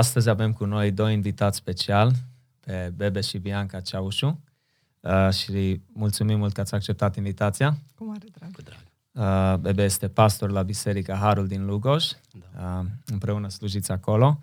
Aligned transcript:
Astăzi 0.00 0.28
avem 0.28 0.52
cu 0.52 0.64
noi 0.64 0.90
doi 0.90 1.12
invitați 1.12 1.56
special, 1.56 2.12
pe 2.60 2.92
Bebe 2.96 3.20
și 3.20 3.38
Bianca 3.38 3.80
Ceaușu. 3.80 4.40
Uh, 5.00 5.30
și 5.30 5.80
mulțumim 5.92 6.38
mult 6.38 6.52
că 6.52 6.60
ați 6.60 6.74
acceptat 6.74 7.16
invitația. 7.16 7.78
Cu 7.94 8.04
mare 8.04 8.26
drag. 8.38 8.52
Cu 8.52 8.62
drag. 8.62 8.78
Uh, 9.52 9.58
Bebe 9.58 9.82
este 9.82 10.08
pastor 10.08 10.50
la 10.50 10.62
Biserica 10.62 11.14
Harul 11.14 11.46
din 11.46 11.66
Lugoj. 11.66 12.04
Da. 12.54 12.78
Uh, 12.78 12.86
împreună 13.06 13.48
slujiți 13.48 13.92
acolo. 13.92 14.40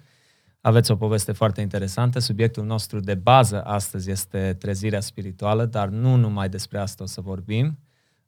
Aveți 0.61 0.91
o 0.91 0.95
poveste 0.95 1.31
foarte 1.31 1.61
interesantă. 1.61 2.19
Subiectul 2.19 2.65
nostru 2.65 2.99
de 2.99 3.15
bază 3.15 3.63
astăzi 3.63 4.11
este 4.11 4.55
trezirea 4.59 4.99
spirituală, 4.99 5.65
dar 5.65 5.87
nu 5.87 6.15
numai 6.15 6.49
despre 6.49 6.79
asta 6.79 7.03
o 7.03 7.07
să 7.07 7.21
vorbim. 7.21 7.77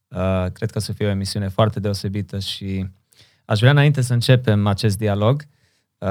Uh, 0.07 0.45
cred 0.53 0.71
că 0.71 0.77
o 0.77 0.81
să 0.81 0.93
fie 0.93 1.05
o 1.05 1.09
emisiune 1.09 1.47
foarte 1.47 1.79
deosebită 1.79 2.39
și 2.39 2.89
aș 3.45 3.59
vrea 3.59 3.71
înainte 3.71 4.01
să 4.01 4.13
începem 4.13 4.67
acest 4.67 4.97
dialog 4.97 5.41
uh, 5.41 5.57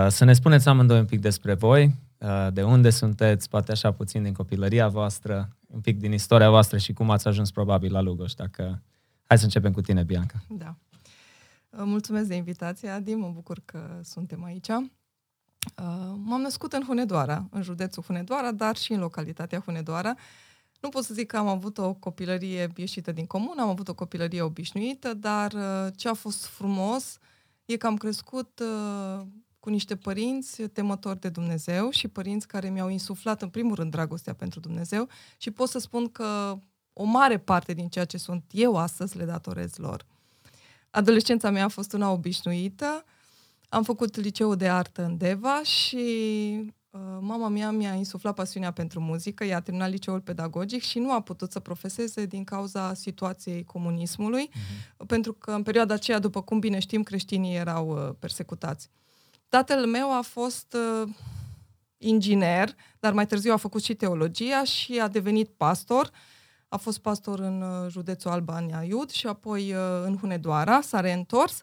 să 0.08 0.24
ne 0.24 0.32
spuneți 0.32 0.68
amândoi 0.68 0.98
un 0.98 1.06
pic 1.06 1.20
despre 1.20 1.54
voi, 1.54 1.94
uh, 2.18 2.48
de 2.52 2.62
unde 2.62 2.90
sunteți, 2.90 3.48
poate 3.48 3.72
așa 3.72 3.92
puțin 3.92 4.22
din 4.22 4.32
copilăria 4.32 4.88
voastră, 4.88 5.56
un 5.66 5.80
pic 5.80 5.98
din 5.98 6.12
istoria 6.12 6.50
voastră 6.50 6.78
și 6.78 6.92
cum 6.92 7.10
ați 7.10 7.28
ajuns 7.28 7.50
probabil 7.50 7.92
la 7.92 8.00
Lugoj. 8.00 8.32
Dacă... 8.32 8.82
Hai 9.24 9.38
să 9.38 9.44
începem 9.44 9.72
cu 9.72 9.80
tine, 9.80 10.02
Bianca. 10.02 10.42
Da. 10.48 10.76
Mulțumesc 11.70 12.28
de 12.28 12.34
invitație, 12.34 12.88
Adi, 12.88 13.14
mă 13.14 13.30
bucur 13.34 13.60
că 13.64 14.00
suntem 14.02 14.44
aici. 14.44 14.68
M-am 16.14 16.40
născut 16.40 16.72
în 16.72 16.82
Hunedoara, 16.86 17.48
în 17.50 17.62
județul 17.62 18.02
Hunedoara, 18.02 18.52
dar 18.52 18.76
și 18.76 18.92
în 18.92 19.00
localitatea 19.00 19.60
Hunedoara. 19.60 20.14
Nu 20.80 20.88
pot 20.88 21.04
să 21.04 21.14
zic 21.14 21.26
că 21.26 21.36
am 21.36 21.46
avut 21.46 21.78
o 21.78 21.92
copilărie 21.92 22.72
ieșită 22.76 23.12
din 23.12 23.26
comun, 23.26 23.58
am 23.58 23.68
avut 23.68 23.88
o 23.88 23.94
copilărie 23.94 24.42
obișnuită, 24.42 25.14
dar 25.14 25.52
ce 25.96 26.08
a 26.08 26.14
fost 26.14 26.46
frumos 26.46 27.18
e 27.64 27.76
că 27.76 27.86
am 27.86 27.96
crescut 27.96 28.62
cu 29.68 29.74
niște 29.74 29.96
părinți 29.96 30.62
temători 30.62 31.20
de 31.20 31.28
Dumnezeu 31.28 31.90
și 31.90 32.08
părinți 32.08 32.46
care 32.46 32.70
mi-au 32.70 32.88
insuflat 32.88 33.42
în 33.42 33.48
primul 33.48 33.74
rând 33.74 33.90
dragostea 33.90 34.34
pentru 34.34 34.60
Dumnezeu 34.60 35.08
și 35.36 35.50
pot 35.50 35.68
să 35.68 35.78
spun 35.78 36.08
că 36.08 36.58
o 36.92 37.04
mare 37.04 37.38
parte 37.38 37.72
din 37.72 37.88
ceea 37.88 38.04
ce 38.04 38.18
sunt 38.18 38.44
eu 38.50 38.76
astăzi 38.76 39.16
le 39.16 39.24
datorez 39.24 39.76
lor. 39.76 40.06
Adolescența 40.90 41.50
mea 41.50 41.64
a 41.64 41.68
fost 41.68 41.92
una 41.92 42.10
obișnuită, 42.10 43.04
am 43.68 43.82
făcut 43.82 44.16
liceul 44.16 44.56
de 44.56 44.68
artă 44.68 45.04
în 45.04 45.16
Deva 45.16 45.62
și 45.62 45.96
uh, 46.90 47.00
mama 47.20 47.48
mea 47.48 47.70
mi-a 47.70 47.94
insuflat 47.94 48.34
pasiunea 48.34 48.70
pentru 48.70 49.00
muzică, 49.00 49.44
ea 49.44 49.56
a 49.56 49.60
terminat 49.60 49.90
liceul 49.90 50.20
pedagogic 50.20 50.82
și 50.82 50.98
nu 50.98 51.12
a 51.12 51.20
putut 51.20 51.52
să 51.52 51.60
profeseze 51.60 52.26
din 52.26 52.44
cauza 52.44 52.94
situației 52.94 53.64
comunismului, 53.64 54.48
uh-huh. 54.48 55.06
pentru 55.06 55.32
că 55.32 55.50
în 55.50 55.62
perioada 55.62 55.94
aceea, 55.94 56.18
după 56.18 56.42
cum 56.42 56.58
bine 56.58 56.78
știm, 56.78 57.02
creștinii 57.02 57.56
erau 57.56 57.88
uh, 57.88 58.14
persecutați. 58.18 58.90
Tatăl 59.48 59.86
meu 59.86 60.16
a 60.16 60.20
fost 60.20 60.76
uh, 61.02 61.08
inginer, 61.98 62.74
dar 63.00 63.12
mai 63.12 63.26
târziu 63.26 63.52
a 63.52 63.56
făcut 63.56 63.82
și 63.82 63.94
teologia 63.94 64.64
și 64.64 64.98
a 65.00 65.08
devenit 65.08 65.48
pastor. 65.48 66.10
A 66.68 66.76
fost 66.76 66.98
pastor 66.98 67.38
în 67.38 67.62
uh, 67.62 67.90
județul 67.90 68.30
Albania 68.30 68.82
Iud 68.82 69.10
și 69.10 69.26
apoi 69.26 69.72
uh, 69.72 69.80
în 70.04 70.16
Hunedoara, 70.16 70.80
s-a 70.80 71.00
reîntors, 71.00 71.62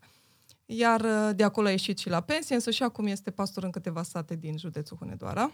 iar 0.66 1.02
uh, 1.02 1.30
de 1.36 1.44
acolo 1.44 1.68
a 1.68 1.72
ieșit 1.72 1.98
și 1.98 2.10
la 2.10 2.22
pensie, 2.22 2.56
însă 2.56 2.72
și 2.72 2.84
acum 2.84 3.08
este 3.08 3.32
pastor 3.32 3.64
în 3.64 3.72
câteva 3.72 4.04
sate 4.04 4.36
din 4.36 4.58
județul 4.58 4.98
Hunedoara. 4.98 5.52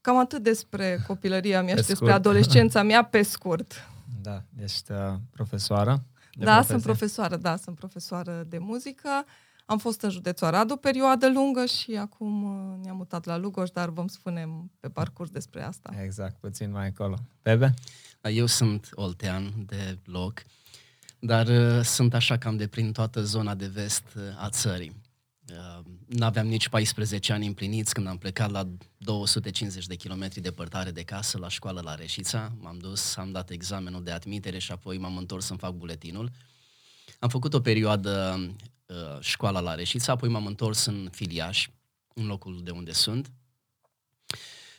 Cam 0.00 0.16
atât 0.16 0.42
despre 0.42 1.04
copilăria 1.06 1.62
mea 1.62 1.74
pe 1.74 1.80
și 1.80 1.86
despre 1.86 2.12
adolescența 2.12 2.82
mea, 2.82 3.04
pe 3.04 3.22
scurt. 3.22 3.88
Da, 4.22 4.42
ești 4.62 4.92
uh, 4.92 4.98
profesoară? 5.30 6.04
Da, 6.32 6.44
profesie? 6.44 6.70
sunt 6.70 6.82
profesoară, 6.82 7.36
da, 7.36 7.56
sunt 7.56 7.76
profesoară 7.76 8.44
de 8.48 8.58
muzică. 8.58 9.24
Uh, 9.24 9.45
am 9.66 9.78
fost 9.78 10.00
în 10.00 10.10
județul 10.10 10.46
Arad 10.46 10.70
o 10.70 10.76
perioadă 10.76 11.30
lungă 11.30 11.66
și 11.66 11.94
acum 11.94 12.42
uh, 12.42 12.84
ne-am 12.84 12.96
mutat 12.96 13.24
la 13.24 13.36
Lugoj, 13.36 13.70
dar 13.70 13.88
vom 13.88 14.06
spune 14.06 14.48
pe 14.80 14.88
parcurs 14.88 15.30
despre 15.30 15.62
asta. 15.62 15.94
Exact, 16.02 16.36
puțin 16.40 16.70
mai 16.70 16.86
acolo. 16.86 17.16
Bebe? 17.42 17.74
Da, 18.20 18.30
eu 18.30 18.46
sunt 18.46 18.88
oltean 18.94 19.52
de 19.66 19.98
loc, 20.04 20.42
dar 21.18 21.46
uh, 21.46 21.84
sunt 21.84 22.14
așa 22.14 22.38
cam 22.38 22.56
de 22.56 22.66
prin 22.66 22.92
toată 22.92 23.22
zona 23.22 23.54
de 23.54 23.66
vest 23.66 24.04
uh, 24.16 24.22
a 24.36 24.48
țării. 24.48 25.04
Uh, 25.50 25.84
n-aveam 26.06 26.46
nici 26.46 26.68
14 26.68 27.32
ani 27.32 27.46
împliniți 27.46 27.94
când 27.94 28.06
am 28.06 28.18
plecat 28.18 28.50
la 28.50 28.68
250 28.96 29.86
de 29.86 29.94
kilometri 29.94 30.40
departare 30.40 30.90
de 30.90 31.02
casă 31.02 31.38
la 31.38 31.48
școală 31.48 31.80
la 31.84 31.94
Reșița. 31.94 32.52
M-am 32.60 32.78
dus, 32.78 33.16
am 33.16 33.32
dat 33.32 33.50
examenul 33.50 34.02
de 34.02 34.10
admitere 34.10 34.58
și 34.58 34.72
apoi 34.72 34.98
m-am 34.98 35.16
întors 35.16 35.44
să-mi 35.44 35.58
fac 35.58 35.72
buletinul. 35.72 36.30
Am 37.18 37.28
făcut 37.28 37.54
o 37.54 37.60
perioadă 37.60 38.38
Uh, 38.86 39.20
școala 39.20 39.60
la 39.60 39.74
Reșița, 39.74 40.12
apoi 40.12 40.28
m-am 40.28 40.46
întors 40.46 40.84
în 40.84 41.08
Filiaș, 41.12 41.68
în 42.14 42.26
locul 42.26 42.60
de 42.62 42.70
unde 42.70 42.92
sunt. 42.92 43.30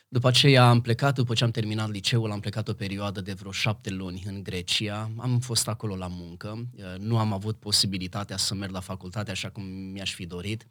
După 0.08 0.28
aceea 0.28 0.68
am 0.68 0.80
plecat, 0.80 1.14
după 1.14 1.34
ce 1.34 1.44
am 1.44 1.50
terminat 1.50 1.90
liceul, 1.90 2.30
am 2.30 2.40
plecat 2.40 2.68
o 2.68 2.72
perioadă 2.72 3.20
de 3.20 3.32
vreo 3.32 3.50
șapte 3.50 3.90
luni 3.90 4.22
în 4.26 4.42
Grecia. 4.42 5.10
Am 5.16 5.38
fost 5.38 5.68
acolo 5.68 5.96
la 5.96 6.06
muncă, 6.06 6.68
uh, 6.76 6.84
nu 6.98 7.18
am 7.18 7.32
avut 7.32 7.56
posibilitatea 7.56 8.36
să 8.36 8.54
merg 8.54 8.72
la 8.72 8.80
facultate 8.80 9.30
așa 9.30 9.50
cum 9.50 9.64
mi-aș 9.64 10.14
fi 10.14 10.26
dorit. 10.26 10.66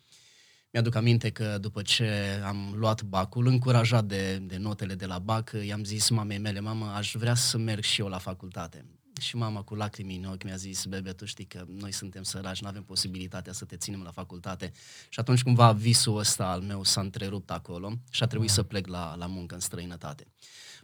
Mi-aduc 0.72 0.96
aminte 0.96 1.30
că 1.30 1.58
după 1.58 1.82
ce 1.82 2.42
am 2.46 2.74
luat 2.76 3.04
bacul, 3.04 3.48
încurajat 3.48 4.06
de, 4.06 4.38
de 4.38 4.58
notele 4.58 4.96
de 4.96 5.06
la 5.06 5.20
bac, 5.20 5.52
i-am 5.66 5.84
zis 5.84 6.10
mamei 6.10 6.38
mele, 6.38 6.60
mamă, 6.60 6.86
aș 6.86 7.16
vrea 7.16 7.36
să 7.36 7.58
merg 7.58 7.84
și 7.84 8.02
eu 8.02 8.08
la 8.08 8.18
facultate. 8.18 8.86
Și 9.22 9.36
mama 9.36 9.62
cu 9.62 9.76
lacrimi 9.76 10.16
în 10.16 10.26
ochi 10.26 10.44
mi-a 10.44 10.56
zis, 10.56 10.86
bebe, 10.86 11.12
tu 11.12 11.26
știi 11.26 11.46
că 11.46 11.66
noi 11.68 11.92
suntem 11.92 12.24
săraci, 12.24 12.62
nu 12.62 12.68
avem 12.68 12.84
posibilitatea 12.84 13.54
să 13.54 13.66
te 13.66 13.78
ținem 13.78 14.02
la 14.02 14.12
facultate. 14.12 14.72
Și 15.10 15.20
atunci 15.20 15.44
cumva 15.44 15.72
visul 15.72 16.18
ăsta 16.18 16.46
al 16.48 16.62
meu 16.62 16.84
s-a 16.84 17.02
întrerupt 17.02 17.52
acolo 17.52 17.94
și 18.10 18.24
a 18.24 18.28
trebuit 18.28 18.50
să 18.50 18.64
plec 18.64 18.88
la, 18.88 19.16
la 19.16 19.26
muncă 19.26 19.54
în 19.54 19.62
străinătate. 19.62 20.28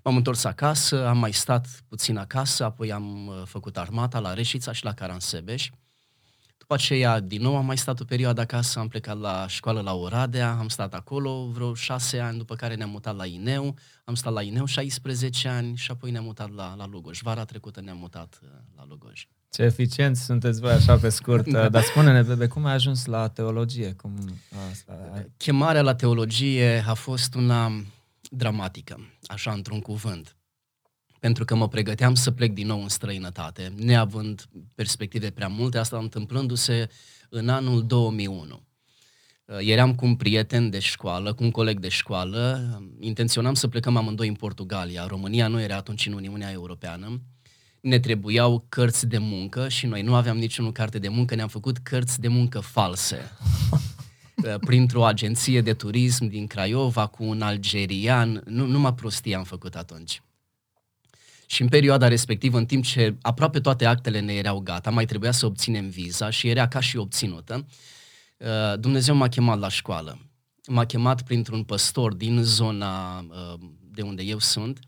M-am 0.04 0.16
întors 0.16 0.44
acasă, 0.44 1.08
am 1.08 1.18
mai 1.18 1.34
stat 1.34 1.84
puțin 1.88 2.18
acasă, 2.18 2.64
apoi 2.64 2.92
am 2.92 3.28
uh, 3.28 3.42
făcut 3.46 3.78
armata 3.78 4.20
la 4.20 4.34
Reșița 4.34 4.72
și 4.72 4.84
la 4.84 4.94
Caransebeș. 4.94 5.70
După 6.64 6.76
aceea, 6.76 7.20
din 7.20 7.42
nou 7.42 7.56
am 7.58 7.66
mai 7.66 7.78
stat 7.78 8.00
o 8.00 8.04
perioadă 8.04 8.42
acasă, 8.42 8.80
am 8.80 8.88
plecat 8.88 9.20
la 9.20 9.48
școală 9.48 9.82
la 9.82 9.94
Oradea, 9.94 10.52
am 10.52 10.68
stat 10.68 10.94
acolo 10.94 11.48
vreo 11.54 11.74
șase 11.74 12.20
ani, 12.20 12.38
după 12.38 12.56
care 12.56 12.76
ne-am 12.76 12.90
mutat 12.90 13.16
la 13.16 13.26
Ineu, 13.26 13.76
am 14.06 14.16
stat 14.16 14.34
la 14.34 14.42
Ineu 14.42 14.66
16 14.66 15.48
ani 15.48 15.76
și 15.76 15.92
apoi 15.92 16.12
ne-am 16.12 16.24
mutat 16.24 16.54
la, 16.54 16.76
la 16.78 16.88
Lugoj. 16.88 17.20
Vara 17.22 17.46
trecută 17.46 17.82
ne-am 17.82 17.98
mutat 17.98 18.40
uh, 18.44 18.50
la 18.76 18.86
Lugoj. 18.90 19.28
Ce 19.50 19.62
eficient 19.62 20.18
sunteți 20.18 20.60
voi 20.60 20.72
așa 20.72 20.98
pe 20.98 21.10
scurt, 21.10 21.48
da. 21.52 21.70
dar 21.70 21.84
spune-ne, 21.84 22.22
Bebe, 22.22 22.48
cum 22.48 22.66
ai 22.66 22.74
ajuns 22.74 23.06
la 23.06 23.28
teologie? 23.28 23.94
Cum, 23.94 24.40
asta, 24.72 25.26
Chemarea 25.38 25.82
la 25.82 25.96
teologie 25.96 26.84
a 26.88 26.94
fost 26.94 27.36
una 27.36 27.72
dramatică, 28.30 29.00
așa 29.28 29.52
într-un 29.52 29.80
cuvânt 29.80 30.36
pentru 31.24 31.46
că 31.46 31.56
mă 31.56 31.68
pregăteam 31.68 32.16
să 32.16 32.32
plec 32.32 32.54
din 32.54 32.68
nou 32.68 32.82
în 32.82 32.90
străinătate, 32.90 33.74
neavând 33.76 34.46
perspective 34.76 35.30
prea 35.30 35.48
multe, 35.48 35.78
asta 35.78 35.98
întâmplându-se 35.98 36.90
în 37.30 37.50
anul 37.50 37.86
2001. 37.86 38.64
Uh, 39.46 39.58
eram 39.60 39.96
cu 39.96 40.06
un 40.06 40.16
prieten 40.16 40.70
de 40.70 40.80
școală, 40.80 41.34
cu 41.34 41.44
un 41.44 41.52
coleg 41.52 41.80
de 41.80 41.90
școală, 41.90 42.82
intenționam 43.00 43.54
să 43.54 43.68
plecăm 43.68 43.98
amândoi 43.98 44.28
în 44.28 44.34
Portugalia. 44.34 45.06
România 45.06 45.48
nu 45.48 45.62
era 45.62 45.76
atunci 45.76 46.06
în 46.06 46.14
Uniunea 46.14 46.52
Europeană. 46.52 47.22
Ne 47.82 48.00
trebuiau 48.00 48.66
cărți 48.70 49.08
de 49.08 49.18
muncă 49.18 49.70
și 49.70 49.86
noi 49.86 50.02
nu 50.02 50.16
aveam 50.16 50.38
niciunul 50.38 50.72
carte 50.72 51.00
de 51.00 51.08
muncă, 51.08 51.36
ne-am 51.36 51.48
făcut 51.48 51.78
cărți 51.78 52.20
de 52.20 52.28
muncă 52.28 52.60
false. 52.60 53.18
Uh, 54.44 54.56
printr-o 54.60 55.06
agenție 55.06 55.62
de 55.62 55.74
turism 55.74 56.26
din 56.26 56.48
Craiova 56.48 57.08
cu 57.08 57.24
un 57.24 57.42
algerian, 57.42 58.44
nu, 58.46 58.66
numai 58.66 58.94
prostii 58.94 59.36
am 59.36 59.44
făcut 59.44 59.76
atunci. 59.76 60.22
Și 61.54 61.62
în 61.62 61.68
perioada 61.68 62.08
respectivă, 62.08 62.58
în 62.58 62.66
timp 62.66 62.84
ce 62.84 63.18
aproape 63.22 63.60
toate 63.60 63.86
actele 63.86 64.20
ne 64.20 64.34
erau 64.34 64.60
gata, 64.60 64.90
mai 64.90 65.06
trebuia 65.06 65.32
să 65.32 65.46
obținem 65.46 65.90
viza 65.90 66.30
și 66.30 66.48
era 66.48 66.68
ca 66.68 66.80
și 66.80 66.98
obținută, 66.98 67.66
uh, 68.38 68.80
Dumnezeu 68.80 69.16
m-a 69.16 69.28
chemat 69.28 69.60
la 69.60 69.70
școală. 69.70 70.20
M-a 70.68 70.86
chemat 70.86 71.22
printr-un 71.22 71.64
păstor 71.64 72.14
din 72.14 72.44
zona 72.44 73.20
uh, 73.20 73.60
de 73.92 74.02
unde 74.02 74.24
eu 74.24 74.40
sunt. 74.40 74.80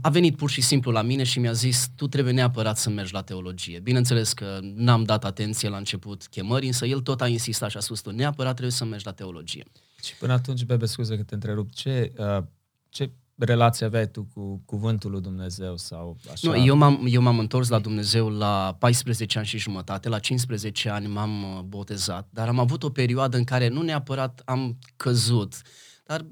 A 0.00 0.08
venit 0.08 0.36
pur 0.36 0.50
și 0.50 0.60
simplu 0.60 0.90
la 0.90 1.02
mine 1.02 1.22
și 1.22 1.38
mi-a 1.38 1.52
zis, 1.52 1.90
tu 1.96 2.08
trebuie 2.08 2.32
neapărat 2.32 2.78
să 2.78 2.90
mergi 2.90 3.12
la 3.12 3.22
teologie. 3.22 3.78
Bineînțeles 3.78 4.32
că 4.32 4.58
n-am 4.62 5.04
dat 5.04 5.24
atenție 5.24 5.68
la 5.68 5.76
început 5.76 6.26
chemării, 6.26 6.68
însă 6.68 6.86
el 6.86 7.00
tot 7.00 7.20
a 7.20 7.28
insistat 7.28 7.70
și 7.70 7.76
a 7.76 7.80
spus, 7.80 8.00
tu 8.00 8.10
neapărat 8.10 8.52
trebuie 8.52 8.72
să 8.72 8.84
mergi 8.84 9.06
la 9.06 9.12
teologie. 9.12 9.64
Și 10.02 10.16
până 10.16 10.32
atunci, 10.32 10.64
Bebe, 10.64 10.86
scuze 10.86 11.16
că 11.16 11.22
te 11.22 11.34
întrerup, 11.34 11.72
ce, 11.72 12.12
uh, 12.16 12.42
ce 12.88 13.10
relație 13.44 13.86
aveai 13.86 14.08
tu 14.08 14.22
cu 14.34 14.62
cuvântul 14.64 15.10
lui 15.10 15.20
Dumnezeu 15.20 15.76
sau 15.76 16.16
așa? 16.32 16.50
Nu, 16.50 16.64
eu 16.64 16.76
m-am, 16.76 17.06
eu 17.08 17.22
m-am 17.22 17.38
întors 17.38 17.68
la 17.68 17.78
Dumnezeu 17.78 18.28
la 18.28 18.76
14 18.78 19.38
ani 19.38 19.46
și 19.46 19.58
jumătate, 19.58 20.08
la 20.08 20.18
15 20.18 20.88
ani 20.88 21.06
m-am 21.06 21.42
uh, 21.42 21.62
botezat, 21.62 22.28
dar 22.30 22.48
am 22.48 22.58
avut 22.58 22.82
o 22.82 22.90
perioadă 22.90 23.36
în 23.36 23.44
care 23.44 23.68
nu 23.68 23.82
neapărat 23.82 24.42
am 24.44 24.78
căzut, 24.96 25.62
dar 26.06 26.26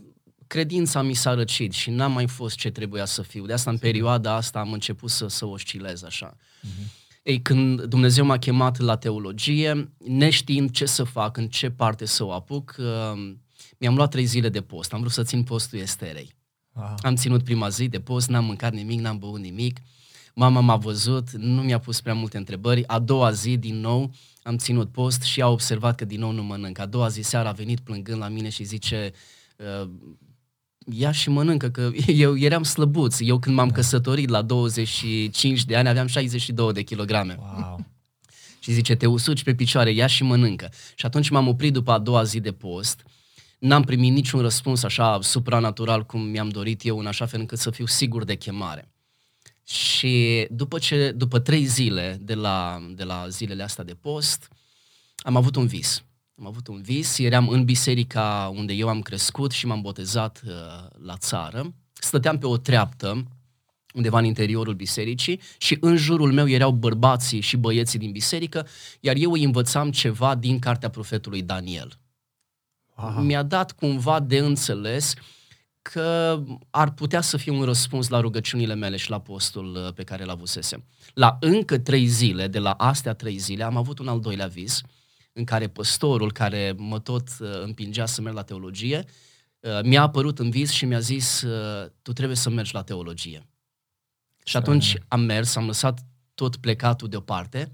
credința 0.47 1.03
mi 1.03 1.15
s-a 1.15 1.35
răcit 1.35 1.73
și 1.73 1.91
n-am 1.91 2.13
mai 2.13 2.27
fost 2.27 2.57
ce 2.57 2.71
trebuia 2.71 3.05
să 3.05 3.23
fiu. 3.23 3.47
De 3.47 3.53
asta, 3.53 3.71
în 3.71 3.79
perioada 3.79 4.35
asta, 4.35 4.59
am 4.59 4.73
început 4.73 5.11
să, 5.11 5.27
să 5.27 5.47
oscilez 5.47 6.03
așa. 6.03 6.37
Uh-huh. 6.37 6.97
Ei, 7.23 7.43
când 7.43 7.83
Dumnezeu 7.83 8.25
m-a 8.25 8.39
chemat 8.39 8.79
la 8.79 8.97
teologie, 8.97 9.93
neștiind 9.99 10.71
ce 10.71 10.87
să 10.87 11.05
fac, 11.05 11.37
în 11.37 11.49
ce 11.49 11.71
parte 11.71 12.05
să 12.05 12.25
o 12.25 12.33
apuc, 12.33 12.77
uh, 12.79 13.35
Mi-am 13.79 13.95
luat 13.95 14.11
trei 14.11 14.25
zile 14.25 14.49
de 14.49 14.61
post, 14.61 14.93
am 14.93 15.01
vrut 15.01 15.13
să 15.13 15.23
țin 15.23 15.43
postul 15.43 15.79
Esterei. 15.79 16.37
Wow. 16.79 16.95
Am 17.03 17.15
ținut 17.15 17.45
prima 17.45 17.69
zi 17.69 17.89
de 17.89 18.01
post, 18.01 18.29
n-am 18.29 18.45
mâncat 18.45 18.73
nimic, 18.73 19.01
n-am 19.01 19.19
băut 19.19 19.41
nimic. 19.41 19.79
Mama 20.35 20.61
m-a 20.61 20.77
văzut, 20.77 21.31
nu 21.31 21.63
mi-a 21.63 21.79
pus 21.79 22.01
prea 22.01 22.15
multe 22.15 22.37
întrebări. 22.37 22.87
A 22.87 22.99
doua 22.99 23.31
zi, 23.31 23.57
din 23.57 23.81
nou, 23.81 24.11
am 24.43 24.57
ținut 24.57 24.93
post 24.93 25.23
și 25.23 25.41
a 25.41 25.49
observat 25.49 25.95
că 25.95 26.05
din 26.05 26.21
nou 26.21 26.31
nu 26.31 26.43
mănânc. 26.43 26.79
A 26.79 26.87
doua 26.87 27.09
zi 27.09 27.21
seara 27.21 27.49
a 27.49 27.53
venit 27.53 27.81
plângând 27.81 28.19
la 28.19 28.29
mine 28.29 28.49
și 28.49 28.65
zice, 28.65 29.13
uh, 29.57 29.89
ia 30.93 31.13
și 31.13 31.31
mănâncă, 31.31 31.71
că 31.71 31.91
eu 32.07 32.39
eram 32.39 32.63
slăbuț. 32.63 33.17
Eu 33.21 33.39
când 33.39 33.57
m-am 33.57 33.71
căsătorit 33.71 34.29
la 34.29 34.43
25 34.43 35.65
de 35.65 35.77
ani 35.77 35.89
aveam 35.89 36.07
62 36.07 36.73
de 36.73 36.83
kilograme. 36.83 37.37
Wow. 37.39 37.87
și 38.59 38.73
zice, 38.73 38.95
te 38.95 39.07
usuci 39.07 39.43
pe 39.43 39.55
picioare, 39.55 39.91
ia 39.91 40.07
și 40.07 40.23
mănâncă. 40.23 40.71
Și 40.95 41.07
atunci 41.07 41.29
m-am 41.29 41.49
oprit 41.49 41.73
după 41.73 41.93
a 41.93 41.99
doua 41.99 42.23
zi 42.23 42.41
de 42.41 42.53
post, 42.53 43.05
n-am 43.59 43.83
primit 43.83 44.13
niciun 44.13 44.41
răspuns 44.41 44.83
așa 44.83 45.19
supranatural 45.23 46.07
cum 46.07 46.21
mi-am 46.21 46.49
dorit 46.49 46.85
eu, 46.85 46.99
în 46.99 47.07
așa 47.07 47.27
fel 47.27 47.41
încât 47.41 47.59
să 47.59 47.71
fiu 47.71 47.87
sigur 47.87 48.25
de 48.25 48.35
chemare. 48.35 48.93
Și 49.65 50.47
după, 50.51 50.79
ce, 50.79 51.13
după 51.17 51.39
trei 51.39 51.65
zile 51.65 52.19
de 52.21 52.35
la, 52.35 52.87
de 52.95 53.05
la 53.05 53.29
zilele 53.29 53.63
astea 53.63 53.85
de 53.85 53.95
post, 53.95 54.49
am 55.17 55.37
avut 55.37 55.57
un 55.57 55.67
vis. 55.67 56.03
Am 56.39 56.47
avut 56.47 56.67
un 56.67 56.83
vis, 56.83 57.19
eram 57.19 57.49
în 57.49 57.65
biserica 57.65 58.53
unde 58.55 58.73
eu 58.73 58.89
am 58.89 59.03
crescut 59.03 59.51
și 59.51 59.67
m-am 59.67 59.81
botezat 59.81 60.43
uh, 60.47 60.53
la 61.03 61.17
țară. 61.17 61.75
Stăteam 61.93 62.39
pe 62.39 62.47
o 62.47 62.57
treaptă 62.57 63.27
undeva 63.95 64.19
în 64.19 64.25
interiorul 64.25 64.75
bisericii 64.75 65.41
și 65.59 65.77
în 65.81 65.97
jurul 65.97 66.33
meu 66.33 66.49
erau 66.49 66.71
bărbații 66.71 67.41
și 67.41 67.57
băieții 67.57 67.99
din 67.99 68.11
biserică, 68.11 68.67
iar 69.01 69.17
eu 69.17 69.33
îi 69.33 69.45
învățam 69.45 69.91
ceva 69.91 70.35
din 70.35 70.59
cartea 70.59 70.91
profetului 70.91 71.43
Daniel. 71.43 71.99
Aha. 73.01 73.21
Mi-a 73.21 73.43
dat 73.43 73.73
cumva 73.73 74.21
de 74.21 74.39
înțeles 74.39 75.15
că 75.83 76.43
ar 76.71 76.93
putea 76.93 77.21
să 77.21 77.37
fie 77.37 77.53
un 77.53 77.63
răspuns 77.63 78.09
la 78.09 78.21
rugăciunile 78.21 78.75
mele 78.75 78.97
și 78.97 79.11
la 79.11 79.21
postul 79.21 79.75
uh, 79.75 79.93
pe 79.93 80.05
care 80.05 80.25
l 80.25 80.29
avusesem. 80.29 80.85
La 81.15 81.37
încă 81.41 81.79
trei 81.79 82.07
zile, 82.07 82.47
de 82.47 82.59
la 82.59 82.71
astea 82.71 83.15
trei 83.15 83.37
zile, 83.37 83.65
am 83.65 83.77
avut 83.77 83.99
un 83.99 84.09
al 84.09 84.21
doilea 84.21 84.47
vis, 84.47 84.81
în 85.33 85.45
care 85.45 85.69
păstorul 85.69 86.33
care 86.33 86.75
mă 86.77 86.99
tot 86.99 87.29
uh, 87.41 87.49
împingea 87.63 88.07
să 88.07 88.21
merg 88.21 88.35
la 88.35 88.43
teologie, 88.43 89.05
uh, 89.61 89.81
mi-a 89.83 90.03
apărut 90.03 90.39
în 90.39 90.51
vis 90.51 90.71
și 90.71 90.85
mi-a 90.85 91.01
zis, 91.01 91.45
tu 92.03 92.13
trebuie 92.13 92.37
să 92.37 92.51
mergi 92.51 92.75
la 92.75 92.83
teologie. 92.83 93.47
Și 94.45 94.57
atunci 94.57 94.97
am 95.09 95.21
mers, 95.21 95.57
am 95.57 95.67
lăsat 95.67 96.07
tot 96.35 96.57
plecatul 96.57 97.09
deoparte 97.09 97.73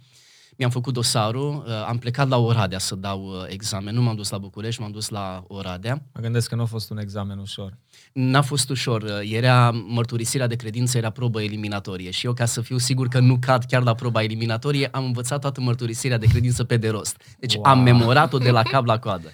mi-am 0.56 0.70
făcut 0.70 0.92
dosarul, 0.92 1.64
uh, 1.66 1.72
am 1.88 1.98
plecat 1.98 2.28
la 2.28 2.36
Oradea 2.36 2.78
să 2.78 2.94
dau 2.94 3.24
uh, 3.24 3.44
examen, 3.48 3.94
nu 3.94 4.02
m-am 4.02 4.16
dus 4.16 4.30
la 4.30 4.38
București, 4.38 4.80
m-am 4.80 4.90
dus 4.90 5.08
la 5.08 5.44
Oradea. 5.46 6.02
Mă 6.14 6.20
gândesc 6.20 6.48
că 6.48 6.54
nu 6.54 6.62
a 6.62 6.64
fost 6.64 6.90
un 6.90 6.98
examen 6.98 7.38
ușor. 7.38 7.78
N-a 8.12 8.42
fost 8.42 8.70
ușor, 8.70 9.02
uh, 9.02 9.32
era 9.32 9.70
mărturisirea 9.70 10.46
de 10.46 10.54
credință, 10.54 10.98
era 10.98 11.10
probă 11.10 11.42
eliminatorie 11.42 12.10
și 12.10 12.26
eu 12.26 12.32
ca 12.32 12.44
să 12.44 12.60
fiu 12.60 12.78
sigur 12.78 13.08
că 13.08 13.18
nu 13.18 13.36
cad 13.40 13.64
chiar 13.64 13.82
la 13.82 13.94
proba 13.94 14.22
eliminatorie, 14.22 14.88
am 14.92 15.04
învățat 15.04 15.40
toată 15.40 15.60
mărturisirea 15.60 16.18
de 16.18 16.26
credință 16.26 16.64
pe 16.64 16.76
de 16.76 16.88
rost. 16.88 17.16
Deci 17.38 17.54
wow. 17.54 17.64
am 17.64 17.82
memorat-o 17.82 18.38
de 18.38 18.50
la 18.50 18.62
cap 18.62 18.86
la 18.86 18.98
coadă. 18.98 19.30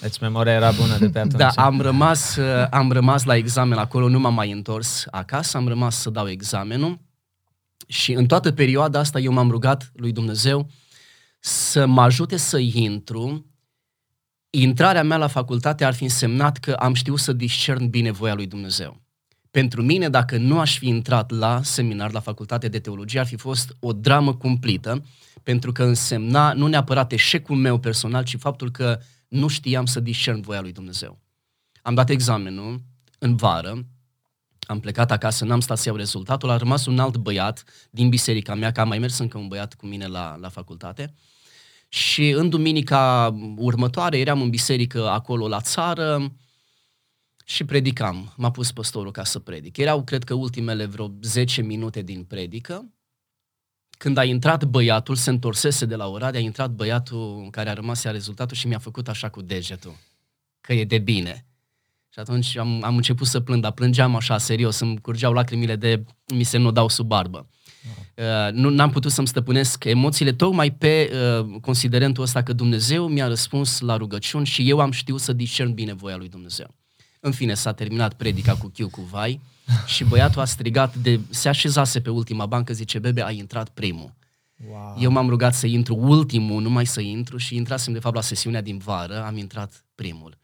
Deci 0.00 0.18
memoria 0.18 0.52
era 0.52 0.70
bună 0.70 0.96
de 0.98 1.08
pe 1.08 1.18
atunci. 1.18 1.34
Da, 1.34 1.48
am 1.48 1.80
rămas, 1.80 2.38
am 2.70 2.92
rămas 2.92 3.24
la 3.24 3.36
examen 3.36 3.78
acolo, 3.78 4.08
nu 4.08 4.18
m-am 4.18 4.34
mai 4.34 4.50
întors 4.50 5.04
acasă, 5.10 5.56
am 5.56 5.68
rămas 5.68 5.96
să 5.96 6.10
dau 6.10 6.28
examenul 6.28 6.98
și 7.92 8.12
în 8.12 8.26
toată 8.26 8.52
perioada 8.52 8.98
asta 8.98 9.18
eu 9.18 9.32
m-am 9.32 9.50
rugat 9.50 9.92
lui 9.94 10.12
Dumnezeu 10.12 10.70
să 11.40 11.86
mă 11.86 12.02
ajute 12.02 12.36
să 12.36 12.58
intru. 12.58 13.46
Intrarea 14.50 15.02
mea 15.02 15.16
la 15.16 15.26
facultate 15.26 15.84
ar 15.84 15.94
fi 15.94 16.02
însemnat 16.02 16.58
că 16.58 16.72
am 16.72 16.94
știut 16.94 17.18
să 17.18 17.32
discern 17.32 17.90
bine 17.90 18.10
voia 18.10 18.34
lui 18.34 18.46
Dumnezeu. 18.46 19.00
Pentru 19.50 19.82
mine, 19.82 20.08
dacă 20.08 20.36
nu 20.36 20.60
aș 20.60 20.78
fi 20.78 20.88
intrat 20.88 21.30
la 21.30 21.62
seminar, 21.62 22.12
la 22.12 22.20
facultate 22.20 22.68
de 22.68 22.78
teologie, 22.78 23.20
ar 23.20 23.26
fi 23.26 23.36
fost 23.36 23.76
o 23.80 23.92
dramă 23.92 24.34
cumplită, 24.34 25.04
pentru 25.42 25.72
că 25.72 25.84
însemna 25.84 26.52
nu 26.52 26.66
neapărat 26.66 27.12
eșecul 27.12 27.56
meu 27.56 27.78
personal, 27.78 28.24
ci 28.24 28.36
faptul 28.36 28.70
că 28.70 29.00
nu 29.28 29.48
știam 29.48 29.86
să 29.86 30.00
discern 30.00 30.40
voia 30.40 30.60
lui 30.60 30.72
Dumnezeu. 30.72 31.18
Am 31.82 31.94
dat 31.94 32.10
examenul 32.10 32.82
în 33.18 33.36
vară, 33.36 33.86
am 34.66 34.80
plecat 34.80 35.10
acasă, 35.10 35.44
n-am 35.44 35.60
stat 35.60 35.78
să 35.78 35.88
iau 35.88 35.96
rezultatul, 35.96 36.50
a 36.50 36.56
rămas 36.56 36.86
un 36.86 36.98
alt 36.98 37.16
băiat 37.16 37.64
din 37.90 38.08
biserica 38.08 38.54
mea, 38.54 38.72
că 38.72 38.80
a 38.80 38.84
mai 38.84 38.98
mers 38.98 39.18
încă 39.18 39.38
un 39.38 39.48
băiat 39.48 39.74
cu 39.74 39.86
mine 39.86 40.06
la, 40.06 40.36
la 40.40 40.48
facultate. 40.48 41.14
Și 41.88 42.28
în 42.28 42.48
duminica 42.48 43.34
următoare 43.56 44.18
eram 44.18 44.40
în 44.40 44.50
biserică 44.50 45.08
acolo 45.08 45.48
la 45.48 45.60
țară 45.60 46.32
și 47.44 47.64
predicam. 47.64 48.32
M-a 48.36 48.50
pus 48.50 48.72
păstorul 48.72 49.10
ca 49.10 49.24
să 49.24 49.38
predic. 49.38 49.76
Erau, 49.76 50.04
cred 50.04 50.24
că, 50.24 50.34
ultimele 50.34 50.84
vreo 50.86 51.12
10 51.22 51.62
minute 51.62 52.02
din 52.02 52.24
predică. 52.24 52.92
Când 53.98 54.16
a 54.16 54.24
intrat 54.24 54.64
băiatul, 54.64 55.14
se 55.14 55.30
întorsese 55.30 55.84
de 55.84 55.96
la 55.96 56.08
Oradea, 56.08 56.40
a 56.40 56.42
intrat 56.42 56.70
băiatul 56.70 57.48
care 57.50 57.70
a 57.70 57.72
rămas 57.72 58.02
ia 58.02 58.10
rezultatul 58.10 58.56
și 58.56 58.66
mi-a 58.66 58.78
făcut 58.78 59.08
așa 59.08 59.28
cu 59.28 59.42
degetul, 59.42 59.96
că 60.60 60.72
e 60.72 60.84
de 60.84 60.98
bine. 60.98 61.46
Și 62.12 62.18
atunci 62.18 62.56
am, 62.56 62.84
am 62.84 62.96
început 62.96 63.26
să 63.26 63.40
plâng, 63.40 63.62
dar 63.62 63.72
plângeam 63.72 64.16
așa, 64.16 64.38
serios, 64.38 64.80
îmi 64.80 65.00
curgeau 65.00 65.32
lacrimile 65.32 65.76
de 65.76 66.04
mi 66.34 66.42
se 66.42 66.58
nodau 66.58 66.88
sub 66.88 67.06
barbă. 67.06 67.46
Uh, 68.16 68.52
nu 68.52 68.68
n-am 68.68 68.90
putut 68.90 69.10
să-mi 69.10 69.26
stăpânesc 69.26 69.84
emoțiile 69.84 70.32
tocmai 70.32 70.70
pe 70.70 71.10
uh, 71.12 71.60
considerentul 71.60 72.22
ăsta 72.22 72.42
că 72.42 72.52
Dumnezeu 72.52 73.08
mi-a 73.08 73.26
răspuns 73.26 73.80
la 73.80 73.96
rugăciuni 73.96 74.46
și 74.46 74.68
eu 74.68 74.80
am 74.80 74.90
știut 74.90 75.20
să 75.20 75.32
discern 75.32 75.74
bine 75.74 75.92
voia 75.92 76.16
lui 76.16 76.28
Dumnezeu. 76.28 76.74
În 77.20 77.32
fine, 77.32 77.54
s-a 77.54 77.72
terminat 77.72 78.14
predica 78.14 78.54
cu 78.54 78.66
chiu 78.66 78.88
cu 78.88 79.00
vai 79.00 79.40
și 79.94 80.04
băiatul 80.04 80.40
a 80.40 80.44
strigat, 80.44 80.94
de, 80.94 81.20
se 81.30 81.48
așezase 81.48 82.00
pe 82.00 82.10
ultima 82.10 82.46
bancă, 82.46 82.72
zice, 82.72 82.98
bebe, 82.98 83.22
ai 83.22 83.36
intrat 83.36 83.68
primul. 83.68 84.14
Wow. 84.70 84.96
Eu 84.98 85.10
m-am 85.10 85.28
rugat 85.28 85.54
să 85.54 85.66
intru 85.66 85.96
ultimul, 85.96 86.62
numai 86.62 86.86
să 86.86 87.00
intru 87.00 87.36
și 87.36 87.56
intrasem 87.56 87.92
de 87.92 87.98
fapt 87.98 88.14
la 88.14 88.20
sesiunea 88.20 88.62
din 88.62 88.78
vară, 88.78 89.24
am 89.24 89.36
intrat 89.36 89.84
primul. 89.94 90.40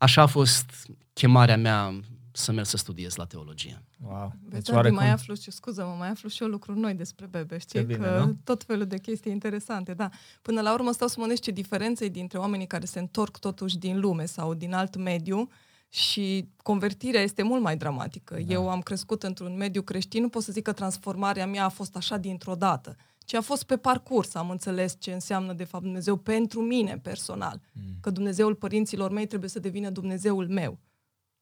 Așa 0.00 0.22
a 0.22 0.26
fost 0.26 0.90
chemarea 1.12 1.56
mea 1.56 2.00
să 2.32 2.52
merg 2.52 2.66
să 2.66 2.76
studiez 2.76 3.14
la 3.14 3.24
teologie. 3.24 3.82
Wow. 3.98 4.32
Deci, 4.42 4.52
deci 4.52 4.74
oarecum... 4.74 4.96
mai 4.96 5.10
aflu 5.10 5.34
și, 5.34 5.50
scuză 5.50 5.82
mă, 5.82 5.94
mai 5.98 6.08
aflu 6.08 6.28
și 6.28 6.42
eu 6.42 6.48
lucruri 6.48 6.78
noi 6.78 6.94
despre 6.94 7.26
bebe, 7.26 7.58
știi? 7.58 7.82
bine, 7.82 7.98
că 7.98 8.24
nu? 8.26 8.36
tot 8.44 8.62
felul 8.62 8.86
de 8.86 8.98
chestii 8.98 9.32
interesante, 9.32 9.94
da. 9.94 10.08
Până 10.42 10.60
la 10.60 10.72
urmă 10.72 10.92
stau 10.92 11.08
să 11.08 11.16
mă 11.18 11.34
ce 11.34 11.50
diferențe 11.50 12.08
dintre 12.08 12.38
oamenii 12.38 12.66
care 12.66 12.84
se 12.84 12.98
întorc 12.98 13.38
totuși 13.38 13.78
din 13.78 14.00
lume 14.00 14.26
sau 14.26 14.54
din 14.54 14.74
alt 14.74 14.96
mediu 14.96 15.48
și 15.88 16.48
convertirea 16.62 17.20
este 17.20 17.42
mult 17.42 17.62
mai 17.62 17.76
dramatică. 17.76 18.34
Da. 18.34 18.52
Eu 18.52 18.70
am 18.70 18.80
crescut 18.80 19.22
într-un 19.22 19.56
mediu 19.56 19.82
creștin, 19.82 20.22
nu 20.22 20.28
pot 20.28 20.42
să 20.42 20.52
zic 20.52 20.62
că 20.62 20.72
transformarea 20.72 21.46
mea 21.46 21.64
a 21.64 21.68
fost 21.68 21.96
așa 21.96 22.16
dintr-o 22.16 22.54
dată, 22.54 22.96
ci 23.30 23.34
a 23.34 23.40
fost 23.40 23.62
pe 23.62 23.76
parcurs. 23.76 24.34
Am 24.34 24.50
înțeles 24.50 24.96
ce 24.98 25.12
înseamnă 25.12 25.52
de 25.52 25.64
fapt 25.64 25.84
Dumnezeu 25.84 26.16
pentru 26.16 26.60
mine 26.60 26.98
personal. 26.98 27.60
Mm. 27.72 27.82
Că 28.00 28.10
Dumnezeul 28.10 28.54
părinților 28.54 29.10
mei 29.10 29.26
trebuie 29.26 29.50
să 29.50 29.58
devină 29.58 29.90
Dumnezeul 29.90 30.48
meu. 30.48 30.78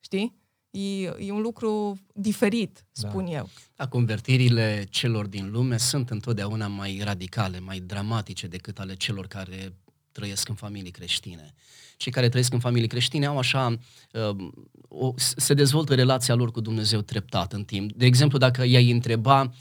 Știi? 0.01 0.37
E, 0.71 1.03
e 1.03 1.33
un 1.33 1.41
lucru 1.41 1.99
diferit, 2.15 2.87
da. 2.93 3.09
spun 3.09 3.25
da. 3.25 3.31
eu. 3.31 3.49
Da, 3.77 3.87
convertirile 3.87 4.87
celor 4.91 5.27
din 5.27 5.51
lume 5.51 5.77
sunt 5.77 6.11
întotdeauna 6.11 6.67
mai 6.67 7.01
radicale, 7.05 7.61
mai 7.61 7.81
dramatice 7.81 8.47
decât 8.47 8.79
ale 8.79 8.95
celor 8.95 9.27
care 9.27 9.77
trăiesc 10.13 10.49
în 10.49 10.55
familii 10.55 10.91
creștine. 10.91 11.55
Cei 11.97 12.13
care 12.13 12.29
trăiesc 12.29 12.53
în 12.53 12.61
familii 12.61 12.89
creștine 12.89 13.27
au 13.27 13.39
așa, 13.39 13.79
uh, 14.13 14.49
o, 14.89 15.13
se 15.17 15.55
dezvoltă 15.55 15.95
relația 15.95 16.35
lor 16.35 16.51
cu 16.51 16.61
Dumnezeu 16.61 17.01
treptat 17.01 17.53
în 17.53 17.65
timp. 17.65 17.93
De 17.93 18.07
exemplu, 18.07 18.39
dacă 18.39 18.65
i-ai 18.65 18.91
întreba 18.91 19.53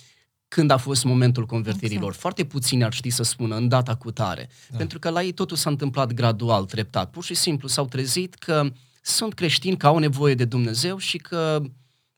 când 0.47 0.71
a 0.71 0.77
fost 0.77 1.03
momentul 1.03 1.45
convertirilor. 1.45 2.03
Exact. 2.03 2.19
Foarte 2.19 2.45
puțini 2.45 2.83
ar 2.83 2.93
ști 2.93 3.09
să 3.09 3.23
spună 3.23 3.55
în 3.55 3.67
data 3.67 3.95
cu 3.95 4.11
tare. 4.11 4.49
Da. 4.69 4.77
Pentru 4.77 4.99
că 4.99 5.09
la 5.09 5.23
ei 5.23 5.31
totul 5.31 5.57
s-a 5.57 5.69
întâmplat 5.69 6.13
gradual, 6.13 6.65
treptat. 6.65 7.09
Pur 7.09 7.23
și 7.23 7.33
simplu 7.33 7.67
s-au 7.67 7.85
trezit 7.85 8.33
că 8.33 8.69
sunt 9.01 9.33
creștini, 9.33 9.77
că 9.77 9.87
au 9.87 9.97
nevoie 9.97 10.35
de 10.35 10.45
Dumnezeu 10.45 10.97
și 10.97 11.17
că 11.17 11.61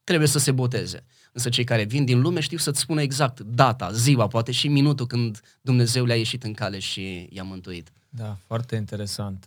trebuie 0.03 0.27
să 0.27 0.39
se 0.39 0.51
boteze. 0.51 1.03
Însă 1.31 1.50
cei 1.50 1.63
care 1.63 1.83
vin 1.83 2.05
din 2.05 2.21
lume 2.21 2.39
știu 2.39 2.57
să-ți 2.57 2.79
spună 2.79 3.01
exact 3.01 3.39
data, 3.39 3.91
ziua, 3.91 4.27
poate 4.27 4.51
și 4.51 4.67
minutul 4.67 5.07
când 5.07 5.41
Dumnezeu 5.62 6.05
le-a 6.05 6.15
ieșit 6.15 6.43
în 6.43 6.53
cale 6.53 6.79
și 6.79 7.27
i-a 7.31 7.43
mântuit. 7.43 7.91
Da, 8.09 8.38
foarte 8.45 8.75
interesant. 8.75 9.45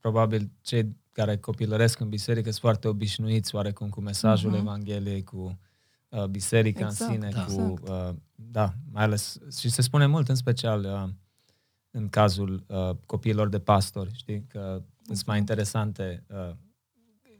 Probabil 0.00 0.50
cei 0.62 0.96
care 1.12 1.36
copilăresc 1.36 2.00
în 2.00 2.08
biserică 2.08 2.48
sunt 2.48 2.60
foarte 2.60 2.88
obișnuiți 2.88 3.54
oarecum 3.54 3.88
cu 3.88 4.00
mesajul 4.00 4.54
uh-huh. 4.54 4.58
Evangheliei, 4.58 5.22
cu 5.22 5.58
uh, 6.12 6.24
biserica 6.24 6.86
exact, 6.86 7.10
în 7.10 7.16
sine, 7.16 7.30
da. 7.34 7.44
cu, 7.44 7.76
exact. 7.80 7.88
uh, 7.88 8.14
da, 8.34 8.74
mai 8.92 9.02
ales, 9.02 9.38
și 9.58 9.68
se 9.68 9.82
spune 9.82 10.06
mult 10.06 10.28
în 10.28 10.34
special 10.34 10.84
uh, 10.84 11.08
în 11.90 12.08
cazul 12.08 12.64
uh, 12.66 12.90
copiilor 13.06 13.48
de 13.48 13.58
pastori, 13.58 14.14
știi, 14.14 14.44
că 14.48 14.82
sunt 15.06 15.26
mai 15.26 15.38
interesante 15.38 16.24
uh, 16.28 16.54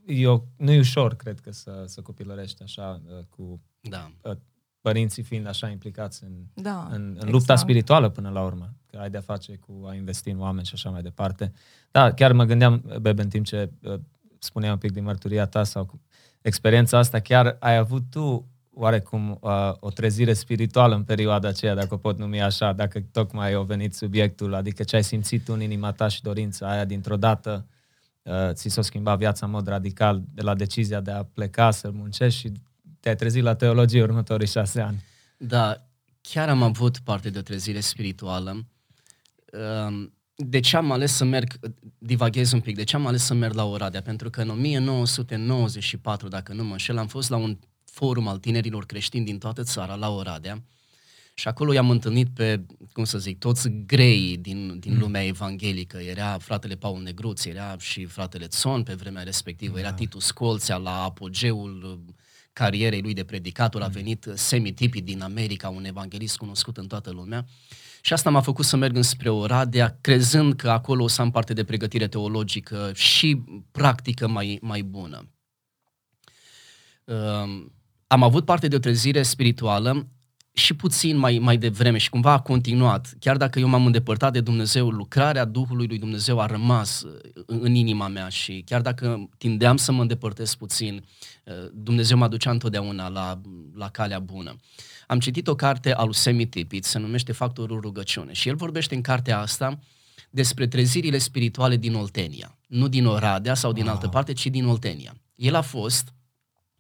eu, 0.07 0.49
nu 0.57 0.71
e 0.71 0.79
ușor, 0.79 1.15
cred 1.15 1.41
că, 1.41 1.53
să, 1.53 1.85
să 1.87 2.01
copilărești 2.01 2.63
așa 2.63 3.01
uh, 3.07 3.25
cu 3.29 3.61
da. 3.81 4.11
uh, 4.23 4.37
părinții 4.81 5.23
fiind 5.23 5.47
așa 5.47 5.69
implicați 5.69 6.25
în, 6.25 6.31
da, 6.55 6.89
în, 6.91 7.03
în 7.03 7.11
exact. 7.11 7.31
lupta 7.31 7.57
spirituală 7.57 8.09
până 8.09 8.31
la 8.31 8.43
urmă, 8.43 8.75
că 8.87 8.97
ai 8.97 9.11
de-a 9.11 9.21
face 9.21 9.57
cu 9.57 9.85
a 9.87 9.95
investi 9.95 10.31
în 10.31 10.41
oameni 10.41 10.67
și 10.67 10.75
așa 10.75 10.91
mai 10.91 11.03
departe. 11.03 11.53
Da, 11.91 12.13
chiar 12.13 12.33
mă 12.33 12.45
gândeam, 12.45 12.99
Bebe, 13.01 13.23
în 13.23 13.29
timp 13.29 13.45
ce 13.45 13.71
uh, 13.83 14.01
spunea 14.39 14.73
un 14.73 14.79
pic 14.79 14.93
din 14.93 15.03
mărturia 15.03 15.47
ta 15.47 15.65
sau 15.65 16.01
experiența 16.41 16.99
asta, 16.99 17.21
chiar 17.21 17.57
ai 17.61 17.77
avut 17.77 18.03
tu 18.11 18.47
oarecum 18.75 19.39
uh, 19.41 19.73
o 19.81 19.91
trezire 19.91 20.33
spirituală 20.33 20.95
în 20.95 21.05
perioada 21.05 21.49
aceea, 21.49 21.75
dacă 21.75 21.95
o 21.95 21.97
pot 21.97 22.19
numi 22.19 22.43
așa, 22.43 22.73
dacă 22.73 23.01
tocmai 23.13 23.53
a 23.53 23.61
venit 23.61 23.95
subiectul, 23.95 24.55
adică 24.55 24.83
ce 24.83 24.97
ai 24.97 25.05
simțit 25.05 25.45
tu 25.45 25.53
în 25.53 25.61
inima 25.61 25.93
ta 25.93 26.09
și 26.09 26.23
dorința 26.23 26.71
aia 26.71 26.85
dintr-o 26.85 27.17
dată, 27.17 27.67
uh, 28.23 28.51
ți 28.53 28.69
s-a 28.69 28.83
schimbat 28.83 29.19
viața 29.19 29.47
în 29.47 29.53
mod 29.53 29.69
radical 29.69 30.23
de 30.35 30.43
la 30.43 30.55
decizia 30.55 31.01
de 31.01 31.11
a 31.11 31.25
pleca 31.25 31.71
să 31.71 31.91
muncești 31.91 32.41
și 32.41 32.53
te-ai 33.01 33.17
trezit 33.17 33.43
la 33.43 33.55
teologie 33.55 34.03
următorii 34.03 34.47
șase 34.47 34.81
ani. 34.81 35.05
Da, 35.37 35.87
chiar 36.21 36.49
am 36.49 36.63
avut 36.63 36.99
parte 36.99 37.31
de 37.31 37.39
o 37.39 37.43
trezire 37.43 37.81
spirituală. 37.81 38.67
Um, 39.87 40.15
de 40.35 40.61
ce 40.61 40.77
am 40.77 40.91
ales 40.91 41.13
să 41.13 41.25
merg, 41.25 41.53
divaghez 41.99 42.53
un 42.53 42.61
pic, 42.61 42.77
de 42.77 42.85
ce 42.85 42.97
am 42.97 43.07
ales 43.07 43.25
să 43.25 43.35
merg 43.35 43.55
la 43.55 43.65
Oradea? 43.65 44.03
Pentru 44.03 44.31
că 44.31 44.41
în 44.41 44.49
1994, 44.49 46.29
dacă 46.29 46.53
nu 46.53 46.65
mă 46.65 46.73
înșel, 46.73 46.99
am 46.99 47.07
fost 47.07 47.31
la 47.31 47.37
un 47.37 47.59
forum 47.93 48.29
al 48.29 48.39
tinerilor 48.39 48.87
creștini 48.87 49.25
din 49.25 49.39
toată 49.39 49.63
țara, 49.63 49.95
la 49.95 50.11
Oradea, 50.11 50.63
și 51.35 51.49
acolo 51.49 51.73
i-am 51.73 51.91
întâlnit 51.91 52.29
pe, 52.35 52.65
cum 52.93 53.05
să 53.05 53.19
zic, 53.19 53.39
toți 53.39 53.69
grei 53.87 54.37
din, 54.37 54.79
din 54.79 54.93
mm. 54.93 54.99
lumea 54.99 55.25
evanghelică. 55.25 55.97
Era 55.97 56.39
fratele 56.39 56.75
Paul 56.75 57.03
Negruț, 57.03 57.45
era 57.45 57.77
și 57.79 58.05
fratele 58.05 58.47
Țon 58.47 58.83
pe 58.83 58.95
vremea 58.95 59.23
respectivă, 59.23 59.79
era 59.79 59.89
da. 59.89 59.95
Titus 59.95 60.31
Colțea 60.31 60.77
la 60.77 61.03
apogeul 61.03 62.05
carierei 62.53 63.03
lui 63.03 63.15
de 63.15 63.25
predicator, 63.25 63.83
a 63.83 63.87
mm. 63.87 63.93
venit 63.93 64.29
Semi 64.35 64.73
Tipi 64.73 65.01
din 65.01 65.23
America, 65.23 65.69
un 65.69 65.85
evanghelist 65.85 66.37
cunoscut 66.37 66.77
în 66.77 66.87
toată 66.87 67.11
lumea. 67.11 67.47
Și 68.01 68.13
asta 68.13 68.31
m-a 68.31 68.41
făcut 68.41 68.65
să 68.65 68.77
merg 68.77 68.97
înspre 68.97 69.31
Oradea, 69.31 69.99
crezând 70.01 70.55
că 70.55 70.71
acolo 70.71 71.03
o 71.03 71.09
să 71.09 71.21
am 71.21 71.31
parte 71.31 71.53
de 71.53 71.65
pregătire 71.65 72.09
teologică 72.09 72.91
și 72.95 73.43
practică 73.71 74.29
mai, 74.29 74.59
mai 74.63 74.83
bună. 74.83 75.29
Um, 77.05 77.73
am 78.13 78.23
avut 78.23 78.45
parte 78.45 78.69
de 78.69 78.77
o 78.77 78.79
trezire 78.79 79.23
spirituală 79.23 80.07
și 80.53 80.75
puțin 80.75 81.17
mai, 81.17 81.39
mai 81.39 81.57
devreme 81.57 81.99
și 81.99 82.11
cumva 82.11 82.33
a 82.33 82.41
continuat. 82.41 83.15
Chiar 83.19 83.37
dacă 83.37 83.59
eu 83.59 83.69
m-am 83.69 83.87
îndepărtat 83.87 84.33
de 84.33 84.41
Dumnezeu, 84.41 84.89
lucrarea 84.89 85.45
Duhului 85.45 85.87
lui 85.87 85.99
Dumnezeu 85.99 86.41
a 86.41 86.47
rămas 86.47 87.05
în, 87.47 87.59
în 87.63 87.75
inima 87.75 88.09
mea 88.09 88.29
și 88.29 88.63
chiar 88.67 88.81
dacă 88.81 89.29
tindeam 89.39 89.77
să 89.77 89.93
mă 89.93 90.01
îndepărtez 90.01 90.55
puțin, 90.55 91.05
uh, 91.45 91.55
Dumnezeu 91.75 92.17
mă 92.17 92.25
aducea 92.25 92.51
întotdeauna 92.51 93.09
la, 93.09 93.41
la 93.75 93.89
calea 93.89 94.19
bună. 94.19 94.57
Am 95.07 95.19
citit 95.19 95.49
o 95.49 95.55
carte 95.55 95.95
a 95.95 96.05
lui 96.05 96.15
Semi 96.15 96.47
Tipit, 96.47 96.85
se 96.85 96.99
numește 96.99 97.33
Factorul 97.33 97.81
rugăciune 97.81 98.33
și 98.33 98.49
el 98.49 98.57
vorbește 98.57 98.95
în 98.95 99.01
cartea 99.01 99.39
asta 99.39 99.79
despre 100.31 100.67
trezirile 100.67 101.19
spirituale 101.19 101.77
din 101.77 101.95
Oltenia. 101.95 102.59
Nu 102.67 102.89
din 102.89 103.07
Oradea 103.07 103.55
sau 103.55 103.73
din 103.73 103.85
wow. 103.85 103.93
altă 103.93 104.09
parte, 104.09 104.33
ci 104.33 104.47
din 104.47 104.67
Oltenia. 104.67 105.15
El 105.35 105.55
a 105.55 105.61
fost 105.61 106.13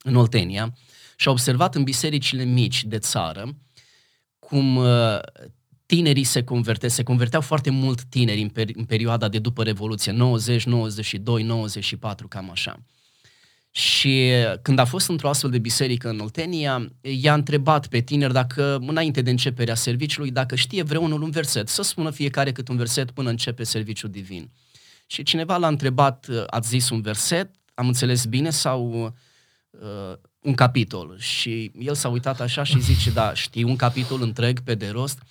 în 0.02 0.14
Oltenia 0.14 0.74
și 1.22 1.28
a 1.28 1.30
observat 1.30 1.74
în 1.74 1.82
bisericile 1.82 2.44
mici 2.44 2.84
de 2.84 2.98
țară 2.98 3.56
cum 4.38 4.76
uh, 4.76 5.18
tinerii 5.86 6.24
se 6.24 6.44
converteau, 6.44 6.90
se 6.90 7.02
converteau 7.02 7.40
foarte 7.40 7.70
mult 7.70 8.02
tineri 8.02 8.40
în, 8.40 8.48
peri- 8.48 8.74
în 8.74 8.84
perioada 8.84 9.28
de 9.28 9.38
după 9.38 9.62
Revoluție, 9.62 10.12
90, 10.12 10.64
92, 10.64 11.42
94, 11.42 12.28
cam 12.28 12.50
așa. 12.50 12.82
Și 13.70 14.30
când 14.62 14.78
a 14.78 14.84
fost 14.84 15.08
într-o 15.08 15.28
astfel 15.28 15.50
de 15.50 15.58
biserică 15.58 16.08
în 16.08 16.18
Oltenia, 16.18 16.92
i-a 17.00 17.34
întrebat 17.34 17.86
pe 17.86 18.00
tineri 18.00 18.32
dacă, 18.32 18.76
înainte 18.80 19.22
de 19.22 19.30
începerea 19.30 19.74
serviciului, 19.74 20.30
dacă 20.30 20.54
știe 20.54 20.82
vreunul 20.82 21.22
un 21.22 21.30
verset, 21.30 21.68
să 21.68 21.82
spună 21.82 22.10
fiecare 22.10 22.52
cât 22.52 22.68
un 22.68 22.76
verset 22.76 23.10
până 23.10 23.30
începe 23.30 23.64
serviciul 23.64 24.10
divin. 24.10 24.50
Și 25.06 25.22
cineva 25.22 25.56
l-a 25.56 25.68
întrebat, 25.68 26.26
ați 26.46 26.68
zis 26.68 26.90
un 26.90 27.00
verset, 27.00 27.50
am 27.74 27.86
înțeles 27.86 28.24
bine 28.24 28.50
sau 28.50 29.12
uh, 29.70 30.12
un 30.42 30.54
capitol? 30.54 31.16
Și 31.18 31.72
el 31.78 31.94
s-a 31.94 32.08
uitat 32.08 32.40
așa 32.40 32.62
și 32.62 32.80
zice, 32.80 33.10
da, 33.10 33.34
știi 33.34 33.62
un 33.62 33.76
capitol 33.76 34.22
întreg 34.22 34.60
pe 34.60 34.74
de 34.74 34.88
rost? 34.88 35.22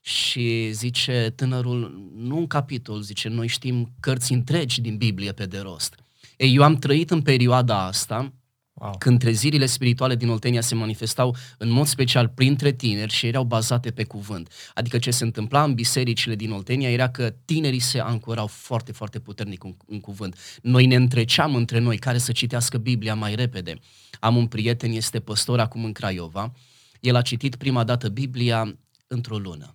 Și 0.00 0.70
zice 0.72 1.32
tânărul, 1.36 2.10
nu 2.16 2.36
un 2.36 2.46
capitol, 2.46 3.00
zice, 3.00 3.28
noi 3.28 3.46
știm 3.46 3.92
cărți 4.00 4.32
întregi 4.32 4.80
din 4.80 4.96
Biblie 4.96 5.32
pe 5.32 5.46
de 5.46 5.58
rost. 5.58 5.94
Ei, 6.36 6.54
eu 6.54 6.62
am 6.62 6.76
trăit 6.76 7.10
în 7.10 7.22
perioada 7.22 7.86
asta, 7.86 8.32
wow. 8.74 8.96
când 8.98 9.18
trezirile 9.18 9.66
spirituale 9.66 10.16
din 10.16 10.28
Oltenia 10.28 10.60
se 10.60 10.74
manifestau 10.74 11.36
în 11.58 11.70
mod 11.70 11.86
special 11.86 12.28
printre 12.28 12.72
tineri 12.72 13.12
și 13.12 13.26
erau 13.26 13.44
bazate 13.44 13.90
pe 13.90 14.04
cuvânt. 14.04 14.52
Adică 14.74 14.98
ce 14.98 15.10
se 15.10 15.24
întâmpla 15.24 15.62
în 15.62 15.74
bisericile 15.74 16.34
din 16.34 16.50
Oltenia 16.50 16.90
era 16.90 17.08
că 17.08 17.34
tinerii 17.44 17.78
se 17.78 17.98
ancorau 17.98 18.46
foarte, 18.46 18.92
foarte 18.92 19.18
puternic 19.18 19.64
în, 19.64 19.76
în 19.86 20.00
cuvânt. 20.00 20.38
Noi 20.62 20.86
ne 20.86 20.94
întreceam 20.94 21.54
între 21.54 21.78
noi 21.78 21.98
care 21.98 22.18
să 22.18 22.32
citească 22.32 22.78
Biblia 22.78 23.14
mai 23.14 23.34
repede. 23.34 23.78
Am 24.20 24.36
un 24.36 24.46
prieten, 24.46 24.92
este 24.92 25.20
păstor 25.20 25.60
acum 25.60 25.84
în 25.84 25.92
Craiova. 25.92 26.52
El 27.00 27.14
a 27.14 27.22
citit 27.22 27.56
prima 27.56 27.84
dată 27.84 28.08
Biblia 28.08 28.78
într-o 29.06 29.38
lună 29.38 29.74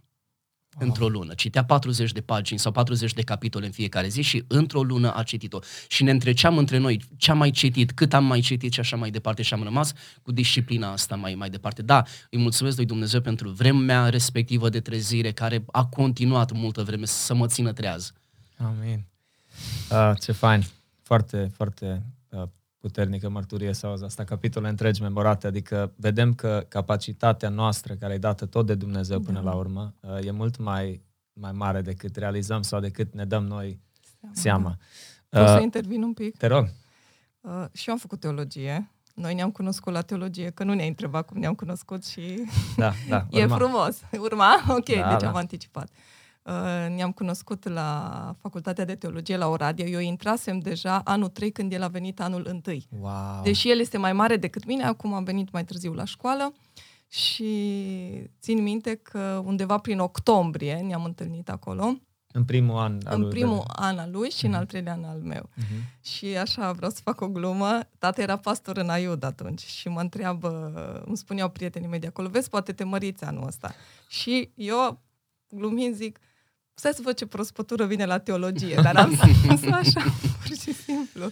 într-o 0.77 1.07
lună. 1.07 1.33
Citea 1.33 1.63
40 1.63 2.11
de 2.11 2.21
pagini 2.21 2.59
sau 2.59 2.71
40 2.71 3.13
de 3.13 3.21
capitole 3.21 3.65
în 3.65 3.71
fiecare 3.71 4.07
zi 4.07 4.21
și 4.21 4.43
într-o 4.47 4.83
lună 4.83 5.13
a 5.13 5.23
citit-o. 5.23 5.59
Și 5.87 6.03
ne 6.03 6.11
întreceam 6.11 6.57
între 6.57 6.77
noi 6.77 7.01
ce 7.17 7.31
am 7.31 7.37
mai 7.37 7.51
citit, 7.51 7.91
cât 7.91 8.13
am 8.13 8.25
mai 8.25 8.39
citit 8.39 8.73
și 8.73 8.79
așa 8.79 8.95
mai 8.95 9.09
departe 9.09 9.41
și 9.41 9.53
am 9.53 9.63
rămas 9.63 9.93
cu 10.21 10.31
disciplina 10.31 10.91
asta 10.91 11.15
mai, 11.15 11.35
mai 11.35 11.49
departe. 11.49 11.81
Da, 11.81 12.03
îi 12.29 12.39
mulțumesc 12.39 12.75
lui 12.75 12.85
Dumnezeu 12.85 13.21
pentru 13.21 13.49
vremea 13.49 14.09
respectivă 14.09 14.69
de 14.69 14.79
trezire 14.79 15.31
care 15.31 15.63
a 15.71 15.85
continuat 15.85 16.51
multă 16.51 16.83
vreme 16.83 17.05
să 17.05 17.33
mă 17.33 17.47
țină 17.47 17.73
treaz. 17.73 18.13
Amin. 18.57 19.05
Uh, 19.91 20.11
ce 20.21 20.31
fain. 20.31 20.65
Foarte, 21.01 21.51
foarte 21.55 22.03
uh, 22.29 22.43
puternică 22.79 23.29
mărturie 23.29 23.73
sau 23.73 23.93
asta, 24.03 24.23
capitole 24.23 24.69
întregi 24.69 25.01
memorate, 25.01 25.47
adică 25.47 25.93
vedem 25.95 26.33
că 26.33 26.65
capacitatea 26.67 27.49
noastră, 27.49 27.93
care 27.93 28.13
e 28.13 28.17
dată 28.17 28.45
tot 28.45 28.65
de 28.65 28.75
Dumnezeu 28.75 29.19
până 29.19 29.39
da. 29.39 29.49
la 29.49 29.55
urmă, 29.55 29.93
uh, 29.99 30.25
e 30.25 30.31
mult 30.31 30.57
mai, 30.57 31.01
mai 31.33 31.51
mare 31.51 31.81
decât 31.81 32.15
realizăm 32.15 32.61
sau 32.61 32.79
decât 32.79 33.13
ne 33.13 33.25
dăm 33.25 33.43
noi 33.43 33.79
seama. 34.31 34.35
seama. 34.35 34.77
Da. 35.29 35.39
Pot 35.39 35.49
uh, 35.49 35.55
să 35.55 35.61
intervin 35.61 36.03
un 36.03 36.13
pic? 36.13 36.37
Te 36.37 36.47
rog. 36.47 36.69
Uh, 37.41 37.65
și 37.71 37.87
eu 37.87 37.93
am 37.93 37.99
făcut 37.99 38.19
teologie. 38.19 38.91
Noi 39.13 39.33
ne-am 39.33 39.51
cunoscut 39.51 39.93
la 39.93 40.01
teologie, 40.01 40.49
că 40.49 40.63
nu 40.63 40.73
ne-ai 40.73 40.87
întrebat 40.87 41.25
cum 41.25 41.37
ne-am 41.39 41.53
cunoscut 41.53 42.05
și 42.05 42.43
da, 42.77 42.93
da, 43.09 43.25
urma. 43.31 43.43
e 43.43 43.47
frumos. 43.47 44.01
Urma? 44.19 44.63
Ok, 44.67 44.85
da, 44.95 45.09
deci 45.09 45.21
da. 45.21 45.27
am 45.27 45.35
anticipat. 45.35 45.89
Uh, 45.89 45.95
Uh, 45.95 46.18
ne-am 46.95 47.11
cunoscut 47.11 47.67
la 47.67 48.35
Facultatea 48.41 48.85
de 48.85 48.95
Teologie 48.95 49.37
la 49.37 49.47
Oradea. 49.47 49.85
Eu 49.85 49.99
intrasem 49.99 50.59
deja 50.59 51.01
anul 51.03 51.27
3 51.27 51.51
când 51.51 51.73
el 51.73 51.83
a 51.83 51.87
venit 51.87 52.21
anul 52.21 52.61
1. 52.65 52.77
Wow. 52.99 53.41
Deși 53.43 53.69
el 53.69 53.79
este 53.79 53.97
mai 53.97 54.13
mare 54.13 54.37
decât 54.37 54.65
mine, 54.65 54.83
acum 54.83 55.13
am 55.13 55.23
venit 55.23 55.51
mai 55.51 55.65
târziu 55.65 55.93
la 55.93 56.03
școală 56.03 56.53
și 57.07 57.51
țin 58.41 58.63
minte 58.63 58.95
că 58.95 59.41
undeva 59.45 59.77
prin 59.77 59.99
octombrie 59.99 60.73
ne-am 60.73 61.03
întâlnit 61.03 61.49
acolo. 61.49 61.97
În 62.31 62.45
primul 62.45 62.77
an 62.77 62.97
al 63.05 63.21
În 63.21 63.29
primul 63.29 63.63
de... 63.67 63.73
an 63.75 63.97
al 63.97 64.11
lui 64.11 64.29
și 64.29 64.37
uh-huh. 64.37 64.43
în 64.43 64.49
mhm. 64.49 64.59
al 64.59 64.65
treilea 64.65 64.93
an 64.93 65.03
al 65.03 65.19
meu. 65.19 65.49
Uh-huh. 65.57 66.01
Și 66.01 66.25
așa 66.25 66.71
vreau 66.71 66.91
să 66.91 67.01
fac 67.03 67.21
o 67.21 67.27
glumă. 67.27 67.79
Tata 67.97 68.21
era 68.21 68.37
pastor 68.37 68.77
în 68.77 68.89
Aiud 68.89 69.23
atunci 69.23 69.61
și 69.61 69.89
mă 69.89 69.99
întreabă, 69.99 70.71
îmi 71.05 71.17
spuneau 71.17 71.49
prietenii 71.49 71.87
mei 71.87 71.99
de 71.99 72.07
acolo, 72.07 72.27
vezi, 72.27 72.49
poate 72.49 72.73
te 72.73 72.83
măriți 72.83 73.23
anul 73.23 73.47
ăsta. 73.47 73.73
Și 74.07 74.51
eu, 74.55 75.01
glumind, 75.49 75.95
zic, 75.95 76.19
stai 76.79 76.93
să 76.93 77.01
văd 77.03 77.15
ce 77.15 77.25
prospătură 77.25 77.85
vine 77.85 78.05
la 78.05 78.17
teologie, 78.17 78.79
dar 78.83 78.95
am 78.95 79.15
spus 79.43 79.71
așa, 79.71 80.03
pur 80.21 80.57
și 80.57 80.73
simplu. 80.73 81.29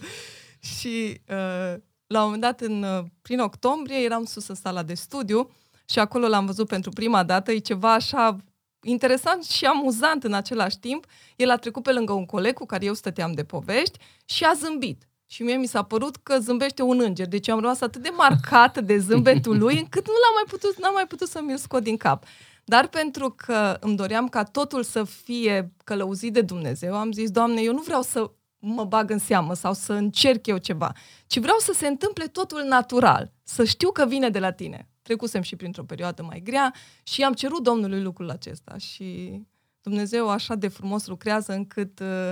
Și 0.58 1.20
uh, 1.28 1.80
la 2.06 2.18
un 2.18 2.24
moment 2.24 2.40
dat, 2.40 2.60
în, 2.60 2.82
uh, 2.82 3.04
prin 3.22 3.40
octombrie, 3.40 3.96
eram 3.96 4.24
sus 4.24 4.48
în 4.48 4.54
sala 4.54 4.82
de 4.82 4.94
studiu 4.94 5.50
și 5.84 5.98
acolo 5.98 6.28
l-am 6.28 6.46
văzut 6.46 6.68
pentru 6.68 6.90
prima 6.90 7.22
dată, 7.22 7.52
e 7.52 7.58
ceva 7.58 7.92
așa 7.92 8.36
interesant 8.82 9.44
și 9.44 9.64
amuzant 9.64 10.24
în 10.24 10.32
același 10.32 10.78
timp. 10.78 11.06
El 11.36 11.50
a 11.50 11.56
trecut 11.56 11.82
pe 11.82 11.92
lângă 11.92 12.12
un 12.12 12.26
coleg 12.26 12.52
cu 12.52 12.66
care 12.66 12.84
eu 12.84 12.94
stăteam 12.94 13.32
de 13.32 13.44
povești 13.44 13.98
și 14.24 14.44
a 14.44 14.52
zâmbit. 14.54 15.08
Și 15.26 15.42
mie 15.42 15.56
mi 15.56 15.66
s-a 15.66 15.82
părut 15.82 16.16
că 16.16 16.38
zâmbește 16.38 16.82
un 16.82 17.00
înger. 17.00 17.26
Deci 17.26 17.48
am 17.48 17.60
rămas 17.60 17.80
atât 17.80 18.02
de 18.02 18.10
marcată 18.16 18.80
de 18.80 18.98
zâmbetul 18.98 19.58
lui, 19.58 19.78
încât 19.78 20.06
nu 20.06 20.12
l-am 20.12 20.34
mai 20.34 20.44
putut, 20.46 20.78
n-am 20.78 20.92
mai 20.94 21.06
putut 21.06 21.28
să 21.28 21.40
mi-l 21.42 21.56
scot 21.56 21.82
din 21.82 21.96
cap. 21.96 22.24
Dar 22.68 22.88
pentru 22.88 23.30
că 23.36 23.76
îmi 23.80 23.96
doream 23.96 24.28
ca 24.28 24.44
totul 24.44 24.82
să 24.82 25.04
fie 25.04 25.72
călăuzit 25.84 26.32
de 26.32 26.40
Dumnezeu, 26.40 26.94
am 26.94 27.12
zis, 27.12 27.30
Doamne, 27.30 27.60
eu 27.60 27.72
nu 27.72 27.80
vreau 27.80 28.02
să 28.02 28.30
mă 28.58 28.84
bag 28.84 29.10
în 29.10 29.18
seamă 29.18 29.54
sau 29.54 29.72
să 29.72 29.92
încerc 29.92 30.46
eu 30.46 30.58
ceva, 30.58 30.92
ci 31.26 31.38
vreau 31.38 31.58
să 31.58 31.72
se 31.74 31.86
întâmple 31.86 32.26
totul 32.26 32.62
natural, 32.62 33.32
să 33.42 33.64
știu 33.64 33.90
că 33.90 34.06
vine 34.06 34.28
de 34.28 34.38
la 34.38 34.50
tine. 34.50 34.88
Trecusem 35.02 35.42
și 35.42 35.56
printr-o 35.56 35.84
perioadă 35.84 36.22
mai 36.22 36.40
grea 36.40 36.74
și 37.02 37.24
am 37.24 37.32
cerut 37.32 37.62
Domnului 37.62 38.02
lucrul 38.02 38.30
acesta 38.30 38.76
și 38.76 39.40
Dumnezeu 39.82 40.28
așa 40.28 40.54
de 40.54 40.68
frumos 40.68 41.06
lucrează 41.06 41.52
încât 41.52 42.00
uh, 42.00 42.30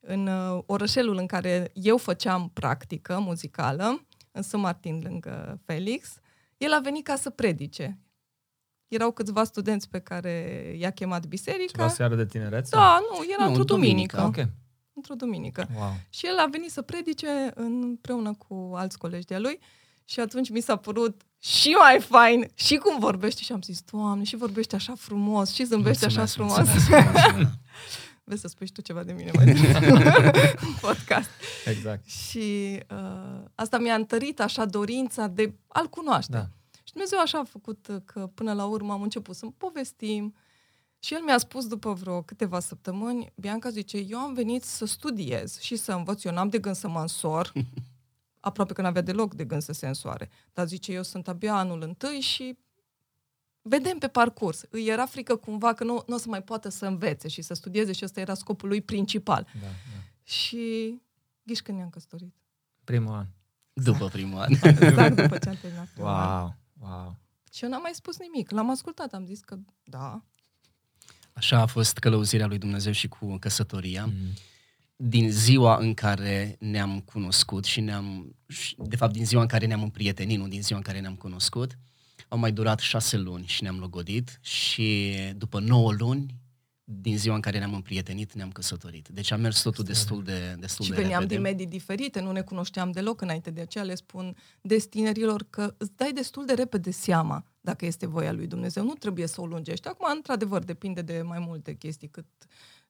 în 0.00 0.26
uh, 0.26 0.62
orășelul 0.66 1.16
în 1.16 1.26
care 1.26 1.70
eu 1.74 1.96
făceam 1.96 2.50
practică 2.52 3.18
muzicală, 3.18 4.06
în 4.32 4.42
Sân 4.42 4.60
Martin 4.60 5.00
lângă 5.04 5.60
Felix, 5.64 6.14
el 6.56 6.72
a 6.72 6.78
venit 6.78 7.04
ca 7.04 7.16
să 7.16 7.30
predice 7.30 7.98
erau 8.88 9.10
câțiva 9.10 9.44
studenți 9.44 9.88
pe 9.88 9.98
care 9.98 10.64
i-a 10.78 10.90
chemat 10.90 11.26
biserica. 11.26 11.72
Ceva 11.72 11.88
seară 11.88 12.14
de 12.14 12.26
tinerețe? 12.26 12.76
Da, 12.76 12.98
nu, 13.10 13.24
era 13.32 13.42
nu, 13.42 13.48
într-o 13.48 13.64
duminică. 13.64 14.16
duminică. 14.16 14.40
Okay. 14.40 14.52
într-o 14.94 15.14
duminică. 15.14 15.68
Wow. 15.76 15.96
Și 16.08 16.26
el 16.26 16.38
a 16.38 16.48
venit 16.50 16.70
să 16.70 16.82
predice 16.82 17.50
împreună 17.54 18.34
cu 18.48 18.72
alți 18.74 18.98
colegi 18.98 19.26
de-a 19.26 19.38
lui 19.38 19.58
și 20.04 20.20
atunci 20.20 20.50
mi 20.50 20.60
s-a 20.60 20.76
părut 20.76 21.22
și 21.38 21.68
mai 21.68 22.00
fain 22.00 22.50
și 22.54 22.76
cum 22.76 22.98
vorbește 22.98 23.42
și 23.42 23.52
am 23.52 23.62
zis, 23.62 23.80
Doamne, 23.90 24.24
și 24.24 24.36
vorbește 24.36 24.74
așa 24.74 24.94
frumos 24.94 25.54
și 25.54 25.64
zâmbește 25.64 26.04
așa 26.04 26.24
frumos. 26.24 26.56
Mulțumesc, 26.56 27.12
mulțumesc. 27.12 27.50
Vezi 28.24 28.40
să 28.40 28.48
spui 28.48 28.66
și 28.66 28.72
tu 28.72 28.80
ceva 28.80 29.02
de 29.02 29.12
mine 29.12 29.30
mai 29.34 29.44
târziu 29.44 29.94
în 30.66 30.74
podcast. 30.80 31.28
Exact. 31.64 32.08
Și 32.08 32.78
uh, 32.90 33.40
asta 33.54 33.78
mi-a 33.78 33.94
întărit 33.94 34.40
așa 34.40 34.64
dorința 34.64 35.26
de 35.26 35.54
a-L 35.66 35.86
cunoaște. 35.86 36.32
Da. 36.32 36.48
Și 36.98 37.04
Dumnezeu 37.04 37.18
așa 37.18 37.38
a 37.38 37.50
făcut 37.50 37.86
uh, 37.88 38.02
că 38.04 38.26
până 38.26 38.52
la 38.52 38.64
urmă 38.64 38.92
am 38.92 39.02
început 39.02 39.36
să 39.36 39.46
povestim 39.56 40.34
și 40.98 41.14
el 41.14 41.22
mi-a 41.22 41.38
spus 41.38 41.66
după 41.66 41.92
vreo 41.92 42.22
câteva 42.22 42.60
săptămâni, 42.60 43.32
Bianca 43.34 43.70
zice, 43.70 43.96
eu 43.98 44.18
am 44.18 44.34
venit 44.34 44.62
să 44.62 44.84
studiez 44.84 45.58
și 45.58 45.76
să 45.76 45.92
învăț, 45.92 46.24
eu 46.24 46.32
n-am 46.32 46.48
de 46.48 46.58
gând 46.58 46.74
să 46.74 46.88
mă 46.88 47.00
însor, 47.00 47.52
aproape 48.40 48.72
că 48.72 48.82
n-avea 48.82 49.02
deloc 49.02 49.34
de 49.34 49.44
gând 49.44 49.62
să 49.62 49.72
se 49.72 49.86
însoare. 49.86 50.30
Dar 50.52 50.66
zice, 50.66 50.92
eu 50.92 51.02
sunt 51.02 51.28
abia 51.28 51.54
anul 51.54 51.82
întâi 51.82 52.20
și 52.20 52.58
vedem 53.62 53.98
pe 53.98 54.08
parcurs. 54.08 54.64
Îi 54.70 54.86
era 54.86 55.06
frică 55.06 55.36
cumva 55.36 55.74
că 55.74 55.84
nu, 55.84 56.02
nu 56.06 56.14
o 56.14 56.18
să 56.18 56.28
mai 56.28 56.42
poată 56.42 56.68
să 56.68 56.86
învețe 56.86 57.28
și 57.28 57.42
să 57.42 57.54
studieze 57.54 57.92
și 57.92 58.04
ăsta 58.04 58.20
era 58.20 58.34
scopul 58.34 58.68
lui 58.68 58.80
principal. 58.80 59.46
Da, 59.52 59.60
da. 59.60 60.02
Și 60.22 60.94
ghiși 61.42 61.62
când 61.62 61.76
ne-am 61.76 61.90
căsătorit. 61.90 62.34
Primul 62.84 63.14
an. 63.14 63.26
După 63.72 64.08
primul 64.08 64.38
an. 64.38 64.50
Exact 64.50 65.16
după 65.16 65.38
ce 65.38 65.48
am 65.48 65.56
terminat. 65.60 65.88
primul 65.88 66.10
an. 66.10 66.40
Wow, 66.40 66.54
wow. 66.80 67.16
Și 67.52 67.64
eu 67.64 67.70
n-am 67.70 67.82
mai 67.82 67.94
spus 67.94 68.18
nimic. 68.18 68.50
L-am 68.50 68.70
ascultat, 68.70 69.12
am 69.12 69.24
zis 69.24 69.40
că 69.40 69.56
da. 69.84 70.22
Așa 71.32 71.60
a 71.60 71.66
fost 71.66 71.98
călăuzirea 71.98 72.46
lui 72.46 72.58
Dumnezeu 72.58 72.92
și 72.92 73.08
cu 73.08 73.36
căsătoria. 73.36 74.06
Mm. 74.06 74.32
Din 74.96 75.30
ziua 75.30 75.76
în 75.76 75.94
care 75.94 76.56
ne-am 76.58 77.00
cunoscut 77.00 77.64
și 77.64 77.80
ne-am, 77.80 78.36
și, 78.48 78.76
de 78.78 78.96
fapt 78.96 79.12
din 79.12 79.26
ziua 79.26 79.42
în 79.42 79.48
care 79.48 79.66
ne-am 79.66 79.82
împrietenit, 79.82 80.38
nu 80.38 80.48
din 80.48 80.62
ziua 80.62 80.78
în 80.78 80.84
care 80.84 81.00
ne-am 81.00 81.14
cunoscut, 81.14 81.78
au 82.28 82.38
mai 82.38 82.52
durat 82.52 82.78
șase 82.78 83.16
luni 83.16 83.46
și 83.46 83.62
ne-am 83.62 83.78
logodit 83.78 84.38
și 84.42 85.14
după 85.36 85.60
nouă 85.60 85.92
luni, 85.92 86.34
din 86.90 87.18
ziua 87.18 87.34
în 87.34 87.40
care 87.40 87.58
ne-am 87.58 87.74
împrietenit, 87.74 88.32
ne-am 88.34 88.50
căsătorit. 88.50 89.08
Deci 89.08 89.30
a 89.30 89.36
mers 89.36 89.62
totul 89.62 89.84
destul 89.84 90.22
de, 90.22 90.56
destul 90.58 90.84
Și 90.84 90.90
de 90.90 90.96
veneam 90.96 91.20
repede. 91.20 91.34
din 91.34 91.42
medii 91.42 91.66
diferite, 91.66 92.20
nu 92.20 92.32
ne 92.32 92.40
cunoșteam 92.40 92.90
deloc 92.90 93.20
înainte. 93.20 93.50
De 93.50 93.60
aceea 93.60 93.84
le 93.84 93.94
spun 93.94 94.36
des 94.60 94.86
tinerilor 94.86 95.46
că 95.50 95.74
îți 95.78 95.96
dai 95.96 96.12
destul 96.12 96.44
de 96.46 96.52
repede 96.52 96.90
seama 96.90 97.44
dacă 97.60 97.86
este 97.86 98.06
voia 98.06 98.32
lui 98.32 98.46
Dumnezeu. 98.46 98.84
Nu 98.84 98.92
trebuie 98.92 99.26
să 99.26 99.40
o 99.40 99.46
lungești. 99.46 99.88
Acum, 99.88 100.06
într-adevăr, 100.14 100.64
depinde 100.64 101.02
de 101.02 101.22
mai 101.22 101.38
multe 101.38 101.74
chestii, 101.74 102.08
cât 102.08 102.26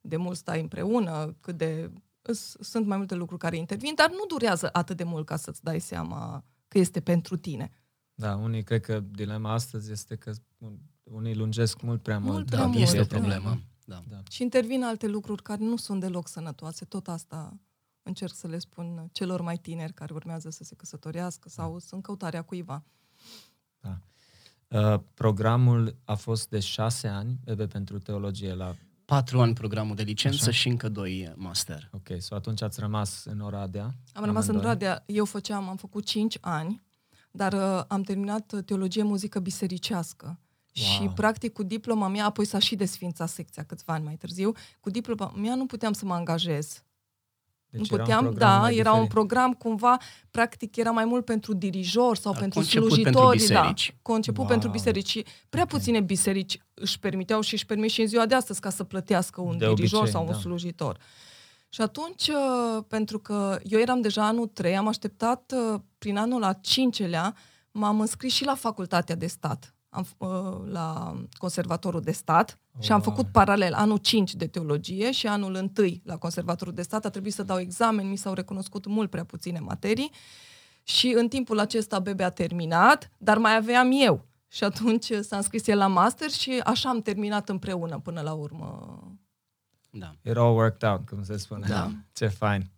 de 0.01 0.17
mult 0.17 0.37
stai 0.37 0.61
împreună, 0.61 1.37
cât 1.41 1.57
de... 1.57 1.91
îs- 2.23 2.57
Sunt 2.61 2.87
mai 2.87 2.97
multe 2.97 3.15
lucruri 3.15 3.41
care 3.41 3.57
intervin, 3.57 3.93
dar 3.97 4.11
nu 4.11 4.25
durează 4.29 4.69
atât 4.73 4.97
de 4.97 5.05
mult 5.05 5.27
ca 5.27 5.37
să-ți 5.37 5.63
dai 5.63 5.81
seama 5.81 6.45
că 6.69 6.79
este 6.79 7.01
pentru 7.01 7.37
tine. 7.37 7.71
Da, 8.15 8.35
unii 8.37 8.63
cred 8.63 8.81
că 8.81 9.01
dilema 9.11 9.53
astăzi 9.53 9.93
este 9.93 10.17
că 10.17 10.33
unii 11.03 11.35
lungesc 11.35 11.81
mult 11.81 12.03
prea 12.03 12.19
Mult 12.19 12.33
mult. 12.33 12.47
prea 12.47 12.59
Da, 12.59 12.67
mult, 12.67 12.79
este 12.79 12.99
o 13.01 13.03
da. 13.05 13.17
problemă. 13.17 13.49
Da. 13.49 13.59
Da. 13.89 14.03
Și 14.31 14.43
intervin 14.43 14.85
alte 14.85 15.07
lucruri 15.07 15.43
care 15.43 15.65
nu 15.65 15.77
sunt 15.77 16.01
deloc 16.01 16.29
sănătoase. 16.29 16.85
Tot 16.85 17.09
asta 17.09 17.59
încerc 18.03 18.35
să 18.35 18.47
le 18.47 18.59
spun 18.59 19.09
celor 19.13 19.41
mai 19.41 19.57
tineri 19.57 19.93
care 19.93 20.15
urmează 20.15 20.51
să 20.51 20.65
se 20.65 20.75
căsătorească 20.75 21.49
sau 21.49 21.79
sunt 21.79 21.93
în 21.93 22.01
căutarea 22.01 22.43
cuiva. 22.43 22.85
Uh, 24.69 25.01
programul 25.15 25.97
a 26.05 26.15
fost 26.15 26.49
de 26.49 26.61
șase 26.61 27.09
ani, 27.09 27.39
Bebe 27.45 27.67
pentru 27.67 27.99
teologie 27.99 28.55
la... 28.55 28.75
Patru 29.05 29.41
ani 29.41 29.55
programul 29.55 29.97
de 29.97 30.03
licență 30.03 30.49
Așa. 30.49 30.59
și 30.59 30.69
încă 30.69 30.89
doi 30.89 31.33
master. 31.37 31.91
Ok, 31.93 32.09
so 32.19 32.35
atunci 32.35 32.63
ați 32.63 32.81
rămas 32.81 33.25
în 33.25 33.41
Oradea. 33.41 33.95
Am 34.13 34.25
rămas 34.25 34.45
în 34.45 34.51
amândoi. 34.51 34.71
Oradea, 34.71 35.05
eu 35.07 35.25
făceam, 35.25 35.69
am 35.69 35.77
făcut 35.77 36.05
5 36.05 36.39
ani, 36.41 36.83
dar 37.31 37.53
uh, 37.53 37.85
am 37.87 38.03
terminat 38.03 38.53
uh, 38.53 38.65
teologie 38.65 39.03
muzică 39.03 39.39
bisericească. 39.39 40.41
Wow. 40.83 40.91
Și 41.09 41.09
practic 41.15 41.53
cu 41.53 41.63
diploma 41.63 42.09
mea, 42.09 42.25
apoi 42.25 42.45
s-a 42.45 42.59
și 42.59 42.77
desfințat 42.77 43.29
secția 43.29 43.63
câțiva 43.65 43.93
ani 43.93 44.05
mai 44.05 44.15
târziu, 44.17 44.53
cu 44.81 44.91
diploma 44.91 45.33
mea 45.37 45.55
nu 45.55 45.67
puteam 45.67 45.93
să 45.93 46.05
mă 46.05 46.15
angajez. 46.15 46.83
Deci 47.71 47.91
nu 47.91 47.97
era 47.97 48.03
un 48.03 48.07
puteam, 48.07 48.23
program 48.25 48.51
da, 48.51 48.59
mai 48.61 48.77
era 48.77 48.89
un 48.93 48.95
diferit. 49.03 49.13
program 49.15 49.53
cumva, 49.53 49.97
practic 50.31 50.77
era 50.77 50.91
mai 50.91 51.05
mult 51.05 51.25
pentru 51.25 51.53
dirijori 51.55 52.19
sau 52.19 52.33
Da, 52.33 52.39
pentru 52.39 52.59
conceput 52.59 52.87
slujitori. 52.91 53.15
pentru 53.15 53.53
da, 53.53 53.61
biserici. 53.61 53.97
conceput 54.03 54.39
Wow. 54.39 54.47
pentru 54.49 54.69
biserici. 54.69 55.09
Și 55.09 55.25
prea 55.49 55.63
Ok. 55.63 55.69
puține 55.69 56.01
biserici 56.01 56.59
își 56.75 56.99
permiteau 56.99 57.41
și 57.41 57.55
își 57.55 57.67
permit 57.67 57.91
și 57.91 58.01
în 58.01 58.07
ziua 58.07 58.27
de 58.27 58.35
astăzi 58.35 58.61
ca 58.61 58.71
să 58.71 58.85
plătească 58.85 59.41
un 59.41 59.59
De 59.59 59.67
dirijor 59.75 59.99
obicei, 60.01 60.13
sau 60.19 60.27
un 60.27 60.33
da. 60.33 60.39
slujitor. 60.39 60.99
Și 61.69 61.81
atunci, 61.81 62.29
uh, 62.29 62.85
pentru 62.89 63.19
că 63.19 63.59
eu 63.63 63.81
eram 63.81 64.01
deja 64.01 64.27
anul 64.27 64.47
3, 64.47 64.77
am 64.77 64.87
așteptat 64.89 65.53
uh, 65.73 65.81
prin 65.99 66.17
anul 66.17 66.43
al 66.43 66.59
cincelea, 66.61 67.35
m-am 67.71 68.01
înscris 68.01 68.33
și 68.33 68.45
la 68.45 68.55
facultatea 68.55 69.15
de 69.15 69.27
stat, 69.27 69.75
am, 69.89 70.05
f- 70.07 70.17
uh, 70.19 70.61
la 70.71 71.17
conservatorul 71.39 72.01
de 72.01 72.13
stat 72.13 72.59
și 72.79 72.93
am 72.93 73.01
Wow. 73.05 73.15
făcut 73.15 73.33
paralel 73.33 73.75
anul 73.75 73.97
5 73.97 74.35
de 74.35 74.47
teologie 74.47 75.11
și 75.13 75.27
anul 75.27 75.55
1 75.77 76.01
la 76.05 76.17
conservatorul 76.17 76.75
de 76.75 76.83
stat. 76.83 77.05
A 77.05 77.11
trebuit 77.11 77.33
să 77.35 77.43
dau 77.43 77.59
examen, 77.59 78.09
mi 78.09 78.17
s-au 78.17 78.33
recunoscut 78.35 78.87
mult 78.87 79.11
prea 79.11 79.25
puține 79.25 79.59
materii 79.59 80.11
și 80.83 81.13
în 81.17 81.29
timpul 81.29 81.59
acesta 81.59 81.99
Bebe 81.99 82.23
a 82.25 82.31
terminat, 82.31 83.11
dar 83.19 83.39
mai 83.39 83.57
aveam 83.57 83.91
eu. 83.93 84.27
Și 84.49 84.65
atunci 84.65 85.05
s-a 85.21 85.37
înscris 85.37 85.67
el 85.67 85.79
la 85.79 85.87
master 85.87 86.31
și 86.31 86.61
așa 86.65 86.89
am 86.89 87.01
terminat 87.03 87.49
împreună 87.49 87.99
până 87.99 88.21
la 88.21 88.33
urmă. 88.33 88.99
Da. 89.91 90.15
It 90.23 90.37
all 90.37 90.57
worked 90.57 90.89
out, 90.89 91.09
cum 91.09 91.23
se 91.23 91.37
spune. 91.37 91.67
Da. 91.69 91.91
Ce 92.13 92.27
fain. 92.27 92.71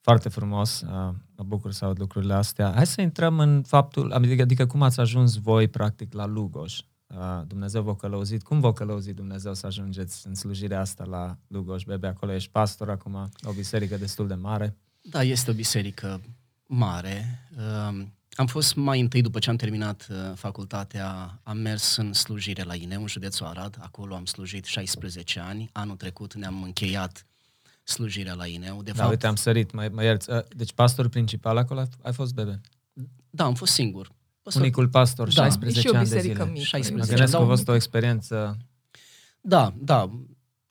Foarte 0.00 0.28
frumos. 0.28 0.80
Uh, 0.80 1.14
mă 1.42 1.48
bucur 1.48 1.72
să 1.72 1.84
aud 1.84 1.98
lucrurile 1.98 2.34
astea. 2.34 2.72
Hai 2.74 2.86
să 2.86 3.00
intrăm 3.00 3.38
în 3.38 3.62
faptul, 3.62 4.12
adică, 4.12 4.42
adică 4.42 4.66
cum 4.66 4.82
ați 4.82 5.00
ajuns 5.00 5.36
voi, 5.36 5.68
practic, 5.68 6.12
la 6.12 6.26
Lugoj. 6.26 6.78
Uh, 7.06 7.42
Dumnezeu 7.46 7.82
v-a 7.82 7.96
călăuzit. 7.96 8.42
Cum 8.42 8.60
v-a 8.60 8.72
călăuzit 8.72 9.14
Dumnezeu 9.14 9.54
să 9.54 9.66
ajungeți 9.66 10.26
în 10.26 10.34
slujirea 10.34 10.80
asta 10.80 11.04
la 11.04 11.36
Lugoj? 11.46 11.84
Bebe, 11.84 12.06
acolo 12.06 12.32
ești 12.32 12.50
pastor 12.50 12.90
acum, 12.90 13.30
o 13.42 13.52
biserică 13.52 13.96
destul 13.96 14.26
de 14.26 14.34
mare. 14.34 14.76
Da, 15.00 15.22
este 15.22 15.50
o 15.50 15.54
biserică 15.54 16.20
mare. 16.66 17.48
Um, 17.88 18.12
Am 18.34 18.46
fost 18.46 18.74
mai 18.74 19.00
întâi, 19.00 19.22
după 19.22 19.38
ce 19.38 19.50
am 19.50 19.56
terminat 19.56 20.06
uh, 20.10 20.16
facultatea, 20.34 21.40
am 21.42 21.56
mers 21.56 21.96
în 21.96 22.12
slujire 22.12 22.62
la 22.62 22.74
Ineu, 22.74 23.00
în 23.00 23.06
județul 23.06 23.46
Arad. 23.46 23.78
Acolo 23.80 24.14
am 24.14 24.24
slujit 24.24 24.64
16 24.64 25.40
ani. 25.40 25.70
Anul 25.72 25.96
trecut 25.96 26.34
ne-am 26.34 26.62
încheiat 26.62 27.26
slujirea 27.82 28.34
la 28.34 28.46
Ineu. 28.46 28.82
De 28.82 28.90
Da, 28.90 28.96
fapt, 28.98 29.10
uite, 29.10 29.26
am 29.26 29.34
sărit, 29.36 29.72
mă, 29.72 29.88
mă 29.92 30.02
ierți. 30.04 30.30
Uh, 30.30 30.38
Deci 30.56 30.72
pastorul 30.72 31.10
principal 31.10 31.56
acolo 31.56 31.80
ai- 31.80 31.88
ai 32.02 32.12
fost 32.12 32.34
Bebe. 32.34 32.60
da, 33.30 33.44
am 33.44 33.54
fost 33.54 33.72
singur. 33.72 34.12
Păstor- 34.42 34.62
Unicul 34.62 34.88
pastor, 34.88 35.26
Da. 35.32 35.42
16 35.42 35.78
E 35.78 35.82
și 35.82 35.88
o 35.88 35.96
ani 35.96 36.08
de 36.08 36.14
biserică 36.14 36.40
zile. 36.42 36.52
mică. 36.52 36.64
16 36.64 36.92
Mă 36.92 36.98
Deci, 36.98 37.08
gândesc 37.08 37.30
că 37.32 37.36
a 37.36 37.40
dau- 37.40 37.48
fost 37.48 37.68
o 37.68 37.74
experiență 37.74 38.56
Da, 39.40 39.74
da, 39.78 40.10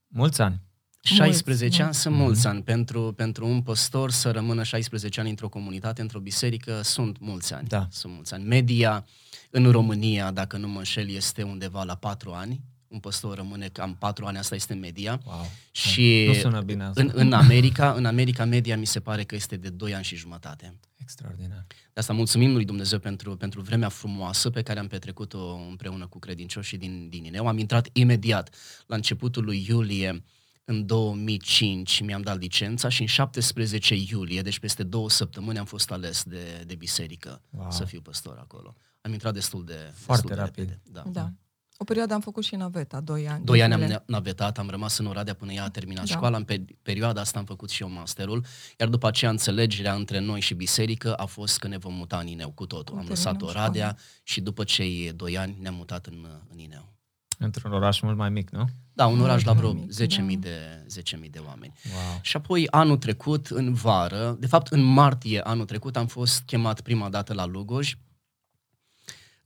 mulți 0.07 0.41
ani. 0.41 0.61
16 1.03 1.63
Mulți, 1.65 1.81
ani 1.81 1.93
sunt 1.93 2.15
mulți 2.15 2.47
ani. 2.47 2.63
Pentru, 2.63 3.13
pentru 3.13 3.47
un 3.47 3.61
păstor 3.61 4.11
să 4.11 4.31
rămână 4.31 4.63
16 4.63 5.19
ani 5.19 5.29
într-o 5.29 5.49
comunitate, 5.49 6.01
într-o 6.01 6.19
biserică, 6.19 6.81
sunt 6.81 7.19
mulți 7.19 7.53
ani. 7.53 7.67
Da. 7.67 7.87
Sunt 7.91 8.13
mulți 8.13 8.33
ani. 8.33 8.43
Media 8.45 9.05
în 9.49 9.71
România, 9.71 10.31
dacă 10.31 10.57
nu 10.57 10.67
mă 10.67 10.77
înșel, 10.77 11.09
este 11.09 11.43
undeva 11.43 11.83
la 11.83 11.95
4 11.95 12.31
ani. 12.31 12.61
Un 12.91 12.99
păstor 12.99 13.35
rămâne 13.37 13.67
cam 13.67 13.95
4 13.95 14.25
ani, 14.25 14.37
asta 14.37 14.55
este 14.55 14.73
media. 14.73 15.21
Wow. 15.25 15.49
Și 15.71 16.23
Nu 16.27 16.33
sună 16.33 16.61
bine 16.61 16.83
asta. 16.83 17.01
în, 17.01 17.11
în, 17.13 17.33
America, 17.33 17.91
în 17.93 18.05
America, 18.05 18.45
media 18.45 18.77
mi 18.77 18.85
se 18.85 18.99
pare 18.99 19.23
că 19.23 19.35
este 19.35 19.57
de 19.57 19.69
2 19.69 19.93
ani 19.95 20.03
și 20.03 20.15
jumătate. 20.15 20.79
Extraordinar. 20.95 21.65
De 21.67 21.99
asta 21.99 22.13
mulțumim 22.13 22.53
lui 22.53 22.65
Dumnezeu 22.65 22.99
pentru, 22.99 23.35
pentru 23.37 23.61
vremea 23.61 23.89
frumoasă 23.89 24.49
pe 24.49 24.61
care 24.61 24.79
am 24.79 24.87
petrecut-o 24.87 25.55
împreună 25.69 26.07
cu 26.07 26.19
credincioșii 26.19 26.77
din, 26.77 27.09
din 27.09 27.23
Ineu. 27.25 27.47
Am 27.47 27.57
intrat 27.57 27.87
imediat 27.93 28.55
la 28.87 28.95
începutul 28.95 29.43
lui 29.43 29.65
iulie 29.69 30.23
în 30.65 30.85
2005 30.85 32.01
mi-am 32.01 32.21
dat 32.21 32.39
licența 32.39 32.89
și 32.89 33.01
în 33.01 33.07
17 33.07 33.95
iulie, 33.95 34.41
deci 34.41 34.59
peste 34.59 34.83
două 34.83 35.09
săptămâni, 35.09 35.57
am 35.57 35.65
fost 35.65 35.91
ales 35.91 36.23
de, 36.23 36.63
de 36.65 36.75
biserică 36.75 37.41
Wow. 37.49 37.71
să 37.71 37.85
fiu 37.85 38.01
păstor 38.01 38.37
acolo. 38.39 38.75
Am 39.01 39.11
intrat 39.11 39.33
destul 39.33 39.65
de, 39.65 39.91
Foarte 39.93 40.27
destul 40.27 40.29
de 40.35 40.35
rapid. 40.35 40.57
repede. 40.69 40.81
Da. 40.91 41.03
Da. 41.11 41.31
O 41.81 41.83
perioadă 41.83 42.13
am 42.13 42.19
făcut 42.21 42.43
și 42.43 42.55
naveta, 42.55 42.99
2 42.99 43.29
ani. 43.29 43.45
Doi 43.45 43.57
de 43.57 43.63
ani 43.63 43.81
zile. 43.83 43.93
am 43.95 44.03
navetat, 44.05 44.57
am 44.57 44.69
rămas 44.69 44.97
în 44.97 45.05
Oradea 45.05 45.33
până 45.33 45.51
ea 45.51 45.63
a 45.63 45.69
terminat 45.69 46.05
Da. 46.05 46.15
școala. 46.15 46.37
În 46.37 46.43
pe- 46.43 46.65
perioada 46.81 47.21
asta 47.21 47.39
am 47.39 47.45
făcut 47.45 47.69
și 47.69 47.81
eu 47.81 47.89
masterul, 47.89 48.45
iar 48.79 48.89
după 48.89 49.07
aceea 49.07 49.31
înțelegerea 49.31 49.93
între 49.93 50.19
noi 50.19 50.39
și 50.39 50.53
biserică 50.53 51.13
a 51.13 51.25
fost 51.25 51.59
că 51.59 51.67
ne 51.67 51.77
vom 51.77 51.93
muta 51.93 52.17
în 52.17 52.27
Ineu 52.27 52.49
cu 52.49 52.65
totul. 52.65 52.97
Am 52.97 53.05
Terminăm 53.05 53.31
lăsat 53.33 53.41
Oradea 53.49 53.97
și 54.23 54.41
după 54.41 54.63
cei 54.63 55.11
doi 55.15 55.37
ani 55.37 55.57
ne-am 55.61 55.75
mutat 55.75 56.05
în, 56.05 56.25
în 56.51 56.57
Ineu. 56.59 56.93
Într-un 57.37 57.71
oraș 57.71 57.99
mult 58.01 58.17
mai 58.17 58.29
mic, 58.29 58.49
nu? 58.49 58.65
Da, 58.93 59.05
un 59.07 59.21
oraș 59.21 59.43
la 59.43 59.53
vreo 59.53 59.71
mic, 59.73 59.91
10.000 60.01 60.17
da. 60.17 60.23
de, 60.39 60.85
10.000 61.25 61.29
de 61.29 61.39
oameni. 61.45 61.73
Wow. 61.93 62.19
Și 62.21 62.37
apoi 62.37 62.67
anul 62.69 62.97
trecut, 62.97 63.47
în 63.47 63.73
vară, 63.73 64.35
de 64.39 64.47
fapt 64.47 64.67
în 64.71 64.81
martie 64.81 65.39
anul 65.41 65.65
trecut, 65.65 65.97
am 65.97 66.07
fost 66.07 66.41
chemat 66.45 66.81
prima 66.81 67.09
dată 67.09 67.33
la 67.33 67.45
Lugoj. 67.45 67.93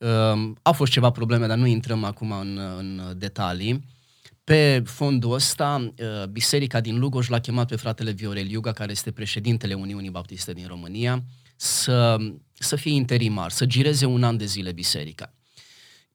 Um, 0.05 0.57
au 0.61 0.73
fost 0.73 0.91
ceva 0.91 1.09
probleme, 1.09 1.47
dar 1.47 1.57
nu 1.57 1.65
intrăm 1.65 2.03
acum 2.03 2.31
în, 2.31 2.59
în 2.77 3.13
detalii. 3.17 3.85
pe 4.43 4.83
fondul 4.85 5.33
ăsta, 5.33 5.93
uh, 5.97 6.27
biserica 6.27 6.81
din 6.81 6.99
Lugoj 6.99 7.27
l-a 7.27 7.39
chemat 7.39 7.67
pe 7.67 7.75
fratele 7.75 8.11
Viorel 8.11 8.49
Iuga, 8.49 8.71
care 8.71 8.91
este 8.91 9.11
președintele 9.11 9.73
Uniunii 9.73 10.09
Baptiste 10.09 10.53
din 10.53 10.67
România, 10.67 11.23
să, 11.55 12.17
să 12.53 12.75
fie 12.75 12.91
interimar, 12.91 13.51
să 13.51 13.65
gireze 13.65 14.05
un 14.05 14.23
an 14.23 14.37
de 14.37 14.45
zile 14.45 14.71
biserica. 14.71 15.33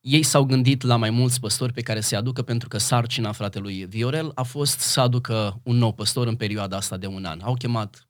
Ei 0.00 0.22
s-au 0.22 0.44
gândit 0.44 0.82
la 0.82 0.96
mai 0.96 1.10
mulți 1.10 1.40
păstori 1.40 1.72
pe 1.72 1.80
care 1.80 2.00
să-i 2.00 2.18
aducă, 2.18 2.42
pentru 2.42 2.68
că 2.68 2.78
sarcina 2.78 3.32
fratelui 3.32 3.86
Viorel 3.88 4.32
a 4.34 4.42
fost 4.42 4.78
să 4.78 5.00
aducă 5.00 5.60
un 5.62 5.76
nou 5.76 5.92
păstor 5.92 6.26
în 6.26 6.36
perioada 6.36 6.76
asta 6.76 6.96
de 6.96 7.06
un 7.06 7.24
an. 7.24 7.40
Au 7.42 7.54
chemat 7.54 8.09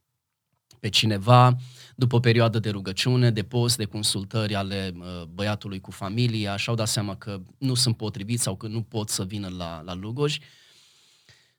pe 0.81 0.89
cineva, 0.89 1.57
după 1.95 2.17
o 2.17 2.21
perioadă 2.21 2.59
de 2.59 2.71
rugăciune, 2.71 3.31
de 3.31 3.43
post, 3.43 3.77
de 3.77 3.85
consultări 3.85 4.55
ale 4.55 4.95
uh, 4.99 5.23
băiatului 5.35 5.81
cu 5.81 5.91
familia, 5.91 6.57
și-au 6.57 6.75
dat 6.75 6.89
seama 6.89 7.17
că 7.17 7.41
nu 7.59 7.75
sunt 7.75 7.97
potriviți 7.97 8.43
sau 8.43 8.57
că 8.57 8.67
nu 8.67 8.83
pot 8.83 9.09
să 9.09 9.25
vină 9.25 9.49
la, 9.57 9.83
la 9.85 9.95
Lugoj. 9.95 10.39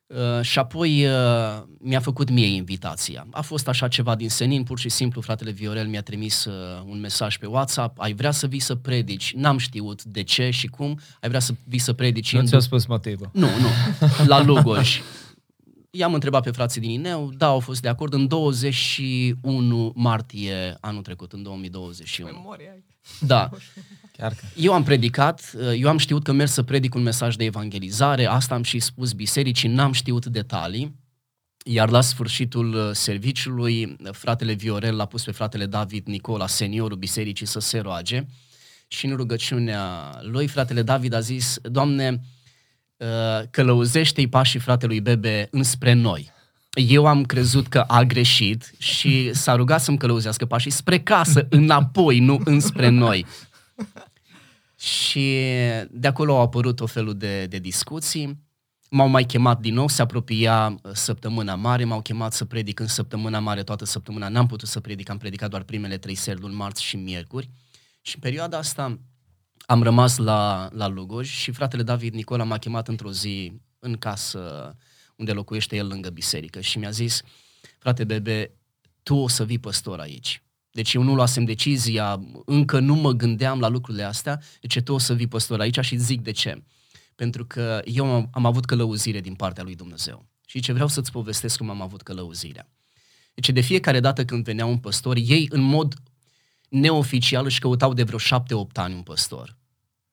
Uh, 0.07 0.41
și 0.41 0.59
apoi 0.59 1.05
uh, 1.05 1.63
mi-a 1.79 1.99
făcut 1.99 2.29
mie 2.29 2.45
invitația. 2.45 3.27
A 3.31 3.41
fost 3.41 3.67
așa 3.67 3.87
ceva 3.87 4.15
din 4.15 4.29
senin, 4.29 4.63
pur 4.63 4.79
și 4.79 4.89
simplu 4.89 5.21
fratele 5.21 5.51
Viorel 5.51 5.87
mi-a 5.87 6.01
trimis 6.01 6.45
uh, 6.45 6.53
un 6.85 6.99
mesaj 6.99 7.37
pe 7.37 7.45
WhatsApp, 7.45 7.99
ai 7.99 8.13
vrea 8.13 8.31
să 8.31 8.47
vii 8.47 8.59
să 8.59 8.75
predici, 8.75 9.33
n-am 9.33 9.57
știut 9.57 10.03
de 10.03 10.23
ce 10.23 10.49
și 10.49 10.67
cum, 10.67 10.99
ai 11.21 11.29
vrea 11.29 11.39
să 11.39 11.53
vii 11.63 11.79
să 11.79 11.93
predici. 11.93 12.33
Nu 12.33 12.45
ți-a 12.45 12.59
spus 12.59 12.85
motivul. 12.85 13.29
Nu, 13.33 13.47
nu, 13.47 13.67
la 14.25 14.43
Lugoj. 14.43 15.01
I-am 15.93 16.13
întrebat 16.13 16.43
pe 16.43 16.51
frații 16.51 16.81
din 16.81 16.89
Ineu, 16.89 17.31
da, 17.37 17.45
au 17.45 17.59
fost 17.59 17.81
de 17.81 17.87
acord 17.87 18.13
în 18.13 18.27
21 18.27 19.91
martie 19.95 20.77
anul 20.79 21.01
trecut, 21.01 21.31
în 21.31 21.43
2021. 21.43 22.31
Memoria. 22.31 22.75
Da. 23.19 23.49
Chiar 24.17 24.33
că. 24.33 24.45
Eu 24.55 24.73
am 24.73 24.83
predicat, 24.83 25.55
eu 25.77 25.89
am 25.89 25.97
știut 25.97 26.23
că 26.23 26.31
merg 26.31 26.49
să 26.49 26.63
predic 26.63 26.95
un 26.95 27.01
mesaj 27.01 27.35
de 27.35 27.43
evangelizare, 27.43 28.25
asta 28.25 28.55
am 28.55 28.63
și 28.63 28.79
spus 28.79 29.13
bisericii, 29.13 29.69
n-am 29.69 29.91
știut 29.91 30.25
detalii, 30.25 30.95
iar 31.65 31.89
la 31.89 32.01
sfârșitul 32.01 32.73
uh, 32.73 32.89
serviciului, 32.93 33.95
fratele 34.11 34.53
Viorel 34.53 34.95
l-a 34.95 35.05
pus 35.05 35.23
pe 35.23 35.31
fratele 35.31 35.65
David 35.65 36.07
Nicola, 36.07 36.47
seniorul 36.47 36.97
bisericii, 36.97 37.45
să 37.45 37.59
se 37.59 37.79
roage 37.79 38.25
și 38.87 39.05
în 39.05 39.15
rugăciunea 39.15 40.11
lui, 40.21 40.47
fratele 40.47 40.81
David 40.81 41.13
a 41.13 41.19
zis, 41.19 41.57
Doamne, 41.61 42.09
uh, 42.09 42.40
călăuzește-i 43.49 44.27
pașii 44.27 44.59
fratelui 44.59 44.99
Bebe 44.99 45.47
înspre 45.51 45.93
noi. 45.93 46.31
Eu 46.73 47.05
am 47.05 47.23
crezut 47.23 47.67
că 47.67 47.79
a 47.79 48.03
greșit 48.03 48.73
și 48.77 49.33
s-a 49.33 49.55
rugat 49.55 49.81
să-mi 49.81 49.97
călăuzească 49.97 50.45
pașii 50.45 50.71
spre 50.71 50.99
casă, 50.99 51.47
înapoi, 51.59 52.19
nu 52.19 52.41
înspre 52.43 52.89
noi. 52.89 53.25
Și 54.79 55.43
de 55.89 56.07
acolo 56.07 56.35
au 56.35 56.41
apărut 56.41 56.79
o 56.79 56.85
felul 56.85 57.17
de, 57.17 57.45
de 57.45 57.57
discuții. 57.57 58.49
M-au 58.89 59.07
mai 59.07 59.23
chemat 59.23 59.59
din 59.59 59.73
nou, 59.73 59.87
se 59.87 60.01
apropia 60.01 60.67
uh, 60.67 60.91
săptămâna 60.93 61.55
mare, 61.55 61.83
m-au 61.83 62.01
chemat 62.01 62.33
să 62.33 62.45
predic 62.45 62.79
în 62.79 62.87
săptămâna 62.87 63.39
mare 63.39 63.63
toată 63.63 63.85
săptămâna. 63.85 64.27
N-am 64.27 64.47
putut 64.47 64.67
să 64.67 64.79
predic, 64.79 65.09
am 65.09 65.17
predicat 65.17 65.49
doar 65.49 65.63
primele 65.63 65.97
trei 65.97 66.15
seri, 66.15 66.39
luni, 66.39 66.55
marți 66.55 66.83
și 66.83 66.95
miercuri. 66.95 67.49
Și 68.01 68.15
în 68.15 68.21
perioada 68.21 68.57
asta 68.57 68.99
am 69.71 69.83
rămas 69.83 70.17
la, 70.17 70.69
la 70.73 70.87
Lugoj 70.87 71.29
și 71.29 71.51
fratele 71.51 71.83
David 71.83 72.13
Nicola 72.13 72.43
m-a 72.43 72.57
chemat 72.57 72.87
într-o 72.87 73.11
zi 73.11 73.53
în 73.79 73.97
casă 73.97 74.75
unde 75.15 75.31
locuiește 75.31 75.75
el 75.75 75.87
lângă 75.87 76.09
biserică 76.09 76.61
și 76.61 76.77
mi-a 76.77 76.89
zis, 76.89 77.21
frate 77.77 78.03
Bebe, 78.03 78.51
tu 79.03 79.15
o 79.15 79.27
să 79.27 79.45
vii 79.45 79.59
păstor 79.59 79.99
aici. 79.99 80.43
Deci 80.71 80.93
eu 80.93 81.03
nu 81.03 81.15
luasem 81.15 81.43
decizia, 81.43 82.21
încă 82.45 82.79
nu 82.79 82.95
mă 82.95 83.11
gândeam 83.11 83.59
la 83.59 83.67
lucrurile 83.67 84.03
astea, 84.03 84.41
deci 84.61 84.81
tu 84.81 84.93
o 84.93 84.97
să 84.97 85.13
vii 85.13 85.27
păstor 85.27 85.59
aici 85.59 85.79
și 85.79 85.97
zic 85.97 86.21
de 86.21 86.31
ce. 86.31 86.63
Pentru 87.15 87.45
că 87.45 87.81
eu 87.85 88.13
am, 88.13 88.29
am 88.31 88.45
avut 88.45 88.65
călăuzire 88.65 89.19
din 89.19 89.35
partea 89.35 89.63
lui 89.63 89.75
Dumnezeu. 89.75 90.25
Și 90.45 90.59
ce 90.59 90.73
vreau 90.73 90.87
să-ți 90.87 91.11
povestesc 91.11 91.57
cum 91.57 91.69
am 91.69 91.81
avut 91.81 92.01
călăuzirea. 92.01 92.69
Deci 93.33 93.49
de 93.49 93.61
fiecare 93.61 93.99
dată 93.99 94.25
când 94.25 94.43
venea 94.43 94.65
un 94.65 94.77
păstor, 94.77 95.15
ei 95.15 95.47
în 95.49 95.61
mod 95.61 95.93
neoficial 96.69 97.45
își 97.45 97.59
căutau 97.59 97.93
de 97.93 98.03
vreo 98.03 98.17
șapte-opt 98.17 98.77
ani 98.77 98.93
un 98.93 99.01
păstor. 99.01 99.59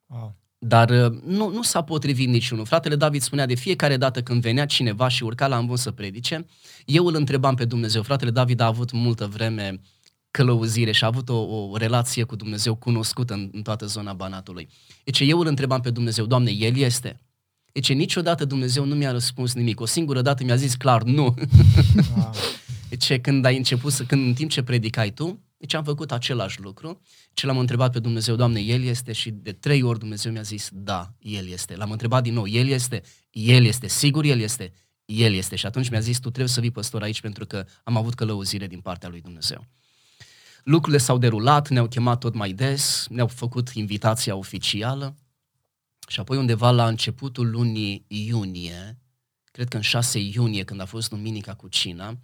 Wow. 0.08 0.36
Dar 0.58 0.90
uh, 0.90 1.20
nu, 1.24 1.50
nu 1.50 1.62
s-a 1.62 1.82
potrivit 1.82 2.28
niciunul. 2.28 2.64
Fratele 2.64 2.96
David 2.96 3.22
spunea 3.22 3.46
de 3.46 3.54
fiecare 3.54 3.96
dată 3.96 4.22
când 4.22 4.42
venea 4.42 4.66
cineva 4.66 5.08
și 5.08 5.22
urca 5.22 5.46
la 5.46 5.56
ambun 5.56 5.76
să 5.76 5.90
predice, 5.90 6.46
eu 6.84 7.06
îl 7.06 7.14
întrebam 7.14 7.54
pe 7.54 7.64
Dumnezeu. 7.64 8.02
Fratele 8.02 8.30
David 8.30 8.60
a 8.60 8.66
avut 8.66 8.92
multă 8.92 9.26
vreme 9.26 9.80
călăuzire 10.30 10.92
și 10.92 11.04
a 11.04 11.06
avut 11.06 11.28
o, 11.28 11.40
o 11.70 11.76
relație 11.76 12.22
cu 12.24 12.36
Dumnezeu 12.36 12.74
cunoscută 12.74 13.34
în, 13.34 13.50
în 13.52 13.62
toată 13.62 13.86
zona 13.86 14.12
Banatului. 14.12 14.68
Deci 15.04 15.20
eu 15.20 15.38
îl 15.38 15.46
întrebam 15.46 15.80
pe 15.80 15.90
Dumnezeu, 15.90 16.26
Doamne, 16.26 16.50
El 16.50 16.76
este? 16.76 17.20
Deci 17.72 17.92
niciodată 17.92 18.44
Dumnezeu 18.44 18.84
nu 18.84 18.94
mi-a 18.94 19.10
răspuns 19.10 19.54
nimic. 19.54 19.80
O 19.80 19.86
singură 19.86 20.22
dată 20.22 20.44
mi-a 20.44 20.56
zis 20.56 20.74
clar, 20.74 21.02
nu. 21.02 21.34
Wow. 22.16 22.30
Deci 22.88 23.20
când 23.20 23.44
ai 23.44 23.56
început, 23.56 23.92
să, 23.92 24.04
când 24.04 24.26
în 24.26 24.34
timp 24.34 24.50
ce 24.50 24.62
predicai 24.62 25.10
tu, 25.10 25.38
deci 25.58 25.74
am 25.74 25.84
făcut 25.84 26.12
același 26.12 26.60
lucru 26.60 27.00
și 27.32 27.46
l-am 27.46 27.58
întrebat 27.58 27.92
pe 27.92 27.98
Dumnezeu, 27.98 28.36
Doamne, 28.36 28.60
El 28.60 28.82
este? 28.82 29.12
Și 29.12 29.30
de 29.30 29.52
trei 29.52 29.82
ori 29.82 29.98
Dumnezeu 29.98 30.32
mi-a 30.32 30.42
zis, 30.42 30.68
da, 30.72 31.14
El 31.18 31.48
este. 31.48 31.76
L-am 31.76 31.90
întrebat 31.90 32.22
din 32.22 32.34
nou, 32.34 32.46
El 32.46 32.68
este? 32.68 33.02
El 33.30 33.64
este. 33.64 33.88
Sigur 33.88 34.24
El 34.24 34.40
este? 34.40 34.72
El 35.04 35.34
este. 35.34 35.56
Și 35.56 35.66
atunci 35.66 35.88
mi-a 35.88 36.00
zis, 36.00 36.16
tu 36.18 36.28
trebuie 36.28 36.48
să 36.48 36.60
vii 36.60 36.70
păstor 36.70 37.02
aici 37.02 37.20
pentru 37.20 37.46
că 37.46 37.66
am 37.84 37.96
avut 37.96 38.14
călăuzire 38.14 38.66
din 38.66 38.80
partea 38.80 39.08
lui 39.08 39.20
Dumnezeu. 39.20 39.66
Lucrurile 40.62 41.02
s-au 41.02 41.18
derulat, 41.18 41.68
ne-au 41.68 41.88
chemat 41.88 42.18
tot 42.18 42.34
mai 42.34 42.52
des, 42.52 43.06
ne-au 43.10 43.26
făcut 43.26 43.68
invitația 43.68 44.36
oficială 44.36 45.16
și 46.08 46.20
apoi 46.20 46.36
undeva 46.36 46.70
la 46.70 46.88
începutul 46.88 47.50
lunii 47.50 48.04
iunie, 48.06 48.98
cred 49.44 49.68
că 49.68 49.76
în 49.76 49.82
6 49.82 50.18
iunie, 50.18 50.64
când 50.64 50.80
a 50.80 50.84
fost 50.84 51.08
duminica 51.08 51.54
cu 51.54 51.68
cina, 51.68 52.18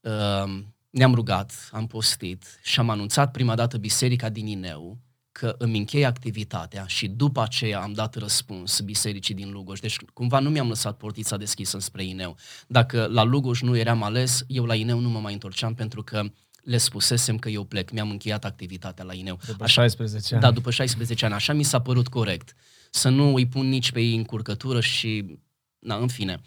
uh, 0.00 0.62
ne-am 0.90 1.14
rugat, 1.14 1.68
am 1.72 1.86
postit 1.86 2.60
și 2.62 2.80
am 2.80 2.90
anunțat 2.90 3.30
prima 3.30 3.54
dată 3.54 3.78
biserica 3.78 4.28
din 4.28 4.46
Ineu 4.46 4.98
că 5.32 5.54
îmi 5.58 5.78
închei 5.78 6.04
activitatea 6.04 6.86
și 6.86 7.08
după 7.08 7.42
aceea 7.42 7.80
am 7.80 7.92
dat 7.92 8.14
răspuns 8.14 8.80
bisericii 8.80 9.34
din 9.34 9.50
Lugoj. 9.50 9.80
Deci 9.80 9.96
cumva 10.12 10.38
nu 10.38 10.50
mi-am 10.50 10.68
lăsat 10.68 10.96
portița 10.96 11.36
deschisă 11.36 11.78
spre 11.78 12.04
Ineu. 12.04 12.36
Dacă 12.66 13.06
la 13.06 13.22
Lugoj 13.22 13.60
nu 13.60 13.76
eram 13.76 14.02
ales, 14.02 14.44
eu 14.46 14.64
la 14.64 14.74
Ineu 14.74 14.98
nu 14.98 15.08
mă 15.08 15.18
mai 15.18 15.32
întorceam 15.32 15.74
pentru 15.74 16.02
că 16.02 16.22
le 16.62 16.76
spusesem 16.76 17.38
că 17.38 17.48
eu 17.48 17.64
plec, 17.64 17.90
mi-am 17.90 18.10
încheiat 18.10 18.44
activitatea 18.44 19.04
la 19.04 19.14
Ineu. 19.14 19.38
După 19.46 19.66
16 19.66 20.34
ani. 20.34 20.42
Da, 20.42 20.50
după 20.50 20.70
16 20.70 21.24
ani. 21.24 21.34
Așa 21.34 21.52
mi 21.52 21.62
s-a 21.62 21.80
părut 21.80 22.08
corect. 22.08 22.54
Să 22.90 23.08
nu 23.08 23.34
îi 23.34 23.46
pun 23.46 23.68
nici 23.68 23.92
pe 23.92 24.00
ei 24.00 24.16
în 24.16 24.24
curcătură 24.24 24.80
și... 24.80 25.38
Na, 25.78 25.96
în 25.96 26.08
fine. 26.08 26.40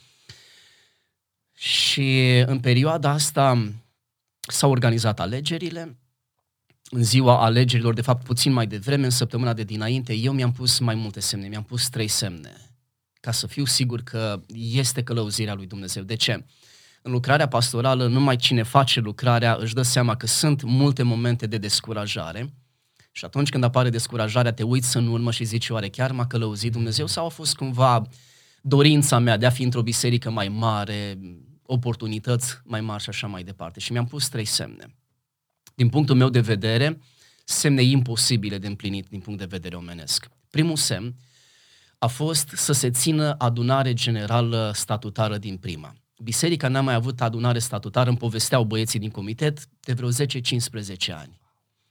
Și 1.53 2.43
în 2.45 2.60
perioada 2.60 3.10
asta 3.10 3.71
s-au 4.47 4.71
organizat 4.71 5.19
alegerile. 5.19 5.97
În 6.89 7.03
ziua 7.03 7.43
alegerilor, 7.43 7.93
de 7.93 8.01
fapt 8.01 8.23
puțin 8.23 8.51
mai 8.51 8.67
devreme, 8.67 9.03
în 9.03 9.10
săptămâna 9.10 9.53
de 9.53 9.63
dinainte, 9.63 10.13
eu 10.13 10.34
mi-am 10.34 10.51
pus 10.51 10.79
mai 10.79 10.95
multe 10.95 11.19
semne, 11.19 11.47
mi-am 11.47 11.63
pus 11.63 11.89
trei 11.89 12.08
semne, 12.08 12.51
ca 13.19 13.32
să 13.32 13.47
fiu 13.47 13.65
sigur 13.65 14.01
că 14.01 14.41
este 14.56 15.03
călăuzirea 15.03 15.53
lui 15.53 15.65
Dumnezeu. 15.65 16.03
De 16.03 16.15
ce? 16.15 16.45
În 17.01 17.12
lucrarea 17.12 17.47
pastorală, 17.47 18.08
numai 18.08 18.36
cine 18.36 18.63
face 18.63 18.99
lucrarea 18.99 19.58
își 19.60 19.73
dă 19.73 19.82
seama 19.82 20.15
că 20.15 20.27
sunt 20.27 20.63
multe 20.63 21.03
momente 21.03 21.47
de 21.47 21.58
descurajare 21.58 22.53
și 23.15 23.25
atunci 23.25 23.49
când 23.49 23.63
apare 23.63 23.89
descurajarea, 23.89 24.53
te 24.53 24.63
uiți 24.63 24.97
în 24.97 25.08
urmă 25.08 25.32
și 25.32 25.43
zici, 25.43 25.69
oare 25.69 25.89
chiar 25.89 26.12
m-a 26.12 26.27
călăuzit 26.27 26.71
Dumnezeu 26.71 27.08
sau 27.08 27.25
a 27.25 27.29
fost 27.29 27.56
cumva 27.56 28.01
dorința 28.62 29.19
mea 29.19 29.38
de 29.38 29.45
a 29.45 29.49
fi 29.49 29.63
într-o 29.63 29.82
biserică 29.82 30.29
mai 30.29 30.47
mare, 30.47 31.19
oportunități 31.73 32.62
mai 32.63 32.81
mari 32.81 33.03
și 33.03 33.09
așa 33.09 33.27
mai 33.27 33.43
departe. 33.43 33.79
Și 33.79 33.91
mi-am 33.91 34.05
pus 34.05 34.27
trei 34.27 34.45
semne. 34.45 34.95
Din 35.75 35.89
punctul 35.89 36.15
meu 36.15 36.29
de 36.29 36.39
vedere, 36.39 36.99
semne 37.43 37.81
imposibile 37.81 38.57
de 38.57 38.67
împlinit 38.67 39.07
din 39.07 39.19
punct 39.19 39.39
de 39.39 39.45
vedere 39.45 39.75
omenesc. 39.75 40.29
Primul 40.49 40.75
semn 40.75 41.15
a 41.97 42.07
fost 42.07 42.49
să 42.55 42.73
se 42.73 42.89
țină 42.89 43.36
adunare 43.38 43.93
generală 43.93 44.71
statutară 44.75 45.38
din 45.38 45.57
prima. 45.57 45.93
Biserica 46.17 46.67
n-a 46.67 46.81
mai 46.81 46.93
avut 46.93 47.21
adunare 47.21 47.59
statutară, 47.59 48.09
îmi 48.09 48.17
povesteau 48.17 48.63
băieții 48.63 48.99
din 48.99 49.09
comitet, 49.09 49.67
de 49.79 49.93
vreo 49.93 50.09
10-15 50.12 50.13
ani. 51.12 51.39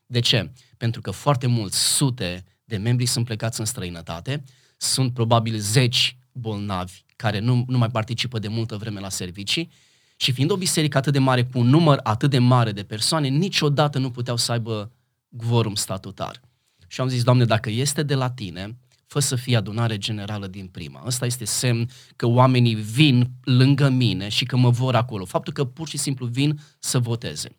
De 0.06 0.20
ce? 0.20 0.52
Pentru 0.76 1.00
că 1.00 1.10
foarte 1.10 1.46
mulți, 1.46 1.78
sute 1.78 2.44
de 2.64 2.76
membri 2.76 3.06
sunt 3.06 3.24
plecați 3.24 3.60
în 3.60 3.66
străinătate, 3.66 4.44
sunt 4.76 5.14
probabil 5.14 5.58
zeci 5.58 6.16
bolnavi 6.32 7.02
care 7.16 7.38
nu, 7.38 7.64
nu 7.68 7.78
mai 7.78 7.90
participă 7.90 8.38
de 8.38 8.48
multă 8.48 8.76
vreme 8.76 9.00
la 9.00 9.08
servicii 9.08 9.70
și 10.16 10.32
fiind 10.32 10.50
o 10.50 10.56
biserică 10.56 10.98
atât 10.98 11.12
de 11.12 11.18
mare, 11.18 11.44
cu 11.44 11.58
un 11.58 11.66
număr 11.66 12.00
atât 12.02 12.30
de 12.30 12.38
mare 12.38 12.72
de 12.72 12.82
persoane, 12.82 13.28
niciodată 13.28 13.98
nu 13.98 14.10
puteau 14.10 14.36
să 14.36 14.52
aibă 14.52 14.92
quorum 15.36 15.74
statutar. 15.74 16.40
Și 16.86 17.00
am 17.00 17.08
zis, 17.08 17.22
Doamne, 17.22 17.44
dacă 17.44 17.70
este 17.70 18.02
de 18.02 18.14
la 18.14 18.30
Tine, 18.30 18.78
fă 19.06 19.18
să 19.18 19.36
fie 19.36 19.56
adunare 19.56 19.98
generală 19.98 20.46
din 20.46 20.66
prima. 20.66 21.02
Ăsta 21.06 21.26
este 21.26 21.44
semn 21.44 21.90
că 22.16 22.26
oamenii 22.26 22.74
vin 22.74 23.30
lângă 23.44 23.88
mine 23.88 24.28
și 24.28 24.44
că 24.44 24.56
mă 24.56 24.70
vor 24.70 24.94
acolo. 24.94 25.24
Faptul 25.24 25.52
că 25.52 25.64
pur 25.64 25.88
și 25.88 25.96
simplu 25.96 26.26
vin 26.26 26.60
să 26.78 26.98
voteze. 26.98 27.56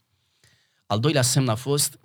Al 0.86 1.00
doilea 1.00 1.22
semn 1.22 1.48
a 1.48 1.56
fost 1.56 2.00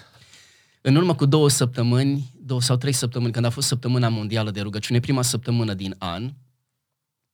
În 0.82 0.96
urmă 0.96 1.14
cu 1.14 1.26
două 1.26 1.48
săptămâni, 1.48 2.30
două 2.50 2.62
sau 2.62 2.76
trei 2.76 2.92
săptămâni, 2.92 3.32
când 3.32 3.44
a 3.44 3.50
fost 3.50 3.66
săptămâna 3.66 4.08
mondială 4.08 4.50
de 4.50 4.60
rugăciune, 4.60 5.00
prima 5.00 5.22
săptămână 5.22 5.74
din 5.74 5.94
an, 5.98 6.32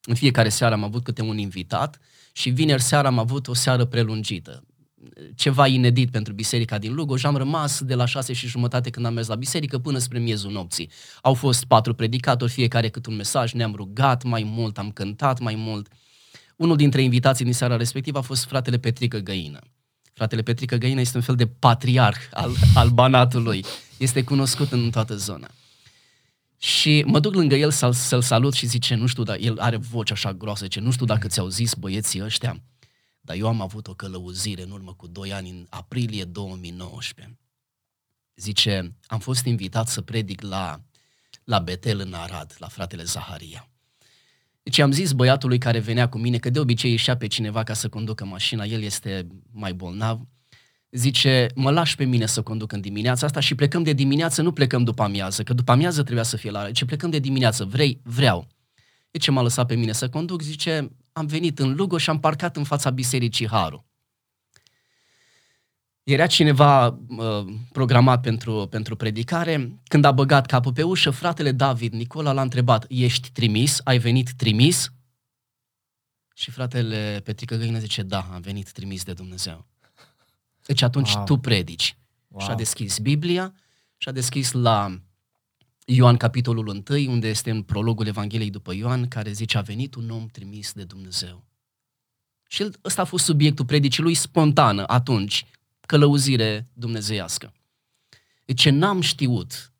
în 0.02 0.14
fiecare 0.14 0.48
seară 0.48 0.74
am 0.74 0.84
avut 0.84 1.04
câte 1.04 1.22
un 1.22 1.38
invitat 1.38 1.98
și 2.32 2.50
vineri 2.50 2.82
seara 2.82 3.08
am 3.08 3.18
avut 3.18 3.48
o 3.48 3.54
seară 3.54 3.84
prelungită. 3.84 4.64
Ceva 5.34 5.66
inedit 5.66 6.10
pentru 6.10 6.32
biserica 6.32 6.78
din 6.78 6.94
Lugoj. 6.94 7.24
Am 7.24 7.36
rămas 7.36 7.80
de 7.80 7.94
la 7.94 8.04
șase 8.04 8.32
și 8.32 8.46
jumătate 8.46 8.90
când 8.90 9.06
am 9.06 9.14
mers 9.14 9.26
la 9.26 9.34
biserică 9.34 9.78
până 9.78 9.98
spre 9.98 10.18
miezul 10.18 10.50
nopții. 10.52 10.90
Au 11.22 11.34
fost 11.34 11.64
patru 11.64 11.94
predicatori, 11.94 12.52
fiecare 12.52 12.88
cât 12.88 13.06
un 13.06 13.16
mesaj, 13.16 13.52
ne-am 13.52 13.74
rugat 13.74 14.22
mai 14.22 14.42
mult, 14.42 14.78
am 14.78 14.90
cântat 14.90 15.38
mai 15.38 15.54
mult. 15.54 15.88
Unul 16.56 16.76
dintre 16.76 17.02
invitații 17.02 17.44
din 17.44 17.54
seara 17.54 17.76
respectivă 17.76 18.18
a 18.18 18.20
fost 18.20 18.44
fratele 18.44 18.78
Petrică 18.78 19.18
Găină. 19.18 19.58
Fratele 20.12 20.42
Petrică 20.42 20.76
Găină 20.76 21.00
este 21.00 21.16
un 21.16 21.22
fel 21.22 21.34
de 21.34 21.46
patriarh 21.46 22.18
al, 22.32 22.50
al 22.80 22.88
banatului. 22.88 23.64
Este 23.98 24.24
cunoscut 24.24 24.72
în 24.72 24.90
toată 24.90 25.16
zona. 25.16 25.50
Și 26.58 27.02
mă 27.06 27.20
duc 27.20 27.34
lângă 27.34 27.54
el 27.54 27.70
să-l, 27.70 27.92
să-l 27.92 28.22
salut 28.22 28.54
și 28.54 28.66
zice, 28.66 28.94
nu 28.94 29.06
știu, 29.06 29.22
dar 29.22 29.38
el 29.40 29.58
are 29.58 29.76
voce 29.76 30.12
așa 30.12 30.32
groasă, 30.32 30.64
zice, 30.64 30.80
nu 30.80 30.90
știu 30.90 31.06
dacă 31.06 31.26
ți-au 31.26 31.48
zis 31.48 31.74
băieții 31.74 32.22
ăștia, 32.22 32.62
dar 33.20 33.36
eu 33.36 33.46
am 33.46 33.60
avut 33.60 33.88
o 33.88 33.94
călăuzire 33.94 34.62
în 34.62 34.70
urmă 34.70 34.94
cu 34.94 35.06
2 35.06 35.32
ani, 35.32 35.50
în 35.50 35.66
aprilie 35.68 36.24
2019. 36.24 37.38
Zice, 38.34 38.96
am 39.06 39.18
fost 39.18 39.44
invitat 39.44 39.88
să 39.88 40.00
predic 40.00 40.40
la, 40.40 40.80
la 41.44 41.58
Betel 41.58 42.00
în 42.00 42.12
Arad, 42.12 42.54
la 42.58 42.68
fratele 42.68 43.02
Zaharia. 43.02 43.68
Deci 44.62 44.78
am 44.78 44.92
zis 44.92 45.12
băiatului 45.12 45.58
care 45.58 45.78
venea 45.78 46.08
cu 46.08 46.18
mine, 46.18 46.38
că 46.38 46.50
de 46.50 46.58
obicei 46.58 46.90
ieșea 46.90 47.16
pe 47.16 47.26
cineva 47.26 47.62
ca 47.62 47.72
să 47.72 47.88
conducă 47.88 48.24
mașina, 48.24 48.64
el 48.64 48.82
este 48.82 49.26
mai 49.52 49.74
bolnav, 49.74 50.20
zice, 50.90 51.46
mă 51.54 51.70
lași 51.70 51.96
pe 51.96 52.04
mine 52.04 52.26
să 52.26 52.42
conduc 52.42 52.72
în 52.72 52.80
dimineața 52.80 53.26
asta 53.26 53.40
și 53.40 53.54
plecăm 53.54 53.82
de 53.82 53.92
dimineață, 53.92 54.42
nu 54.42 54.52
plecăm 54.52 54.84
după 54.84 55.02
amiază, 55.02 55.42
că 55.42 55.52
după 55.52 55.72
amiază 55.72 56.02
trebuia 56.02 56.24
să 56.24 56.36
fie 56.36 56.50
la 56.50 56.70
ce 56.70 56.84
plecăm 56.84 57.10
de 57.10 57.18
dimineață, 57.18 57.64
vrei, 57.64 58.00
vreau. 58.02 58.46
Zice, 59.12 59.30
m-a 59.30 59.42
lăsat 59.42 59.66
pe 59.66 59.74
mine 59.74 59.92
să 59.92 60.08
conduc, 60.08 60.42
zice, 60.42 60.90
am 61.12 61.26
venit 61.26 61.58
în 61.58 61.74
Lugo 61.74 61.98
și 61.98 62.10
am 62.10 62.20
parcat 62.20 62.56
în 62.56 62.64
fața 62.64 62.90
bisericii 62.90 63.48
Haru. 63.48 63.86
Era 66.02 66.26
cineva 66.26 66.86
uh, 66.86 67.44
programat 67.72 68.20
pentru, 68.20 68.66
pentru 68.70 68.96
predicare, 68.96 69.80
când 69.84 70.04
a 70.04 70.12
băgat 70.12 70.46
capul 70.46 70.72
pe 70.72 70.82
ușă, 70.82 71.10
fratele 71.10 71.52
David 71.52 71.92
Nicola 71.92 72.32
l-a 72.32 72.42
întrebat, 72.42 72.84
ești 72.88 73.30
trimis? 73.30 73.80
Ai 73.84 73.98
venit 73.98 74.30
trimis? 74.32 74.90
Și 76.34 76.50
fratele 76.50 77.20
Petrică 77.24 77.56
Găină 77.56 77.78
zice, 77.78 78.02
da, 78.02 78.28
am 78.32 78.40
venit 78.40 78.72
trimis 78.72 79.04
de 79.04 79.12
Dumnezeu. 79.12 79.66
Deci 80.66 80.82
atunci 80.82 81.14
Wow. 81.14 81.24
tu 81.24 81.36
predici. 81.36 81.96
Wow. 82.28 82.40
Și 82.40 82.50
a 82.50 82.54
deschis 82.54 82.98
Biblia 82.98 83.54
și 83.96 84.08
a 84.08 84.12
deschis 84.12 84.52
la 84.52 85.00
Ioan 85.84 86.16
capitolul 86.16 86.66
1, 86.66 87.10
unde 87.10 87.28
este 87.28 87.50
în 87.50 87.62
prologul 87.62 88.06
Evangheliei 88.06 88.50
după 88.50 88.74
Ioan, 88.74 89.08
care 89.08 89.32
zice, 89.32 89.58
a 89.58 89.60
venit 89.60 89.94
un 89.94 90.10
om 90.10 90.26
trimis 90.26 90.72
de 90.72 90.84
Dumnezeu. 90.84 91.44
Și 92.48 92.62
el, 92.62 92.74
ăsta 92.84 93.02
a 93.02 93.04
fost 93.04 93.24
subiectul 93.24 93.64
predicii 93.64 94.02
lui 94.02 94.14
spontană 94.14 94.86
atunci, 94.86 95.46
călăuzire 95.80 96.68
dumnezeiască. 96.72 97.52
Deci 98.44 98.68
n-am 98.68 99.00
știut 99.00 99.72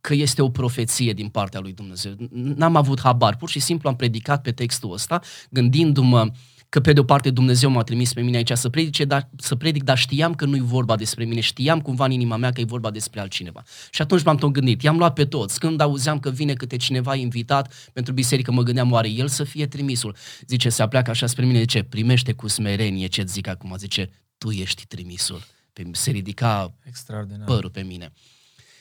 că 0.00 0.14
este 0.14 0.42
o 0.42 0.50
profeție 0.50 1.12
din 1.12 1.28
partea 1.28 1.60
lui 1.60 1.72
Dumnezeu. 1.72 2.16
N-am 2.30 2.76
avut 2.76 3.00
habar, 3.00 3.36
pur 3.36 3.48
și 3.48 3.58
simplu 3.58 3.88
am 3.88 3.96
predicat 3.96 4.42
pe 4.42 4.52
textul 4.52 4.92
ăsta, 4.92 5.20
gândindu-mă 5.50 6.30
că 6.70 6.80
pe 6.80 6.92
de 6.92 7.00
o 7.00 7.04
parte 7.04 7.30
Dumnezeu 7.30 7.70
m-a 7.70 7.82
trimis 7.82 8.12
pe 8.12 8.20
mine 8.20 8.36
aici 8.36 8.52
să 8.52 8.68
predice, 8.68 9.04
dar, 9.04 9.28
să 9.36 9.54
predic, 9.54 9.82
dar 9.82 9.98
știam 9.98 10.34
că 10.34 10.44
nu-i 10.44 10.60
vorba 10.60 10.96
despre 10.96 11.24
mine, 11.24 11.40
știam 11.40 11.80
cumva 11.80 12.04
în 12.04 12.10
inima 12.10 12.36
mea 12.36 12.52
că 12.52 12.60
e 12.60 12.64
vorba 12.64 12.90
despre 12.90 13.20
altcineva. 13.20 13.62
Și 13.90 14.02
atunci 14.02 14.22
m-am 14.22 14.36
tot 14.36 14.50
gândit, 14.50 14.82
i-am 14.82 14.98
luat 14.98 15.12
pe 15.12 15.24
toți. 15.24 15.58
Când 15.58 15.80
auzeam 15.80 16.20
că 16.20 16.30
vine 16.30 16.52
câte 16.52 16.76
cineva 16.76 17.14
invitat 17.14 17.90
pentru 17.92 18.12
biserică, 18.12 18.52
mă 18.52 18.62
gândeam, 18.62 18.92
oare 18.92 19.08
el 19.08 19.28
să 19.28 19.44
fie 19.44 19.66
trimisul? 19.66 20.16
Zice, 20.46 20.68
se 20.68 20.82
apleacă 20.82 21.10
așa 21.10 21.26
spre 21.26 21.44
mine, 21.44 21.58
zice, 21.58 21.82
primește 21.82 22.32
cu 22.32 22.48
smerenie 22.48 23.06
ce-ți 23.06 23.32
zic 23.32 23.46
acum, 23.48 23.74
zice, 23.78 24.10
tu 24.38 24.50
ești 24.50 24.86
trimisul. 24.86 25.42
Pe, 25.72 25.88
se 25.92 26.10
ridica 26.10 26.74
Extraordinar. 26.82 27.46
părul 27.46 27.70
pe 27.70 27.82
mine. 27.82 28.12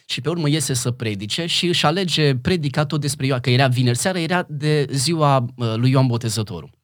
Și 0.05 0.21
pe 0.21 0.29
urmă 0.29 0.49
iese 0.49 0.73
să 0.73 0.91
predice 0.91 1.45
și 1.45 1.65
își 1.65 1.85
alege 1.85 2.35
predica 2.35 2.85
tot 2.85 3.01
despre 3.01 3.25
Ioan, 3.25 3.39
că 3.39 3.49
era 3.49 3.67
vineri 3.67 3.97
seara, 3.97 4.19
era 4.19 4.45
de 4.49 4.87
ziua 4.91 5.45
uh, 5.55 5.73
lui 5.75 5.89
Ioan 5.89 6.07
Botezătorul, 6.07 6.78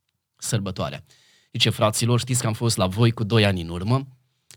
sărbătoarea. 0.45 1.03
Zice, 1.51 1.69
fraților, 1.69 2.19
știți 2.19 2.41
că 2.41 2.47
am 2.47 2.53
fost 2.53 2.77
la 2.77 2.87
voi 2.87 3.11
cu 3.11 3.23
doi 3.23 3.45
ani 3.45 3.61
în 3.61 3.69
urmă, 3.69 4.07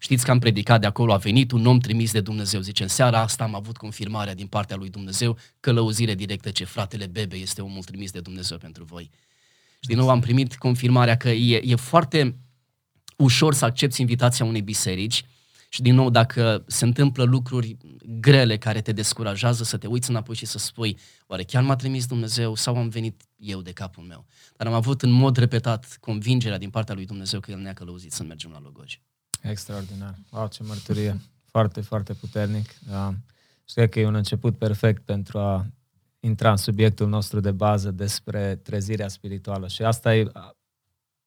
știți 0.00 0.24
că 0.24 0.30
am 0.30 0.38
predicat 0.38 0.80
de 0.80 0.86
acolo, 0.86 1.12
a 1.12 1.16
venit 1.16 1.52
un 1.52 1.66
om 1.66 1.78
trimis 1.78 2.12
de 2.12 2.20
Dumnezeu. 2.20 2.60
Zice, 2.60 2.82
în 2.82 2.88
seara 2.88 3.20
asta 3.20 3.44
am 3.44 3.54
avut 3.54 3.76
confirmarea 3.76 4.34
din 4.34 4.46
partea 4.46 4.76
lui 4.76 4.88
Dumnezeu, 4.88 5.38
călăuzire 5.60 6.14
directă, 6.14 6.50
ce 6.50 6.64
fratele 6.64 7.06
Bebe 7.06 7.36
este 7.36 7.62
omul 7.62 7.82
trimis 7.82 8.10
de 8.10 8.20
Dumnezeu 8.20 8.58
pentru 8.58 8.84
voi. 8.84 9.10
Și 9.80 9.88
din 9.88 9.96
nou 9.96 10.10
am 10.10 10.20
primit 10.20 10.56
confirmarea 10.56 11.16
că 11.16 11.28
e, 11.28 11.60
e 11.64 11.74
foarte 11.74 12.36
ușor 13.16 13.54
să 13.54 13.64
accepti 13.64 14.00
invitația 14.00 14.44
unei 14.44 14.62
biserici 14.62 15.24
și 15.68 15.82
din 15.82 15.94
nou 15.94 16.10
dacă 16.10 16.64
se 16.66 16.84
întâmplă 16.84 17.24
lucruri 17.24 17.76
grele 18.20 18.56
care 18.56 18.80
te 18.80 18.92
descurajează, 18.92 19.64
să 19.64 19.76
te 19.76 19.86
uiți 19.86 20.10
înapoi 20.10 20.34
și 20.34 20.46
să 20.46 20.58
spui, 20.58 20.98
oare 21.26 21.42
chiar 21.42 21.62
m-a 21.62 21.76
trimis 21.76 22.06
Dumnezeu 22.06 22.54
sau 22.54 22.76
am 22.76 22.88
venit 22.88 23.22
eu 23.36 23.62
de 23.62 23.72
capul 23.72 24.04
meu? 24.04 24.26
Dar 24.56 24.66
am 24.66 24.72
avut 24.72 25.02
în 25.02 25.10
mod 25.10 25.36
repetat 25.36 25.96
convingerea 26.00 26.58
din 26.58 26.70
partea 26.70 26.94
lui 26.94 27.06
Dumnezeu 27.06 27.40
că 27.40 27.50
El 27.50 27.58
ne-a 27.58 27.72
călăuzit 27.72 28.12
să 28.12 28.22
mergem 28.22 28.50
la 28.50 28.60
Logoj. 28.62 29.00
Extraordinar. 29.42 30.14
Wow, 30.30 30.48
ce 30.48 30.62
mărturie. 30.62 31.20
Foarte, 31.50 31.80
foarte 31.80 32.12
puternic. 32.12 32.78
Da. 32.78 33.14
Și 33.64 33.74
cred 33.74 33.88
că 33.88 34.00
e 34.00 34.06
un 34.06 34.14
început 34.14 34.58
perfect 34.58 35.04
pentru 35.04 35.38
a 35.38 35.66
intra 36.20 36.50
în 36.50 36.56
subiectul 36.56 37.08
nostru 37.08 37.40
de 37.40 37.50
bază 37.50 37.90
despre 37.90 38.56
trezirea 38.56 39.08
spirituală. 39.08 39.68
Și 39.68 39.82
asta 39.82 40.16
e 40.16 40.30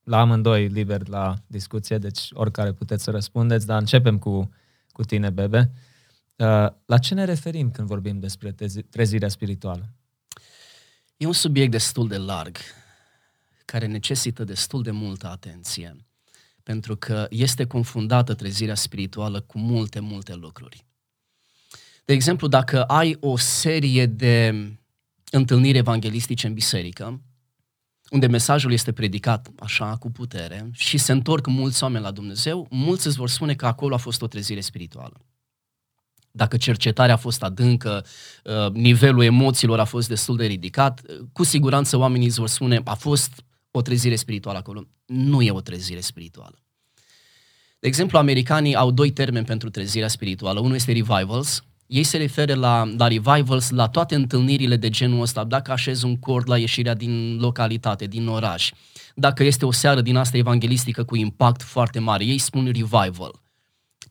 la 0.03 0.19
amândoi 0.19 0.67
liber 0.67 1.07
la 1.07 1.35
discuție, 1.47 1.97
deci 1.97 2.27
oricare 2.33 2.73
puteți 2.73 3.03
să 3.03 3.11
răspundeți, 3.11 3.65
dar 3.65 3.79
începem 3.79 4.17
cu, 4.17 4.53
cu 4.91 5.03
tine, 5.03 5.29
Bebe. 5.29 5.71
la 6.85 6.97
ce 7.01 7.13
ne 7.13 7.25
referim 7.25 7.71
când 7.71 7.87
vorbim 7.87 8.19
despre 8.19 8.55
trezirea 8.89 9.27
spirituală? 9.27 9.89
E 11.17 11.25
un 11.25 11.33
subiect 11.33 11.71
destul 11.71 12.07
de 12.07 12.17
larg, 12.17 12.57
care 13.65 13.85
necesită 13.85 14.43
destul 14.43 14.83
de 14.83 14.91
multă 14.91 15.27
atenție, 15.27 15.95
pentru 16.63 16.95
că 16.95 17.27
este 17.29 17.65
confundată 17.65 18.33
trezirea 18.33 18.75
spirituală 18.75 19.41
cu 19.41 19.57
multe, 19.57 19.99
multe 19.99 20.35
lucruri. 20.35 20.85
De 22.05 22.13
exemplu, 22.13 22.47
dacă 22.47 22.83
ai 22.83 23.17
o 23.19 23.37
serie 23.37 24.05
de 24.05 24.65
întâlniri 25.31 25.77
evanghelistice 25.77 26.47
în 26.47 26.53
biserică, 26.53 27.21
unde 28.11 28.27
mesajul 28.27 28.71
este 28.71 28.91
predicat 28.91 29.51
așa, 29.59 29.97
cu 29.97 30.11
putere, 30.11 30.69
și 30.71 30.97
se 30.97 31.11
întorc 31.11 31.47
mulți 31.47 31.83
oameni 31.83 32.03
la 32.03 32.11
Dumnezeu, 32.11 32.67
mulți 32.69 33.07
îți 33.07 33.17
vor 33.17 33.29
spune 33.29 33.53
că 33.53 33.65
acolo 33.65 33.93
a 33.93 33.97
fost 33.97 34.21
o 34.21 34.27
trezire 34.27 34.59
spirituală. 34.59 35.25
Dacă 36.31 36.57
cercetarea 36.57 37.13
a 37.13 37.17
fost 37.17 37.43
adâncă, 37.43 38.05
uh, 38.43 38.71
nivelul 38.71 39.23
emoțiilor 39.23 39.79
a 39.79 39.85
fost 39.85 40.07
destul 40.07 40.37
de 40.37 40.45
ridicat, 40.45 41.01
uh, 41.09 41.19
cu 41.33 41.43
siguranță 41.43 41.97
oamenii 41.97 42.27
îți 42.27 42.39
vor 42.39 42.47
spune 42.47 42.81
a 42.83 42.93
fost 42.93 43.43
o 43.71 43.81
trezire 43.81 44.15
spirituală 44.15 44.57
acolo. 44.57 44.87
Nu 45.05 45.41
e 45.41 45.51
o 45.51 45.61
trezire 45.61 45.99
spirituală. 45.99 46.55
De 47.79 47.87
exemplu, 47.87 48.17
americanii 48.17 48.75
au 48.75 48.91
doi 48.91 49.11
termeni 49.11 49.45
pentru 49.45 49.69
trezirea 49.69 50.07
spirituală. 50.07 50.59
Unul 50.59 50.75
este 50.75 50.91
revivals, 50.91 51.63
ei 51.91 52.03
se 52.03 52.17
referă 52.17 52.53
la, 52.53 52.83
la 52.97 53.07
revivals, 53.07 53.69
la 53.69 53.87
toate 53.87 54.15
întâlnirile 54.15 54.75
de 54.75 54.89
genul 54.89 55.21
ăsta, 55.21 55.43
dacă 55.43 55.71
așezi 55.71 56.05
un 56.05 56.19
cord 56.19 56.49
la 56.49 56.57
ieșirea 56.57 56.93
din 56.93 57.37
localitate, 57.39 58.05
din 58.05 58.27
oraș, 58.27 58.71
dacă 59.15 59.43
este 59.43 59.65
o 59.65 59.71
seară 59.71 60.01
din 60.01 60.15
asta 60.15 60.37
evanghelistică 60.37 61.03
cu 61.03 61.15
impact 61.15 61.61
foarte 61.61 61.99
mare, 61.99 62.25
ei 62.25 62.37
spun 62.37 62.65
revival, 62.65 63.41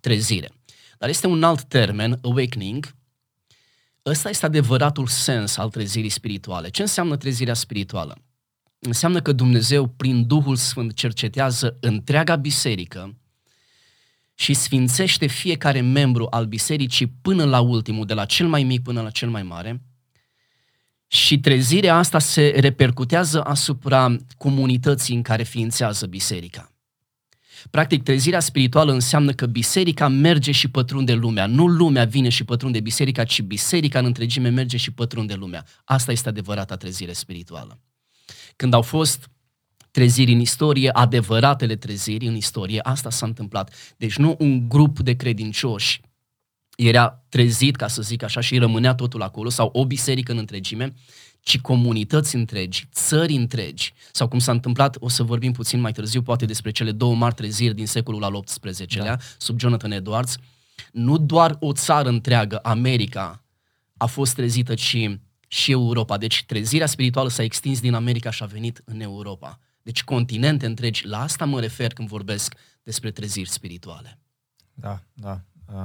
trezire. 0.01 0.53
Dar 0.99 1.09
este 1.09 1.27
un 1.27 1.43
alt 1.43 1.63
termen, 1.63 2.19
awakening, 2.23 2.95
ăsta 4.07 4.29
este 4.29 4.47
adevăratul 4.47 5.07
sens 5.07 5.57
al 5.57 5.71
trezirii 5.71 6.09
spirituale. 6.09 6.69
Ce 6.69 6.83
înseamnă 6.83 7.17
trezirea 7.17 7.55
spirituală? 7.55 8.17
Înseamnă 8.79 9.21
că 9.21 9.33
Dumnezeu, 9.33 9.87
prin 9.87 10.27
Duhul 10.27 10.57
Sfânt, 10.57 10.95
cercetează 10.95 11.77
întreaga 11.81 12.37
biserică 12.37 13.15
și 14.41 14.55
sfințește 14.55 15.27
fiecare 15.27 15.81
membru 15.81 16.27
al 16.31 16.47
bisericii 16.47 17.07
până 17.23 17.45
la 17.45 17.61
ultimul, 17.61 18.07
de 18.07 18.15
la 18.15 18.25
cel 18.25 18.49
mai 18.49 18.63
mic 18.63 18.83
până 18.83 19.01
la 19.01 19.11
cel 19.11 19.29
mai 19.29 19.43
mare, 19.43 19.83
și 21.07 21.41
trezirea 21.41 21.97
asta 21.97 22.19
se 22.19 22.57
repercutează 22.57 23.43
asupra 23.43 24.17
comunității 24.37 25.15
în 25.15 25.23
care 25.23 25.43
ființează 25.43 26.07
biserica. 26.07 26.73
Practic, 27.71 28.03
trezirea 28.03 28.41
spirituală 28.41 28.93
înseamnă 28.93 29.33
că 29.33 29.47
biserica 29.47 30.09
merge 30.09 30.53
și 30.53 30.69
pătrunde 30.69 31.13
lumea. 31.13 31.47
Nu 31.47 31.67
lumea 31.67 32.05
vine 32.05 32.29
și 32.29 32.45
pătrunde 32.45 32.81
biserica, 32.81 33.25
ci 33.25 33.43
biserica 33.43 33.99
în 33.99 34.05
întregime 34.05 34.49
merge 34.49 34.77
și 34.77 34.91
pătrunde 34.91 35.35
lumea. 35.35 35.67
Asta 35.85 36.13
este 36.13 36.29
adevărata 36.29 36.77
trezire 36.77 37.13
spirituală. 37.13 37.81
Când 38.57 38.73
au 38.73 38.83
fost 38.83 39.31
treziri 39.91 40.33
în 40.33 40.41
istorie, 40.41 40.91
adevăratele 40.91 41.77
treziri 41.77 42.27
în 42.27 42.35
istorie, 42.35 42.81
asta 42.83 43.11
s-a 43.11 43.27
întâmplat. 43.27 43.95
Deci 43.97 44.17
nu 44.17 44.37
un 44.39 44.69
grup 44.69 44.99
de 44.99 45.17
credincioși 45.17 46.01
era 46.77 47.25
trezit, 47.29 47.77
ca 47.77 47.89
să 47.89 48.03
zic 48.03 48.23
așa, 48.23 48.41
și 48.41 48.59
rămânea 48.59 48.95
totul 48.95 49.23
acolo, 49.23 49.49
sau 49.49 49.71
o 49.73 49.87
biserică 49.87 50.33
în 50.33 50.39
întregime, 50.39 50.95
ci 51.41 51.61
comunități 51.61 52.35
întregi, 52.35 52.89
țări 52.93 53.35
întregi, 53.35 53.95
sau 54.13 54.29
cum 54.29 54.39
s-a 54.39 54.53
întâmplat, 54.53 54.97
o 55.01 55.09
să 55.09 55.23
vorbim 55.23 55.53
puțin 55.53 55.81
mai 55.81 55.93
târziu, 55.93 56.23
poate 56.23 56.45
despre 56.45 56.71
cele 56.71 56.93
două 56.93 57.15
mari 57.15 57.35
treziri 57.35 57.75
din 57.75 57.87
secolul 57.87 58.25
al 58.25 58.41
XVIII-lea, 58.41 59.17
da. 59.17 59.23
sub 59.39 59.59
Jonathan 59.59 59.91
Edwards, 59.91 60.37
nu 60.93 61.19
doar 61.19 61.57
o 61.61 61.73
țară 61.73 62.09
întreagă, 62.09 62.57
America, 62.57 63.45
a 63.97 64.07
fost 64.07 64.35
trezită, 64.35 64.75
ci 64.75 64.97
și 65.49 65.71
Europa. 65.71 66.19
Deci 66.19 66.45
trezirea 66.47 66.87
spirituală 66.87 67.29
s-a 67.29 67.43
extins 67.43 67.81
din 67.81 67.95
America 67.95 68.31
și 68.31 68.43
a 68.43 68.47
venit 68.47 68.83
în 68.85 69.01
Europa. 69.01 69.59
Deci 69.83 70.05
continente 70.05 70.67
întregi, 70.67 71.07
la 71.07 71.21
asta 71.21 71.45
mă 71.45 71.61
refer 71.61 71.93
când 71.93 72.09
vorbesc 72.09 72.55
despre 72.83 73.11
treziri 73.11 73.49
spirituale. 73.49 74.19
Da, 74.75 75.03
da, 75.15 75.41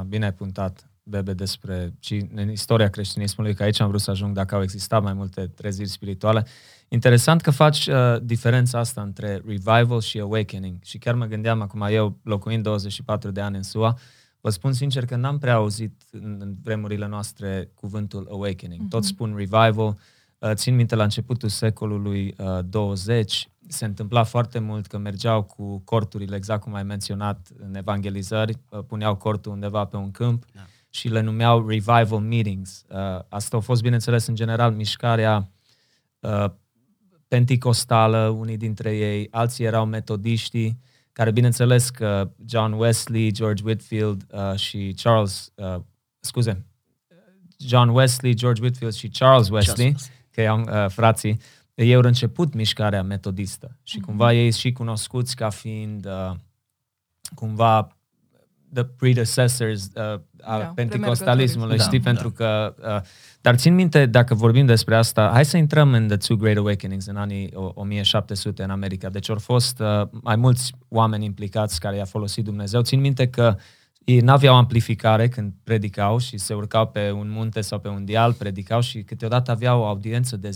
bine 0.07 0.25
ai 0.25 0.33
puntat, 0.33 0.89
Bebe, 1.07 1.33
despre 1.33 1.93
și 1.99 2.27
în 2.35 2.49
istoria 2.49 2.89
creștinismului, 2.89 3.53
că 3.53 3.63
aici 3.63 3.79
am 3.79 3.87
vrut 3.87 4.01
să 4.01 4.11
ajung 4.11 4.35
dacă 4.35 4.55
au 4.55 4.61
existat 4.61 5.03
mai 5.03 5.13
multe 5.13 5.47
treziri 5.47 5.89
spirituale. 5.89 6.45
Interesant 6.87 7.41
că 7.41 7.51
faci 7.51 7.87
uh, 7.87 8.15
diferența 8.21 8.79
asta 8.79 9.01
între 9.01 9.41
revival 9.45 10.01
și 10.01 10.19
awakening. 10.19 10.77
Și 10.83 10.97
chiar 10.97 11.15
mă 11.15 11.25
gândeam 11.25 11.61
acum, 11.61 11.81
eu 11.81 12.19
locuind 12.23 12.63
24 12.63 13.31
de 13.31 13.41
ani 13.41 13.55
în 13.55 13.63
SUA, 13.63 13.97
vă 14.41 14.49
spun 14.49 14.73
sincer 14.73 15.05
că 15.05 15.15
n-am 15.15 15.37
prea 15.37 15.53
auzit 15.53 16.01
în, 16.11 16.37
în 16.39 16.55
vremurile 16.63 17.07
noastre 17.07 17.71
cuvântul 17.73 18.27
awakening. 18.31 18.81
Mm-hmm. 18.81 18.89
Tot 18.89 19.03
spun 19.03 19.35
revival, 19.35 19.97
uh, 20.37 20.51
țin 20.53 20.75
minte 20.75 20.95
la 20.95 21.03
începutul 21.03 21.49
secolului 21.49 22.35
uh, 22.37 22.59
20, 22.69 23.49
se 23.67 23.85
întâmpla 23.85 24.23
foarte 24.23 24.59
mult 24.59 24.87
că 24.87 24.97
mergeau 24.97 25.43
cu 25.43 25.79
corturile, 25.79 26.35
exact 26.35 26.61
cum 26.61 26.73
ai 26.73 26.83
menționat 26.83 27.47
în 27.57 27.75
evangelizări, 27.75 28.57
uh, 28.69 28.79
puneau 28.87 29.15
cortul 29.15 29.51
undeva 29.51 29.85
pe 29.85 29.97
un 29.97 30.11
câmp 30.11 30.45
da. 30.53 30.61
și 30.89 31.07
le 31.07 31.21
numeau 31.21 31.67
revival 31.67 32.19
meetings. 32.19 32.85
Uh, 32.89 32.97
asta 33.29 33.57
a 33.57 33.59
fost, 33.59 33.81
bineînțeles, 33.81 34.27
în 34.27 34.35
general, 34.35 34.71
mișcarea 34.71 35.49
uh, 36.19 36.45
penticostală, 37.27 38.27
unii 38.27 38.57
dintre 38.57 38.95
ei, 38.95 39.27
alții 39.31 39.65
erau 39.65 39.85
metodiștii, 39.85 40.79
care 41.11 41.31
bineînțeles 41.31 41.89
că 41.89 42.31
John 42.45 42.71
Wesley, 42.71 43.31
George 43.31 43.63
Whitfield 43.65 44.25
uh, 44.31 44.55
și 44.55 44.95
Charles, 45.01 45.51
uh, 45.55 45.75
scuze, 46.19 46.65
John 47.59 47.89
Wesley, 47.89 48.33
George 48.33 48.61
Whitfield 48.61 48.93
și 48.93 49.07
Charles 49.07 49.49
Wesley, 49.49 49.85
Charles. 49.85 50.11
că 50.31 50.41
i-am 50.41 50.69
uh, 50.71 50.89
frații, 50.89 51.39
ei 51.75 51.95
au 51.95 52.01
început 52.01 52.53
mișcarea 52.53 53.03
metodistă 53.03 53.77
și 53.83 53.97
mm-hmm. 53.97 54.05
cumva 54.05 54.33
ei 54.33 54.51
și 54.51 54.71
cunoscuți 54.71 55.35
ca 55.35 55.49
fiind 55.49 56.05
uh, 56.05 56.31
cumva 57.35 57.95
the 58.73 58.83
predecessors 58.83 59.89
uh, 59.95 60.19
a 60.41 60.57
da, 60.57 60.71
penticostalismului, 60.75 61.79
știi, 61.79 61.99
da, 61.99 62.09
pentru 62.09 62.29
da. 62.29 62.35
că... 62.35 62.75
Uh, 62.95 63.01
dar 63.41 63.55
țin 63.55 63.73
minte, 63.73 64.05
dacă 64.05 64.33
vorbim 64.33 64.65
despre 64.65 64.95
asta, 64.95 65.29
hai 65.33 65.45
să 65.45 65.57
intrăm 65.57 65.93
în 65.93 66.07
The 66.07 66.17
Two 66.17 66.37
Great 66.37 66.57
Awakenings 66.57 67.05
în 67.05 67.15
anii 67.15 67.51
1700 67.53 68.63
în 68.63 68.69
America. 68.69 69.09
Deci 69.09 69.29
au 69.29 69.35
fost 69.35 69.79
uh, 69.79 70.07
mai 70.11 70.35
mulți 70.35 70.73
oameni 70.89 71.25
implicați 71.25 71.79
care 71.79 71.95
i-a 71.95 72.05
folosit 72.05 72.43
Dumnezeu. 72.43 72.81
Țin 72.81 72.99
minte 72.99 73.27
că 73.27 73.55
ei 74.05 74.19
n-aveau 74.19 74.55
amplificare 74.55 75.27
când 75.27 75.53
predicau 75.63 76.17
și 76.17 76.37
se 76.37 76.53
urcau 76.53 76.87
pe 76.87 77.11
un 77.11 77.29
munte 77.29 77.61
sau 77.61 77.79
pe 77.79 77.87
un 77.87 78.05
dial, 78.05 78.33
predicau 78.33 78.81
și 78.81 79.03
câteodată 79.03 79.51
aveau 79.51 79.81
o 79.81 79.85
audiență 79.85 80.37
de 80.37 80.49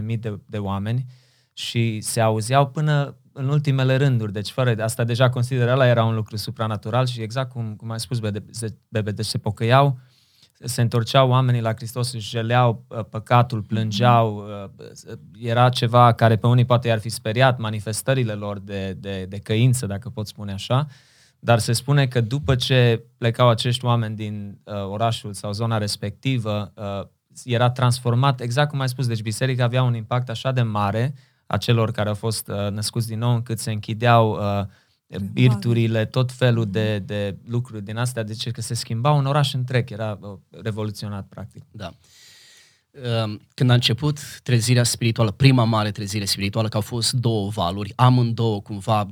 10-15 0.00 0.02
mii 0.02 0.16
de, 0.16 0.40
de 0.46 0.58
oameni 0.58 1.04
și 1.52 2.00
se 2.00 2.20
auzeau 2.20 2.66
până 2.66 3.16
în 3.32 3.48
ultimele 3.48 3.96
rânduri. 3.96 4.32
Deci 4.32 4.50
fără 4.50 4.82
asta 4.82 5.04
deja 5.04 5.28
consideră 5.28 5.72
ăla 5.72 5.86
era 5.86 6.04
un 6.04 6.14
lucru 6.14 6.36
supranatural 6.36 7.06
și 7.06 7.20
exact 7.20 7.50
cum, 7.50 7.74
cum 7.76 7.90
ai 7.90 8.00
spus, 8.00 8.18
Bebe, 8.88 9.10
deci 9.10 9.26
se 9.26 9.38
pocăiau, 9.38 9.98
se 10.64 10.80
întorceau 10.80 11.28
oamenii 11.28 11.60
la 11.60 11.74
Hristos, 11.74 12.12
își 12.12 12.28
jeleau 12.28 12.84
uh, 12.88 13.04
păcatul, 13.10 13.62
plângeau, 13.62 14.46
uh, 14.76 15.14
era 15.40 15.68
ceva 15.68 16.12
care 16.12 16.36
pe 16.36 16.46
unii 16.46 16.64
poate 16.64 16.88
i-ar 16.88 16.98
fi 16.98 17.08
speriat, 17.08 17.58
manifestările 17.58 18.32
lor 18.32 18.58
de, 18.58 18.96
de, 18.98 19.24
de 19.28 19.38
căință, 19.38 19.86
dacă 19.86 20.08
pot 20.08 20.26
spune 20.26 20.52
așa, 20.52 20.86
dar 21.44 21.58
se 21.58 21.72
spune 21.72 22.06
că 22.06 22.20
după 22.20 22.54
ce 22.54 23.04
plecau 23.18 23.48
acești 23.48 23.84
oameni 23.84 24.16
din 24.16 24.58
uh, 24.64 24.74
orașul 24.74 25.32
sau 25.32 25.52
zona 25.52 25.78
respectivă, 25.78 26.72
uh, 26.74 27.08
era 27.44 27.70
transformat, 27.70 28.40
exact 28.40 28.70
cum 28.70 28.80
ai 28.80 28.88
spus, 28.88 29.06
deci 29.06 29.22
biserica 29.22 29.64
avea 29.64 29.82
un 29.82 29.94
impact 29.94 30.28
așa 30.28 30.52
de 30.52 30.62
mare 30.62 31.14
a 31.46 31.56
celor 31.56 31.90
care 31.90 32.08
au 32.08 32.14
fost 32.14 32.48
uh, 32.48 32.70
născuți 32.70 33.06
din 33.06 33.18
nou, 33.18 33.34
încât 33.34 33.58
se 33.58 33.70
închideau 33.70 34.30
uh, 34.30 35.18
birturile, 35.32 36.04
tot 36.04 36.32
felul 36.32 36.70
de, 36.70 36.98
de 36.98 37.36
lucruri 37.46 37.84
din 37.84 37.96
astea, 37.96 38.22
deci 38.22 38.50
că 38.50 38.60
se 38.60 38.74
schimba 38.74 39.10
un 39.10 39.26
oraș 39.26 39.54
întreg, 39.54 39.90
era 39.90 40.18
uh, 40.20 40.38
revoluționat 40.62 41.26
practic. 41.28 41.62
Da. 41.70 41.92
Uh, 42.90 43.38
când 43.54 43.70
a 43.70 43.74
început 43.74 44.40
trezirea 44.42 44.84
spirituală, 44.84 45.30
prima 45.30 45.64
mare 45.64 45.90
trezire 45.90 46.24
spirituală, 46.24 46.68
că 46.68 46.76
au 46.76 46.82
fost 46.82 47.12
două 47.12 47.48
valuri, 47.48 47.92
amândouă 47.96 48.60
cumva 48.60 49.08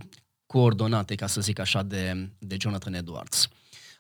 coordonate, 0.53 1.15
ca 1.15 1.27
să 1.27 1.41
zic 1.41 1.59
așa, 1.59 1.83
de, 1.83 2.31
de 2.39 2.57
Jonathan 2.61 2.95
Edwards. 2.95 3.49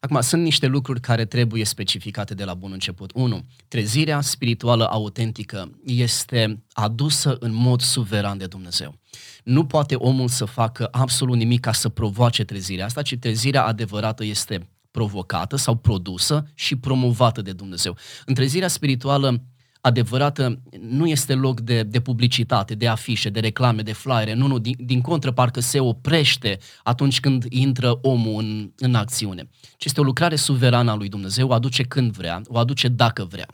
Acum, 0.00 0.20
sunt 0.20 0.42
niște 0.42 0.66
lucruri 0.66 1.00
care 1.00 1.24
trebuie 1.24 1.64
specificate 1.64 2.34
de 2.34 2.44
la 2.44 2.54
bun 2.54 2.72
început. 2.72 3.10
1. 3.14 3.44
Trezirea 3.68 4.20
spirituală 4.20 4.88
autentică 4.90 5.70
este 5.84 6.62
adusă 6.72 7.36
în 7.40 7.54
mod 7.54 7.80
suveran 7.80 8.38
de 8.38 8.46
Dumnezeu. 8.46 8.98
Nu 9.44 9.66
poate 9.66 9.94
omul 9.94 10.28
să 10.28 10.44
facă 10.44 10.88
absolut 10.90 11.36
nimic 11.36 11.60
ca 11.60 11.72
să 11.72 11.88
provoace 11.88 12.44
trezirea 12.44 12.84
asta, 12.84 13.02
ci 13.02 13.16
trezirea 13.20 13.64
adevărată 13.64 14.24
este 14.24 14.68
provocată 14.90 15.56
sau 15.56 15.74
produsă 15.74 16.50
și 16.54 16.76
promovată 16.76 17.42
de 17.42 17.52
Dumnezeu. 17.52 17.96
În 18.24 18.34
trezirea 18.34 18.68
spirituală 18.68 19.42
adevărată 19.82 20.62
nu 20.80 21.06
este 21.06 21.34
loc 21.34 21.60
de, 21.60 21.82
de 21.82 22.00
publicitate, 22.00 22.74
de 22.74 22.88
afișe, 22.88 23.30
de 23.30 23.40
reclame, 23.40 23.82
de 23.82 23.92
flyere, 23.92 24.34
nu, 24.34 24.46
nu, 24.46 24.58
din, 24.58 24.76
din 24.78 25.00
contră 25.00 25.30
parcă 25.32 25.60
se 25.60 25.80
oprește 25.80 26.58
atunci 26.82 27.20
când 27.20 27.44
intră 27.48 27.98
omul 28.02 28.42
în, 28.42 28.72
în 28.76 28.94
acțiune. 28.94 29.48
Ci 29.76 29.84
este 29.84 30.00
o 30.00 30.04
lucrare 30.04 30.36
suverană 30.36 30.90
a 30.90 30.94
lui 30.94 31.08
Dumnezeu, 31.08 31.48
o 31.48 31.52
aduce 31.52 31.82
când 31.82 32.12
vrea, 32.12 32.42
o 32.46 32.58
aduce 32.58 32.88
dacă 32.88 33.24
vrea. 33.24 33.46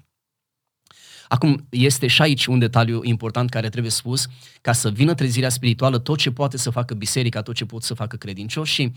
Acum, 1.28 1.66
este 1.70 2.06
și 2.06 2.22
aici 2.22 2.46
un 2.46 2.58
detaliu 2.58 3.00
important 3.02 3.50
care 3.50 3.68
trebuie 3.68 3.90
spus, 3.90 4.26
ca 4.60 4.72
să 4.72 4.90
vină 4.90 5.14
trezirea 5.14 5.48
spirituală, 5.48 5.98
tot 5.98 6.18
ce 6.18 6.30
poate 6.30 6.56
să 6.56 6.70
facă 6.70 6.94
biserica, 6.94 7.42
tot 7.42 7.54
ce 7.54 7.64
pot 7.64 7.82
să 7.82 7.94
facă 7.94 8.16
credincioșii, 8.16 8.92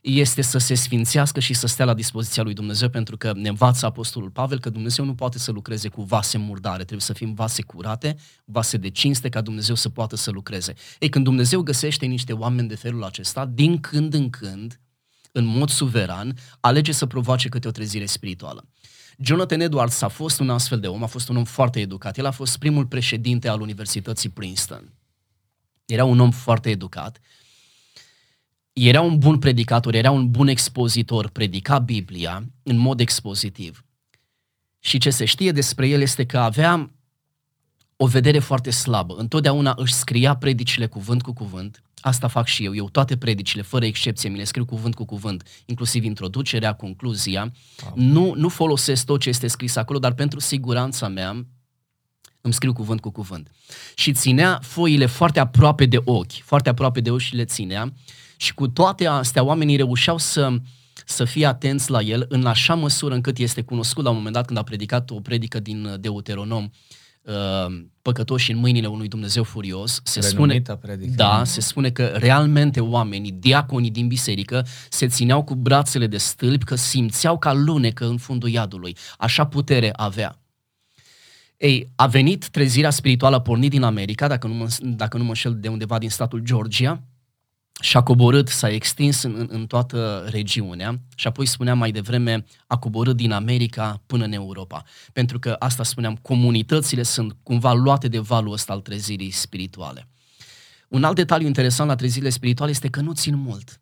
este 0.00 0.42
să 0.42 0.58
se 0.58 0.74
sfințească 0.74 1.40
și 1.40 1.54
să 1.54 1.66
stea 1.66 1.84
la 1.84 1.94
dispoziția 1.94 2.42
lui 2.42 2.54
Dumnezeu, 2.54 2.88
pentru 2.88 3.16
că 3.16 3.32
ne 3.34 3.48
învață 3.48 3.86
Apostolul 3.86 4.30
Pavel 4.30 4.60
că 4.60 4.70
Dumnezeu 4.70 5.04
nu 5.04 5.14
poate 5.14 5.38
să 5.38 5.50
lucreze 5.50 5.88
cu 5.88 6.02
vase 6.02 6.38
murdare, 6.38 6.76
trebuie 6.76 7.00
să 7.00 7.12
fim 7.12 7.34
vase 7.34 7.62
curate, 7.62 8.16
vase 8.44 8.76
de 8.76 8.88
cinste, 8.88 9.28
ca 9.28 9.40
Dumnezeu 9.40 9.74
să 9.74 9.88
poată 9.88 10.16
să 10.16 10.30
lucreze. 10.30 10.74
Ei, 10.98 11.08
când 11.08 11.24
Dumnezeu 11.24 11.62
găsește 11.62 12.06
niște 12.06 12.32
oameni 12.32 12.68
de 12.68 12.74
felul 12.74 13.04
acesta, 13.04 13.46
din 13.46 13.80
când 13.80 14.14
în 14.14 14.30
când, 14.30 14.80
în 15.32 15.44
mod 15.44 15.68
suveran, 15.68 16.36
alege 16.60 16.92
să 16.92 17.06
provoace 17.06 17.48
câte 17.48 17.68
o 17.68 17.70
trezire 17.70 18.06
spirituală. 18.06 18.68
Jonathan 19.18 19.60
Edwards 19.60 20.02
a 20.02 20.08
fost 20.08 20.40
un 20.40 20.50
astfel 20.50 20.80
de 20.80 20.86
om, 20.86 21.02
a 21.02 21.06
fost 21.06 21.28
un 21.28 21.36
om 21.36 21.44
foarte 21.44 21.80
educat. 21.80 22.18
El 22.18 22.26
a 22.26 22.30
fost 22.30 22.58
primul 22.58 22.86
președinte 22.86 23.48
al 23.48 23.60
Universității 23.60 24.28
Princeton. 24.28 24.92
Era 25.84 26.04
un 26.04 26.20
om 26.20 26.30
foarte 26.30 26.70
educat. 26.70 27.20
Era 28.82 29.00
un 29.00 29.18
bun 29.18 29.38
predicator, 29.38 29.94
era 29.94 30.10
un 30.10 30.30
bun 30.30 30.48
expozitor, 30.48 31.28
predica 31.28 31.78
Biblia 31.78 32.44
în 32.62 32.76
mod 32.76 33.00
expozitiv. 33.00 33.84
Și 34.78 34.98
ce 34.98 35.10
se 35.10 35.24
știe 35.24 35.52
despre 35.52 35.88
el 35.88 36.00
este 36.00 36.26
că 36.26 36.38
avea 36.38 36.90
o 37.96 38.06
vedere 38.06 38.38
foarte 38.38 38.70
slabă. 38.70 39.14
Întotdeauna 39.18 39.74
își 39.76 39.92
scria 39.92 40.36
predicile 40.36 40.86
cuvânt 40.86 41.22
cu 41.22 41.32
cuvânt. 41.32 41.82
Asta 42.00 42.28
fac 42.28 42.46
și 42.46 42.64
eu. 42.64 42.74
Eu 42.74 42.88
toate 42.88 43.16
predicile, 43.16 43.62
fără 43.62 43.84
excepție, 43.84 44.28
mi 44.28 44.36
le 44.36 44.44
scriu 44.44 44.64
cuvânt 44.64 44.94
cu 44.94 45.04
cuvânt, 45.04 45.62
inclusiv 45.66 46.04
introducerea, 46.04 46.72
concluzia. 46.72 47.52
Wow. 47.84 47.92
Nu, 47.96 48.32
nu 48.34 48.48
folosesc 48.48 49.04
tot 49.04 49.20
ce 49.20 49.28
este 49.28 49.46
scris 49.46 49.76
acolo, 49.76 49.98
dar 49.98 50.12
pentru 50.12 50.38
siguranța 50.38 51.08
mea 51.08 51.46
îmi 52.40 52.52
scriu 52.52 52.72
cuvânt 52.72 53.00
cu 53.00 53.10
cuvânt. 53.10 53.50
Și 53.94 54.12
ținea 54.12 54.58
foile 54.62 55.06
foarte 55.06 55.40
aproape 55.40 55.86
de 55.86 56.00
ochi, 56.04 56.32
foarte 56.32 56.68
aproape 56.68 57.00
de 57.00 57.10
ochi 57.10 57.20
și 57.20 57.34
le 57.34 57.44
ținea. 57.44 57.92
Și 58.40 58.54
cu 58.54 58.68
toate 58.68 59.06
astea, 59.06 59.44
oamenii 59.44 59.76
reușeau 59.76 60.18
să, 60.18 60.48
să 61.04 61.24
fie 61.24 61.46
atenți 61.46 61.90
la 61.90 62.00
el 62.00 62.26
în 62.28 62.46
așa 62.46 62.74
măsură 62.74 63.14
încât 63.14 63.38
este 63.38 63.62
cunoscut 63.62 64.04
la 64.04 64.10
un 64.10 64.16
moment 64.16 64.34
dat 64.34 64.46
când 64.46 64.58
a 64.58 64.62
predicat 64.62 65.10
o 65.10 65.20
predică 65.20 65.60
din 65.60 65.96
Deuteronom, 66.00 66.64
uh, 66.64 66.70
Uh, 67.22 67.82
păcătoși 68.02 68.50
în 68.50 68.58
mâinile 68.58 68.86
unui 68.86 69.08
Dumnezeu 69.08 69.42
furios, 69.42 70.00
se 70.04 70.20
spune, 70.20 70.62
predică. 70.80 71.12
da, 71.14 71.44
se 71.44 71.60
spune 71.60 71.90
că 71.90 72.04
realmente 72.04 72.80
oamenii, 72.80 73.32
diaconii 73.32 73.90
din 73.90 74.06
biserică, 74.06 74.66
se 74.88 75.06
țineau 75.06 75.42
cu 75.44 75.54
brațele 75.54 76.06
de 76.06 76.16
stâlpi, 76.16 76.64
că 76.64 76.74
simțeau 76.74 77.38
ca 77.38 77.52
lunecă 77.52 78.06
în 78.06 78.16
fundul 78.16 78.48
iadului. 78.48 78.96
Așa 79.18 79.46
putere 79.46 79.90
avea. 79.92 80.38
Ei, 81.56 81.90
a 81.94 82.06
venit 82.06 82.48
trezirea 82.48 82.90
spirituală, 82.90 83.36
a 83.36 83.40
pornit 83.40 83.70
din 83.70 83.82
America, 83.82 84.28
dacă 84.28 84.46
nu 84.46 84.54
mă, 84.54 84.68
dacă 84.80 85.16
nu 85.16 85.22
mă 85.22 85.28
înșel 85.28 85.56
de 85.60 85.68
undeva 85.68 85.98
din 85.98 86.10
statul 86.10 86.38
Georgia, 86.38 87.02
și-a 87.80 88.02
coborât, 88.02 88.48
s-a 88.48 88.68
extins 88.68 89.22
în, 89.22 89.46
în 89.50 89.66
toată 89.66 90.26
regiunea 90.30 91.00
și 91.14 91.26
apoi 91.26 91.46
spuneam 91.46 91.78
mai 91.78 91.90
devreme, 91.90 92.44
a 92.66 92.78
coborât 92.78 93.16
din 93.16 93.32
America 93.32 94.02
până 94.06 94.24
în 94.24 94.32
Europa. 94.32 94.82
Pentru 95.12 95.38
că 95.38 95.56
asta 95.58 95.82
spuneam, 95.82 96.16
comunitățile 96.16 97.02
sunt 97.02 97.36
cumva 97.42 97.72
luate 97.72 98.08
de 98.08 98.18
valul 98.18 98.52
ăsta 98.52 98.72
al 98.72 98.80
trezirii 98.80 99.30
spirituale. 99.30 100.08
Un 100.88 101.04
alt 101.04 101.16
detaliu 101.16 101.46
interesant 101.46 101.88
la 101.88 101.94
trezirile 101.94 102.30
spirituale 102.30 102.70
este 102.70 102.88
că 102.88 103.00
nu 103.00 103.12
țin 103.12 103.34
mult. 103.34 103.80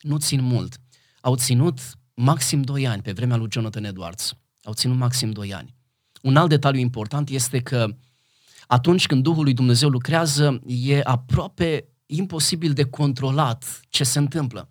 Nu 0.00 0.18
țin 0.18 0.42
mult. 0.42 0.80
Au 1.20 1.36
ținut 1.36 1.78
maxim 2.14 2.62
2 2.62 2.86
ani 2.86 3.02
pe 3.02 3.12
vremea 3.12 3.36
lui 3.36 3.48
Jonathan 3.50 3.84
Edwards. 3.84 4.34
Au 4.62 4.72
ținut 4.72 4.96
maxim 4.96 5.30
2 5.30 5.54
ani. 5.54 5.74
Un 6.22 6.36
alt 6.36 6.48
detaliu 6.48 6.80
important 6.80 7.28
este 7.28 7.58
că 7.58 7.96
atunci 8.66 9.06
când 9.06 9.22
Duhul 9.22 9.44
lui 9.44 9.52
Dumnezeu 9.52 9.88
lucrează, 9.88 10.60
e 10.66 11.00
aproape 11.02 11.88
imposibil 12.10 12.72
de 12.72 12.84
controlat 12.84 13.80
ce 13.88 14.04
se 14.04 14.18
întâmplă. 14.18 14.68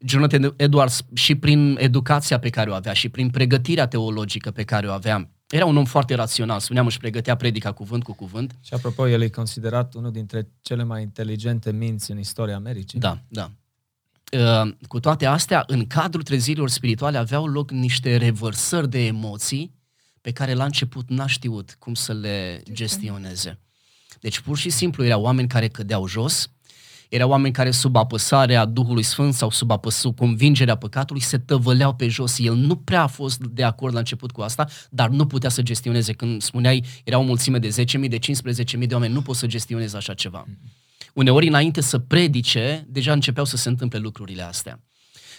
Jonathan 0.00 0.54
Edwards 0.56 1.04
și 1.14 1.34
prin 1.34 1.76
educația 1.80 2.38
pe 2.38 2.50
care 2.50 2.70
o 2.70 2.74
avea 2.74 2.92
și 2.92 3.08
prin 3.08 3.30
pregătirea 3.30 3.86
teologică 3.86 4.50
pe 4.50 4.64
care 4.64 4.88
o 4.88 4.92
avea, 4.92 5.30
era 5.48 5.64
un 5.64 5.76
om 5.76 5.84
foarte 5.84 6.14
rațional, 6.14 6.60
spuneam, 6.60 6.86
își 6.86 6.98
pregătea 6.98 7.36
predica 7.36 7.72
cuvânt 7.72 8.02
cu 8.02 8.12
cuvânt. 8.12 8.56
Și 8.60 8.74
apropo, 8.74 9.08
el 9.08 9.22
e 9.22 9.28
considerat 9.28 9.94
unul 9.94 10.12
dintre 10.12 10.48
cele 10.60 10.82
mai 10.82 11.02
inteligente 11.02 11.72
minți 11.72 12.10
în 12.10 12.18
istoria 12.18 12.54
Americii. 12.54 12.98
Da, 12.98 13.18
da. 13.28 13.50
Uh, 14.32 14.72
cu 14.88 15.00
toate 15.00 15.26
astea, 15.26 15.64
în 15.66 15.86
cadrul 15.86 16.22
trezirilor 16.22 16.68
spirituale 16.68 17.18
aveau 17.18 17.46
loc 17.46 17.70
niște 17.70 18.16
revărsări 18.16 18.90
de 18.90 19.06
emoții 19.06 19.74
pe 20.20 20.32
care 20.32 20.54
la 20.54 20.64
început 20.64 21.08
n-a 21.08 21.26
știut 21.26 21.76
cum 21.78 21.94
să 21.94 22.12
le 22.12 22.62
gestioneze. 22.72 23.58
Deci 24.20 24.40
pur 24.40 24.56
și 24.56 24.70
simplu 24.70 25.04
erau 25.04 25.22
oameni 25.22 25.48
care 25.48 25.68
cădeau 25.68 26.06
jos, 26.06 26.50
erau 27.08 27.30
oameni 27.30 27.54
care 27.54 27.70
sub 27.70 27.96
apăsarea 27.96 28.64
Duhului 28.64 29.02
Sfânt 29.02 29.34
sau 29.34 29.50
sub 29.50 29.70
apăsarea 29.70 30.14
convingerea 30.16 30.76
păcatului 30.76 31.22
se 31.22 31.38
tăvăleau 31.38 31.94
pe 31.94 32.08
jos. 32.08 32.38
El 32.38 32.54
nu 32.54 32.76
prea 32.76 33.02
a 33.02 33.06
fost 33.06 33.38
de 33.38 33.62
acord 33.62 33.92
la 33.92 33.98
început 33.98 34.30
cu 34.30 34.40
asta, 34.40 34.66
dar 34.90 35.08
nu 35.08 35.26
putea 35.26 35.50
să 35.50 35.62
gestioneze. 35.62 36.12
Când 36.12 36.42
spuneai, 36.42 36.84
era 37.04 37.18
o 37.18 37.22
mulțime 37.22 37.58
de 37.58 37.68
10.000, 37.68 38.08
de 38.08 38.18
15.000 38.18 38.86
de 38.86 38.94
oameni, 38.94 39.12
nu 39.12 39.22
poți 39.22 39.38
să 39.38 39.46
gestionezi 39.46 39.96
așa 39.96 40.14
ceva. 40.14 40.44
Uneori, 41.14 41.48
înainte 41.48 41.80
să 41.80 41.98
predice, 41.98 42.86
deja 42.88 43.12
începeau 43.12 43.46
să 43.46 43.56
se 43.56 43.68
întâmple 43.68 43.98
lucrurile 43.98 44.42
astea. 44.42 44.80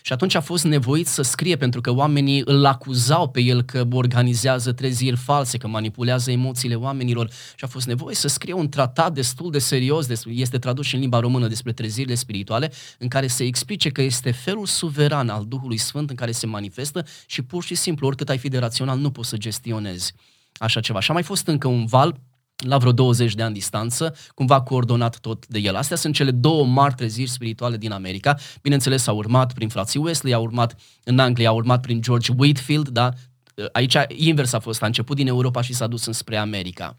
Și 0.01 0.13
atunci 0.13 0.35
a 0.35 0.41
fost 0.41 0.63
nevoit 0.63 1.07
să 1.07 1.21
scrie 1.21 1.55
pentru 1.55 1.81
că 1.81 1.91
oamenii 1.91 2.41
îl 2.45 2.65
acuzau 2.65 3.29
pe 3.29 3.41
el 3.41 3.61
că 3.61 3.87
organizează 3.91 4.71
treziri 4.71 5.15
false, 5.15 5.57
că 5.57 5.67
manipulează 5.67 6.31
emoțiile 6.31 6.75
oamenilor 6.75 7.29
și 7.29 7.63
a 7.63 7.67
fost 7.67 7.87
nevoie 7.87 8.15
să 8.15 8.27
scrie 8.27 8.53
un 8.53 8.69
tratat 8.69 9.13
destul 9.13 9.51
de 9.51 9.59
serios, 9.59 10.07
este 10.25 10.57
tradus 10.57 10.93
în 10.93 10.99
limba 10.99 11.19
română 11.19 11.47
despre 11.47 11.73
trezirile 11.73 12.15
spirituale, 12.15 12.71
în 12.97 13.07
care 13.07 13.27
se 13.27 13.43
explice 13.43 13.89
că 13.89 14.01
este 14.01 14.31
felul 14.31 14.65
suveran 14.65 15.29
al 15.29 15.45
Duhului 15.47 15.77
Sfânt 15.77 16.09
în 16.09 16.15
care 16.15 16.31
se 16.31 16.45
manifestă 16.45 17.05
și 17.25 17.41
pur 17.41 17.63
și 17.63 17.75
simplu, 17.75 18.07
oricât 18.07 18.29
ai 18.29 18.37
fi 18.37 18.49
de 18.49 18.57
rațional, 18.57 18.97
nu 18.97 19.11
poți 19.11 19.29
să 19.29 19.37
gestionezi 19.37 20.13
așa 20.57 20.79
ceva. 20.79 20.99
Și 20.99 21.11
a 21.11 21.13
mai 21.13 21.23
fost 21.23 21.47
încă 21.47 21.67
un 21.67 21.85
val 21.85 22.19
la 22.65 22.77
vreo 22.77 22.91
20 22.91 23.35
de 23.35 23.43
ani 23.43 23.53
distanță, 23.53 24.15
cumva 24.33 24.61
coordonat 24.61 25.19
tot 25.19 25.47
de 25.47 25.59
el. 25.59 25.75
Astea 25.75 25.97
sunt 25.97 26.13
cele 26.13 26.31
două 26.31 26.65
mari 26.65 26.93
treziri 26.95 27.29
spirituale 27.29 27.77
din 27.77 27.91
America. 27.91 28.37
Bineînțeles, 28.61 29.07
au 29.07 29.17
urmat 29.17 29.53
prin 29.53 29.69
frații 29.69 29.99
Wesley, 29.99 30.33
au 30.33 30.43
urmat 30.43 30.75
în 31.03 31.19
Anglia, 31.19 31.49
au 31.49 31.55
urmat 31.55 31.81
prin 31.81 32.01
George 32.01 32.31
Whitfield, 32.37 32.87
da? 32.89 33.09
Aici 33.71 33.95
invers 34.07 34.53
a 34.53 34.59
fost, 34.59 34.83
a 34.83 34.85
început 34.85 35.15
din 35.15 35.27
Europa 35.27 35.61
și 35.61 35.73
s-a 35.73 35.87
dus 35.87 36.05
înspre 36.05 36.37
America. 36.37 36.97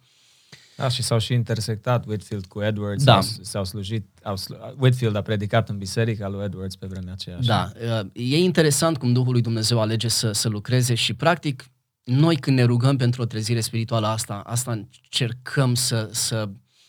Da, 0.77 0.89
și 0.89 1.03
s-au 1.03 1.19
și 1.19 1.33
intersectat 1.33 2.07
Whitfield 2.07 2.47
cu 2.47 2.63
Edwards, 2.63 3.05
da. 3.05 3.21
s-au 3.41 3.65
slujit, 3.65 4.07
au 4.23 4.37
slu- 4.37 4.75
Whitfield 4.79 5.17
a 5.17 5.23
predicat 5.23 5.69
în 5.69 5.79
biserica 5.79 6.29
lui 6.29 6.45
Edwards 6.45 6.77
pe 6.77 6.87
vremea 6.87 7.13
aceea. 7.13 7.39
Da, 7.41 7.71
e 8.13 8.39
interesant 8.39 8.99
cum 8.99 9.13
Duhul 9.13 9.33
lui 9.33 9.41
Dumnezeu 9.41 9.81
alege 9.81 10.09
să, 10.09 10.33
să 10.33 10.49
lucreze 10.49 10.95
și 10.95 11.15
practic 11.15 11.71
noi 12.09 12.37
când 12.37 12.57
ne 12.57 12.65
rugăm 12.65 12.97
pentru 12.97 13.23
o 13.23 13.25
trezire 13.25 13.61
spirituală 13.61 14.07
asta, 14.07 14.43
asta 14.47 14.73
încercăm 14.73 15.75
să, 15.75 16.09
să 16.13 16.49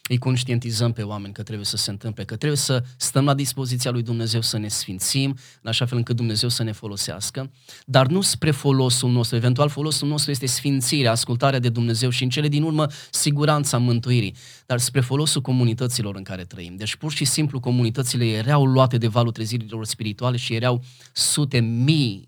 îi 0.10 0.18
conștientizăm 0.18 0.92
pe 0.92 1.02
oameni 1.02 1.34
că 1.34 1.44
trebuie 1.44 1.66
să 1.66 1.78
se 1.78 1.92
întâmple, 1.92 2.24
că 2.24 2.36
trebuie 2.36 2.58
să 2.58 2.84
stăm 2.98 3.26
la 3.26 3.34
dispoziția 3.34 3.92
lui 3.92 4.02
Dumnezeu 4.02 4.42
să 4.42 4.58
ne 4.58 4.68
sfințim, 4.68 5.38
în 5.62 5.70
așa 5.70 5.86
fel 5.86 5.98
încât 5.98 6.16
Dumnezeu 6.16 6.50
să 6.50 6.64
ne 6.64 6.72
folosească, 6.72 7.52
dar 7.86 8.08
nu 8.08 8.22
spre 8.22 8.52
folosul 8.52 9.12
nostru. 9.12 9.36
Eventual 9.36 9.70
folosul 9.70 10.08
nostru 10.08 10.32
este 10.32 10.46
sfințirea, 10.46 11.12
ascultarea 11.12 11.60
de 11.60 11.70
Dumnezeu 11.70 12.10
și 12.10 12.24
în 12.24 12.30
cele 12.30 12.48
din 12.48 12.64
urmă 12.64 12.88
siguranța 13.12 13.78
mântuirii, 13.78 14.36
dar 14.66 14.80
spre 14.80 15.02
folosul 15.02 15.42
comunităților 15.42 16.16
în 16.16 16.24
care 16.24 16.44
trăim. 16.44 16.76
Deci 16.76 16.96
pur 16.96 17.12
și 17.12 17.26
simplu 17.26 17.60
comunitățile 17.60 18.26
erau 18.26 18.66
luate 18.66 18.98
de 18.98 19.08
valul 19.08 19.32
trezirilor 19.32 19.86
spirituale 19.86 20.38
și 20.38 20.54
erau 20.54 20.84
sute, 21.14 21.60
mii, 21.60 22.26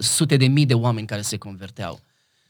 sute 0.00 0.36
de 0.36 0.46
mii 0.46 0.66
de 0.66 0.74
oameni 0.74 1.06
care 1.06 1.20
se 1.20 1.36
converteau 1.36 2.00
da. 2.00 2.07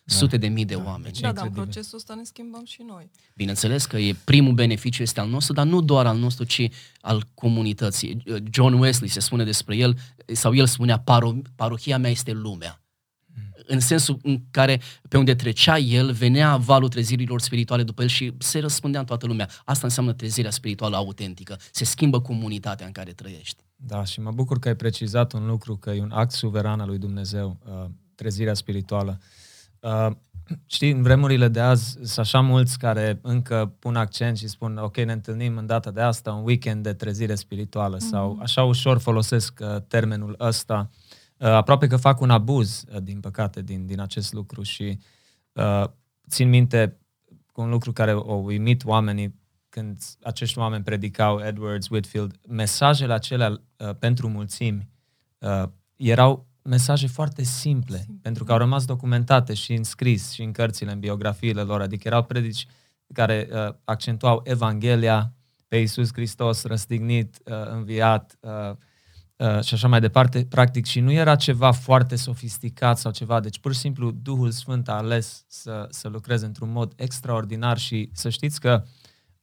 Sute 0.08 0.36
de 0.36 0.48
mii 0.48 0.64
de 0.64 0.74
da. 0.74 0.82
oameni. 0.84 1.18
Da, 1.20 1.32
dar 1.32 1.46
în 1.46 1.52
procesul 1.52 1.98
ăsta 1.98 2.14
ne 2.14 2.22
schimbăm 2.22 2.64
și 2.64 2.82
noi. 2.86 3.10
Bineînțeles 3.34 3.84
că 3.84 3.98
e 3.98 4.16
primul 4.24 4.52
beneficiu 4.52 5.02
este 5.02 5.20
al 5.20 5.28
nostru, 5.28 5.52
dar 5.52 5.66
nu 5.66 5.80
doar 5.80 6.06
al 6.06 6.18
nostru, 6.18 6.44
ci 6.44 6.68
al 7.00 7.24
comunității. 7.34 8.22
John 8.50 8.72
Wesley 8.72 9.08
se 9.08 9.20
spune 9.20 9.44
despre 9.44 9.76
el, 9.76 9.98
sau 10.26 10.54
el 10.54 10.66
spunea, 10.66 10.98
Paro- 10.98 11.52
parohia 11.56 11.98
mea 11.98 12.10
este 12.10 12.32
lumea. 12.32 12.82
Mm. 13.26 13.42
În 13.66 13.80
sensul 13.80 14.18
în 14.22 14.40
care 14.50 14.80
pe 15.08 15.16
unde 15.16 15.34
trecea 15.34 15.78
el, 15.78 16.12
venea 16.12 16.56
valul 16.56 16.88
trezirilor 16.88 17.40
spirituale 17.40 17.82
după 17.82 18.02
el 18.02 18.08
și 18.08 18.32
se 18.38 18.58
răspundea 18.58 19.00
în 19.00 19.06
toată 19.06 19.26
lumea. 19.26 19.48
Asta 19.64 19.86
înseamnă 19.86 20.12
trezirea 20.12 20.50
spirituală 20.50 20.96
autentică. 20.96 21.58
Se 21.70 21.84
schimbă 21.84 22.20
comunitatea 22.20 22.86
în 22.86 22.92
care 22.92 23.12
trăiești. 23.12 23.62
Da, 23.76 24.04
și 24.04 24.20
mă 24.20 24.30
bucur 24.30 24.58
că 24.58 24.68
ai 24.68 24.76
precizat 24.76 25.32
un 25.32 25.46
lucru, 25.46 25.76
că 25.76 25.90
e 25.90 26.00
un 26.00 26.10
act 26.10 26.32
suveran 26.32 26.80
al 26.80 26.88
lui 26.88 26.98
Dumnezeu, 26.98 27.58
uh, 27.64 27.90
trezirea 28.14 28.54
spirituală. 28.54 29.18
Uh, 29.20 29.37
știi, 30.66 30.90
în 30.90 31.02
vremurile 31.02 31.48
de 31.48 31.60
azi 31.60 31.90
sunt 31.92 32.18
așa 32.18 32.40
mulți 32.40 32.78
care 32.78 33.18
încă 33.22 33.74
pun 33.78 33.96
accent 33.96 34.36
și 34.36 34.48
spun 34.48 34.76
ok, 34.76 34.96
ne 34.96 35.12
întâlnim 35.12 35.56
în 35.56 35.66
data 35.66 35.90
de 35.90 36.00
asta, 36.00 36.32
un 36.32 36.44
weekend 36.44 36.82
de 36.82 36.92
trezire 36.92 37.34
spirituală 37.34 37.96
mm-hmm. 37.96 38.10
sau 38.10 38.38
așa 38.42 38.64
ușor 38.64 38.98
folosesc 38.98 39.60
uh, 39.62 39.82
termenul 39.88 40.36
ăsta. 40.40 40.90
Uh, 41.36 41.48
aproape 41.48 41.86
că 41.86 41.96
fac 41.96 42.20
un 42.20 42.30
abuz, 42.30 42.84
uh, 42.92 43.02
din 43.02 43.20
păcate, 43.20 43.62
din, 43.62 43.86
din 43.86 44.00
acest 44.00 44.32
lucru 44.32 44.62
și 44.62 44.98
uh, 45.52 45.84
țin 46.28 46.48
minte 46.48 46.98
un 47.54 47.70
lucru 47.70 47.92
care 47.92 48.14
o 48.14 48.34
uimit 48.34 48.84
oamenii 48.84 49.34
când 49.68 50.02
acești 50.22 50.58
oameni 50.58 50.84
predicau 50.84 51.38
Edwards, 51.38 51.88
Whitfield, 51.88 52.40
mesajele 52.48 53.12
acelea 53.12 53.50
uh, 53.50 53.94
pentru 53.98 54.28
mulțimi 54.28 54.88
uh, 55.38 55.62
erau 55.96 56.47
mesaje 56.68 57.06
foarte 57.06 57.42
simple, 57.42 57.56
simple, 57.78 58.06
pentru 58.22 58.44
că 58.44 58.52
au 58.52 58.58
rămas 58.58 58.84
documentate 58.84 59.54
și 59.54 59.72
în 59.72 59.84
scris 59.84 60.30
și 60.30 60.42
în 60.42 60.52
cărțile, 60.52 60.92
în 60.92 60.98
biografiile 60.98 61.62
lor, 61.62 61.80
adică 61.80 62.08
erau 62.08 62.24
predici 62.24 62.66
care 63.12 63.48
uh, 63.52 63.74
accentuau 63.84 64.40
Evanghelia 64.44 65.32
pe 65.68 65.76
Iisus 65.76 66.12
Hristos 66.12 66.64
răstignit, 66.64 67.38
uh, 67.44 67.70
înviat 67.70 68.38
uh, 68.40 68.76
uh, 69.36 69.62
și 69.62 69.74
așa 69.74 69.88
mai 69.88 70.00
departe, 70.00 70.44
practic, 70.44 70.84
și 70.86 71.00
nu 71.00 71.12
era 71.12 71.36
ceva 71.36 71.70
foarte 71.70 72.16
sofisticat 72.16 72.98
sau 72.98 73.12
ceva, 73.12 73.40
deci 73.40 73.58
pur 73.58 73.72
și 73.72 73.78
simplu 73.78 74.10
Duhul 74.10 74.50
Sfânt 74.50 74.88
a 74.88 74.92
ales 74.92 75.44
să, 75.48 75.86
să 75.90 76.08
lucreze 76.08 76.46
într-un 76.46 76.70
mod 76.72 76.92
extraordinar 76.96 77.78
și 77.78 78.10
să 78.12 78.28
știți 78.28 78.60
că 78.60 78.84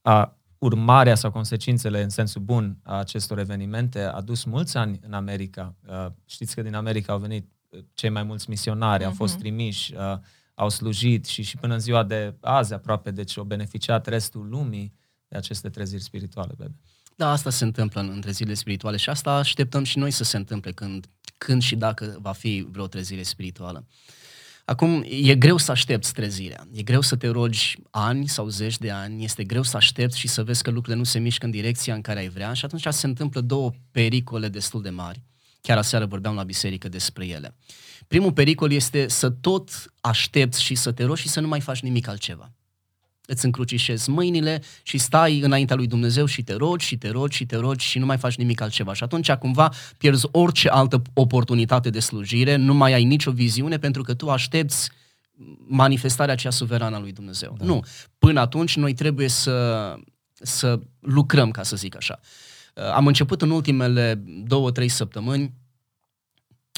uh, 0.02 0.26
urmarea 0.58 1.14
sau 1.14 1.30
consecințele 1.30 2.02
în 2.02 2.08
sensul 2.08 2.40
bun 2.40 2.78
a 2.82 2.98
acestor 2.98 3.38
evenimente 3.38 4.00
a 4.00 4.20
dus 4.20 4.44
mulți 4.44 4.76
ani 4.76 5.00
în 5.02 5.12
America. 5.12 5.74
Uh, 5.88 6.06
știți 6.24 6.54
că 6.54 6.62
din 6.62 6.74
America 6.74 7.12
au 7.12 7.18
venit 7.18 7.48
uh, 7.68 7.80
cei 7.94 8.10
mai 8.10 8.22
mulți 8.22 8.50
misionari, 8.50 9.02
uh-huh. 9.02 9.06
au 9.06 9.12
fost 9.12 9.32
mhm. 9.32 9.42
trimiși, 9.42 9.94
uh, 9.94 10.18
au 10.54 10.68
slujit 10.68 11.24
și, 11.24 11.42
și 11.42 11.56
până 11.56 11.74
în 11.74 11.80
ziua 11.80 12.02
de 12.02 12.34
azi 12.40 12.74
aproape, 12.74 13.10
deci 13.10 13.38
au 13.38 13.44
beneficiat 13.44 14.06
restul 14.06 14.48
lumii 14.48 14.94
de 15.28 15.36
aceste 15.36 15.68
treziri 15.68 16.02
spirituale, 16.02 16.54
bebe. 16.56 16.74
Da, 17.16 17.30
asta 17.30 17.50
se 17.50 17.64
întâmplă 17.64 18.00
în 18.00 18.20
trezirile 18.20 18.54
spirituale 18.54 18.96
și 18.96 19.10
asta 19.10 19.32
așteptăm 19.32 19.84
și 19.84 19.98
noi 19.98 20.10
să 20.10 20.24
se 20.24 20.36
întâmple 20.36 20.72
când, 20.72 21.06
când 21.38 21.62
și 21.62 21.76
dacă 21.76 22.16
va 22.20 22.32
fi 22.32 22.66
vreo 22.70 22.86
trezire 22.86 23.22
spirituală. 23.22 23.86
Uh, 23.86 24.25
Acum, 24.68 25.04
e 25.08 25.34
greu 25.34 25.56
să 25.56 25.70
aștepți 25.70 26.12
trezirea. 26.12 26.66
E 26.72 26.82
greu 26.82 27.00
să 27.00 27.16
te 27.16 27.28
rogi 27.28 27.76
ani 27.90 28.28
sau 28.28 28.48
zeci 28.48 28.78
de 28.78 28.90
ani, 28.90 29.24
este 29.24 29.44
greu 29.44 29.62
să 29.62 29.76
aștepți 29.76 30.18
și 30.18 30.28
să 30.28 30.44
vezi 30.44 30.62
că 30.62 30.70
lucrurile 30.70 30.98
nu 30.98 31.04
se 31.04 31.18
mișcă 31.18 31.44
în 31.44 31.50
direcția 31.50 31.94
în 31.94 32.00
care 32.00 32.18
ai 32.18 32.28
vrea 32.28 32.52
și 32.52 32.64
atunci 32.64 32.86
se 32.90 33.06
întâmplă 33.06 33.40
două 33.40 33.72
pericole 33.90 34.48
destul 34.48 34.82
de 34.82 34.90
mari. 34.90 35.22
Chiar 35.60 35.78
aseară 35.78 36.06
vorbeam 36.06 36.34
la 36.34 36.42
biserică 36.42 36.88
despre 36.88 37.26
ele. 37.26 37.56
Primul 38.08 38.32
pericol 38.32 38.72
este 38.72 39.08
să 39.08 39.30
tot 39.30 39.70
aștepți 40.00 40.62
și 40.62 40.74
să 40.74 40.92
te 40.92 41.04
rogi 41.04 41.22
și 41.22 41.28
să 41.28 41.40
nu 41.40 41.48
mai 41.48 41.60
faci 41.60 41.80
nimic 41.80 42.08
altceva 42.08 42.52
îți 43.26 43.44
încrucișezi 43.44 44.10
mâinile 44.10 44.62
și 44.82 44.98
stai 44.98 45.40
înaintea 45.40 45.76
lui 45.76 45.86
Dumnezeu 45.86 46.24
și 46.24 46.42
te 46.42 46.54
rogi 46.54 46.86
și 46.86 46.96
te 46.96 47.08
rogi 47.08 47.36
și 47.36 47.46
te 47.46 47.56
rogi 47.56 47.86
și 47.86 47.98
nu 47.98 48.06
mai 48.06 48.18
faci 48.18 48.36
nimic 48.36 48.60
altceva. 48.60 48.92
Și 48.92 49.02
atunci 49.02 49.32
cumva 49.32 49.72
pierzi 49.98 50.26
orice 50.30 50.68
altă 50.68 51.02
oportunitate 51.14 51.90
de 51.90 52.00
slujire, 52.00 52.56
nu 52.56 52.74
mai 52.74 52.92
ai 52.92 53.04
nicio 53.04 53.30
viziune 53.30 53.78
pentru 53.78 54.02
că 54.02 54.14
tu 54.14 54.30
aștepți 54.30 54.90
manifestarea 55.68 56.32
aceea 56.32 56.52
suverană 56.52 56.96
a 56.96 57.00
lui 57.00 57.12
Dumnezeu. 57.12 57.56
Da. 57.58 57.64
Nu. 57.64 57.82
Până 58.18 58.40
atunci 58.40 58.76
noi 58.76 58.94
trebuie 58.94 59.28
să, 59.28 59.94
să 60.32 60.80
lucrăm, 61.00 61.50
ca 61.50 61.62
să 61.62 61.76
zic 61.76 61.96
așa. 61.96 62.20
Am 62.94 63.06
început 63.06 63.42
în 63.42 63.50
ultimele 63.50 64.22
două, 64.44 64.70
trei 64.70 64.88
săptămâni 64.88 65.52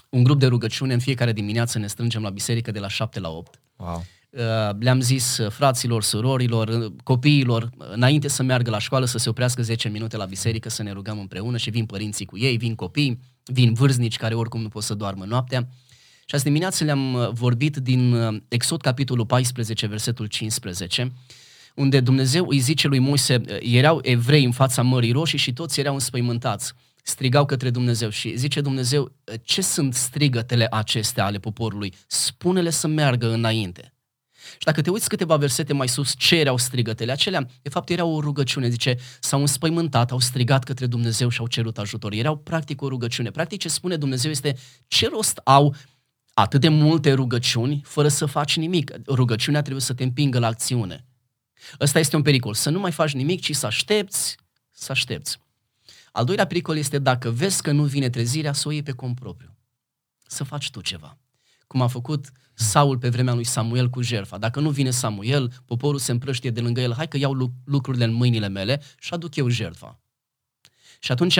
un 0.08 0.22
grup 0.22 0.38
de 0.38 0.46
rugăciune 0.46 0.92
în 0.92 1.00
fiecare 1.00 1.32
dimineață 1.32 1.78
ne 1.78 1.86
strângem 1.86 2.22
la 2.22 2.30
biserică 2.30 2.70
de 2.70 2.78
la 2.78 2.88
7 2.88 3.20
la 3.20 3.28
8. 3.28 3.60
Wow. 3.76 4.04
Uh, 4.30 4.40
le-am 4.78 5.00
zis 5.00 5.38
uh, 5.38 5.50
fraților, 5.50 6.02
surorilor, 6.02 6.68
uh, 6.68 6.92
copiilor, 7.02 7.70
înainte 7.78 8.28
să 8.28 8.42
meargă 8.42 8.70
la 8.70 8.78
școală, 8.78 9.04
să 9.04 9.18
se 9.18 9.28
oprească 9.28 9.62
10 9.62 9.88
minute 9.88 10.16
la 10.16 10.24
biserică, 10.24 10.68
să 10.68 10.82
ne 10.82 10.92
rugăm 10.92 11.18
împreună 11.18 11.56
și 11.56 11.70
vin 11.70 11.86
părinții 11.86 12.24
cu 12.24 12.38
ei, 12.38 12.56
vin 12.56 12.74
copii, 12.74 13.18
vin 13.44 13.72
vârstnici 13.72 14.16
care 14.16 14.34
oricum 14.34 14.60
nu 14.60 14.68
pot 14.68 14.82
să 14.82 14.94
doarmă 14.94 15.24
noaptea. 15.24 15.68
Și 16.26 16.34
azi 16.34 16.44
dimineață 16.44 16.84
le-am 16.84 17.30
vorbit 17.32 17.76
din 17.76 18.14
Exod, 18.48 18.80
capitolul 18.80 19.26
14, 19.26 19.86
versetul 19.86 20.26
15, 20.26 21.12
unde 21.74 22.00
Dumnezeu 22.00 22.46
îi 22.48 22.58
zice 22.58 22.88
lui 22.88 22.98
Moise, 22.98 23.40
erau 23.60 23.98
evrei 24.02 24.44
în 24.44 24.52
fața 24.52 24.82
Mării 24.82 25.12
Roșii 25.12 25.38
și 25.38 25.52
toți 25.52 25.80
erau 25.80 25.94
înspăimântați 25.94 26.74
strigau 27.02 27.44
către 27.44 27.70
Dumnezeu 27.70 28.08
și 28.08 28.36
zice 28.36 28.60
Dumnezeu, 28.60 29.12
ce 29.42 29.60
sunt 29.60 29.94
strigătele 29.94 30.66
acestea 30.70 31.24
ale 31.24 31.38
poporului? 31.38 31.94
Spune-le 32.06 32.70
să 32.70 32.86
meargă 32.86 33.32
înainte. 33.32 33.92
Și 34.58 34.64
dacă 34.64 34.80
te 34.80 34.90
uiți 34.90 35.08
câteva 35.08 35.36
versete 35.36 35.72
mai 35.72 35.88
sus, 35.88 36.14
ce 36.16 36.36
erau 36.36 36.56
strigătele 36.56 37.12
acelea? 37.12 37.48
De 37.62 37.68
fapt, 37.68 37.88
era 37.88 38.04
o 38.04 38.20
rugăciune, 38.20 38.68
zice, 38.68 38.96
s-au 39.20 39.40
înspăimântat, 39.40 40.10
au 40.10 40.18
strigat 40.18 40.64
către 40.64 40.86
Dumnezeu 40.86 41.28
și 41.28 41.40
au 41.40 41.46
cerut 41.46 41.78
ajutor. 41.78 42.12
Erau 42.12 42.36
practic 42.36 42.82
o 42.82 42.88
rugăciune. 42.88 43.30
Practic 43.30 43.60
ce 43.60 43.68
spune 43.68 43.96
Dumnezeu 43.96 44.30
este 44.30 44.56
ce 44.86 45.08
rost 45.08 45.40
au 45.44 45.74
atât 46.34 46.60
de 46.60 46.68
multe 46.68 47.12
rugăciuni 47.12 47.82
fără 47.84 48.08
să 48.08 48.26
faci 48.26 48.56
nimic. 48.56 48.92
Rugăciunea 49.06 49.60
trebuie 49.60 49.82
să 49.82 49.94
te 49.94 50.02
împingă 50.02 50.38
la 50.38 50.46
acțiune. 50.46 51.04
Ăsta 51.80 51.98
este 51.98 52.16
un 52.16 52.22
pericol. 52.22 52.54
Să 52.54 52.70
nu 52.70 52.80
mai 52.80 52.92
faci 52.92 53.12
nimic, 53.12 53.40
ci 53.40 53.54
să 53.54 53.66
aștepți, 53.66 54.36
să 54.70 54.92
aștepți. 54.92 55.38
Al 56.12 56.24
doilea 56.24 56.46
pericol 56.46 56.76
este 56.76 56.98
dacă 56.98 57.30
vezi 57.30 57.62
că 57.62 57.72
nu 57.72 57.84
vine 57.84 58.10
trezirea, 58.10 58.52
să 58.52 58.68
o 58.68 58.70
iei 58.70 58.82
pe 58.82 58.92
cont 58.92 59.14
propriu. 59.14 59.56
Să 60.26 60.44
faci 60.44 60.70
tu 60.70 60.80
ceva 60.80 61.18
cum 61.68 61.82
a 61.82 61.86
făcut 61.86 62.32
Saul 62.54 62.98
pe 62.98 63.08
vremea 63.08 63.34
lui 63.34 63.44
Samuel 63.44 63.88
cu 63.88 64.02
jerfa. 64.02 64.38
Dacă 64.38 64.60
nu 64.60 64.70
vine 64.70 64.90
Samuel, 64.90 65.52
poporul 65.64 65.98
se 65.98 66.12
împrăștie 66.12 66.50
de 66.50 66.60
lângă 66.60 66.80
el, 66.80 66.94
hai 66.94 67.08
că 67.08 67.16
iau 67.16 67.52
lucrurile 67.64 68.04
în 68.04 68.12
mâinile 68.12 68.48
mele 68.48 68.82
și 68.98 69.14
aduc 69.14 69.36
eu 69.36 69.48
jerfa. 69.48 70.00
Și 70.98 71.12
atunci, 71.12 71.38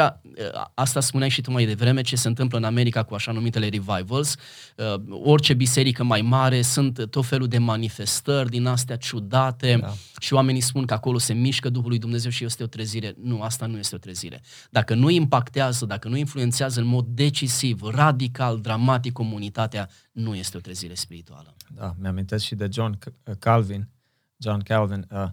asta 0.74 1.00
spuneai 1.00 1.28
și 1.28 1.40
tu 1.40 1.50
mai 1.50 1.66
devreme, 1.66 2.00
ce 2.00 2.16
se 2.16 2.28
întâmplă 2.28 2.58
în 2.58 2.64
America 2.64 3.02
cu 3.02 3.14
așa 3.14 3.32
numitele 3.32 3.68
revivals, 3.68 4.36
orice 5.08 5.54
biserică 5.54 6.04
mai 6.04 6.20
mare, 6.20 6.62
sunt 6.62 7.06
tot 7.10 7.26
felul 7.26 7.48
de 7.48 7.58
manifestări 7.58 8.50
din 8.50 8.66
astea 8.66 8.96
ciudate 8.96 9.78
da. 9.80 9.92
și 10.18 10.32
oamenii 10.32 10.60
spun 10.60 10.84
că 10.84 10.94
acolo 10.94 11.18
se 11.18 11.32
mișcă 11.32 11.68
Duhul 11.68 11.88
lui 11.88 11.98
Dumnezeu 11.98 12.30
și 12.30 12.44
este 12.44 12.62
o 12.62 12.66
trezire. 12.66 13.14
Nu, 13.22 13.42
asta 13.42 13.66
nu 13.66 13.78
este 13.78 13.94
o 13.94 13.98
trezire. 13.98 14.42
Dacă 14.70 14.94
nu 14.94 15.10
impactează, 15.10 15.86
dacă 15.86 16.08
nu 16.08 16.16
influențează 16.16 16.80
în 16.80 16.86
mod 16.86 17.06
decisiv, 17.06 17.82
radical, 17.82 18.60
dramatic 18.60 19.12
comunitatea, 19.12 19.88
nu 20.12 20.34
este 20.34 20.56
o 20.56 20.60
trezire 20.60 20.94
spirituală. 20.94 21.54
Da, 21.74 21.94
mi-amintesc 21.98 22.44
și 22.44 22.54
de 22.54 22.68
John 22.72 22.98
Calvin, 23.38 23.88
John 24.36 24.60
Calvin, 24.60 25.06
uh, 25.10 25.26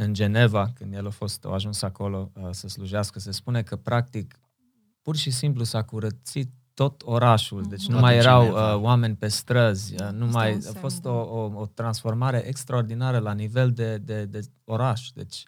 în 0.00 0.14
Geneva, 0.14 0.70
când 0.74 0.94
el 0.94 1.06
a 1.06 1.10
fost 1.10 1.44
a 1.44 1.52
ajuns 1.52 1.82
acolo 1.82 2.30
uh, 2.34 2.48
să 2.50 2.68
slujească, 2.68 3.18
se 3.18 3.30
spune 3.30 3.62
că 3.62 3.76
practic 3.76 4.40
pur 5.02 5.16
și 5.16 5.30
simplu 5.30 5.64
s-a 5.64 5.82
curățit 5.82 6.50
tot 6.74 7.02
orașul, 7.04 7.62
deci 7.68 7.86
nu 7.86 7.98
mai 7.98 8.16
erau 8.16 8.48
uh, 8.48 8.82
oameni 8.82 9.14
pe 9.16 9.28
străzi, 9.28 9.94
uh, 9.94 10.08
nu 10.12 10.26
mai 10.26 10.58
a 10.74 10.78
fost 10.78 11.04
o, 11.04 11.10
o, 11.10 11.52
o 11.54 11.66
transformare 11.66 12.46
extraordinară 12.46 13.18
la 13.18 13.32
nivel 13.32 13.72
de, 13.72 13.96
de, 13.96 14.24
de 14.24 14.40
oraș. 14.64 15.08
Deci 15.08 15.42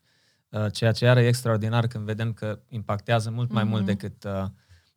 uh, 0.48 0.72
ceea 0.72 0.92
ce 0.92 1.06
are 1.06 1.26
extraordinar 1.26 1.86
când 1.86 2.04
vedem 2.04 2.32
că 2.32 2.60
impactează 2.68 3.30
mult 3.30 3.52
mai 3.52 3.64
mm-hmm. 3.64 3.68
mult 3.68 3.82
mhm. 3.82 3.90
decât 3.90 4.24
uh, 4.24 4.44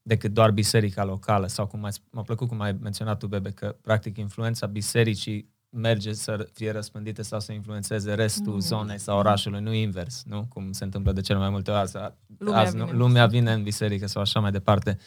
decât 0.01 0.33
doar 0.33 0.51
biserica 0.51 1.03
locală 1.03 1.47
sau 1.47 1.67
cum 1.67 1.83
ai, 1.83 1.91
m-a 2.09 2.21
plăcut 2.21 2.47
cum 2.47 2.61
ai 2.61 2.77
menționat 2.81 3.19
tu, 3.19 3.27
Bebe, 3.27 3.51
că 3.51 3.75
practic 3.81 4.17
influența 4.17 4.65
bisericii 4.65 5.52
merge 5.73 6.13
să 6.13 6.47
fie 6.53 6.71
răspândite 6.71 7.21
sau 7.21 7.39
să 7.39 7.51
influențeze 7.51 8.13
restul 8.13 8.53
mm. 8.53 8.59
zonei 8.59 8.99
sau 8.99 9.17
orașului, 9.17 9.61
nu 9.61 9.73
invers, 9.73 10.23
nu? 10.25 10.45
Cum 10.49 10.71
se 10.71 10.83
întâmplă 10.83 11.11
de 11.11 11.21
cel 11.21 11.37
mai 11.37 11.49
multe 11.49 11.71
ori. 11.71 11.79
Azi, 11.79 11.97
lumea, 12.37 12.59
azi, 12.59 12.71
vine. 12.71 12.91
Nu? 12.91 12.97
lumea 12.97 13.25
vine 13.25 13.51
în 13.51 13.63
biserică 13.63 14.07
sau 14.07 14.21
așa 14.21 14.39
mai 14.39 14.51
departe. 14.51 14.97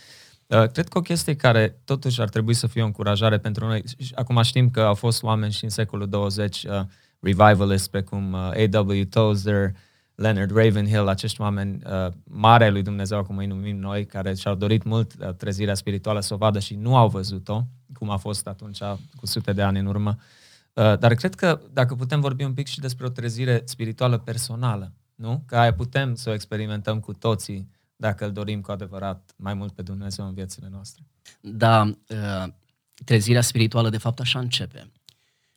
Uh, 0.47 0.69
cred 0.69 0.89
că 0.89 0.99
o 0.99 1.01
chestie 1.01 1.37
care 1.37 1.79
totuși 1.85 2.21
ar 2.21 2.29
trebui 2.29 2.55
să 2.55 2.67
fie 2.67 2.83
o 2.83 2.85
încurajare 2.85 3.39
pentru 3.39 3.67
noi, 3.67 3.85
acum 4.15 4.43
știm 4.43 4.71
că 4.71 4.81
au 4.81 4.95
fost 4.95 5.23
oameni 5.23 5.53
și 5.53 5.65
în 5.65 5.71
secolul 5.71 6.09
20 6.09 6.65
uh, 6.65 6.81
revivalists 7.21 7.89
precum 7.89 8.33
uh, 8.33 8.39
A.W. 8.39 9.05
Tozer, 9.11 9.73
Leonard 10.15 10.57
Ravenhill, 10.57 11.09
acești 11.09 11.41
oameni 11.41 11.83
uh, 11.87 12.13
mari 12.25 12.71
lui 12.71 12.83
Dumnezeu, 12.83 13.25
cum 13.25 13.37
îi 13.37 13.47
numim 13.47 13.79
noi, 13.79 14.07
care 14.07 14.35
și-au 14.35 14.55
dorit 14.55 14.83
mult 14.83 15.13
uh, 15.21 15.29
trezirea 15.35 15.75
spirituală 15.75 16.21
să 16.21 16.35
o 16.35 16.37
vadă 16.37 16.59
și 16.59 16.75
nu 16.75 16.97
au 16.97 17.09
văzut-o, 17.09 17.63
cum 17.99 18.11
a 18.11 18.17
fost 18.17 18.47
atunci 18.47 18.79
cu 19.17 19.27
sute 19.27 19.53
de 19.53 19.63
ani 19.63 19.79
în 19.79 19.87
urmă. 19.87 20.17
Uh, 20.17 20.23
Uh, 20.23 20.45
dar 20.77 21.15
cred 21.15 21.35
că 21.35 21.61
dacă 21.73 21.95
putem 21.95 22.21
vorbi 22.21 22.45
un 22.45 22.55
pic 22.55 22.67
și 22.67 22.81
despre 22.81 23.07
o 23.07 23.09
trezire 23.09 23.63
spirituală 23.65 24.19
personală, 24.19 24.93
nu? 25.15 25.43
Că 25.47 25.57
aia 25.57 25.75
putem 25.75 26.15
să 26.15 26.31
o 26.31 26.33
experimentăm 26.33 27.01
cu 27.01 27.13
toții 27.13 27.71
dacă 27.97 28.25
îl 28.25 28.33
dorim 28.33 28.61
cu 28.61 28.71
adevărat 28.71 29.33
mai 29.37 29.55
mult 29.55 29.73
pe 29.73 29.83
Dumnezeu 29.83 30.27
în 30.27 30.35
viețile 30.35 30.69
noastre. 30.71 31.03
Da, 31.41 31.83
uh, 32.09 32.53
trezirea 33.05 33.41
spirituală 33.41 33.89
de 33.89 33.99
fapt 33.99 34.21
așa 34.21 34.39
începe. 34.39 34.93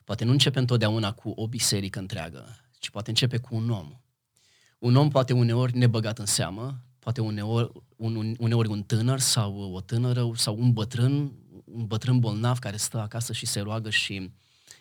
Poate 0.03 0.23
nu 0.23 0.31
începe 0.31 0.59
întotdeauna 0.59 1.11
cu 1.11 1.29
o 1.29 1.47
biserică 1.47 1.99
întreagă, 1.99 2.45
ci 2.79 2.89
poate 2.89 3.09
începe 3.09 3.37
cu 3.37 3.55
un 3.55 3.69
om. 3.69 3.99
Un 4.79 4.95
om 4.95 5.09
poate 5.09 5.33
uneori 5.33 5.77
nebăgat 5.77 6.19
în 6.19 6.25
seamă, 6.25 6.79
poate 6.99 7.21
uneori 7.21 7.71
un, 7.95 8.35
uneori 8.37 8.67
un 8.67 8.83
tânăr 8.83 9.19
sau 9.19 9.71
o 9.73 9.81
tânără 9.81 10.31
sau 10.35 10.57
un 10.59 10.73
bătrân, 10.73 11.31
un 11.63 11.85
bătrân 11.85 12.19
bolnav 12.19 12.59
care 12.59 12.77
stă 12.77 12.99
acasă 12.99 13.33
și 13.33 13.45
se 13.45 13.59
roagă 13.59 13.89
și 13.89 14.31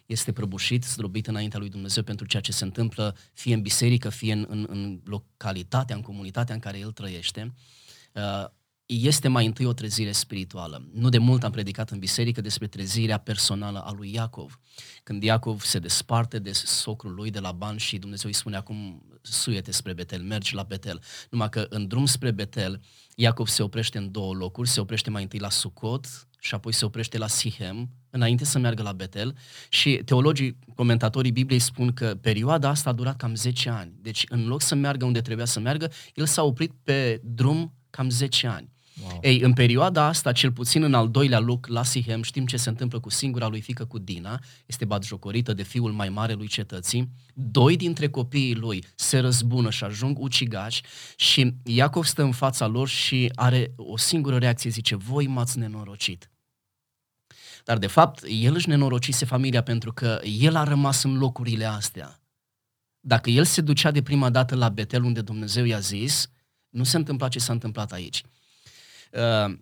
este 0.08 0.32
prăbușit, 0.32 0.84
zdrobit 0.84 1.26
înaintea 1.26 1.58
lui 1.58 1.68
Dumnezeu 1.68 2.02
pentru 2.02 2.26
ceea 2.26 2.42
ce 2.42 2.52
se 2.52 2.64
întâmplă 2.64 3.16
fie 3.32 3.54
în 3.54 3.62
biserică, 3.62 4.08
fie 4.08 4.32
în, 4.32 4.46
în, 4.48 4.66
în 4.68 5.00
localitatea, 5.04 5.96
în 5.96 6.02
comunitatea 6.02 6.54
în 6.54 6.60
care 6.60 6.78
el 6.78 6.92
trăiește. 6.92 7.54
Uh, 8.12 8.44
este 8.86 9.28
mai 9.28 9.46
întâi 9.46 9.66
o 9.66 9.72
trezire 9.72 10.12
spirituală. 10.12 10.88
Nu 10.92 11.08
de 11.08 11.18
mult 11.18 11.44
am 11.44 11.50
predicat 11.50 11.90
în 11.90 11.98
biserică 11.98 12.40
despre 12.40 12.66
trezirea 12.66 13.18
personală 13.18 13.78
a 13.78 13.92
lui 13.92 14.12
Iacov. 14.12 14.58
Când 15.02 15.22
Iacov 15.22 15.62
se 15.62 15.78
desparte 15.78 16.38
de 16.38 16.52
socrul 16.52 17.14
lui, 17.14 17.30
de 17.30 17.38
la 17.38 17.52
ban 17.52 17.76
și 17.76 17.98
Dumnezeu 17.98 18.30
îi 18.30 18.36
spune 18.36 18.56
acum 18.56 19.02
suiete 19.20 19.70
spre 19.70 19.92
Betel, 19.92 20.22
mergi 20.22 20.54
la 20.54 20.62
Betel. 20.62 21.02
Numai 21.30 21.48
că 21.48 21.66
în 21.68 21.86
drum 21.86 22.06
spre 22.06 22.30
Betel, 22.30 22.80
Iacov 23.14 23.46
se 23.46 23.62
oprește 23.62 23.98
în 23.98 24.10
două 24.10 24.34
locuri, 24.34 24.68
se 24.68 24.80
oprește 24.80 25.10
mai 25.10 25.22
întâi 25.22 25.38
la 25.38 25.50
Sucot 25.50 26.06
și 26.38 26.54
apoi 26.54 26.72
se 26.72 26.84
oprește 26.84 27.18
la 27.18 27.26
Sihem, 27.26 27.90
înainte 28.10 28.44
să 28.44 28.58
meargă 28.58 28.82
la 28.82 28.92
Betel 28.92 29.36
și 29.68 30.00
teologii, 30.04 30.58
comentatorii 30.74 31.32
Bibliei 31.32 31.60
spun 31.60 31.92
că 31.92 32.14
perioada 32.20 32.68
asta 32.68 32.90
a 32.90 32.92
durat 32.92 33.16
cam 33.16 33.34
10 33.34 33.68
ani. 33.68 33.92
Deci 34.00 34.24
în 34.28 34.46
loc 34.46 34.62
să 34.62 34.74
meargă 34.74 35.04
unde 35.04 35.20
trebuia 35.20 35.44
să 35.44 35.60
meargă, 35.60 35.90
el 36.14 36.26
s-a 36.26 36.42
oprit 36.42 36.72
pe 36.82 37.20
drum 37.24 37.74
cam 37.90 38.10
10 38.10 38.46
ani. 38.46 38.72
Wow. 39.02 39.18
Ei, 39.22 39.40
în 39.40 39.52
perioada 39.52 40.04
asta, 40.04 40.32
cel 40.32 40.52
puțin 40.52 40.82
în 40.82 40.94
al 40.94 41.10
doilea 41.10 41.38
loc, 41.38 41.66
la 41.66 41.82
Sihem, 41.82 42.22
știm 42.22 42.46
ce 42.46 42.56
se 42.56 42.68
întâmplă 42.68 43.00
cu 43.00 43.10
singura 43.10 43.48
lui 43.48 43.60
fică 43.60 43.84
cu 43.84 43.98
Dina, 43.98 44.40
este 44.66 44.84
batjocorită 44.84 45.52
de 45.52 45.62
fiul 45.62 45.92
mai 45.92 46.08
mare 46.08 46.32
lui 46.32 46.46
cetății. 46.46 47.08
Doi 47.34 47.76
dintre 47.76 48.08
copiii 48.08 48.54
lui 48.54 48.84
se 48.94 49.18
răzbună 49.18 49.70
și 49.70 49.84
ajung 49.84 50.18
ucigași 50.18 50.82
și 51.16 51.54
Iacov 51.64 52.04
stă 52.04 52.22
în 52.22 52.32
fața 52.32 52.66
lor 52.66 52.88
și 52.88 53.30
are 53.34 53.72
o 53.76 53.96
singură 53.96 54.36
reacție, 54.36 54.70
zice, 54.70 54.96
voi 54.96 55.26
m-ați 55.26 55.58
nenorocit. 55.58 56.30
Dar 57.64 57.78
de 57.78 57.86
fapt, 57.86 58.24
el 58.28 58.54
își 58.54 58.68
nenorocise 58.68 59.24
familia 59.24 59.62
pentru 59.62 59.92
că 59.92 60.20
el 60.40 60.56
a 60.56 60.64
rămas 60.64 61.02
în 61.02 61.18
locurile 61.18 61.64
astea. 61.64 62.20
Dacă 63.00 63.30
el 63.30 63.44
se 63.44 63.60
ducea 63.60 63.90
de 63.90 64.02
prima 64.02 64.30
dată 64.30 64.54
la 64.54 64.68
Betel 64.68 65.02
unde 65.02 65.20
Dumnezeu 65.20 65.64
i-a 65.64 65.78
zis, 65.78 66.30
nu 66.68 66.84
se 66.84 66.96
întâmpla 66.96 67.28
ce 67.28 67.38
s-a 67.38 67.52
întâmplat 67.52 67.92
aici. 67.92 68.22
Uh, 69.12 69.58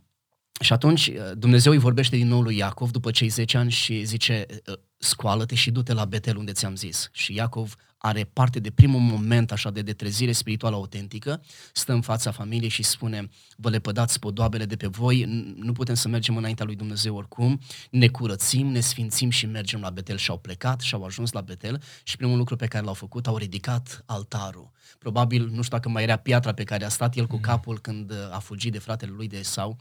și 0.61 0.73
atunci 0.73 1.07
uh, 1.07 1.31
Dumnezeu 1.35 1.73
îi 1.73 1.79
vorbește 1.79 2.17
din 2.17 2.29
nou 2.29 2.41
lui 2.41 2.57
Iacov 2.57 2.91
după 2.91 3.11
cei 3.11 3.29
10 3.29 3.57
ani 3.57 3.71
și 3.71 4.05
zice, 4.05 4.47
uh, 4.67 4.75
scoală-te 4.99 5.55
și 5.55 5.71
du-te 5.71 5.93
la 5.93 6.05
Betel 6.05 6.37
unde 6.37 6.53
ți-am 6.53 6.77
zis. 6.77 7.09
Și 7.13 7.35
Iacov 7.35 7.75
are 7.99 8.25
parte 8.33 8.61
de 8.61 8.71
primul 8.71 9.01
moment 9.01 9.53
așa 9.53 9.71
de 9.71 9.83
detrezire 9.83 10.33
spirituală 10.33 10.77
autentică, 10.77 11.43
stă 11.73 11.93
în 11.93 12.01
fața 12.01 12.31
familiei 12.31 12.69
și 12.69 12.83
spune, 12.83 13.29
vă 13.57 13.71
lepădați 13.71 14.19
podoabele 14.19 14.65
de 14.65 14.77
pe 14.77 14.87
voi, 14.87 15.25
nu 15.57 15.73
putem 15.73 15.95
să 15.95 16.09
mergem 16.09 16.37
înaintea 16.37 16.65
lui 16.65 16.77
Dumnezeu 16.77 17.17
oricum, 17.17 17.61
ne 17.91 18.09
curățim, 18.09 18.67
ne 18.67 18.81
sfințim 18.81 19.31
și 19.31 19.47
mergem 19.47 19.81
la 19.81 19.91
Betel 19.91 20.17
și 20.17 20.31
au 20.31 20.39
plecat 20.39 20.81
și 20.81 20.95
au 20.95 21.05
ajuns 21.05 21.33
la 21.33 21.41
Betel 21.41 21.83
și 22.03 22.17
primul 22.17 22.37
lucru 22.37 22.57
pe 22.57 22.67
care 22.67 22.85
l-au 22.85 22.95
făcut, 22.95 23.27
au 23.27 23.37
ridicat 23.37 24.03
altarul. 24.07 24.71
Probabil, 24.99 25.49
nu 25.49 25.63
știu 25.63 25.77
dacă 25.77 25.89
mai 25.89 26.03
era 26.03 26.17
piatra 26.17 26.53
pe 26.53 26.65
care 26.65 26.85
a 26.85 26.89
stat 26.89 27.17
el 27.17 27.27
cu 27.27 27.35
mm. 27.35 27.41
capul 27.41 27.79
când 27.79 28.13
a 28.31 28.39
fugit 28.39 28.73
de 28.73 28.79
fratele 28.79 29.13
lui 29.17 29.29
de 29.29 29.37
Esau, 29.37 29.79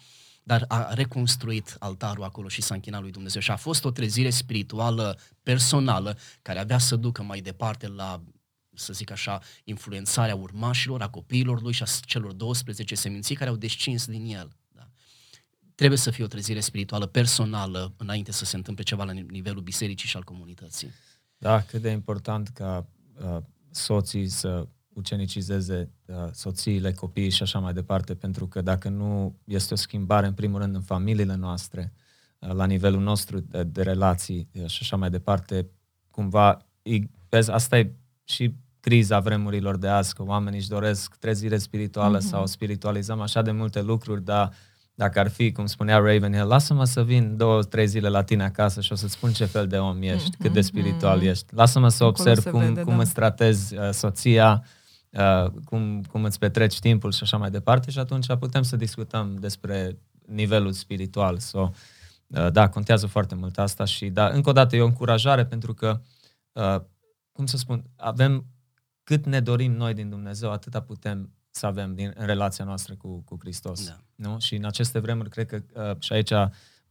dar 0.48 0.66
a 0.68 0.94
reconstruit 0.94 1.76
altarul 1.80 2.24
acolo 2.24 2.48
și 2.48 2.62
s-a 2.62 2.74
închinat 2.74 3.02
lui 3.02 3.12
Dumnezeu. 3.12 3.42
Și 3.42 3.52
a 3.52 3.56
fost 3.56 3.86
o 3.86 3.92
trezire 3.92 4.30
spirituală 4.30 5.20
personală 5.44 6.18
care 6.42 6.60
avea 6.60 6.78
să 6.78 6.96
ducă 6.96 7.24
mai 7.24 7.40
departe 7.40 7.88
la 7.88 8.22
să 8.74 8.94
zic 8.94 9.12
așa, 9.12 9.42
influențarea 9.64 10.36
urmașilor, 10.36 11.02
a 11.02 11.10
copiilor 11.10 11.62
lui 11.62 11.74
și 11.74 11.84
a 11.84 11.86
celor 12.06 12.32
12 12.32 12.96
seminții 12.96 13.36
care 13.36 13.50
au 13.50 13.56
descins 13.56 14.06
din 14.06 14.26
el. 14.26 14.50
Da. 14.72 14.88
Trebuie 15.76 15.98
să 15.98 16.12
fie 16.12 16.24
o 16.24 16.28
trezire 16.28 16.60
spirituală 16.60 17.06
personală 17.06 17.94
înainte 17.98 18.32
să 18.32 18.46
se 18.46 18.56
întâmple 18.56 18.84
ceva 18.84 19.04
la 19.04 19.12
nivelul 19.12 19.62
bisericii 19.62 20.08
și 20.10 20.16
al 20.16 20.24
comunității. 20.24 20.92
Da, 21.38 21.62
cât 21.62 21.82
de 21.82 21.90
important 21.90 22.48
ca 22.48 22.88
uh, 23.24 23.38
soții 23.72 24.28
să 24.28 24.68
ucenicizeze 24.96 25.90
uh, 26.06 26.16
soțiile, 26.32 26.92
copiii 26.92 27.30
și 27.30 27.44
așa 27.44 27.60
mai 27.60 27.74
departe, 27.74 28.16
pentru 28.16 28.48
că 28.48 28.62
dacă 28.62 28.90
nu 28.90 29.36
este 29.44 29.74
o 29.74 29.78
schimbare, 29.78 30.28
în 30.28 30.34
primul 30.34 30.60
rând, 30.60 30.76
în 30.76 30.82
familiile 30.82 31.36
noastre, 31.36 31.94
uh, 32.40 32.52
la 32.52 32.66
nivelul 32.66 33.02
nostru 33.02 33.40
de, 33.40 33.64
de 33.64 33.82
relații 33.82 34.48
uh, 34.54 34.66
și 34.66 34.80
așa 34.82 34.96
mai 34.96 35.10
departe, 35.10 35.68
cumva, 36.12 36.66
vezi, 37.30 37.52
asta 37.52 37.78
e 37.78 37.92
și 38.24 38.54
criza 38.80 39.20
vremurilor 39.20 39.78
de 39.78 39.88
azi, 39.88 40.14
că 40.14 40.24
oamenii 40.24 40.60
își 40.60 40.70
doresc 40.70 41.16
trezire 41.16 41.58
spirituală 41.58 42.18
mm-hmm. 42.18 42.30
sau 42.30 42.46
spiritualizăm 42.46 43.22
așa 43.22 43.42
de 43.42 43.52
multe 43.52 43.82
lucruri, 43.82 44.24
dar 44.24 44.54
dacă 44.96 45.20
ar 45.20 45.30
fi, 45.30 45.52
cum 45.52 45.66
spunea 45.66 45.98
Ravenhill, 45.98 46.48
lasă-mă 46.48 46.84
să 46.84 47.04
vin 47.04 47.38
două, 47.38 47.64
trei 47.64 47.88
zile 47.88 48.10
la 48.10 48.24
tine 48.24 48.44
acasă 48.44 48.82
și 48.82 48.92
o 48.92 48.96
să-ți 48.96 49.14
spun 49.14 49.32
ce 49.32 49.46
fel 49.46 49.68
de 49.68 49.78
om 49.78 50.02
ești, 50.02 50.30
mm-hmm. 50.30 50.40
cât 50.40 50.54
de 50.54 50.62
spiritual 50.62 51.20
mm-hmm. 51.20 51.30
ești. 51.30 51.46
Lasă-mă 51.56 51.90
să 51.90 52.04
observ 52.04 52.44
cum, 52.44 52.60
vede, 52.60 52.82
cum 52.82 52.96
da. 52.96 53.02
îți 53.02 53.14
tratezi 53.14 53.78
uh, 53.78 53.90
soția, 53.92 54.64
uh, 55.16 55.52
cum, 55.66 56.04
cum 56.04 56.24
îți 56.24 56.40
petreci 56.40 56.80
timpul 56.80 57.12
și 57.12 57.24
așa 57.24 57.38
mai 57.38 57.50
departe 57.50 57.92
și 57.92 58.00
atunci 58.00 58.26
putem 58.40 58.62
să 58.62 58.76
discutăm 58.76 59.36
despre 59.36 59.98
nivelul 60.26 60.72
spiritual. 60.72 61.38
So, 61.38 61.70
uh, 62.28 62.52
da, 62.52 62.70
contează 62.70 63.08
foarte 63.08 63.36
mult 63.36 63.58
asta 63.58 63.86
și 63.86 64.10
da, 64.10 64.28
încă 64.28 64.50
o 64.50 64.54
dată 64.54 64.76
e 64.76 64.82
o 64.82 64.86
încurajare 64.86 65.46
pentru 65.46 65.74
că, 65.74 66.02
uh, 66.52 66.82
cum 67.32 67.46
să 67.46 67.58
spun, 67.58 67.84
avem 67.96 68.46
cât 69.04 69.26
ne 69.26 69.40
dorim 69.40 69.72
noi 69.72 69.94
din 69.94 70.10
Dumnezeu, 70.10 70.52
atâta 70.52 70.82
putem 70.82 71.30
să 71.50 71.66
avem 71.66 71.96
din, 71.96 72.14
în 72.16 72.26
relația 72.26 72.66
noastră 72.66 72.96
cu, 72.96 73.22
cu 73.26 73.38
Hristos. 73.40 73.88
Da. 73.88 73.98
Nu? 74.16 74.40
Și 74.40 74.56
în 74.56 74.66
aceste 74.66 75.00
vremuri, 75.00 75.30
cred 75.30 75.48
că, 75.48 75.62
uh, 75.90 75.96
și 76.00 76.14
aici, 76.14 76.32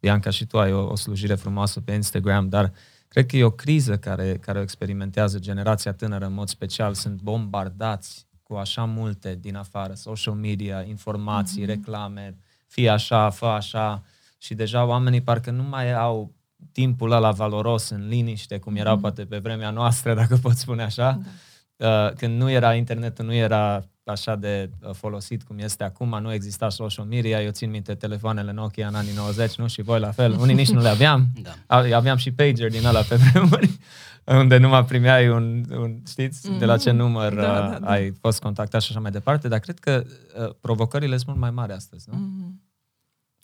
Bianca, 0.01 0.31
și 0.31 0.47
tu 0.47 0.59
ai 0.59 0.72
o, 0.72 0.91
o 0.91 0.97
slujire 0.97 1.35
frumoasă 1.35 1.81
pe 1.81 1.93
Instagram, 1.93 2.49
dar 2.49 2.64
uh, 2.64 2.70
Cred 3.14 3.26
că 3.26 3.36
e 3.36 3.44
o 3.44 3.50
criză 3.50 3.98
care, 3.98 4.38
care 4.40 4.58
o 4.58 4.62
experimentează 4.62 5.38
generația 5.38 5.92
tânără 5.92 6.26
în 6.26 6.32
mod 6.32 6.48
special. 6.48 6.94
Sunt 6.94 7.20
bombardați 7.20 8.26
cu 8.42 8.54
așa 8.54 8.84
multe 8.84 9.38
din 9.40 9.56
afară, 9.56 9.94
social 9.94 10.34
media, 10.34 10.82
informații, 10.82 11.62
mm-hmm. 11.62 11.66
reclame, 11.66 12.36
fie 12.66 12.88
așa, 12.88 13.30
fă 13.30 13.46
așa. 13.46 14.02
Și 14.38 14.54
deja 14.54 14.84
oamenii 14.84 15.20
parcă 15.20 15.50
nu 15.50 15.62
mai 15.62 15.92
au 15.92 16.34
timpul 16.72 17.10
ăla 17.10 17.30
valoros 17.30 17.88
în 17.88 18.08
liniște, 18.08 18.58
cum 18.58 18.76
era 18.76 18.96
mm-hmm. 18.96 19.00
poate 19.00 19.24
pe 19.24 19.38
vremea 19.38 19.70
noastră, 19.70 20.14
dacă 20.14 20.36
pot 20.36 20.56
spune 20.56 20.82
așa. 20.82 21.18
Da. 21.22 21.30
Uh, 21.77 22.12
când 22.12 22.41
nu 22.41 22.51
era 22.51 22.75
internetul, 22.75 23.25
nu 23.25 23.35
era 23.35 23.85
așa 24.05 24.37
de 24.37 24.70
uh, 24.81 24.91
folosit 24.95 25.43
cum 25.43 25.59
este 25.59 25.85
acum, 25.85 26.18
nu 26.20 26.33
exista 26.33 26.68
social 26.68 27.07
media, 27.07 27.43
eu 27.43 27.51
țin 27.51 27.70
minte 27.70 27.95
telefoanele 27.95 28.53
Nokia 28.53 28.89
în 28.89 28.95
anii 28.95 29.14
90, 29.14 29.55
nu? 29.55 29.66
Și 29.66 29.83
voi 29.83 30.01
la 30.01 30.11
fel. 30.11 30.37
Unii 30.41 30.55
nici 30.55 30.70
nu 30.70 30.81
le 30.81 30.89
aveam. 30.89 31.27
Da. 31.43 31.77
Aveam 31.97 32.16
și 32.16 32.33
pager 32.33 32.70
din 32.70 32.87
ăla 32.87 33.01
pe 33.01 33.14
vremuri, 33.16 33.79
unde 34.43 34.57
numai 34.57 34.85
primeai 34.85 35.29
un, 35.29 35.64
un 35.70 35.99
știți, 36.07 36.49
mm-hmm. 36.49 36.59
de 36.59 36.64
la 36.64 36.77
ce 36.77 36.91
mhm. 36.91 36.99
număr 36.99 37.35
da, 37.35 37.41
uh, 37.41 37.70
da, 37.70 37.79
da. 37.79 37.91
ai 37.91 38.12
fost 38.20 38.41
contactat 38.41 38.83
și 38.83 38.91
așa 38.91 39.01
mai 39.01 39.11
departe, 39.11 39.49
dar 39.49 39.59
cred 39.59 39.79
că 39.79 40.05
uh, 40.39 40.55
provocările 40.61 41.16
sunt 41.16 41.29
mult 41.29 41.41
mai 41.41 41.51
mari 41.51 41.72
astăzi, 41.72 42.09
nu? 42.11 42.16
Mm-hmm. 42.16 42.62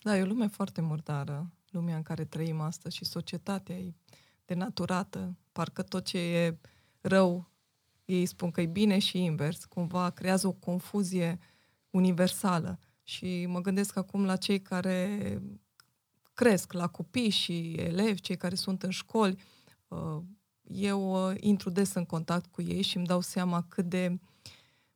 Da, 0.01 0.17
e 0.17 0.21
o 0.21 0.25
lume 0.25 0.47
foarte 0.47 0.81
murdară, 0.81 1.49
lumea 1.69 1.95
în 1.95 2.01
care 2.01 2.23
trăim 2.23 2.61
astăzi 2.61 2.95
și 2.95 3.05
societatea 3.05 3.75
e 3.75 3.93
denaturată, 4.45 5.37
parcă 5.51 5.81
tot 5.81 6.05
ce 6.05 6.17
e 6.17 6.57
rău 7.01 7.50
ei 8.11 8.25
spun 8.25 8.51
că 8.51 8.61
e 8.61 8.65
bine 8.65 8.99
și 8.99 9.23
invers, 9.23 9.65
cumva 9.65 10.09
creează 10.09 10.47
o 10.47 10.51
confuzie 10.51 11.39
universală. 11.89 12.79
Și 13.03 13.45
mă 13.45 13.61
gândesc 13.61 13.97
acum 13.97 14.25
la 14.25 14.35
cei 14.35 14.61
care 14.61 15.41
cresc, 16.33 16.73
la 16.73 16.87
copii 16.87 17.29
și 17.29 17.71
elevi, 17.71 18.21
cei 18.21 18.37
care 18.37 18.55
sunt 18.55 18.83
în 18.83 18.89
școli. 18.89 19.37
Uh, 19.87 20.17
eu 20.61 21.29
uh, 21.29 21.35
intru 21.39 21.69
des 21.69 21.93
în 21.93 22.05
contact 22.05 22.45
cu 22.51 22.61
ei 22.61 22.81
și 22.81 22.97
îmi 22.97 23.05
dau 23.05 23.21
seama 23.21 23.65
cât 23.67 23.85
de 23.85 24.19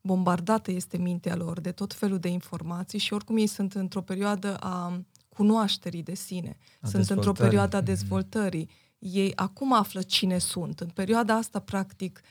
bombardată 0.01 0.71
este 0.71 0.97
mintea 0.97 1.35
lor 1.35 1.59
de 1.59 1.71
tot 1.71 1.93
felul 1.93 2.19
de 2.19 2.27
informații 2.27 2.99
și 2.99 3.13
oricum 3.13 3.37
ei 3.37 3.47
sunt 3.47 3.73
într-o 3.73 4.01
perioadă 4.01 4.57
a 4.57 5.05
cunoașterii 5.29 6.03
de 6.03 6.13
sine, 6.13 6.57
a 6.81 6.87
sunt 6.87 7.09
într-o 7.09 7.31
perioadă 7.31 7.75
a 7.75 7.79
mhm. 7.79 7.87
dezvoltării. 7.87 8.69
Ei 8.99 9.35
acum 9.35 9.73
află 9.73 10.01
cine 10.01 10.37
sunt. 10.37 10.79
În 10.79 10.87
perioada 10.87 11.35
asta, 11.35 11.59
practic, 11.59 12.21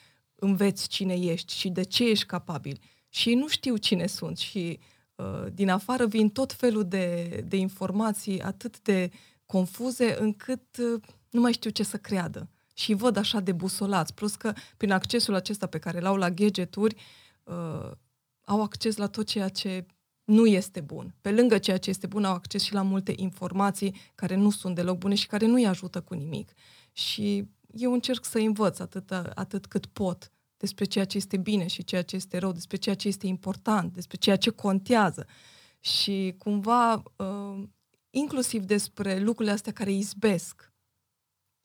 înveți 0.45 0.89
cine 0.89 1.15
ești 1.15 1.55
și 1.55 1.69
de 1.69 1.83
ce 1.83 2.09
ești 2.09 2.27
capabil. 2.27 2.81
Și 3.09 3.29
ei 3.29 3.35
nu 3.35 3.49
știu 3.49 3.77
cine 3.77 4.07
sunt 4.07 4.39
și 4.39 4.79
uh, 5.15 5.47
din 5.53 5.71
afară 5.71 6.07
vin 6.07 6.29
tot 6.29 6.53
felul 6.53 6.85
de, 6.85 7.29
de 7.49 7.57
informații 7.57 8.43
atât 8.43 8.81
de 8.81 9.11
confuze 9.47 10.17
încât 10.21 10.77
uh, 10.77 11.03
nu 11.31 11.41
mai 11.41 11.53
știu 11.53 11.71
ce 11.71 11.83
să 11.83 11.97
creadă. 11.97 12.49
Și 12.75 12.91
îi 12.91 12.97
văd 12.97 13.17
așa 13.17 13.41
de 13.41 13.53
busolați. 13.53 14.15
Plus 14.15 14.35
că 14.35 14.53
prin 14.77 14.91
accesul 14.91 15.35
acesta 15.35 15.67
pe 15.67 15.79
care 15.79 16.01
l-au 16.01 16.17
la 16.17 16.31
gadgeturi, 16.31 16.97
uh, 17.45 17.91
au 18.45 18.63
acces 18.63 18.97
la 18.97 19.07
tot 19.07 19.27
ceea 19.27 19.49
ce 19.49 19.87
nu 20.25 20.47
este 20.47 20.81
bun. 20.81 21.15
Pe 21.21 21.31
lângă 21.31 21.59
ceea 21.59 21.79
ce 21.79 21.91
este 21.91 22.07
bun, 22.07 22.25
au 22.25 22.35
acces 22.35 22.63
și 22.63 22.73
la 22.73 22.83
multe 22.83 23.13
informații 23.17 23.95
care 24.15 24.35
nu 24.35 24.51
sunt 24.51 24.75
deloc 24.75 24.99
bune 24.99 25.15
și 25.15 25.27
care 25.27 25.47
nu-i 25.47 25.67
ajută 25.67 26.01
cu 26.01 26.15
nimic. 26.15 26.53
Și 26.93 27.49
eu 27.73 27.93
încerc 27.93 28.25
să 28.25 28.39
învăț 28.39 28.79
atât, 28.79 29.11
atât 29.35 29.67
cât 29.67 29.87
pot 29.87 30.33
despre 30.65 30.85
ceea 30.85 31.05
ce 31.05 31.17
este 31.17 31.37
bine 31.37 31.67
și 31.67 31.85
ceea 31.85 32.03
ce 32.03 32.17
este 32.17 32.39
rău, 32.39 32.53
despre 32.53 32.77
ceea 32.77 32.95
ce 32.95 33.09
este 33.09 33.27
important, 33.27 33.93
despre 33.93 34.17
ceea 34.17 34.37
ce 34.37 34.51
contează. 34.51 35.27
Și 35.81 36.35
cumva, 36.39 37.03
uh, 37.17 37.63
inclusiv 38.11 38.65
despre 38.65 39.19
lucrurile 39.19 39.55
astea 39.55 39.73
care 39.73 39.93
izbesc 39.93 40.75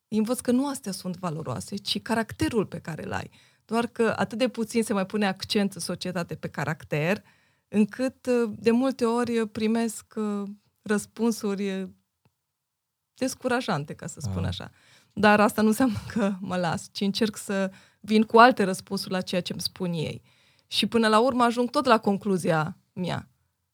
Îi 0.10 0.18
învăț 0.18 0.40
că 0.40 0.52
nu 0.52 0.68
astea 0.68 0.92
sunt 0.92 1.18
valoroase, 1.18 1.76
ci 1.76 2.02
caracterul 2.02 2.66
pe 2.66 2.80
care 2.80 3.04
îl 3.06 3.14
ai. 3.14 3.30
Doar 3.66 3.88
că 3.88 4.14
atât 4.18 4.38
de 4.38 4.48
puțin 4.48 4.84
se 4.84 4.94
mai 4.94 5.06
pune 5.06 5.28
accent 5.28 5.74
în 5.74 5.82
societate 5.82 6.36
pe 6.36 6.48
caracter, 6.48 7.24
încât 7.68 8.26
uh, 8.26 8.52
de 8.56 8.72
multe 8.72 9.06
ori 9.06 9.48
primesc 9.48 10.14
uh, 10.16 10.44
răspunsuri 10.82 11.90
descurajante, 13.14 13.94
ca 13.94 14.08
să 14.08 14.20
spun 14.20 14.44
ah. 14.44 14.48
așa. 14.48 14.72
Dar 15.14 15.40
asta 15.40 15.62
nu 15.62 15.68
înseamnă 15.68 15.98
că 16.14 16.34
mă 16.40 16.56
las, 16.56 16.90
ci 16.92 17.02
încerc 17.02 17.38
să 17.38 17.72
vin 18.00 18.24
cu 18.24 18.38
alte 18.38 18.64
răspunsuri 18.64 19.14
la 19.14 19.22
ceea 19.22 19.42
ce 19.42 19.52
îmi 19.52 19.62
spun 19.62 19.94
ei. 19.94 20.22
Și 20.68 20.86
până 20.86 21.08
la 21.08 21.20
urmă 21.20 21.44
ajung 21.44 21.70
tot 21.70 21.86
la 21.86 21.98
concluzia 21.98 22.78
mea. 22.94 23.30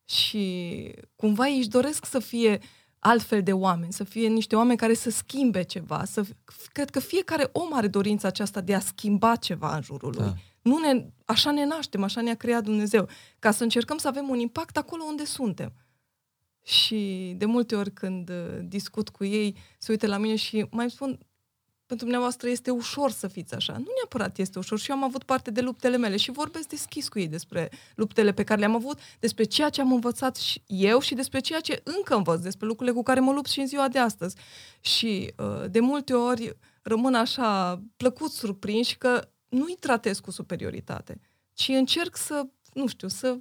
Și 0.05 0.93
cumva 1.15 1.47
ei 1.47 1.57
își 1.57 1.67
doresc 1.67 2.05
să 2.05 2.19
fie 2.19 2.59
altfel 2.99 3.43
de 3.43 3.53
oameni, 3.53 3.93
să 3.93 4.03
fie 4.03 4.28
niște 4.28 4.55
oameni 4.55 4.78
care 4.78 4.93
să 4.93 5.09
schimbe 5.09 5.61
ceva. 5.61 6.05
Să, 6.05 6.23
cred 6.71 6.89
că 6.89 6.99
fiecare 6.99 7.49
om 7.51 7.73
are 7.73 7.88
dorința 7.88 8.28
aceasta 8.28 8.61
de 8.61 8.76
a 8.76 8.80
schimba 8.80 9.36
ceva 9.36 9.76
în 9.76 9.82
jurul 9.82 10.13
lui. 10.17 10.26
Da. 10.26 10.34
Nu 10.61 10.78
ne, 10.78 11.05
așa 11.26 11.51
ne 11.51 11.65
naștem, 11.65 12.03
așa 12.03 12.21
ne-a 12.21 12.36
creat 12.36 12.63
Dumnezeu, 12.63 13.07
ca 13.39 13.51
să 13.51 13.63
încercăm 13.63 13.97
să 13.97 14.07
avem 14.07 14.30
un 14.30 14.39
impact 14.39 14.78
acolo 14.78 15.03
unde 15.03 15.26
suntem. 15.26 15.73
Și 16.63 17.34
de 17.38 17.45
multe 17.45 17.76
ori 17.76 17.91
când 17.91 18.30
uh, 18.30 18.59
discut 18.63 19.09
cu 19.09 19.23
ei, 19.23 19.55
se 19.78 19.91
uită 19.91 20.07
la 20.07 20.17
mine 20.17 20.36
și 20.36 20.65
mai 20.71 20.89
spun, 20.89 21.19
pentru 21.86 22.05
dumneavoastră 22.05 22.49
este 22.49 22.71
ușor 22.71 23.11
să 23.11 23.27
fiți 23.27 23.55
așa. 23.55 23.73
Nu 23.73 23.88
neapărat 23.95 24.38
este 24.38 24.59
ușor 24.59 24.79
și 24.79 24.89
eu 24.89 24.95
am 24.95 25.03
avut 25.03 25.23
parte 25.23 25.51
de 25.51 25.61
luptele 25.61 25.97
mele 25.97 26.17
și 26.17 26.31
vorbesc 26.31 26.67
deschis 26.67 27.07
cu 27.07 27.19
ei 27.19 27.27
despre 27.27 27.69
luptele 27.95 28.31
pe 28.31 28.43
care 28.43 28.59
le-am 28.59 28.75
avut, 28.75 28.99
despre 29.19 29.43
ceea 29.43 29.69
ce 29.69 29.81
am 29.81 29.91
învățat 29.91 30.36
și 30.36 30.61
eu 30.67 30.99
și 30.99 31.15
despre 31.15 31.39
ceea 31.39 31.59
ce 31.59 31.81
încă 31.83 32.15
învăț, 32.15 32.39
despre 32.39 32.67
lucrurile 32.67 32.95
cu 32.95 33.03
care 33.03 33.19
mă 33.19 33.31
lupt 33.31 33.49
și 33.49 33.59
în 33.59 33.67
ziua 33.67 33.88
de 33.88 33.99
astăzi. 33.99 34.36
Și 34.79 35.33
uh, 35.38 35.69
de 35.69 35.79
multe 35.79 36.13
ori 36.13 36.57
rămân 36.81 37.15
așa 37.15 37.81
plăcut 37.97 38.31
surprinși 38.31 38.97
că 38.97 39.29
nu-i 39.49 39.77
tratez 39.79 40.19
cu 40.19 40.31
superioritate, 40.31 41.21
ci 41.53 41.67
încerc 41.67 42.17
să, 42.17 42.47
nu 42.73 42.88
știu, 42.88 43.07
să 43.07 43.38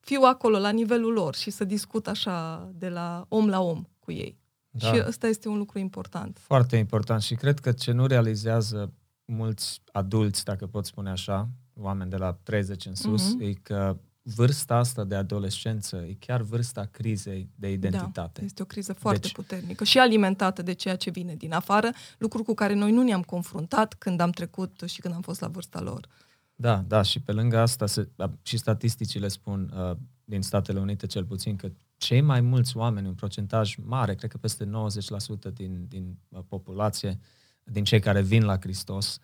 fiu 0.00 0.22
acolo 0.22 0.58
la 0.58 0.70
nivelul 0.70 1.12
lor 1.12 1.34
și 1.34 1.50
să 1.50 1.64
discut 1.64 2.06
așa 2.06 2.68
de 2.74 2.88
la 2.88 3.24
om 3.28 3.48
la 3.48 3.60
om 3.60 3.84
cu 3.98 4.12
ei. 4.12 4.38
Da. 4.78 4.92
Și 4.92 5.02
ăsta 5.06 5.26
este 5.26 5.48
un 5.48 5.58
lucru 5.58 5.78
important. 5.78 6.38
Foarte 6.40 6.76
important 6.76 7.22
și 7.22 7.34
cred 7.34 7.58
că 7.58 7.72
ce 7.72 7.92
nu 7.92 8.06
realizează 8.06 8.92
mulți 9.24 9.80
adulți, 9.92 10.44
dacă 10.44 10.66
pot 10.66 10.86
spune 10.86 11.10
așa, 11.10 11.48
oameni 11.74 12.10
de 12.10 12.16
la 12.16 12.38
30 12.42 12.86
în 12.86 12.94
sus, 12.94 13.34
mm-hmm. 13.34 13.42
e 13.42 13.52
că 13.52 13.96
vârsta 14.34 14.76
asta 14.76 15.04
de 15.04 15.14
adolescență 15.14 15.96
e 15.96 16.16
chiar 16.18 16.40
vârsta 16.40 16.88
crizei 16.90 17.50
de 17.54 17.70
identitate. 17.70 18.40
Da, 18.40 18.44
este 18.44 18.62
o 18.62 18.64
criză 18.64 18.92
foarte 18.92 19.20
deci, 19.20 19.32
puternică 19.32 19.84
și 19.84 19.98
alimentată 19.98 20.62
de 20.62 20.72
ceea 20.72 20.96
ce 20.96 21.10
vine 21.10 21.34
din 21.34 21.52
afară, 21.52 21.90
lucru 22.18 22.42
cu 22.42 22.54
care 22.54 22.74
noi 22.74 22.92
nu 22.92 23.02
ne-am 23.02 23.22
confruntat 23.22 23.94
când 23.94 24.20
am 24.20 24.30
trecut 24.30 24.82
și 24.86 25.00
când 25.00 25.14
am 25.14 25.20
fost 25.20 25.40
la 25.40 25.48
vârsta 25.48 25.80
lor. 25.80 26.08
Da, 26.54 26.84
da, 26.86 27.02
și 27.02 27.20
pe 27.20 27.32
lângă 27.32 27.58
asta 27.58 27.86
se, 27.86 28.08
și 28.42 28.56
statisticile 28.56 29.28
spun 29.28 29.72
uh, 29.76 29.96
din 30.24 30.42
Statele 30.42 30.80
Unite 30.80 31.06
cel 31.06 31.24
puțin 31.24 31.56
că 31.56 31.70
cei 31.98 32.20
mai 32.20 32.40
mulți 32.40 32.76
oameni, 32.76 33.06
un 33.06 33.14
procentaj 33.14 33.74
mare, 33.84 34.14
cred 34.14 34.30
că 34.30 34.38
peste 34.38 34.64
90% 34.64 35.52
din, 35.52 35.84
din 35.88 36.18
uh, 36.28 36.40
populație, 36.48 37.18
din 37.64 37.84
cei 37.84 38.00
care 38.00 38.22
vin 38.22 38.44
la 38.44 38.56
Hristos, 38.60 39.18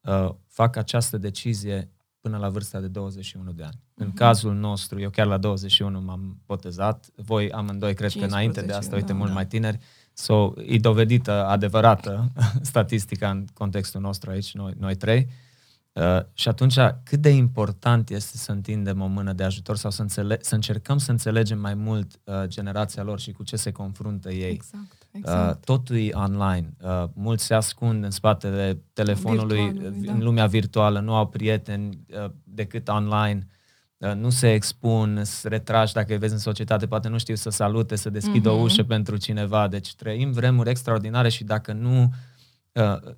uh, 0.00 0.30
fac 0.46 0.76
această 0.76 1.18
decizie 1.18 1.90
până 2.20 2.36
la 2.36 2.48
vârsta 2.48 2.80
de 2.80 2.88
21 2.88 3.52
de 3.52 3.62
ani. 3.62 3.74
Uh-huh. 3.74 3.94
În 3.94 4.06
mhm. 4.06 4.16
cazul 4.16 4.54
nostru, 4.54 5.00
eu 5.00 5.10
chiar 5.10 5.26
la 5.26 5.38
21 5.38 6.00
m-am 6.00 6.40
botezat, 6.46 7.10
voi 7.14 7.50
amândoi 7.50 7.94
cred 7.94 8.10
15, 8.10 8.18
că 8.18 8.26
înainte 8.26 8.62
de 8.62 8.72
asta, 8.72 8.94
uite, 8.94 9.12
da, 9.12 9.18
mult 9.18 9.28
da. 9.28 9.34
mai 9.34 9.46
tineri, 9.46 9.78
so, 10.12 10.52
e 10.56 10.78
dovedită, 10.78 11.46
adevărată 11.46 12.32
statistica 12.62 13.30
în 13.30 13.46
contextul 13.54 14.00
nostru 14.00 14.30
aici, 14.30 14.54
noi, 14.54 14.74
noi 14.78 14.94
trei. 14.94 15.26
Uh, 15.28 15.50
Uh, 15.92 16.20
și 16.32 16.48
atunci, 16.48 16.74
cât 17.02 17.18
de 17.18 17.28
important 17.28 18.10
este 18.10 18.36
să 18.36 18.52
întindem 18.52 19.00
o 19.00 19.06
mână 19.06 19.32
de 19.32 19.44
ajutor 19.44 19.76
sau 19.76 19.90
să, 19.90 20.02
înțele- 20.02 20.38
să 20.40 20.54
încercăm 20.54 20.98
să 20.98 21.10
înțelegem 21.10 21.58
mai 21.58 21.74
mult 21.74 22.20
uh, 22.24 22.42
generația 22.46 23.02
lor 23.02 23.20
și 23.20 23.32
cu 23.32 23.42
ce 23.42 23.56
se 23.56 23.70
confruntă 23.70 24.30
ei. 24.30 24.50
Exact, 24.50 24.92
uh, 24.92 25.08
exact. 25.12 25.50
Uh, 25.50 25.64
totul 25.64 25.96
e 25.96 26.10
online. 26.12 26.74
Uh, 26.82 27.04
mulți 27.14 27.44
se 27.44 27.54
ascund 27.54 28.04
în 28.04 28.10
spatele 28.10 28.82
telefonului, 28.92 29.62
Virtualului, 29.62 30.08
în 30.08 30.18
da. 30.18 30.24
lumea 30.24 30.46
virtuală, 30.46 31.00
nu 31.00 31.14
au 31.14 31.26
prieteni 31.26 31.98
uh, 32.24 32.30
decât 32.44 32.88
online. 32.88 33.46
Uh, 33.96 34.14
nu 34.14 34.30
se 34.30 34.52
expun, 34.52 35.20
se 35.24 35.48
retragi 35.48 35.92
dacă 35.92 36.12
îi 36.12 36.18
vezi 36.18 36.32
în 36.32 36.38
societate, 36.38 36.86
poate 36.86 37.08
nu 37.08 37.18
știu 37.18 37.34
să 37.34 37.50
salute, 37.50 37.96
să 37.96 38.10
deschidă 38.10 38.48
uh-huh. 38.48 38.52
o 38.52 38.56
mhm. 38.56 38.64
ușă 38.64 38.82
pentru 38.82 39.16
cineva. 39.16 39.68
Deci 39.68 39.94
trăim 39.94 40.32
vremuri 40.32 40.70
extraordinare 40.70 41.28
și 41.28 41.44
dacă 41.44 41.72
nu 41.72 42.02
uh, 42.02 42.08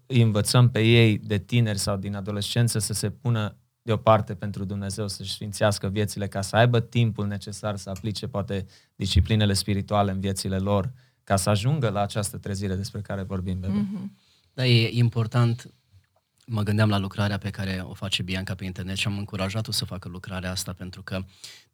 îi 0.06 0.22
învățăm 0.22 0.70
pe 0.70 0.80
ei 0.80 1.18
de 1.18 1.38
tineri 1.38 1.78
sau 1.78 1.96
din 1.96 2.14
adolescență 2.14 2.78
să 2.78 2.92
se 2.92 3.10
pună 3.10 3.56
deoparte 3.82 4.34
pentru 4.34 4.64
Dumnezeu, 4.64 5.08
să-și 5.08 5.32
sfințească 5.32 5.88
viețile 5.88 6.28
ca 6.28 6.40
să 6.40 6.56
aibă 6.56 6.80
timpul 6.80 7.26
necesar 7.26 7.76
să 7.76 7.90
aplice 7.90 8.26
poate 8.26 8.66
disciplinele 8.96 9.52
spirituale 9.52 10.10
în 10.10 10.20
viețile 10.20 10.58
lor, 10.58 10.92
ca 11.24 11.36
să 11.36 11.50
ajungă 11.50 11.88
la 11.88 12.00
această 12.00 12.38
trezire 12.38 12.74
despre 12.74 13.00
care 13.00 13.22
vorbim, 13.22 13.60
bebe. 13.60 13.88
Mm-hmm. 13.88 14.10
Da, 14.54 14.66
e 14.66 14.90
important. 14.92 15.72
Mă 16.46 16.62
gândeam 16.62 16.88
la 16.88 16.98
lucrarea 16.98 17.38
pe 17.38 17.50
care 17.50 17.84
o 17.84 17.94
face 17.94 18.22
Bianca 18.22 18.54
pe 18.54 18.64
internet 18.64 18.96
și 18.96 19.06
am 19.06 19.18
încurajat-o 19.18 19.72
să 19.72 19.84
facă 19.84 20.08
lucrarea 20.08 20.50
asta 20.50 20.72
pentru 20.72 21.02
că 21.02 21.24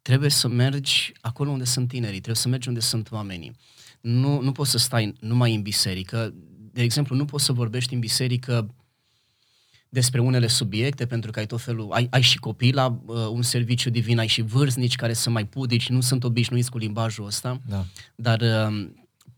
trebuie 0.01 0.29
să 0.29 0.47
mergi 0.47 1.11
acolo 1.21 1.49
unde 1.49 1.63
sunt 1.63 1.87
tinerii, 1.87 2.15
trebuie 2.15 2.35
să 2.35 2.47
mergi 2.47 2.67
unde 2.67 2.79
sunt 2.79 3.11
oamenii. 3.11 3.55
Nu, 4.01 4.41
nu 4.41 4.51
poți 4.51 4.71
să 4.71 4.77
stai 4.77 5.13
numai 5.19 5.55
în 5.55 5.61
biserică 5.61 6.33
de 6.71 6.81
exemplu, 6.81 7.15
nu 7.15 7.25
poți 7.25 7.45
să 7.45 7.53
vorbești 7.53 7.93
în 7.93 7.99
biserică 7.99 8.73
despre 9.89 10.21
unele 10.21 10.47
subiecte, 10.47 11.05
pentru 11.05 11.31
că 11.31 11.39
ai 11.39 11.45
tot 11.45 11.61
felul, 11.61 11.91
ai, 11.91 12.07
ai 12.09 12.21
și 12.21 12.37
copii 12.37 12.73
la 12.73 13.01
uh, 13.05 13.15
un 13.15 13.41
serviciu 13.41 13.89
divin, 13.89 14.19
ai 14.19 14.27
și 14.27 14.41
vârstnici 14.41 14.95
care 14.95 15.13
sunt 15.13 15.33
mai 15.33 15.45
pudici, 15.45 15.89
nu 15.89 16.01
sunt 16.01 16.23
obișnuiți 16.23 16.71
cu 16.71 16.77
limbajul 16.77 17.25
ăsta, 17.25 17.61
da. 17.67 17.85
dar 18.15 18.41
uh, 18.41 18.89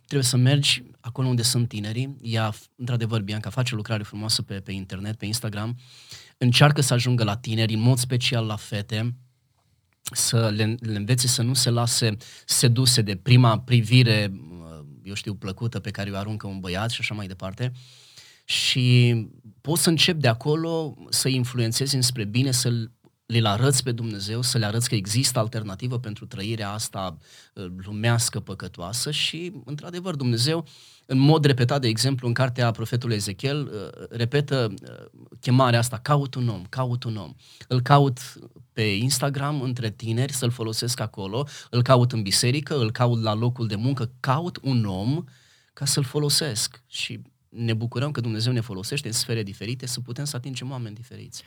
trebuie 0.05 0.27
să 0.27 0.37
mergi 0.37 0.83
acolo 0.99 1.27
unde 1.27 1.41
sunt 1.41 1.67
tinerii. 1.67 2.17
Ea, 2.21 2.53
într-adevăr, 2.75 3.21
Bianca 3.21 3.49
face 3.49 3.73
o 3.73 3.77
lucrare 3.77 4.03
frumoasă 4.03 4.41
pe, 4.41 4.53
pe 4.53 4.71
internet, 4.71 5.15
pe 5.15 5.25
Instagram, 5.25 5.77
încearcă 6.37 6.81
să 6.81 6.93
ajungă 6.93 7.23
la 7.23 7.37
tineri, 7.37 7.73
în 7.73 7.81
mod 7.81 7.97
special 7.97 8.45
la 8.45 8.55
fete, 8.55 9.15
să 10.01 10.49
le, 10.49 10.75
le 10.79 10.97
învețe 10.97 11.27
să 11.27 11.41
nu 11.41 11.53
se 11.53 11.69
lase 11.69 12.17
seduse 12.45 13.01
de 13.01 13.15
prima 13.15 13.59
privire 13.59 14.31
eu 15.03 15.13
știu, 15.13 15.33
plăcută 15.33 15.79
pe 15.79 15.91
care 15.91 16.11
o 16.11 16.17
aruncă 16.17 16.47
un 16.47 16.59
băiat 16.59 16.89
și 16.89 17.01
așa 17.01 17.13
mai 17.13 17.27
departe. 17.27 17.71
Și 18.45 19.15
poți 19.61 19.81
să 19.81 19.89
încep 19.89 20.17
de 20.17 20.27
acolo 20.27 20.97
să 21.09 21.27
influențezi 21.27 21.95
înspre 21.95 22.23
bine, 22.23 22.51
să 22.51 22.89
le 23.25 23.47
arăți 23.47 23.83
pe 23.83 23.91
Dumnezeu, 23.91 24.41
să 24.41 24.57
le 24.57 24.65
arăți 24.65 24.89
că 24.89 24.95
există 24.95 25.39
alternativă 25.39 25.99
pentru 25.99 26.25
trăirea 26.25 26.71
asta 26.71 27.17
uh, 27.53 27.65
lumească 27.77 28.39
păcătoasă 28.39 29.11
și, 29.11 29.53
într-adevăr, 29.65 30.15
Dumnezeu, 30.15 30.65
în 31.05 31.17
mod 31.17 31.45
repetat, 31.45 31.81
de 31.81 31.87
exemplu, 31.87 32.27
în 32.27 32.33
cartea 32.33 32.71
profetului 32.71 33.15
Ezechiel, 33.15 33.71
uh, 33.73 34.05
repetă 34.09 34.73
uh, 34.81 35.05
chemarea 35.39 35.79
asta, 35.79 35.97
caut 35.97 36.35
un 36.35 36.47
om, 36.47 36.63
caut 36.69 37.03
un 37.03 37.15
om. 37.15 37.33
Îl 37.67 37.81
caut 37.81 38.19
pe 38.73 38.81
Instagram 38.81 39.61
între 39.61 39.89
tineri, 39.89 40.33
să-l 40.33 40.51
folosesc 40.51 40.99
acolo, 40.99 41.47
îl 41.69 41.81
caut 41.81 42.11
în 42.11 42.21
biserică, 42.21 42.77
îl 42.77 42.91
caut 42.91 43.21
la 43.21 43.33
locul 43.33 43.67
de 43.67 43.75
muncă, 43.75 44.11
caut 44.19 44.59
un 44.61 44.85
om 44.85 45.23
ca 45.73 45.85
să-l 45.85 46.03
folosesc. 46.03 46.83
Și 46.87 47.21
ne 47.49 47.73
bucurăm 47.73 48.11
că 48.11 48.21
Dumnezeu 48.21 48.53
ne 48.53 48.59
folosește 48.59 49.07
în 49.07 49.13
sfere 49.13 49.43
diferite 49.43 49.85
să 49.85 49.99
putem 49.99 50.25
să 50.25 50.35
atingem 50.35 50.71
oameni 50.71 50.95
diferiți. 50.95 51.43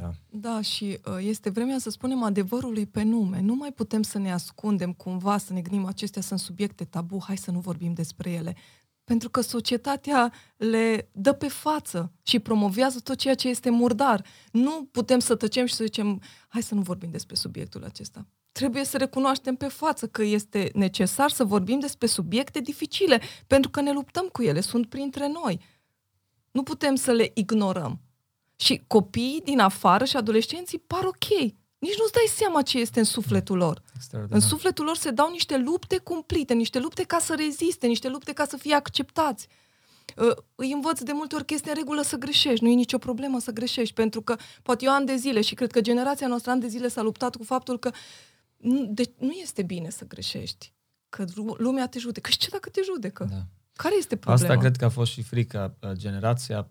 Da. 0.00 0.12
da, 0.30 0.60
și 0.60 0.98
uh, 1.04 1.16
este 1.20 1.50
vremea 1.50 1.78
să 1.78 1.90
spunem 1.90 2.22
adevărului 2.22 2.86
pe 2.86 3.02
nume. 3.02 3.40
Nu 3.40 3.54
mai 3.54 3.72
putem 3.72 4.02
să 4.02 4.18
ne 4.18 4.32
ascundem 4.32 4.92
cumva, 4.92 5.38
să 5.38 5.52
ne 5.52 5.60
gândim 5.60 5.86
acestea 5.86 6.22
sunt 6.22 6.38
subiecte 6.38 6.84
tabu, 6.84 7.22
hai 7.26 7.36
să 7.36 7.50
nu 7.50 7.58
vorbim 7.58 7.92
despre 7.92 8.30
ele. 8.30 8.56
Pentru 9.04 9.30
că 9.30 9.40
societatea 9.40 10.32
le 10.56 11.10
dă 11.12 11.32
pe 11.32 11.48
față 11.48 12.12
și 12.22 12.38
promovează 12.38 13.00
tot 13.00 13.16
ceea 13.16 13.34
ce 13.34 13.48
este 13.48 13.70
murdar. 13.70 14.24
Nu 14.52 14.88
putem 14.92 15.18
să 15.18 15.34
tăcem 15.34 15.66
și 15.66 15.74
să 15.74 15.84
zicem, 15.84 16.22
hai 16.48 16.62
să 16.62 16.74
nu 16.74 16.80
vorbim 16.80 17.10
despre 17.10 17.34
subiectul 17.34 17.84
acesta. 17.84 18.26
Trebuie 18.52 18.84
să 18.84 18.96
recunoaștem 18.96 19.54
pe 19.54 19.68
față 19.68 20.06
că 20.06 20.22
este 20.22 20.70
necesar 20.74 21.30
să 21.30 21.44
vorbim 21.44 21.78
despre 21.78 22.06
subiecte 22.06 22.60
dificile, 22.60 23.20
pentru 23.46 23.70
că 23.70 23.80
ne 23.80 23.92
luptăm 23.92 24.26
cu 24.32 24.42
ele, 24.42 24.60
sunt 24.60 24.86
printre 24.86 25.28
noi. 25.28 25.60
Nu 26.50 26.62
putem 26.62 26.94
să 26.94 27.12
le 27.12 27.30
ignorăm. 27.34 28.00
Și 28.60 28.82
copiii 28.86 29.40
din 29.44 29.58
afară 29.58 30.04
și 30.04 30.16
adolescenții 30.16 30.78
par 30.78 31.04
ok. 31.04 31.28
Nici 31.78 31.98
nu-ți 31.98 32.12
dai 32.12 32.26
seama 32.28 32.62
ce 32.62 32.78
este 32.78 32.98
în 32.98 33.04
sufletul 33.04 33.56
lor. 33.56 33.82
În 34.28 34.40
sufletul 34.40 34.84
lor 34.84 34.96
se 34.96 35.10
dau 35.10 35.30
niște 35.30 35.56
lupte 35.56 35.98
cumplite, 35.98 36.54
niște 36.54 36.78
lupte 36.78 37.02
ca 37.02 37.18
să 37.18 37.34
reziste, 37.34 37.86
niște 37.86 38.08
lupte 38.08 38.32
ca 38.32 38.44
să 38.44 38.56
fie 38.56 38.74
acceptați. 38.74 39.48
Uh, 40.16 40.36
îi 40.54 40.72
învăț 40.72 41.00
de 41.00 41.12
multe 41.12 41.34
ori 41.34 41.44
că 41.44 41.54
este 41.54 41.68
în 41.68 41.74
regulă 41.74 42.02
să 42.02 42.16
greșești, 42.16 42.64
nu 42.64 42.70
e 42.70 42.74
nicio 42.74 42.98
problemă 42.98 43.38
să 43.40 43.50
greșești, 43.50 43.94
pentru 43.94 44.22
că 44.22 44.36
poate 44.62 44.84
eu 44.84 44.90
am 44.90 45.04
de 45.04 45.16
zile 45.16 45.40
și 45.40 45.54
cred 45.54 45.70
că 45.70 45.80
generația 45.80 46.26
noastră 46.26 46.50
an 46.50 46.58
de 46.58 46.68
zile 46.68 46.88
s-a 46.88 47.02
luptat 47.02 47.36
cu 47.36 47.44
faptul 47.44 47.78
că 47.78 47.90
nu, 48.56 48.86
de, 48.90 49.12
nu 49.18 49.30
este 49.30 49.62
bine 49.62 49.90
să 49.90 50.06
greșești, 50.06 50.72
că 51.08 51.24
lumea 51.56 51.88
te 51.88 51.98
judecă. 51.98 52.30
Și 52.30 52.38
ce 52.38 52.48
dacă 52.50 52.68
te 52.68 52.80
judecă? 52.84 53.26
Da. 53.30 53.42
Care 53.72 53.94
este 53.98 54.16
problema? 54.16 54.50
Asta 54.50 54.60
cred 54.60 54.76
că 54.76 54.84
a 54.84 54.88
fost 54.88 55.12
și 55.12 55.22
frica. 55.22 55.74
Uh, 55.80 55.90
generația 55.92 56.70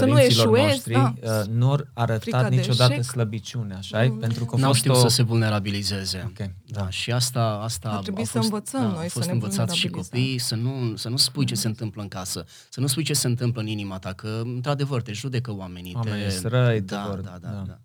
Să 0.00 0.04
nu 0.04 0.12
părinților 0.12 0.46
eșuezi, 0.56 0.68
noștri 0.90 0.92
da. 0.92 1.14
uh, 1.40 1.46
nu 1.48 1.68
au 1.70 1.76
Frica 1.76 1.90
arătat 1.94 2.48
de 2.50 2.56
niciodată 2.56 2.92
eșec. 2.92 3.04
slăbiciune, 3.04 3.74
așa 3.74 4.04
e? 4.04 4.08
Nu, 4.08 4.14
nu. 4.14 4.20
Pentru 4.20 4.44
că 4.44 4.54
a 4.54 4.58
N-au 4.58 4.68
fost 4.68 4.80
știut 4.80 4.96
o... 4.96 4.98
să 4.98 5.08
se 5.08 5.22
vulnerabilizeze. 5.22 6.24
Ok, 6.26 6.50
Da, 6.66 6.90
și 6.90 7.12
asta, 7.12 7.40
asta 7.62 7.88
Ar 7.88 8.02
trebui 8.02 8.22
a 8.22 8.26
să 8.26 8.32
fost, 8.32 8.44
învățăm 8.44 8.80
da, 8.80 8.86
noi 8.86 8.98
a 9.04 9.08
să 9.08 9.08
fost 9.08 9.26
ne 9.26 9.32
învățat 9.32 9.70
și 9.70 9.88
vulnerabilizăm. 9.88 10.20
copiii 10.20 10.38
să 10.38 10.54
nu, 10.54 10.96
să 10.96 11.08
nu 11.08 11.16
spui 11.16 11.44
ce 11.44 11.54
se 11.54 11.66
întâmplă 11.66 12.02
în 12.02 12.08
casă, 12.08 12.44
să 12.68 12.80
nu 12.80 12.86
spui 12.86 13.04
ce 13.04 13.12
se 13.12 13.26
întâmplă 13.26 13.60
în 13.60 13.66
inima 13.66 13.98
ta, 13.98 14.12
că 14.12 14.40
într-adevăr 14.44 15.02
te 15.02 15.12
judecă 15.12 15.54
oamenii. 15.54 15.94
Oamenii 15.94 16.24
te... 16.24 16.30
sunt 16.30 16.52
răi, 16.52 16.82
te 16.82 16.94
da, 16.94 17.06
vor- 17.08 17.20
da, 17.20 17.36
da, 17.40 17.48
da. 17.48 17.62
da. 17.66 17.78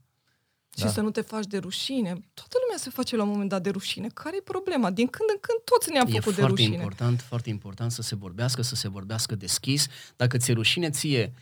Și 0.77 0.83
Da. 0.83 0.89
să 0.89 1.01
nu 1.01 1.11
te 1.11 1.21
faci 1.21 1.45
de 1.45 1.57
rușine. 1.57 2.09
Toată 2.33 2.55
lumea 2.63 2.77
se 2.77 2.89
face 2.89 3.15
la 3.15 3.23
un 3.23 3.29
moment 3.29 3.49
dat 3.49 3.61
de 3.63 3.69
rușine. 3.69 4.07
Care 4.13 4.35
e 4.37 4.41
problema? 4.41 4.89
Din 4.91 5.07
când 5.07 5.29
în 5.29 5.37
când 5.41 5.59
toți 5.63 5.91
ne-am 5.91 6.07
E 6.07 6.11
făcut 6.11 6.23
de 6.35 6.39
foarte 6.41 6.49
rușine. 6.55 6.75
important, 6.75 7.21
foarte 7.21 7.49
important 7.49 7.91
să 7.91 8.01
se 8.01 8.15
vorbească, 8.15 8.61
să 8.61 8.75
se 8.75 8.89
vorbească 8.89 9.35
deschis. 9.35 9.87
Dacă 10.15 10.37
ți-e 10.37 10.53
rușine 10.53 10.89
ție 10.89 11.33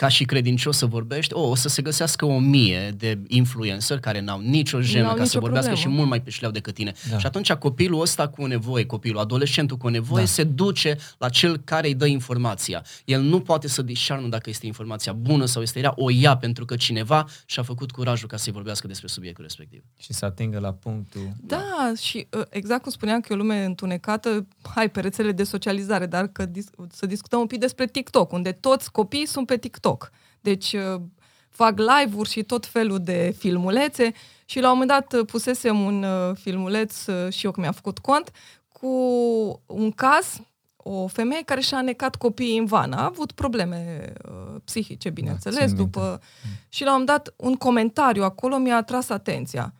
ca 0.00 0.08
și 0.08 0.24
credincios 0.24 0.76
să 0.76 0.86
vorbești, 0.86 1.34
o, 1.34 1.40
o 1.40 1.54
să 1.54 1.68
se 1.68 1.82
găsească 1.82 2.24
o 2.24 2.38
mie 2.38 2.94
de 2.96 3.18
influencer 3.26 3.98
care 4.00 4.20
n-au 4.20 4.40
nicio 4.40 4.80
jenă 4.80 5.04
N-au 5.04 5.14
ca 5.14 5.22
nicio 5.22 5.32
să 5.32 5.38
vorbească 5.38 5.70
problemă. 5.70 5.92
și 5.94 5.96
mult 5.98 6.08
mai 6.08 6.20
pe 6.22 6.30
șleau 6.30 6.52
decât 6.52 6.74
tine. 6.74 6.92
Da. 7.10 7.18
Și 7.18 7.26
atunci 7.26 7.52
copilul 7.52 8.00
ăsta 8.00 8.28
cu 8.28 8.44
nevoie, 8.46 8.86
copilul, 8.86 9.18
adolescentul 9.20 9.76
cu 9.76 9.88
nevoie, 9.88 10.24
Da. 10.24 10.30
se 10.30 10.44
duce 10.44 10.96
la 11.18 11.28
cel 11.28 11.56
care 11.64 11.86
îi 11.86 11.94
dă 11.94 12.06
informația. 12.06 12.84
El 13.04 13.20
nu 13.20 13.40
poate 13.40 13.68
să 13.68 13.82
discearnă 13.82 14.28
dacă 14.28 14.50
este 14.50 14.66
informația 14.66 15.12
bună 15.12 15.44
sau 15.44 15.62
este 15.62 15.80
rea, 15.80 15.92
o 15.96 16.10
ia 16.10 16.36
pentru 16.36 16.64
că 16.64 16.76
cineva 16.76 17.26
și-a 17.46 17.62
făcut 17.62 17.90
curajul 17.90 18.28
ca 18.28 18.36
să-i 18.36 18.52
vorbească 18.52 18.86
despre 18.86 19.06
subiectul 19.08 19.44
respectiv. 19.44 19.82
Și 19.98 20.12
să 20.12 20.24
atingă 20.24 20.58
la 20.58 20.72
punctul... 20.72 21.28
Da, 21.40 21.92
și 22.00 22.26
uh, 22.38 22.42
exact 22.50 22.82
cum 22.82 22.90
spuneam 22.90 23.20
că 23.20 23.26
e 23.30 23.34
o 23.34 23.38
lume 23.38 23.64
întunecată, 23.64 24.46
hai 24.74 24.90
pe 24.90 25.00
rețele 25.00 25.32
de 25.32 25.44
socializare, 25.44 26.06
dar 26.06 26.26
că 26.26 26.44
dis- 26.46 26.70
să 26.92 27.06
discutăm 27.06 27.40
un 27.40 27.46
pic 27.46 27.58
despre 27.60 27.86
TikTok, 27.86 28.32
unde 28.32 28.52
toți 28.52 28.92
copiii 28.92 29.26
sunt 29.26 29.46
pe 29.46 29.56
TikTok. 29.56 29.88
Deci 30.40 30.72
uh, 30.72 31.00
fac 31.48 31.78
live-uri 31.78 32.28
și 32.28 32.42
tot 32.42 32.66
felul 32.66 32.98
de 32.98 33.34
filmulețe 33.38 34.12
și 34.44 34.60
la 34.60 34.72
un 34.72 34.78
moment 34.78 34.90
dat 34.90 35.20
uh, 35.20 35.26
pusesem 35.26 35.80
un 35.80 36.02
uh, 36.02 36.36
filmuleț 36.36 37.06
uh, 37.06 37.32
și 37.32 37.44
eu 37.44 37.50
că 37.52 37.60
mi-am 37.60 37.72
făcut 37.72 37.98
cont 37.98 38.30
cu 38.68 38.88
un 39.66 39.90
caz, 39.90 40.40
o 40.76 41.06
femeie 41.06 41.42
care 41.42 41.60
și-a 41.60 41.80
necat 41.80 42.16
copiii 42.16 42.58
în 42.58 42.64
vană. 42.64 42.96
A 42.96 43.04
avut 43.04 43.32
probleme 43.32 44.12
uh, 44.28 44.60
psihice, 44.64 45.10
bineînțeles, 45.10 45.58
țin 45.58 45.66
minte. 45.66 45.82
după... 45.82 46.20
Și 46.68 46.84
la 46.84 46.92
un 46.94 46.98
moment 46.98 47.16
dat 47.16 47.34
un 47.36 47.56
comentariu 47.56 48.22
acolo 48.22 48.58
mi-a 48.58 48.76
atras 48.76 49.08
atenția. 49.08 49.74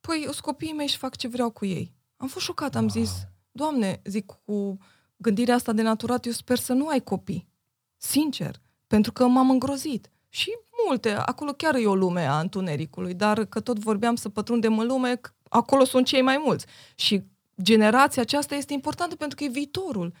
Păi, 0.00 0.20
sunt 0.22 0.36
copiii 0.36 0.72
mei 0.72 0.86
și 0.86 0.96
fac 0.96 1.16
ce 1.16 1.28
vreau 1.28 1.50
cu 1.50 1.64
ei. 1.64 1.94
Am 2.16 2.28
fost 2.28 2.44
șocat, 2.44 2.74
am 2.74 2.80
Wow. 2.80 2.90
zis, 2.90 3.26
Doamne, 3.52 4.00
zic, 4.04 4.32
cu 4.44 4.78
gândirea 5.16 5.54
asta 5.54 5.72
de 5.72 5.82
naturat, 5.82 6.26
eu 6.26 6.32
sper 6.32 6.58
să 6.58 6.72
nu 6.72 6.88
ai 6.88 7.00
copii. 7.00 7.48
Sincer, 7.96 8.60
pentru 8.92 9.12
că 9.12 9.26
m-am 9.26 9.50
îngrozit. 9.50 10.10
Și 10.28 10.50
multe, 10.86 11.10
acolo 11.10 11.52
chiar 11.52 11.74
e 11.74 11.86
o 11.86 11.94
lume 11.94 12.24
a 12.26 12.38
întunericului, 12.40 13.14
dar 13.14 13.44
că 13.44 13.60
tot 13.60 13.78
vorbeam 13.78 14.14
să 14.14 14.28
pătrundem 14.28 14.78
în 14.78 14.86
lume, 14.86 15.16
c- 15.16 15.32
acolo 15.48 15.84
sunt 15.84 16.06
cei 16.06 16.22
mai 16.22 16.40
mulți. 16.44 16.66
Și 16.94 17.22
generația 17.62 18.22
aceasta 18.22 18.54
este 18.54 18.72
importantă 18.72 19.14
pentru 19.16 19.36
că 19.36 19.44
e 19.44 19.48
viitorul. 19.48 20.12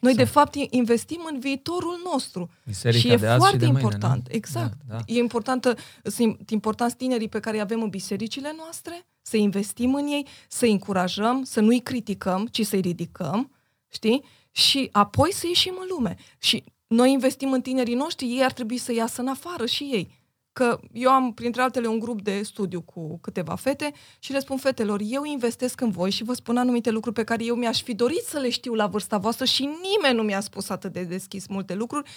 Noi, 0.00 0.14
de 0.14 0.24
fapt, 0.24 0.54
i- 0.54 0.66
investim 0.70 1.20
în 1.32 1.38
viitorul 1.40 2.00
nostru. 2.12 2.50
Biserica 2.66 3.00
și 3.08 3.12
e 3.12 3.16
de 3.16 3.26
azi 3.26 3.38
foarte 3.38 3.56
și 3.56 3.60
de 3.60 3.66
mâine, 3.66 3.80
important. 3.82 4.28
nu? 4.28 4.34
Exact. 4.34 4.72
Da, 4.88 4.94
da. 4.96 5.00
E 5.06 5.18
importantă, 5.18 5.74
sunt 6.02 6.50
importanți 6.50 6.96
tinerii 6.96 7.28
pe 7.28 7.40
care 7.40 7.56
îi 7.56 7.62
avem 7.62 7.82
în 7.82 7.88
bisericile 7.88 8.54
noastre, 8.56 9.06
să 9.22 9.36
investim 9.36 9.94
în 9.94 10.06
ei, 10.06 10.26
să 10.48 10.64
îi 10.64 10.70
încurajăm, 10.70 11.42
să 11.44 11.60
nu-i 11.60 11.80
criticăm, 11.80 12.46
ci 12.46 12.66
să-i 12.66 12.80
ridicăm, 12.80 13.50
știi? 13.88 14.24
Și 14.50 14.88
apoi 14.92 15.32
să 15.32 15.46
ieșim 15.46 15.74
în 15.80 15.86
lume. 15.90 16.16
Și 16.38 16.64
noi 16.94 17.12
investim 17.12 17.52
în 17.52 17.60
tinerii 17.60 17.94
noștri, 17.94 18.26
ei 18.26 18.44
ar 18.44 18.52
trebui 18.52 18.78
să 18.78 18.92
iasă 18.92 19.20
în 19.20 19.28
afară 19.28 19.66
și 19.66 19.82
ei. 19.84 20.18
Că 20.52 20.80
eu 20.92 21.10
am, 21.10 21.32
printre 21.34 21.62
altele, 21.62 21.86
un 21.86 21.98
grup 21.98 22.22
de 22.22 22.42
studiu 22.42 22.80
cu 22.80 23.18
câteva 23.18 23.54
fete 23.54 23.92
și 24.18 24.32
le 24.32 24.38
spun 24.38 24.56
fetelor, 24.56 25.00
eu 25.04 25.24
investesc 25.24 25.80
în 25.80 25.90
voi 25.90 26.10
și 26.10 26.24
vă 26.24 26.32
spun 26.32 26.56
anumite 26.56 26.90
lucruri 26.90 27.14
pe 27.14 27.24
care 27.24 27.44
eu 27.44 27.54
mi-aș 27.54 27.82
fi 27.82 27.94
dorit 27.94 28.22
să 28.22 28.38
le 28.38 28.48
știu 28.48 28.74
la 28.74 28.86
vârsta 28.86 29.18
voastră 29.18 29.44
și 29.44 29.62
nimeni 29.62 30.16
nu 30.16 30.22
mi-a 30.22 30.40
spus 30.40 30.68
atât 30.68 30.92
de 30.92 31.02
deschis 31.02 31.46
multe 31.46 31.74
lucruri 31.74 32.10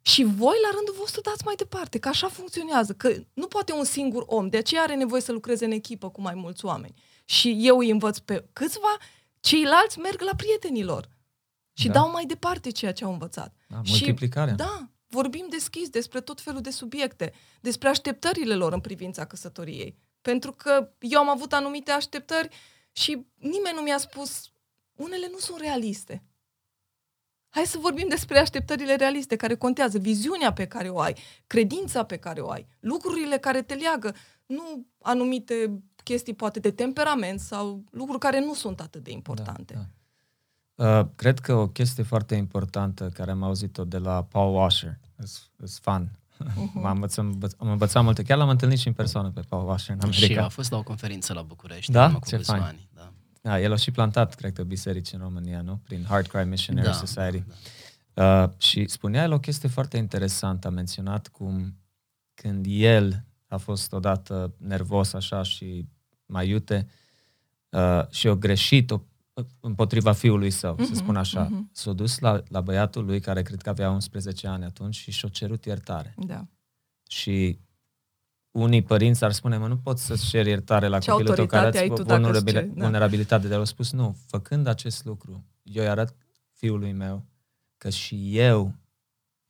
și 0.00 0.24
voi, 0.24 0.56
la 0.62 0.70
rândul 0.74 0.94
vostru, 0.98 1.20
dați 1.20 1.44
mai 1.44 1.54
departe, 1.54 1.98
că 1.98 2.08
așa 2.08 2.28
funcționează, 2.28 2.92
că 2.92 3.12
nu 3.32 3.46
poate 3.46 3.72
un 3.72 3.84
singur 3.84 4.24
om, 4.26 4.48
de 4.48 4.56
aceea 4.56 4.82
are 4.82 4.94
nevoie 4.94 5.20
să 5.20 5.32
lucreze 5.32 5.64
în 5.64 5.70
echipă 5.70 6.10
cu 6.10 6.20
mai 6.20 6.34
mulți 6.34 6.64
oameni. 6.64 6.94
Și 7.24 7.56
eu 7.60 7.78
îi 7.78 7.90
învăț 7.90 8.18
pe 8.18 8.44
câțiva, 8.52 8.96
ceilalți 9.40 9.98
merg 9.98 10.20
la 10.20 10.34
prietenilor 10.36 11.08
și 11.72 11.86
Da. 11.86 11.92
dau 11.92 12.10
mai 12.10 12.24
departe 12.26 12.70
ceea 12.70 12.92
ce 12.92 13.04
au 13.04 13.12
învățat. 13.12 13.54
Da, 13.68 13.80
Și- 13.82 13.90
multiplicarea. 13.90 14.54
Da, 14.54 14.88
vorbim 15.06 15.46
deschis 15.50 15.88
despre 15.88 16.20
tot 16.20 16.40
felul 16.40 16.60
de 16.60 16.70
subiecte, 16.70 17.32
despre 17.60 17.88
așteptările 17.88 18.54
lor 18.54 18.72
în 18.72 18.80
privința 18.80 19.24
căsătoriei. 19.24 19.98
Pentru 20.20 20.52
că 20.52 20.92
eu 20.98 21.20
am 21.20 21.28
avut 21.28 21.52
anumite 21.52 21.90
așteptări 21.90 22.48
și 22.92 23.26
nimeni 23.34 23.76
nu 23.76 23.80
mi-a 23.82 23.98
spus, 23.98 24.52
unele 24.92 25.28
nu 25.30 25.38
sunt 25.38 25.60
realiste. 25.60 26.24
Hai 27.48 27.66
să 27.66 27.78
vorbim 27.78 28.08
despre 28.08 28.38
așteptările 28.38 28.94
realiste 28.94 29.36
care 29.36 29.54
contează, 29.56 29.98
viziunea 29.98 30.52
pe 30.52 30.66
care 30.66 30.88
o 30.88 31.00
ai, 31.00 31.16
credința 31.46 32.04
pe 32.04 32.16
care 32.16 32.40
o 32.40 32.50
ai, 32.50 32.66
lucrurile 32.80 33.38
care 33.38 33.62
te 33.62 33.74
leagă, 33.74 34.14
nu 34.46 34.86
anumite 35.02 35.82
chestii 36.04 36.34
poate 36.34 36.58
de 36.60 36.70
temperament 36.70 37.40
sau 37.40 37.84
lucruri 37.90 38.18
care 38.18 38.40
nu 38.40 38.54
sunt 38.54 38.80
atât 38.80 39.02
de 39.02 39.10
importante. 39.10 39.74
Da, 39.74 39.80
da. 39.80 39.86
Uh, 40.74 41.00
cred 41.16 41.38
că 41.38 41.54
o 41.54 41.66
chestie 41.68 42.02
foarte 42.02 42.34
importantă 42.34 43.08
care 43.08 43.30
am 43.30 43.42
auzit-o 43.42 43.84
de 43.84 43.98
la 43.98 44.22
Paul 44.22 44.54
Washer, 44.54 44.98
is 45.64 45.78
fun. 45.80 46.10
Mhm. 46.38 46.80
M-am 46.80 46.94
învățat, 46.94 47.24
am 47.58 47.68
învățat 47.68 48.02
multe. 48.04 48.22
Chiar 48.22 48.38
l-am 48.38 48.48
întâlnit 48.48 48.78
și 48.78 48.86
în 48.86 48.92
persoană 48.92 49.30
pe 49.30 49.40
Paul 49.48 49.68
Washer 49.68 49.96
în 50.00 50.10
Și 50.10 50.22
America. 50.24 50.44
a 50.44 50.48
fost 50.48 50.70
la 50.70 50.76
o 50.76 50.82
conferință 50.82 51.32
la 51.32 51.42
București, 51.42 51.92
Da? 51.92 52.00
în 52.00 52.06
urmă 52.06 52.18
cu 52.18 52.28
Ce 52.28 52.36
câțiva 52.36 52.52
fain. 52.56 52.66
ani. 52.66 52.88
Da. 52.94 53.12
Da, 53.40 53.60
el 53.60 53.72
a 53.72 53.76
și 53.76 53.90
plantat, 53.90 54.34
cred 54.34 54.52
că, 54.52 54.62
biserici 54.62 55.12
în 55.12 55.18
România, 55.18 55.60
nu? 55.60 55.76
Prin 55.84 56.04
Hard 56.08 56.26
Cry 56.26 56.44
Missionary 56.44 56.86
Da, 56.86 56.92
Society. 56.92 57.44
da. 58.14 58.42
Uh, 58.42 58.50
și 58.58 58.86
spunea 58.88 59.22
el 59.22 59.32
o 59.32 59.38
chestie 59.38 59.68
foarte 59.68 59.96
interesantă. 59.96 60.66
A 60.66 60.70
menționat 60.70 61.28
cum 61.28 61.76
când 62.34 62.66
el 62.68 63.24
a 63.46 63.56
fost 63.56 63.92
odată 63.92 64.54
nervos 64.58 65.12
așa 65.12 65.42
și 65.42 65.86
mai 66.26 66.48
iute 66.48 66.88
uh, 67.70 68.02
și 68.10 68.28
a 68.28 68.34
greșit 68.34 68.90
o, 68.90 69.00
împotriva 69.60 70.12
fiului 70.12 70.50
său, 70.50 70.76
să 70.76 70.82
Mhm, 70.84 70.94
spun 70.94 71.16
așa. 71.16 71.42
mhm. 71.42 71.70
S-a 71.72 71.92
dus 71.92 72.18
la, 72.18 72.42
la 72.48 72.60
băiatul 72.60 73.04
lui, 73.04 73.20
care 73.20 73.42
cred 73.42 73.62
că 73.62 73.68
avea 73.68 73.90
11 73.90 74.46
ani 74.46 74.64
atunci, 74.64 74.94
și 74.94 75.10
și-a 75.10 75.28
cerut 75.28 75.64
iertare. 75.64 76.14
Da. 76.26 76.46
Și 77.08 77.58
unii 78.50 78.82
părinți 78.82 79.24
ar 79.24 79.32
spune, 79.32 79.56
mă, 79.56 79.66
nu 79.66 79.76
poți 79.76 80.04
să-ți 80.04 80.28
ceri 80.28 80.48
iertare 80.48 80.86
la 80.86 80.98
Ce 80.98 81.10
copilul 81.10 81.34
tău 81.34 81.46
care 81.46 81.64
autoritate 81.64 81.84
are 81.92 81.92
ai 81.92 81.96
tu 81.96 82.02
dacă 82.08 82.14
îți 82.14 82.22
vulnerabil- 82.22 82.52
ceri, 82.54 82.76
da. 82.78 82.82
vulnerabilitate. 82.82 83.48
Dar 83.48 83.58
au 83.58 83.64
spus, 83.64 83.92
nu, 83.92 84.16
făcând 84.26 84.66
acest 84.66 85.04
lucru, 85.04 85.44
eu 85.62 85.82
îi 85.82 85.88
arăt 85.88 86.14
fiului 86.52 86.92
meu 86.92 87.24
că 87.76 87.90
și 87.90 88.38
eu 88.38 88.74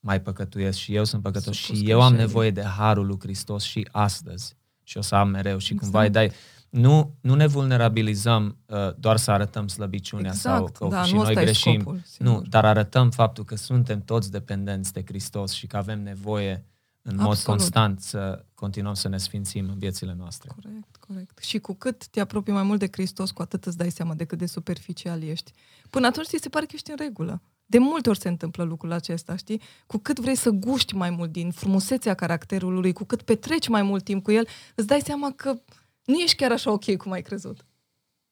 mai 0.01 0.21
păcătuiesc 0.23 0.79
și 0.79 0.95
eu 0.95 1.05
sunt 1.05 1.23
păcătos 1.23 1.57
Supus 1.57 1.79
și 1.81 1.91
eu 1.91 2.01
am 2.01 2.09
greșelii. 2.09 2.27
nevoie 2.27 2.51
de 2.51 2.63
harul 2.63 3.07
lui 3.07 3.19
Hristos 3.21 3.63
și 3.63 3.89
astăzi. 3.93 4.57
Și 4.83 4.99
o 4.99 5.01
să 5.01 5.15
am 5.15 5.29
mereu 5.29 5.59
și 5.59 5.73
Exact. 5.73 5.83
cumva 5.93 6.05
îi 6.05 6.11
dai... 6.11 6.33
Nu, 6.73 7.15
nu 7.21 7.35
ne 7.35 7.47
vulnerabilizăm 7.47 8.57
uh, 8.67 8.95
doar 8.97 9.17
să 9.17 9.31
arătăm 9.31 9.69
slăbiciunea 9.69 10.33
sau 10.33 10.55
Exact, 10.55 10.77
că 10.77 10.87
da, 10.87 11.03
și 11.03 11.15
nu 11.15 11.19
noi 11.21 11.29
ăsta 11.29 11.41
e 11.41 11.45
greșim. 11.45 11.73
scopul, 11.81 11.95
nu, 12.19 12.31
sigur. 12.31 12.49
dar 12.49 12.65
arătăm 12.65 13.11
faptul 13.11 13.45
că 13.45 13.57
suntem 13.57 14.03
toți 14.05 14.31
dependenți 14.31 14.93
de 14.93 15.03
Hristos 15.07 15.53
și 15.53 15.67
că 15.67 15.77
avem 15.77 16.03
nevoie 16.03 16.65
în 17.03 17.17
mod 17.17 17.27
Absolut. 17.27 17.59
constant 17.59 18.01
să 18.01 18.45
continuăm 18.55 18.95
să 18.95 19.09
ne 19.09 19.19
sfințim 19.19 19.69
în 19.69 19.79
viețile 19.79 20.15
noastre. 20.19 20.51
Corect, 20.63 20.97
corect. 20.97 21.39
Și 21.39 21.59
cu 21.59 21.75
cât 21.75 22.07
te 22.07 22.21
apropii 22.21 22.53
mai 22.53 22.63
mult 22.63 22.79
de 22.79 22.89
Hristos, 22.93 23.31
cu 23.31 23.43
atât 23.43 23.65
îți 23.65 23.77
dai 23.77 23.91
seama 23.91 24.15
de 24.15 24.25
cât 24.25 24.39
de 24.39 24.47
superficial 24.47 25.23
ești. 25.23 25.53
Până 25.91 26.07
atunci 26.07 26.27
ți 26.27 26.39
se 26.41 26.49
pare 26.49 26.65
că 26.65 26.73
ești 26.75 26.91
în 26.91 26.97
regulă. 26.99 27.43
De 27.67 27.79
multe 27.79 28.09
ori 28.09 28.19
se 28.19 28.29
întâmplă 28.29 28.65
lucrul 28.65 28.93
acesta, 28.93 29.37
știi? 29.37 29.61
Cu 29.87 29.99
cât 29.99 30.19
vrei 30.19 30.35
să 30.35 30.51
guști 30.51 30.95
mai 30.95 31.11
mult 31.11 31.33
din 31.33 31.51
frumusețea 31.51 32.15
caracterului, 32.15 32.93
cu 32.93 33.05
cât 33.05 33.23
petreci 33.23 33.69
mai 33.69 33.83
mult 33.83 34.05
timp 34.05 34.23
cu 34.23 34.31
el, 34.31 34.47
îți 34.75 34.87
dai 34.87 35.01
seama 35.05 35.33
că 35.37 35.61
nu 36.05 36.19
ești 36.19 36.37
chiar 36.37 36.53
așa 36.53 36.71
ok 36.71 36.97
cum 36.97 37.13
ai 37.13 37.23
crezut. 37.23 37.67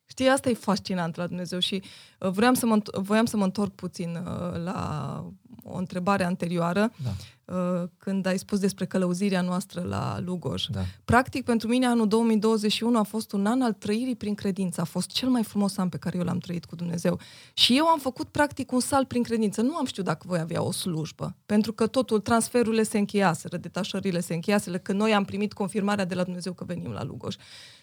Știi, 0.07 0.29
asta 0.29 0.49
e 0.51 0.55
fascinant 0.55 1.16
la 1.16 1.27
Dumnezeu 1.27 1.59
și 1.59 1.83
uh, 2.21 2.31
vreau 2.31 2.55
să 2.55 2.66
mă, 2.66 2.77
înt- 2.77 3.01
voiam 3.01 3.25
să 3.25 3.37
mă 3.37 3.45
întorc 3.45 3.75
puțin 3.75 4.16
uh, 4.16 4.62
la 4.62 5.33
o 5.65 5.77
întrebare 5.77 6.25
anterioară, 6.25 6.93
Da. 7.05 7.11
uh, 7.55 7.89
când 7.99 8.27
ai 8.27 8.39
spus 8.39 8.59
despre 8.59 8.87
călăuzirea 8.87 9.41
noastră 9.41 9.83
la 9.89 10.21
Lugoj. 10.25 10.65
Da. 10.67 10.81
Practic, 11.05 11.45
pentru 11.45 11.69
mine, 11.69 11.87
anul 11.87 12.09
2021 12.09 12.99
a 12.99 13.03
fost 13.03 13.33
un 13.33 13.47
an 13.47 13.63
al 13.63 13.73
trăirii 13.73 14.17
prin 14.17 14.35
credință. 14.35 14.81
A 14.81 14.85
fost 14.85 15.11
cel 15.11 15.29
mai 15.29 15.43
frumos 15.43 15.77
an 15.77 15.89
pe 15.89 15.97
care 15.97 16.19
eu 16.19 16.25
l-am 16.25 16.39
trăit 16.39 16.65
cu 16.65 16.75
Dumnezeu. 16.75 17.19
Și 17.53 17.77
eu 17.77 17.87
am 17.87 17.99
făcut, 17.99 18.29
practic, 18.29 18.73
un 18.73 18.81
salt 18.81 19.09
prin 19.09 19.23
credință. 19.23 19.63
Nu 19.63 19.77
am 19.77 19.87
știut 19.87 20.07
dacă 20.07 20.25
voi 20.29 20.39
avea 20.39 20.63
o 20.63 20.73
slujbă, 20.73 21.37
pentru 21.47 21.73
că 21.73 21.87
totul, 21.87 22.21
transferurile 22.21 22.83
se 22.83 22.99
încheiaseră, 22.99 23.57
detașările 23.57 24.21
se 24.21 24.35
încheiaseră, 24.35 24.79
că 24.79 24.93
noi 24.93 25.15
am 25.15 25.25
primit 25.25 25.53
confirmarea 25.53 26.05
de 26.05 26.15
la 26.15 26.23
Dumnezeu 26.23 26.53
că 26.53 26.65
venim 26.65 26.91
la 26.91 27.05
Lugoj. 27.05 27.35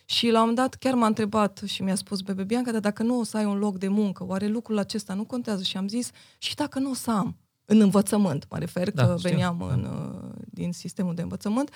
Și 0.06 0.26
la 0.30 0.32
un 0.32 0.40
moment 0.40 0.56
dat 0.58 0.74
chiar 0.74 0.94
m-a 0.94 1.08
întrebat 1.08 1.62
și 1.66 1.84
mi-a 1.84 1.96
spus, 1.96 2.22
Bebe 2.22 2.44
Bianca, 2.44 2.72
dar 2.72 2.80
dacă 2.80 3.04
nu 3.04 3.20
o 3.20 3.24
să 3.24 3.38
ai 3.38 3.46
un 3.46 3.58
loc 3.58 3.78
de 3.78 3.88
muncă, 3.88 4.26
oare 4.26 4.48
lucrul 4.48 4.78
acesta 4.78 5.14
nu 5.14 5.26
contează? 5.26 5.64
Și 5.64 5.78
am 5.78 5.88
zis, 5.88 6.10
și 6.38 6.56
dacă 6.56 6.80
nu 6.80 6.90
o 6.90 6.94
să 6.94 7.12
am, 7.12 7.38
în 7.70 7.82
învățământ, 7.82 8.46
mă 8.50 8.58
refer 8.58 8.92
Da, 8.92 9.08
că 9.08 9.16
știu. 9.18 9.30
veneam 9.30 9.58
Da. 9.60 9.74
în, 9.74 9.84
uh, 9.84 10.32
din 10.46 10.72
sistemul 10.74 11.16
de 11.16 11.22
învățământ, 11.22 11.72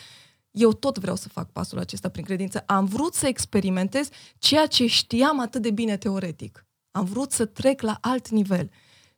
eu 0.52 0.74
tot 0.74 0.98
vreau 0.98 1.16
să 1.16 1.30
fac 1.30 1.52
pasul 1.52 1.80
acesta 1.80 2.10
prin 2.10 2.24
credință. 2.24 2.64
Am 2.66 2.86
vrut 2.86 3.14
să 3.14 3.28
experimentez 3.28 4.10
ceea 4.38 4.66
ce 4.66 4.88
știam 4.88 5.40
atât 5.40 5.62
de 5.62 5.72
bine 5.72 5.98
teoretic. 5.98 6.66
Am 6.92 7.06
vrut 7.06 7.32
să 7.32 7.46
trec 7.46 7.82
la 7.82 7.98
alt 8.02 8.30
nivel. 8.30 8.70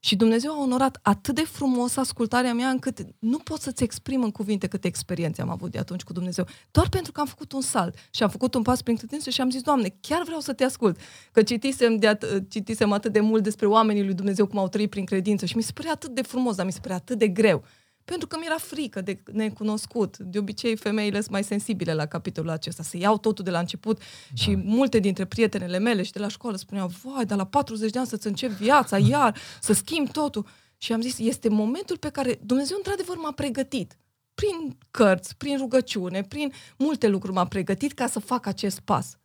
Și 0.05 0.15
Dumnezeu 0.15 0.51
a 0.51 0.61
onorat 0.61 0.99
atât 1.01 1.35
de 1.35 1.41
frumos 1.41 1.97
ascultarea 1.97 2.53
mea 2.53 2.69
încât 2.69 3.05
nu 3.19 3.37
pot 3.37 3.61
să-ți 3.61 3.83
exprim 3.83 4.23
în 4.23 4.31
cuvinte 4.31 4.67
câte 4.67 4.87
experiențe 4.87 5.41
am 5.41 5.49
avut 5.49 5.71
de 5.71 5.77
atunci 5.77 6.03
cu 6.03 6.13
Dumnezeu. 6.13 6.45
Doar 6.71 6.89
pentru 6.89 7.11
că 7.11 7.19
am 7.19 7.25
făcut 7.25 7.51
un 7.51 7.61
salt 7.61 7.95
și 8.11 8.23
am 8.23 8.29
făcut 8.29 8.53
un 8.53 8.61
pas 8.61 8.81
prin 8.81 8.95
credință 8.95 9.29
și 9.29 9.41
am 9.41 9.49
zis, 9.49 9.61
Doamne, 9.61 9.95
chiar 10.01 10.23
vreau 10.23 10.39
să 10.39 10.53
te 10.53 10.63
ascult. 10.63 10.99
Că 11.31 11.43
citisem, 11.43 11.97
de 11.97 12.15
at- 12.15 12.47
citisem 12.49 12.91
atât 12.91 13.11
de 13.11 13.19
mult 13.19 13.43
despre 13.43 13.65
oamenii 13.65 14.03
lui 14.03 14.13
Dumnezeu 14.13 14.47
cum 14.47 14.59
au 14.59 14.67
trăit 14.67 14.89
prin 14.89 15.05
credință 15.05 15.45
și 15.45 15.55
mi 15.55 15.63
se 15.63 15.71
părea 15.73 15.91
atât 15.91 16.09
de 16.15 16.21
frumos, 16.21 16.55
dar 16.55 16.65
mi 16.65 16.71
se 16.71 16.79
părea 16.81 16.95
atât 16.95 17.17
de 17.17 17.27
greu. 17.27 17.63
Pentru 18.05 18.27
că 18.27 18.37
mi-era 18.39 18.57
frică 18.57 19.01
de 19.01 19.23
necunoscut. 19.31 20.17
De 20.17 20.39
obicei, 20.39 20.75
femeile 20.75 21.19
sunt 21.19 21.31
mai 21.31 21.43
sensibile 21.43 21.93
la 21.93 22.05
capitolul 22.05 22.49
acesta. 22.49 22.83
Să 22.83 22.97
iau 22.97 23.17
totul 23.17 23.43
de 23.43 23.51
la 23.51 23.59
început 23.59 23.97
da. 23.97 24.03
și 24.33 24.55
multe 24.55 24.99
dintre 24.99 25.25
prietenele 25.25 25.77
mele 25.79 26.03
și 26.03 26.11
de 26.11 26.19
la 26.19 26.27
școală 26.27 26.57
spuneau, 26.57 26.91
vai, 27.03 27.25
dar 27.25 27.37
la 27.37 27.45
40 27.45 27.91
de 27.91 27.97
ani 27.97 28.07
să-ți 28.07 28.27
începi 28.27 28.53
viața, 28.53 28.97
iar, 29.13 29.37
să 29.61 29.73
schimbi 29.73 30.11
totul. 30.11 30.45
Și 30.77 30.93
am 30.93 31.01
zis, 31.01 31.17
este 31.17 31.49
momentul 31.49 31.97
pe 31.97 32.09
care 32.09 32.39
Dumnezeu 32.45 32.77
într-adevăr 32.77 33.17
m-a 33.17 33.31
pregătit. 33.31 33.97
Prin 34.33 34.77
cărți, 34.91 35.35
prin 35.37 35.57
rugăciune, 35.57 36.23
prin 36.23 36.51
multe 36.77 37.07
lucruri 37.07 37.33
m-a 37.33 37.45
pregătit 37.45 37.93
ca 37.93 38.07
să 38.07 38.19
fac 38.19 38.45
acest 38.45 38.79
pas. 38.79 39.17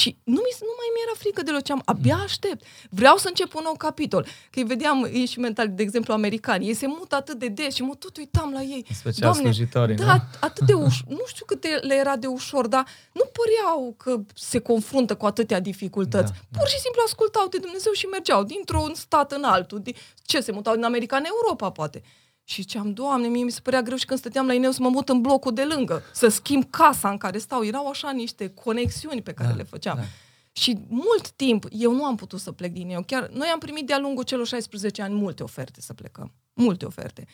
Și 0.00 0.16
nu, 0.24 0.40
mi, 0.46 0.54
nu 0.60 0.74
mai 0.80 0.88
mi-era 0.94 1.14
frică 1.18 1.42
de 1.42 1.60
ce 1.64 1.72
am. 1.72 1.82
Abia 1.84 2.16
aștept. 2.16 2.64
Vreau 2.90 3.16
să 3.16 3.28
încep 3.28 3.54
un 3.54 3.60
nou 3.64 3.74
capitol. 3.76 4.22
Că 4.50 4.58
îi 4.58 4.64
vedeam, 4.64 5.04
ei 5.04 5.26
și 5.26 5.38
mental, 5.38 5.68
de 5.70 5.82
exemplu, 5.82 6.12
americani. 6.12 6.66
Ei 6.66 6.74
se 6.74 6.86
mută 6.86 7.14
atât 7.14 7.38
de 7.38 7.48
des 7.48 7.74
și 7.74 7.82
mă 7.82 7.94
tot 7.94 8.16
uitam 8.16 8.52
la 8.52 8.60
ei. 8.60 8.84
În 8.88 8.94
special 8.94 9.34
slujitorii, 9.34 9.96
da, 9.96 10.04
nu? 10.14 10.22
atât 10.40 10.66
de 10.66 10.72
ușor. 10.72 11.06
Nu 11.08 11.22
știu 11.26 11.44
cât 11.44 11.60
de- 11.60 11.80
le 11.82 11.94
era 11.94 12.16
de 12.16 12.26
ușor, 12.26 12.66
dar 12.66 12.84
nu 13.12 13.22
păreau 13.38 13.94
că 13.96 14.20
se 14.34 14.58
confruntă 14.58 15.14
cu 15.16 15.26
atâtea 15.26 15.60
dificultăți. 15.60 16.32
Da, 16.32 16.38
Da, 16.50 16.58
Pur 16.58 16.68
și 16.68 16.78
simplu 16.78 17.00
ascultau 17.06 17.46
de 17.48 17.58
Dumnezeu 17.58 17.92
și 17.92 18.06
mergeau 18.06 18.44
dintr-un 18.44 18.94
stat 18.94 19.32
în 19.32 19.44
altul. 19.44 19.80
Din- 19.80 19.96
Ce, 20.24 20.40
se 20.40 20.52
mutau 20.52 20.74
din 20.74 20.84
America 20.84 21.16
în 21.16 21.24
Europa, 21.26 21.70
poate. 21.70 22.02
Și 22.44 22.60
ziceam, 22.62 22.92
Doamne, 22.92 23.26
mie 23.28 23.44
mi 23.44 23.50
se 23.50 23.60
părea 23.62 23.82
greu 23.82 23.96
și 23.96 24.04
când 24.04 24.18
stăteam 24.18 24.46
la 24.46 24.52
Ineu 24.54 24.70
să 24.70 24.82
mă 24.82 24.88
mut 24.88 25.08
în 25.08 25.20
blocul 25.20 25.52
de 25.54 25.64
lângă, 25.64 26.02
să 26.12 26.28
schimb 26.28 26.64
casa 26.70 27.10
în 27.10 27.16
care 27.16 27.38
stau. 27.38 27.64
Erau 27.64 27.86
așa 27.88 28.10
niște 28.10 28.48
conexiuni 28.48 29.22
pe 29.22 29.32
care 29.32 29.48
Da, 29.48 29.54
le 29.54 29.62
făceam. 29.62 29.96
da. 29.96 30.02
Și 30.52 30.78
mult 30.88 31.30
timp 31.30 31.64
eu 31.70 31.92
nu 31.94 32.04
am 32.04 32.16
putut 32.16 32.40
să 32.40 32.52
plec 32.52 32.72
din 32.72 32.90
eu. 32.90 33.02
Chiar 33.06 33.28
noi 33.32 33.48
am 33.52 33.58
primit 33.58 33.86
de-a 33.86 33.98
lungul 33.98 34.22
celor 34.24 34.46
16 34.46 35.02
ani 35.02 35.14
multe 35.14 35.42
oferte 35.42 35.80
să 35.80 35.92
plecăm. 35.94 36.32
Multe 36.54 36.84
oferte. 36.84 37.26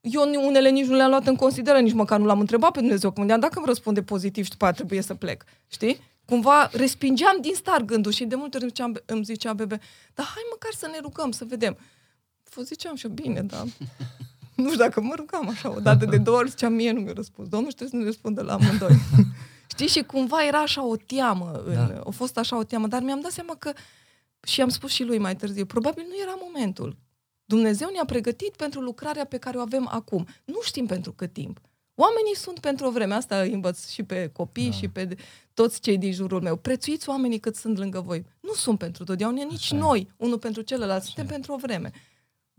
Eu 0.00 0.28
ni- 0.28 0.36
unele 0.36 0.70
nici 0.70 0.86
nu 0.86 0.94
le-am 0.96 1.08
luat 1.10 1.26
în 1.26 1.36
considerare, 1.36 1.82
nici 1.82 1.92
măcar 1.92 2.18
nu 2.18 2.24
l-am 2.24 2.40
întrebat 2.40 2.70
pe 2.72 2.78
Dumnezeu. 2.80 3.08
Că 3.10 3.14
mă 3.20 3.26
gândeam, 3.26 3.40
dacă 3.40 3.54
îmi 3.58 3.66
răspunde 3.66 4.02
pozitiv 4.02 4.44
și 4.44 4.50
după 4.50 4.64
aia 4.64 4.72
trebuie 4.72 5.00
să 5.00 5.14
plec. 5.14 5.44
Știi? 5.66 6.00
Cumva 6.24 6.68
respingeam 6.72 7.36
din 7.40 7.54
start 7.54 7.84
gândul 7.84 8.12
și 8.12 8.24
de 8.24 8.34
multe 8.34 8.56
ori 8.56 8.64
îmi 8.64 8.72
zicea, 8.74 8.92
îmi 9.06 9.24
zicea 9.24 9.52
bebe, 9.52 9.80
dar 10.14 10.26
hai 10.26 10.42
măcar 10.50 10.70
să 10.76 10.86
ne 10.92 10.98
rugăm, 11.02 11.30
să 11.30 11.44
vedem. 11.48 11.76
Fă, 12.54 12.62
ziceam 12.62 12.94
și 12.94 13.06
eu, 13.06 13.12
bine, 13.12 13.40
da. 13.42 13.64
nu 14.54 14.64
știu 14.66 14.78
dacă 14.78 15.00
mă 15.00 15.14
rugam 15.16 15.48
așa 15.48 15.70
o 15.76 15.80
dată 15.80 16.04
de 16.04 16.16
două 16.18 16.36
ori, 16.38 16.48
ziceam, 16.50 16.72
mie 16.72 16.92
nu 16.92 17.00
mi-a 17.00 17.12
răspuns. 17.12 17.48
Domnul 17.48 17.70
și 17.70 17.76
trebuie 17.76 17.98
să 18.00 18.04
ne 18.04 18.10
răspundă 18.10 18.42
la 18.42 18.52
amândoi. 18.54 18.96
Știi? 19.72 19.86
Și 19.88 20.02
cumva 20.02 20.46
era 20.46 20.58
așa 20.58 20.86
o 20.86 20.96
teamă. 20.96 21.62
În, 21.66 21.74
Da. 21.74 22.00
A 22.06 22.10
fost 22.10 22.38
așa 22.38 22.58
o 22.58 22.62
teamă, 22.64 22.86
dar 22.86 23.02
mi-am 23.02 23.20
dat 23.20 23.30
seama 23.30 23.54
că, 23.58 23.72
și 24.46 24.60
am 24.60 24.68
spus 24.68 24.90
și 24.92 25.04
lui 25.04 25.18
mai 25.18 25.36
târziu, 25.36 25.64
probabil 25.66 26.04
nu 26.08 26.14
era 26.22 26.34
momentul. 26.42 26.96
Dumnezeu 27.44 27.88
ne-a 27.92 28.04
pregătit 28.04 28.56
pentru 28.56 28.80
lucrarea 28.80 29.24
pe 29.24 29.36
care 29.38 29.56
o 29.56 29.60
avem 29.60 29.88
acum. 29.92 30.26
Nu 30.44 30.58
știm 30.62 30.86
pentru 30.86 31.12
cât 31.12 31.32
timp. 31.32 31.60
Oamenii 31.94 32.36
sunt 32.36 32.58
pentru 32.58 32.86
o 32.86 32.90
vreme. 32.90 33.14
Asta 33.14 33.40
îi 33.40 33.52
învăț 33.52 33.88
și 33.88 34.02
pe 34.02 34.30
copii 34.32 34.68
Da. 34.70 34.76
și 34.76 34.88
pe 34.88 35.16
toți 35.54 35.80
cei 35.80 35.98
din 35.98 36.12
jurul 36.12 36.40
meu. 36.42 36.56
Prețuiți 36.56 37.08
oamenii 37.08 37.38
cât 37.38 37.56
sunt 37.56 37.78
lângă 37.78 38.00
voi. 38.00 38.26
Nu 38.40 38.52
sunt 38.52 38.78
pentru 38.78 39.04
totdeauna, 39.04 39.42
nici 39.42 39.52
Așa 39.72 39.76
e. 39.76 39.78
noi, 39.78 40.10
unul 40.16 40.38
pentru 40.38 40.62
celălalt. 40.62 41.02
Suntem 41.02 41.24
e. 41.24 41.28
pentru 41.28 41.52
o 41.52 41.56
vreme. 41.56 41.90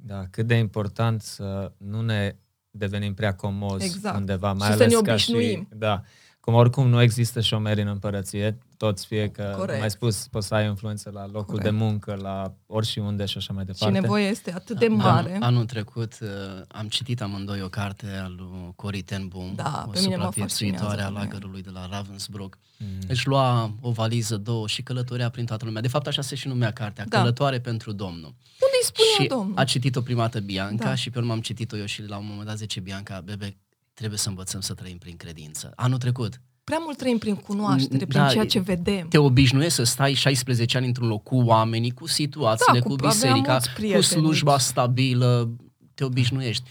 Da, 0.07 0.25
cât 0.31 0.47
de 0.47 0.55
important 0.55 1.21
să 1.21 1.71
nu 1.77 2.01
ne 2.01 2.35
devenim 2.69 3.13
prea 3.13 3.35
comozi 3.35 3.85
Exact. 3.85 4.17
undeva, 4.17 4.53
mai 4.53 4.67
Și 4.69 4.77
să 4.77 4.83
ales 4.83 4.93
ne 4.93 5.01
ca 5.01 5.11
obișnuim. 5.11 5.59
Și, 5.71 5.77
da, 5.77 6.01
cum 6.45 6.53
oricum 6.53 6.87
nu 6.87 7.01
există 7.01 7.41
șomeri 7.41 7.81
în 7.81 7.87
împărăție, 7.87 8.57
toți 8.77 9.05
fie 9.05 9.29
că, 9.29 9.53
Corect. 9.57 9.73
cum 9.73 9.81
ai 9.81 9.89
spus, 9.89 10.27
poți 10.27 10.47
să 10.47 10.53
ai 10.55 10.65
influență 10.67 11.09
la 11.13 11.25
locul 11.25 11.43
Corect. 11.43 11.63
de 11.63 11.69
muncă, 11.69 12.17
la 12.21 12.53
oriunde 12.65 13.25
și 13.25 13.37
așa 13.37 13.53
mai 13.53 13.65
Și 13.67 13.71
departe. 13.71 13.99
nevoia 13.99 14.27
este 14.27 14.53
atât 14.53 14.79
de 14.79 14.87
Da, 14.87 14.93
mare. 14.93 15.37
Anul 15.41 15.65
trecut 15.65 16.13
uh, 16.21 16.27
am 16.67 16.87
citit 16.87 17.21
amândoi 17.21 17.61
o 17.61 17.67
carte 17.69 18.05
a 18.23 18.27
lui 18.27 18.71
Cory 18.75 19.01
ten 19.01 19.27
Boom, 19.27 19.53
Da, 19.55 19.83
o 19.87 19.89
pe 19.89 19.99
mine 19.99 20.15
mă 20.15 20.23
supraviețuitoare 20.23 20.85
a 20.85 20.87
fascinează 20.87 21.03
femeia. 21.05 21.23
lagărului 21.23 21.61
de 21.61 21.69
la 21.73 21.87
Ravensbrück. 21.87 22.57
Mm. 22.77 22.87
Își 23.07 23.27
lua 23.27 23.71
o 23.81 23.91
valiză, 23.91 24.37
două 24.37 24.67
și 24.67 24.81
călătorea 24.83 25.29
prin 25.29 25.45
toată 25.45 25.65
lumea. 25.65 25.81
De 25.81 25.87
fapt, 25.87 26.07
așa 26.07 26.21
se 26.21 26.35
și 26.35 26.47
numea 26.47 26.71
cartea, 26.71 27.05
Da. 27.07 27.17
Călătoare 27.17 27.59
pentru 27.59 27.91
Domnul. 27.91 28.33
Unde 28.61 28.77
îi 28.81 28.85
spunea 28.85 29.11
și 29.21 29.27
Domnul? 29.27 29.57
a 29.57 29.63
citit-o 29.63 30.01
prima 30.01 30.21
dată 30.21 30.39
Bianca 30.39 30.85
Da. 30.85 30.95
și 30.95 31.09
pe 31.09 31.19
urmă 31.19 31.31
am 31.31 31.41
citit-o 31.41 31.77
eu 31.77 31.85
și 31.85 32.01
la 32.07 32.17
un 32.17 32.25
moment 32.27 32.47
dat 32.47 32.57
zice 32.57 32.79
Bianca, 32.79 33.21
bebe, 33.25 33.57
trebuie 33.95 34.19
să 34.19 34.29
învățăm 34.29 34.61
să 34.61 34.73
trăim 34.73 34.97
prin 34.97 35.15
credință. 35.17 35.71
Anul 35.75 35.97
trecut, 35.97 36.41
Prea 36.63 36.77
mult 36.83 36.97
trăim 36.97 37.17
prin 37.17 37.35
cunoaștere, 37.35 38.05
prin 38.05 38.21
Da, 38.21 38.27
ceea 38.29 38.45
ce 38.45 38.59
vedem. 38.59 39.07
te 39.07 39.17
obișnuiești 39.17 39.73
să 39.73 39.83
stai 39.83 40.13
16 40.13 40.77
ani 40.77 40.85
într-un 40.87 41.07
loc 41.07 41.23
cu 41.23 41.35
oamenii, 41.35 41.91
cu 41.91 42.07
situațiile, 42.07 42.79
Da, 42.79 42.85
cu, 42.85 42.95
cu- 42.95 43.05
aveam 43.05 43.11
biserica, 43.13 43.51
mulți 43.51 43.67
cu 43.67 43.73
prieteni 43.75 44.03
slujba 44.03 44.51
mici. 44.51 44.61
stabilă, 44.61 45.55
te 45.93 46.03
obișnuiești. 46.03 46.63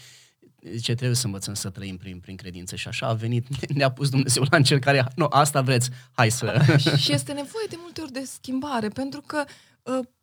Zice, 0.75 0.93
trebuie 0.93 1.15
să 1.15 1.25
învățăm 1.25 1.53
să 1.53 1.69
trăim 1.69 1.97
prin, 1.97 2.19
prin 2.19 2.35
credință 2.35 2.75
și 2.75 2.87
așa 2.87 3.07
a 3.07 3.13
venit, 3.13 3.67
ne-a 3.75 3.91
pus 3.91 4.09
Dumnezeu 4.09 4.43
la 4.49 4.57
încercare. 4.57 5.07
Nu, 5.15 5.27
asta 5.29 5.61
vreți, 5.61 5.89
hai 6.11 6.29
să... 6.31 6.61
și 6.97 7.13
este 7.13 7.31
nevoie 7.31 7.65
de 7.69 7.75
multe 7.81 8.01
ori 8.01 8.11
de 8.11 8.23
schimbare, 8.25 8.87
pentru 8.87 9.21
că 9.25 9.43
uh, 9.45 9.51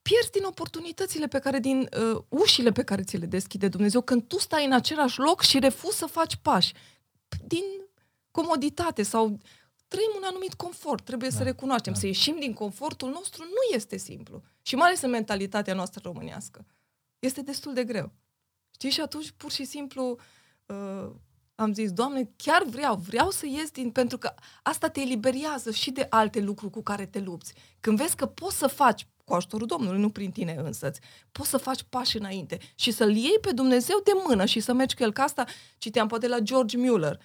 pierzi 0.02 0.30
din 0.30 0.44
oportunitățile 0.44 1.26
pe 1.26 1.38
care, 1.38 1.58
din 1.58 1.88
uh, 2.12 2.22
ușile 2.28 2.72
pe 2.72 2.82
care 2.82 3.02
ți 3.02 3.16
le 3.16 3.26
deschide 3.26 3.68
Dumnezeu, 3.68 4.00
când 4.00 4.26
tu 4.26 4.38
stai 4.38 4.64
în 4.64 4.72
același 4.72 5.18
loc 5.18 5.42
și 5.42 5.58
refuzi 5.58 5.98
să 5.98 6.06
faci 6.06 6.36
pași. 6.36 6.72
Din 7.44 7.64
comoditate 8.30 9.02
sau 9.02 9.38
trăim 9.88 10.12
un 10.16 10.22
anumit 10.24 10.54
confort, 10.54 11.04
trebuie 11.04 11.28
da, 11.28 11.36
să 11.36 11.42
recunoaștem. 11.42 11.92
Da. 11.92 11.98
Să 11.98 12.06
ieșim 12.06 12.36
din 12.38 12.52
confortul 12.52 13.10
nostru 13.10 13.42
nu 13.42 13.74
este 13.74 13.96
simplu. 13.96 14.42
Și 14.62 14.74
mai 14.74 14.86
ales 14.86 15.00
în 15.00 15.10
mentalitatea 15.10 15.74
noastră 15.74 16.00
românească. 16.04 16.66
Este 17.18 17.42
destul 17.42 17.74
de 17.74 17.84
greu. 17.84 18.12
Știi? 18.70 18.90
Și 18.90 19.00
atunci, 19.00 19.30
pur 19.30 19.50
și 19.50 19.64
simplu, 19.64 20.18
uh, 20.66 21.10
am 21.54 21.72
zis, 21.72 21.92
Doamne, 21.92 22.30
chiar 22.36 22.62
vreau, 22.64 22.96
vreau 22.96 23.30
să 23.30 23.46
ies 23.46 23.70
din... 23.70 23.90
Pentru 23.90 24.18
că 24.18 24.34
asta 24.62 24.88
te 24.88 25.00
eliberează 25.00 25.70
și 25.70 25.90
de 25.90 26.06
alte 26.10 26.40
lucruri 26.40 26.72
cu 26.72 26.82
care 26.82 27.06
te 27.06 27.20
lupți. 27.20 27.54
Când 27.80 27.98
vezi 27.98 28.16
că 28.16 28.26
poți 28.26 28.58
să 28.58 28.66
faci, 28.66 29.06
cu 29.32 29.38
ajutorul 29.38 29.66
Domnului, 29.66 30.00
nu 30.00 30.10
prin 30.10 30.30
tine 30.30 30.54
însăți, 30.64 31.00
poți 31.32 31.48
să 31.48 31.56
faci 31.56 31.82
pași 31.88 32.16
înainte 32.16 32.58
și 32.74 32.90
să-L 32.90 33.16
iei 33.16 33.38
pe 33.40 33.52
Dumnezeu 33.52 34.00
de 34.04 34.10
mână 34.26 34.44
și 34.44 34.60
să 34.60 34.72
mergi 34.72 34.94
cu 34.94 35.02
El. 35.02 35.12
Ca 35.12 35.22
asta 35.22 35.44
citeam 35.78 36.08
poate 36.08 36.28
la 36.28 36.38
George 36.38 36.76
Mueller. 36.76 37.20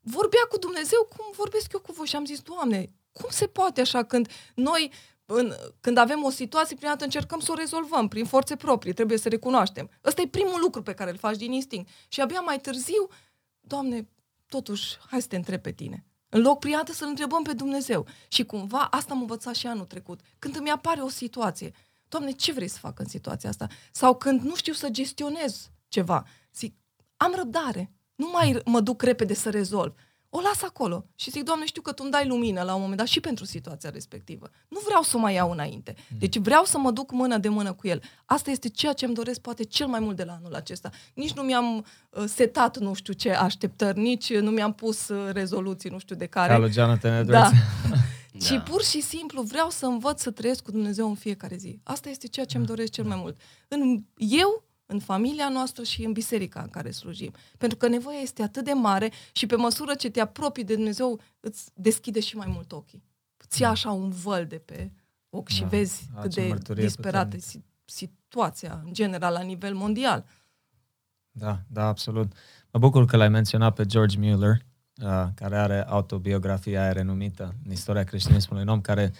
Vorbea 0.00 0.40
cu 0.50 0.58
Dumnezeu 0.58 1.08
cum 1.16 1.24
vorbesc 1.36 1.72
eu 1.72 1.80
cu 1.80 1.92
voi 1.92 2.06
și 2.06 2.16
am 2.16 2.24
zis, 2.24 2.40
Doamne, 2.40 2.90
cum 3.12 3.28
se 3.30 3.46
poate 3.46 3.80
așa 3.80 4.04
când 4.04 4.28
noi 4.54 4.92
în, 5.24 5.54
când 5.80 5.96
avem 5.96 6.24
o 6.24 6.30
situație, 6.30 6.76
prima 6.76 6.90
dată 6.90 7.04
încercăm 7.04 7.40
să 7.40 7.52
o 7.52 7.54
rezolvăm 7.54 8.08
prin 8.08 8.24
forțe 8.24 8.56
proprii, 8.56 8.92
trebuie 8.92 9.18
să 9.18 9.28
recunoaștem. 9.28 9.90
Ăsta 10.04 10.22
e 10.22 10.28
primul 10.28 10.60
lucru 10.60 10.82
pe 10.82 10.94
care 10.94 11.10
îl 11.10 11.16
faci 11.16 11.36
din 11.36 11.52
instinct. 11.52 11.88
Și 12.08 12.20
abia 12.20 12.40
mai 12.40 12.58
târziu, 12.58 13.08
Doamne, 13.60 14.08
totuși, 14.48 14.96
hai 15.10 15.20
să 15.20 15.28
te 15.28 15.36
întreb 15.36 15.60
pe 15.60 15.72
tine. 15.72 16.07
În 16.28 16.40
loc 16.40 16.58
prima 16.58 16.76
dată 16.76 16.92
să-L 16.92 17.08
întrebăm 17.08 17.42
pe 17.42 17.52
Dumnezeu. 17.52 18.06
Și 18.28 18.44
cumva 18.44 18.80
asta 18.90 19.12
am 19.12 19.20
învățat 19.20 19.54
și 19.54 19.66
anul 19.66 19.84
trecut. 19.84 20.20
Când 20.38 20.56
îmi 20.56 20.70
apare 20.70 21.00
o 21.00 21.08
situație, 21.08 21.72
Doamne, 22.08 22.30
ce 22.30 22.52
vrei 22.52 22.68
să 22.68 22.78
fac 22.78 22.98
în 22.98 23.06
situația 23.06 23.48
asta? 23.48 23.66
Sau 23.92 24.16
când 24.16 24.40
nu 24.40 24.54
știu 24.54 24.72
să 24.72 24.88
gestionez 24.88 25.70
ceva, 25.88 26.26
zic, 26.54 26.76
am 27.16 27.34
răbdare, 27.36 27.92
nu 28.14 28.28
mai 28.32 28.60
mă 28.64 28.80
duc 28.80 29.02
repede 29.02 29.34
să 29.34 29.50
rezolv. 29.50 29.94
O 30.30 30.40
las 30.40 30.62
acolo 30.62 31.06
și 31.14 31.30
zic, 31.30 31.42
Doamne, 31.42 31.64
știu 31.64 31.82
că 31.82 31.92
Tu 31.92 32.02
îmi 32.02 32.12
dai 32.12 32.26
lumină 32.26 32.62
la 32.62 32.74
un 32.74 32.80
moment 32.80 32.98
dat 32.98 33.06
și 33.06 33.20
pentru 33.20 33.44
situația 33.44 33.90
respectivă. 33.90 34.50
Nu 34.68 34.80
vreau 34.84 35.02
să 35.02 35.16
o 35.16 35.20
mai 35.20 35.34
iau 35.34 35.50
înainte. 35.50 35.94
Mm. 36.10 36.18
Deci 36.18 36.36
vreau 36.36 36.64
să 36.64 36.78
mă 36.78 36.90
duc 36.90 37.12
mână 37.12 37.38
de 37.38 37.48
mână 37.48 37.72
cu 37.72 37.86
El. 37.86 38.02
Asta 38.24 38.50
este 38.50 38.68
ceea 38.68 38.92
ce 38.92 39.04
îmi 39.04 39.14
doresc 39.14 39.40
poate 39.40 39.64
cel 39.64 39.86
mai 39.86 40.00
mult 40.00 40.16
de 40.16 40.24
la 40.24 40.32
anul 40.32 40.54
acesta. 40.54 40.90
Nici 41.14 41.32
nu 41.32 41.42
mi-am 41.42 41.86
uh, 42.10 42.24
setat 42.26 42.78
nu 42.78 42.94
știu 42.94 43.12
ce 43.12 43.32
așteptări, 43.32 43.98
nici 43.98 44.34
nu 44.34 44.50
mi-am 44.50 44.72
pus 44.72 45.08
uh, 45.08 45.32
rezoluții 45.32 45.90
nu 45.90 45.98
știu 45.98 46.16
de 46.16 46.26
care. 46.26 46.52
Ca 46.52 46.58
lui 46.58 46.72
Jonathan 46.72 47.12
Edwards. 47.12 47.50
Da. 47.50 47.96
Da. 48.32 48.44
Ci 48.44 48.62
pur 48.70 48.82
și 48.82 49.00
simplu 49.00 49.42
vreau 49.42 49.70
să 49.70 49.86
învăț 49.86 50.20
să 50.20 50.30
trăiesc 50.30 50.62
cu 50.62 50.70
Dumnezeu 50.70 51.08
în 51.08 51.14
fiecare 51.14 51.56
zi. 51.56 51.80
Asta 51.82 52.08
este 52.08 52.26
ceea 52.26 52.46
ce 52.46 52.56
îmi 52.56 52.66
doresc 52.66 52.90
cel 52.90 53.04
mai 53.04 53.16
mult. 53.20 53.36
În 53.68 54.04
eu, 54.16 54.64
în 54.90 54.98
familia 54.98 55.48
noastră 55.48 55.82
și 55.82 56.04
în 56.04 56.12
biserica 56.12 56.60
în 56.60 56.68
care 56.68 56.90
slujim. 56.90 57.32
Pentru 57.58 57.78
că 57.78 57.88
nevoia 57.88 58.18
este 58.18 58.42
atât 58.42 58.64
de 58.64 58.72
mare 58.72 59.10
și 59.32 59.46
pe 59.46 59.56
măsură 59.56 59.94
ce 59.94 60.10
te 60.10 60.20
apropii 60.20 60.64
de 60.64 60.74
Dumnezeu, 60.74 61.20
îți 61.40 61.70
deschide 61.74 62.20
și 62.20 62.36
mai 62.36 62.46
mult 62.50 62.72
ochii. 62.72 63.02
Îți 63.36 63.60
ia 63.62 63.68
așa 63.68 63.90
un 63.90 64.10
văl 64.10 64.46
de 64.46 64.56
pe 64.58 64.90
ochi 65.30 65.48
și 65.48 65.60
Da. 65.60 65.66
vezi 65.66 66.08
A, 66.16 66.20
cât 66.20 66.30
ce 66.30 66.40
de 66.40 66.46
mărturie 66.48 66.84
disperată 66.84 67.36
e 67.36 67.38
puternică. 67.38 67.68
si- 67.70 67.94
situația, 67.94 68.80
în 68.84 68.92
general, 68.92 69.32
la 69.32 69.40
nivel 69.42 69.74
mondial. 69.74 70.24
Da, 71.30 71.60
da, 71.66 71.86
absolut. 71.86 72.32
Mă 72.72 72.78
bucur 72.78 73.04
că 73.04 73.16
l-ai 73.16 73.28
menționat 73.28 73.74
pe 73.74 73.86
George 73.86 74.18
Mueller, 74.18 74.56
uh, 75.02 75.26
care 75.34 75.58
are 75.58 75.84
autobiografia 75.86 76.82
aia 76.82 76.92
renumită 76.92 77.54
în 77.64 77.70
istoria 77.72 78.04
creștinismului, 78.04 78.62
un 78.62 78.68
om 78.68 78.80
care 78.80 79.12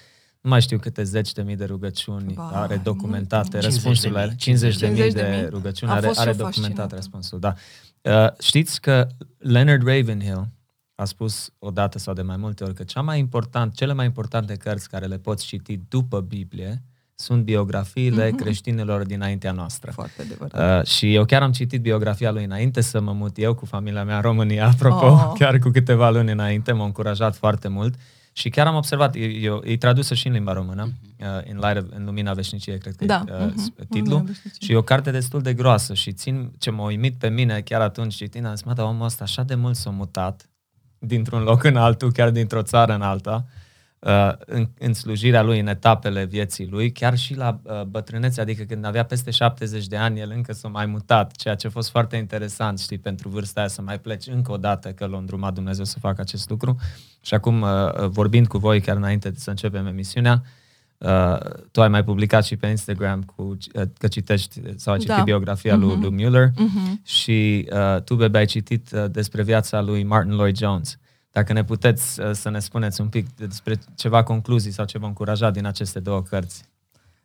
nu 0.49 0.55
mai 0.55 0.63
știu 0.63 0.79
câte 0.79 1.03
zeci 1.03 1.33
de 1.33 1.43
mii 1.43 1.57
de 1.57 1.65
rugăciuni 1.65 2.33
Ba, 2.33 2.51
are 2.55 2.77
documentate, 2.77 3.49
mult. 3.53 3.65
răspunsul 3.65 4.11
50.000. 4.11 4.13
la 4.15 4.23
ele, 4.23 4.35
50 4.37 4.77
de 4.77 4.87
mii 4.87 5.03
50.000. 5.11 5.13
de 5.15 5.49
rugăciuni, 5.53 5.91
A 5.93 5.95
are, 5.95 6.07
fost 6.07 6.19
și 6.21 6.27
are 6.29 6.31
eu 6.31 6.37
documentat 6.45 6.91
fascinată. 6.91 6.95
răspunsul, 6.95 7.39
da. 7.39 7.55
Uh, 8.03 8.31
știți 8.41 8.81
că 8.81 9.07
Leonard 9.39 9.87
Ravenhill 9.87 10.49
a 10.95 11.05
spus 11.05 11.51
odată 11.59 11.99
sau 11.99 12.15
de 12.15 12.23
mai 12.23 12.37
multe 12.37 12.65
ori 12.65 12.75
că 12.75 12.83
cea 12.83 13.01
mai 13.01 13.19
important, 13.19 13.75
cele 13.75 13.93
mai 13.93 14.05
importante 14.07 14.55
cărți 14.55 14.89
care 14.89 15.07
le 15.07 15.19
poți 15.19 15.47
citi 15.47 15.81
după 15.89 16.21
Biblie 16.21 16.83
sunt 17.15 17.43
biografiile 17.45 18.29
Mhm. 18.29 18.37
creștinilor 18.37 19.03
dinaintea 19.05 19.53
noastră. 19.53 19.91
Foarte 19.91 20.23
adevărat. 20.23 20.81
Uh, 20.81 20.87
și 20.87 21.15
eu 21.15 21.25
chiar 21.25 21.43
am 21.43 21.53
citit 21.53 21.81
biografia 21.83 22.31
lui 22.31 22.45
înainte 22.45 22.81
să 22.81 23.01
mă 23.01 23.13
mut 23.13 23.39
eu 23.39 23.55
cu 23.55 23.67
familia 23.67 24.05
mea 24.05 24.17
în 24.17 24.23
România, 24.23 24.67
apropo, 24.67 25.07
Oh. 25.07 25.33
chiar 25.39 25.59
cu 25.59 25.69
câteva 25.69 26.11
luni 26.11 26.31
înainte, 26.33 26.73
m-a 26.73 26.85
încurajat 26.85 27.37
foarte 27.37 27.69
mult 27.69 27.95
și 28.39 28.49
chiar 28.49 28.67
am 28.67 28.75
observat, 28.75 29.15
e, 29.15 29.19
e, 29.19 29.61
e 29.63 29.77
tradusă 29.77 30.15
și 30.15 30.27
în 30.27 30.33
limba 30.33 30.53
română, 30.53 30.83
uh, 31.21 31.49
in, 31.49 31.59
light 31.59 31.77
of, 31.77 31.85
în 31.91 32.05
Lumina 32.05 32.33
Veșniciei, 32.33 32.79
cred 32.79 32.95
că 32.97 33.05
Da. 33.05 33.25
e 33.29 33.33
uh, 33.33 33.41
Mhm. 33.47 33.59
s- 33.59 33.73
titlul, 33.89 34.03
Lumina 34.17 34.23
Veșniciei. 34.27 34.53
și 34.67 34.73
e 34.73 34.77
o 34.77 34.83
carte 34.83 35.11
destul 35.11 35.43
de 35.43 35.55
groasă 35.55 35.95
și 35.95 36.13
țin 36.13 36.53
ce 36.59 36.71
m-a 36.71 36.85
uimit 36.85 37.15
pe 37.19 37.29
mine 37.29 37.61
chiar 37.61 37.81
atunci 37.81 38.15
citind, 38.15 38.47
am 38.47 38.55
zis, 38.55 38.65
mă, 38.65 38.73
dar 38.73 38.85
omul 38.87 39.05
ăsta 39.05 39.25
așa 39.25 39.43
de 39.43 39.55
mult 39.55 39.77
s-a 39.77 39.91
mutat 39.91 40.49
dintr-un 40.99 41.43
loc 41.43 41.65
în 41.65 41.77
altul, 41.77 42.13
chiar 42.13 42.31
dintr-o 42.31 42.63
țară 42.63 42.95
în 42.95 43.03
alta, 43.03 43.45
uh, 43.47 43.67
în, 44.47 44.69
în 44.79 44.93
slujirea 44.95 45.43
lui, 45.43 45.61
în 45.61 45.67
etapele 45.67 46.25
vieții 46.25 46.67
lui, 46.69 46.93
chiar 46.93 47.17
și 47.17 47.35
la 47.37 47.61
uh, 47.63 47.83
bătrânețe, 47.83 48.41
adică 48.41 48.63
când 48.63 48.85
avea 48.85 49.05
peste 49.05 49.31
70 49.31 49.87
de 49.87 49.97
ani, 49.97 50.21
el 50.21 50.33
încă 50.35 50.53
s-a 50.53 50.69
mai 50.69 50.87
mutat, 50.87 51.37
ceea 51.37 51.55
ce 51.55 51.67
a 51.67 51.71
fost 51.71 51.91
foarte 51.91 52.17
interesant, 52.17 52.79
știi, 52.79 52.99
pentru 52.99 53.29
vârsta 53.29 53.61
aia 53.61 53.69
să 53.69 53.83
mai 53.83 53.99
pleci 53.99 54.27
încă 54.27 54.53
o 54.53 54.57
dată, 54.57 54.89
că 54.93 55.07
l-a 55.07 55.17
îndrumat 55.19 55.55
Dumnezeu 55.55 55.85
să 55.85 55.99
facă 55.99 56.21
acest 56.21 56.51
lucru. 56.51 56.77
Și 57.21 57.35
acum, 57.35 57.61
uh, 57.61 57.69
vorbind 58.07 58.47
cu 58.47 58.59
voi, 58.59 58.81
chiar 58.81 58.97
înainte 58.97 59.33
să 59.37 59.51
începem 59.51 59.87
emisiunea, 59.87 60.43
Uh, 60.99 61.39
tu 61.71 61.83
ai 61.83 61.89
mai 61.89 62.05
publicat 62.05 62.45
și 62.45 62.57
pe 62.57 62.67
Instagram 62.67 63.23
cu, 63.23 63.43
uh, 63.75 63.83
că 63.99 64.09
citești 64.09 64.61
sau 64.77 64.93
ai 64.93 64.99
citit 64.99 65.15
Da. 65.15 65.23
biografia 65.23 65.77
lui, 65.77 65.93
Mhm. 65.95 66.01
lui 66.01 66.11
Mueller 66.11 66.51
Mhm. 66.57 67.01
și 67.05 67.69
uh, 67.73 68.03
tu, 68.03 68.15
Bebe, 68.15 68.39
ai 68.39 68.45
citit 68.47 68.91
uh, 68.93 69.05
despre 69.11 69.43
viața 69.43 69.81
lui 69.81 70.03
Martin 70.03 70.33
Lloyd 70.33 70.57
Jones. 70.57 70.99
Dacă 71.33 71.53
ne 71.53 71.65
puteți 71.65 72.21
uh, 72.21 72.33
să 72.33 72.49
ne 72.49 72.59
spuneți 72.59 73.01
un 73.01 73.09
pic 73.09 73.35
despre 73.35 73.79
ceva 73.95 74.23
concluzii 74.23 74.73
sau 74.73 74.85
ce 74.85 74.99
vă 74.99 75.07
încuraja 75.07 75.51
din 75.51 75.65
aceste 75.65 76.01
două 76.01 76.23
cărți. 76.23 76.65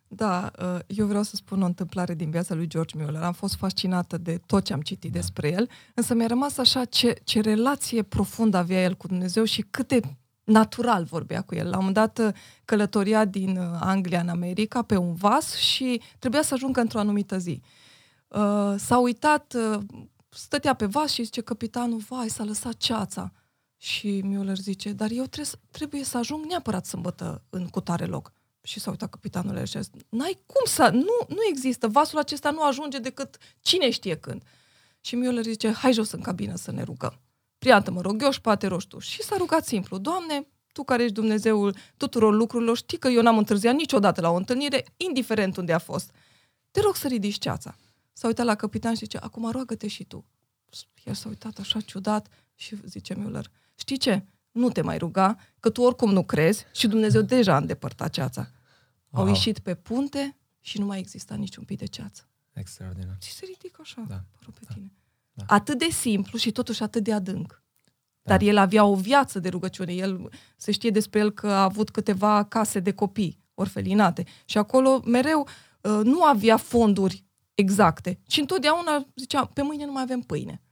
Da, 0.08 0.50
uh, 0.58 0.78
eu 0.86 1.06
vreau 1.06 1.22
să 1.22 1.36
spun 1.36 1.62
o 1.62 1.66
întâmplare 1.66 2.14
din 2.14 2.30
viața 2.30 2.54
lui 2.54 2.66
George 2.66 2.96
Mueller. 2.98 3.22
Am 3.22 3.32
fost 3.32 3.56
fascinată 3.56 4.18
de 4.18 4.40
tot 4.46 4.64
ce 4.64 4.72
am 4.72 4.80
citit 4.80 5.12
da. 5.12 5.18
despre 5.18 5.50
el, 5.50 5.68
însă 5.94 6.14
mi-a 6.14 6.26
rămas 6.26 6.58
așa 6.58 6.84
ce, 6.84 7.14
ce 7.24 7.40
relație 7.40 8.02
profundă 8.02 8.56
avea 8.56 8.82
el 8.82 8.94
cu 8.94 9.06
Dumnezeu 9.06 9.44
și 9.44 9.62
cât 9.70 9.88
de 9.88 10.00
natural 10.44 11.04
vorbea 11.04 11.40
cu 11.40 11.54
el. 11.54 11.68
La 11.68 11.78
un 11.78 11.84
moment 11.84 11.94
dat 11.94 12.18
uh, 12.18 12.34
călătoria 12.64 13.24
din 13.24 13.56
uh, 13.56 13.78
Anglia 13.80 14.20
în 14.20 14.28
America 14.28 14.82
pe 14.82 14.96
un 14.96 15.14
vas 15.14 15.54
și 15.54 16.00
trebuia 16.18 16.42
să 16.42 16.54
ajungă 16.54 16.80
într-o 16.80 16.98
anumită 16.98 17.38
zi. 17.38 17.62
Uh, 18.28 18.74
s-a 18.76 18.98
uitat, 18.98 19.54
uh, 19.54 19.80
stătea 20.28 20.74
pe 20.74 20.86
vas 20.86 21.12
și 21.12 21.22
zice 21.22 21.40
capitanul, 21.40 22.02
vai, 22.08 22.28
s-a 22.28 22.44
lăsat 22.44 22.76
ceața. 22.76 23.32
Și 23.84 24.20
Mueller 24.24 24.56
zice, 24.56 24.92
dar 24.92 25.10
eu 25.10 25.24
trebuie, 25.24 25.44
să- 25.44 25.58
trebuie 25.70 26.04
să 26.04 26.18
ajung 26.18 26.44
neapărat 26.44 26.86
sâmbătă 26.86 27.42
în 27.50 27.68
cutare 27.68 28.04
loc. 28.06 28.32
Și 28.62 28.80
s-a 28.80 28.90
uitat 28.90 29.10
capitanul 29.10 29.52
la 29.54 29.60
el 29.60 29.66
și 29.66 29.76
a 29.76 29.80
zis, 29.80 29.92
n-ai 30.08 30.38
cum 30.46 30.64
să, 30.66 30.90
nu, 30.92 31.26
nu 31.28 31.38
există, 31.50 31.88
vasul 31.88 32.18
acesta 32.18 32.50
nu 32.50 32.62
ajunge 32.62 32.98
decât 32.98 33.36
cine 33.60 33.90
știe 33.90 34.16
când. 34.16 34.42
Și 35.00 35.16
Mueller 35.16 35.44
zice, 35.44 35.72
hai 35.72 35.92
jos 35.92 36.10
în 36.10 36.20
cabină 36.20 36.56
să 36.56 36.70
ne 36.72 36.82
rugăm. 36.82 37.20
Priată, 37.58 37.90
mă 37.90 38.00
rog 38.00 38.22
eu 38.22 38.30
și 38.30 38.40
poate 38.40 38.66
rogi 38.66 38.86
tu. 38.86 38.98
Și 38.98 39.22
s-a 39.22 39.36
rugat 39.36 39.66
simplu, 39.66 39.98
Doamne, 39.98 40.46
Tu 40.72 40.84
care 40.84 41.02
ești 41.02 41.14
Dumnezeul 41.14 41.76
tuturor 41.96 42.34
lucrurilor, 42.34 42.76
știi 42.76 42.98
că 42.98 43.08
eu 43.08 43.22
n-am 43.22 43.38
întârziat 43.38 43.74
niciodată 43.74 44.20
la 44.20 44.30
o 44.30 44.34
întâlnire, 44.36 44.84
indiferent 44.96 45.56
unde 45.56 45.72
a 45.72 45.78
fost. 45.78 46.10
Te 46.70 46.80
rog 46.80 46.96
să 46.96 47.08
ridici 47.08 47.38
ceața. 47.38 47.76
S-a 48.12 48.26
uitat 48.26 48.46
la 48.46 48.54
capitan 48.54 48.92
și 48.92 48.98
zice, 48.98 49.16
acum 49.16 49.50
roagă-te 49.50 49.88
și 49.88 50.04
tu. 50.04 50.24
El 51.04 51.14
s-a 51.14 51.28
uitat 51.28 51.58
așa 51.58 51.80
ciudat 51.80 52.28
și 52.54 52.76
zice 52.86 53.14
Müller, 53.14 53.63
știi 53.74 53.96
ce? 53.96 54.26
Nu 54.50 54.70
te 54.70 54.80
mai 54.80 54.98
ruga, 54.98 55.36
că 55.60 55.70
tu 55.70 55.82
oricum 55.82 56.12
nu 56.12 56.24
crezi 56.24 56.64
și 56.74 56.86
Dumnezeu 56.86 57.22
deja 57.22 57.54
a 57.54 57.56
îndepărtat 57.56 58.10
ceața. 58.10 58.50
Au 59.10 59.22
Wow. 59.24 59.28
ieșit 59.32 59.58
pe 59.58 59.74
punte 59.74 60.36
și 60.60 60.78
nu 60.78 60.86
mai 60.86 60.98
exista 60.98 61.34
niciun 61.34 61.64
pic 61.64 61.78
de 61.78 61.86
ceață. 61.86 62.28
Extraordinar. 62.52 63.16
Și 63.20 63.32
se 63.32 63.44
ridică 63.44 63.78
așa, 63.80 64.04
Da. 64.08 64.24
părul 64.38 64.52
pe 64.60 64.74
tine. 64.74 64.92
Da. 65.32 65.44
Atât 65.46 65.78
de 65.78 65.88
simplu 65.90 66.38
și 66.38 66.52
totuși 66.52 66.82
atât 66.82 67.02
de 67.04 67.12
adânc. 67.12 67.62
Dar 68.22 68.40
el 68.40 68.56
avea 68.56 68.84
o 68.84 68.94
viață 68.94 69.38
de 69.38 69.48
rugăciune. 69.48 69.92
El 69.92 70.30
se 70.56 70.72
știe 70.72 70.90
despre 70.90 71.18
el 71.20 71.30
că 71.32 71.48
a 71.50 71.62
avut 71.62 71.90
câteva 71.90 72.44
case 72.44 72.80
de 72.80 72.92
copii 72.92 73.42
orfelinate. 73.54 74.24
Și 74.44 74.58
acolo 74.58 75.00
mereu 75.04 75.40
uh, 75.80 76.00
nu 76.04 76.22
avea 76.22 76.56
fonduri 76.56 77.24
exacte. 77.54 78.18
Și 78.28 78.40
întotdeauna 78.40 79.06
zicea, 79.16 79.44
pe 79.46 79.62
mâine 79.62 79.84
nu 79.84 79.92
mai 79.92 80.02
avem 80.02 80.20
pâine. 80.20 80.62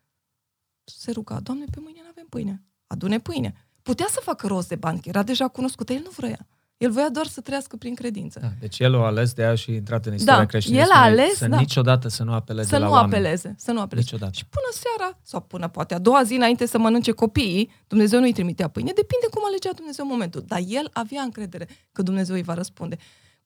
Se 0.85 1.11
ruga, 1.11 1.41
Doamne, 1.41 1.65
pe 1.71 1.81
mâine 1.81 2.01
nu 2.03 2.09
avem 2.09 2.27
pâine. 2.27 2.63
Adune 2.93 3.19
pâine. 3.19 3.55
Putea 3.83 4.07
să 4.11 4.21
facă 4.23 4.47
rost 4.47 4.69
de 4.69 4.75
bani, 4.77 5.01
că 5.01 5.09
era 5.09 5.23
deja 5.23 5.49
cunoscut, 5.49 5.87
dar 5.87 5.97
el 5.97 6.03
nu 6.03 6.11
vrea. 6.17 6.47
El 6.77 6.91
voia 6.91 7.09
doar 7.09 7.27
să 7.27 7.41
trăiască 7.41 7.77
prin 7.77 7.95
credință. 7.95 8.39
Da, 8.43 8.49
deci 8.61 8.79
el 8.79 8.95
a 8.95 9.05
ales 9.05 9.33
de 9.33 9.43
aia 9.45 9.55
și 9.55 9.71
a 9.71 9.75
intrat 9.75 10.07
în 10.07 10.15
istoria 10.15 10.39
Da, 10.41 10.47
creștinismului. 10.47 10.95
el 10.97 11.03
a 11.03 11.05
ales, 11.05 11.35
să 11.37 11.47
da. 11.49 11.57
niciodată 11.59 12.09
să 12.09 12.23
nu 12.23 12.33
apeleze 12.33 12.69
să 12.69 12.79
la 12.79 12.85
nu 12.87 12.93
oameni. 12.93 13.13
apeleze, 13.15 13.55
să 13.59 13.73
nu 13.73 13.81
apeleze. 13.81 14.07
Niciodată. 14.13 14.37
Și 14.37 14.47
până 14.47 14.67
seara, 14.73 15.19
sau 15.23 15.41
până 15.41 15.69
poate 15.69 15.95
a 15.95 15.99
doua 15.99 16.23
zi 16.23 16.35
înainte 16.35 16.67
să 16.67 16.79
mănânce 16.79 17.13
copiii, 17.13 17.71
Dumnezeu 17.87 18.19
nu 18.19 18.25
îi 18.25 18.33
trimitea 18.33 18.69
pâine, 18.69 18.93
depinde 18.95 19.27
cum 19.31 19.43
alegea 19.47 19.71
Dumnezeu 19.73 20.07
momentul. 20.07 20.45
Dar 20.47 20.61
el 20.67 20.91
avea 20.93 21.23
încredere 21.23 21.69
că 21.93 22.03
Dumnezeu 22.03 22.35
îi 22.35 22.43
va 22.43 22.55
răspunde. 22.55 22.97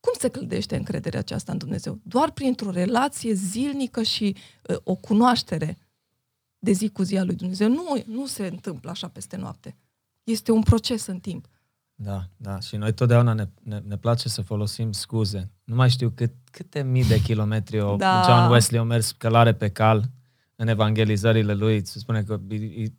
Cum 0.01 0.13
se 0.19 0.29
clădește 0.29 0.77
încrederea 0.77 1.19
aceasta 1.19 1.53
în 1.53 1.59
Dumnezeu? 1.59 1.99
Doar 2.03 2.31
printr-o 2.31 2.71
relație 2.71 3.33
zilnică 3.33 4.03
și 4.03 4.37
uh, 4.69 4.77
o 4.83 4.95
cunoaștere 4.95 5.79
de 6.59 6.73
zi 6.73 6.89
cu 6.89 7.03
zi 7.03 7.17
a 7.19 7.25
lui 7.25 7.35
Dumnezeu. 7.35 7.69
Nu, 7.69 8.03
nu 8.07 8.27
se 8.27 8.47
întâmplă 8.47 8.91
așa 8.91 9.09
peste 9.09 9.37
noapte. 9.37 9.77
Este 10.25 10.53
un 10.53 10.61
proces 10.63 11.07
în 11.07 11.19
timp. 11.19 11.47
Da, 11.95 12.23
da. 12.37 12.61
Și 12.61 12.77
noi 12.77 12.93
totdeauna 12.93 13.33
ne, 13.33 13.49
ne, 13.63 13.79
ne 13.87 13.97
place 13.97 14.29
să 14.29 14.43
folosim 14.43 14.93
scuze. 14.93 15.51
Nu 15.65 15.75
mai 15.75 15.91
știu 15.91 16.11
cât, 16.15 16.31
câte 16.51 16.83
mii 16.83 17.05
de 17.05 17.21
kilometri 17.21 17.81
o, 17.81 17.97
Da. 17.97 18.23
John 18.27 18.53
Wesley 18.53 18.81
a 18.81 18.83
mers 18.83 19.13
călare 19.13 19.53
pe 19.55 19.69
cal 19.69 20.05
în 20.57 20.69
evangelizările 20.69 21.55
lui. 21.55 21.87
Se 21.87 21.99
spune 21.99 22.23
că 22.23 22.39
i- 22.49 22.55
i- 22.55 22.97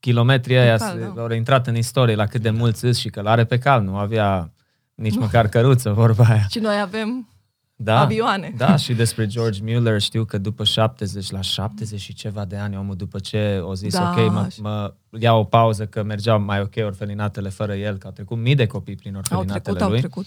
kilometrii 0.00 0.56
aia 0.56 0.76
cal, 0.76 0.98
se- 0.98 1.10
da. 1.14 1.22
au 1.22 1.30
intrat 1.30 1.66
în 1.66 1.76
istorie 1.76 2.14
la 2.14 2.26
cât 2.26 2.40
de 2.42 2.50
mulți 2.50 2.84
îți 2.84 3.00
și 3.00 3.08
călare 3.08 3.44
pe 3.44 3.58
cal. 3.58 3.82
Nu 3.82 3.96
avea 3.96 4.52
nici 4.94 5.16
măcar 5.16 5.48
căruță, 5.48 5.90
vorba 5.92 6.24
aia. 6.24 6.46
Și 6.50 6.58
noi 6.58 6.80
avem 6.80 7.28
Da, 7.76 8.00
avioane. 8.00 8.52
da, 8.56 8.76
și 8.76 8.92
despre 8.94 9.26
George 9.26 9.60
Mueller 9.62 10.00
știu 10.00 10.24
că 10.24 10.38
după 10.38 10.64
70, 10.64 11.30
la 11.30 11.40
70 11.40 12.00
și 12.00 12.14
ceva 12.14 12.44
de 12.44 12.56
ani, 12.56 12.76
omul 12.76 12.96
după 12.96 13.18
ce 13.18 13.58
o 13.62 13.74
zis, 13.74 13.94
Da, 13.94 14.10
ok, 14.16 14.32
mă, 14.32 14.46
și- 14.52 14.60
mă 14.60 14.94
ia 15.18 15.32
o 15.34 15.44
pauză 15.44 15.86
că 15.86 16.02
mergeau 16.02 16.40
mai 16.40 16.60
ok 16.60 16.72
orfelinatele 16.84 17.48
fără 17.48 17.74
el, 17.74 17.96
că 17.96 18.06
au 18.06 18.12
trecut 18.12 18.38
mii 18.38 18.54
de 18.54 18.66
copii 18.66 18.94
prin 18.94 19.12
Au 19.12 19.18
orfelinatele 19.18 19.60
trecut, 19.60 19.80
au 19.82 19.88
lui. 19.90 19.98
trecut. 19.98 20.26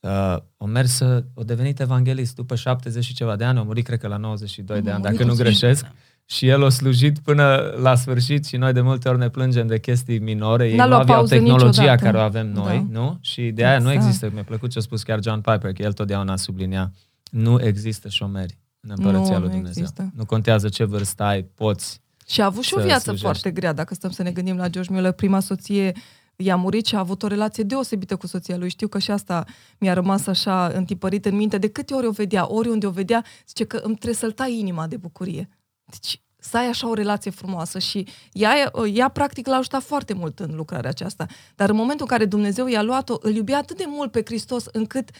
Uh, 0.00 0.36
o 0.56 0.66
mers 0.66 0.90
să, 0.92 1.24
o 1.34 1.42
devenit 1.42 1.80
evanghelist 1.80 2.34
după 2.34 2.54
70 2.54 3.04
și 3.04 3.14
ceva 3.14 3.36
de 3.36 3.44
ani, 3.44 3.58
a 3.58 3.62
murit 3.62 3.84
cred 3.84 3.98
că 3.98 4.08
la 4.08 4.16
92 4.16 4.80
de 4.82 4.90
A 4.90 4.94
ani, 4.94 5.02
murit 5.02 5.16
dacă 5.18 5.30
nu 5.30 5.36
la 5.36 5.42
greșesc. 5.42 5.84
Da. 6.28 6.34
Și 6.34 6.48
el 6.48 6.64
a 6.64 6.68
slujit 6.68 7.18
până 7.18 7.56
la 7.80 7.94
sfârșit 7.94 8.46
și 8.46 8.56
noi 8.56 8.72
de 8.72 8.80
multe 8.80 9.08
ori 9.08 9.18
ne 9.18 9.28
plângem 9.28 9.66
de 9.66 9.78
chestii 9.78 10.18
minore. 10.18 10.68
Ei 10.68 10.76
N-a 10.76 10.82
nu 10.84 10.88
luat 10.90 11.00
aveau 11.02 11.16
pauză 11.18 11.34
tehnologia 11.34 11.66
niciodată. 11.82 12.02
care 12.04 12.16
o 12.16 12.20
avem 12.20 12.52
noi, 12.52 12.86
Da. 12.90 13.00
nu? 13.00 13.18
Și 13.20 13.50
de 13.50 13.64
aia 13.66 13.78
nu 13.78 13.90
Exact. 13.90 14.06
există, 14.06 14.30
mi-a 14.34 14.42
plăcut 14.44 14.70
ce 14.70 14.78
a 14.78 14.82
spus 14.82 15.02
chiar 15.02 15.22
John 15.22 15.40
Piper, 15.40 15.72
că 15.72 15.82
el 15.82 15.92
totdeauna 15.92 16.36
sublinia, 16.36 16.92
nu 17.30 17.60
există 17.62 18.08
șomeri 18.08 18.58
în 18.80 18.90
împărăția 18.96 19.34
Nu, 19.34 19.38
lui 19.38 19.48
nu 19.48 19.54
Dumnezeu. 19.54 19.82
există. 19.82 20.10
Nu 20.14 20.24
contează 20.24 20.68
ce 20.68 20.84
vârstă 20.84 21.22
ai, 21.22 21.42
poți 21.42 22.00
Și 22.26 22.40
a 22.40 22.44
avut 22.44 22.62
și 22.62 22.74
o 22.74 22.78
să 22.78 22.84
viață 22.84 23.00
slujești. 23.02 23.24
foarte 23.24 23.50
grea, 23.50 23.72
dacă 23.72 23.94
stăm 23.94 24.10
să 24.10 24.22
ne 24.22 24.30
gândim 24.30 24.56
la 24.56 24.68
George 24.68 24.90
Mueller. 24.92 25.12
Prima 25.12 25.40
soție 25.40 25.92
i-a 26.36 26.56
murit 26.56 26.86
și 26.86 26.94
a 26.94 26.98
avut 26.98 27.22
o 27.22 27.26
relație 27.26 27.64
deosebită 27.64 28.16
cu 28.16 28.26
soția 28.26 28.56
lui. 28.56 28.68
Știu 28.68 28.88
că 28.88 28.98
și 28.98 29.10
asta 29.10 29.44
mi-a 29.78 29.92
rămas 29.92 30.26
așa 30.26 30.66
întipărit 30.74 31.24
în 31.26 31.36
minte. 31.36 31.58
De 31.58 31.68
câte 31.68 31.94
ori 31.94 32.06
o 32.06 32.10
vedea, 32.10 32.52
oriunde 32.52 32.86
o 32.86 32.90
vedea, 32.90 33.24
zice 33.46 33.64
că 33.64 33.76
îmi 33.76 33.94
trebuie 33.94 34.14
să-l 34.14 34.32
tai 34.32 34.58
inima 34.58 34.86
de 34.86 34.96
bucurie. 34.96 35.48
Deci 35.90 36.20
să 36.40 36.56
ai 36.56 36.66
așa 36.66 36.88
o 36.88 36.94
relație 36.94 37.30
frumoasă 37.30 37.78
și 37.78 38.06
ea, 38.32 38.72
ea 38.92 39.08
practic 39.08 39.46
l-a 39.46 39.56
ajutat 39.56 39.82
foarte 39.82 40.12
mult 40.12 40.38
în 40.38 40.54
lucrarea 40.54 40.90
aceasta. 40.90 41.26
Dar 41.54 41.68
în 41.70 41.76
momentul 41.76 42.06
în 42.10 42.16
care 42.16 42.24
Dumnezeu 42.28 42.66
i-a 42.66 42.82
luat-o, 42.82 43.16
îl 43.20 43.34
iubea 43.34 43.58
atât 43.58 43.76
de 43.76 43.84
mult 43.86 44.10
pe 44.10 44.22
Hristos 44.24 44.64
încât, 44.72 45.10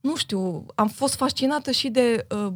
nu 0.00 0.16
știu, 0.16 0.66
am 0.74 0.88
fost 0.88 1.14
fascinată 1.14 1.70
și 1.70 1.88
de 1.88 2.26
uh, 2.46 2.52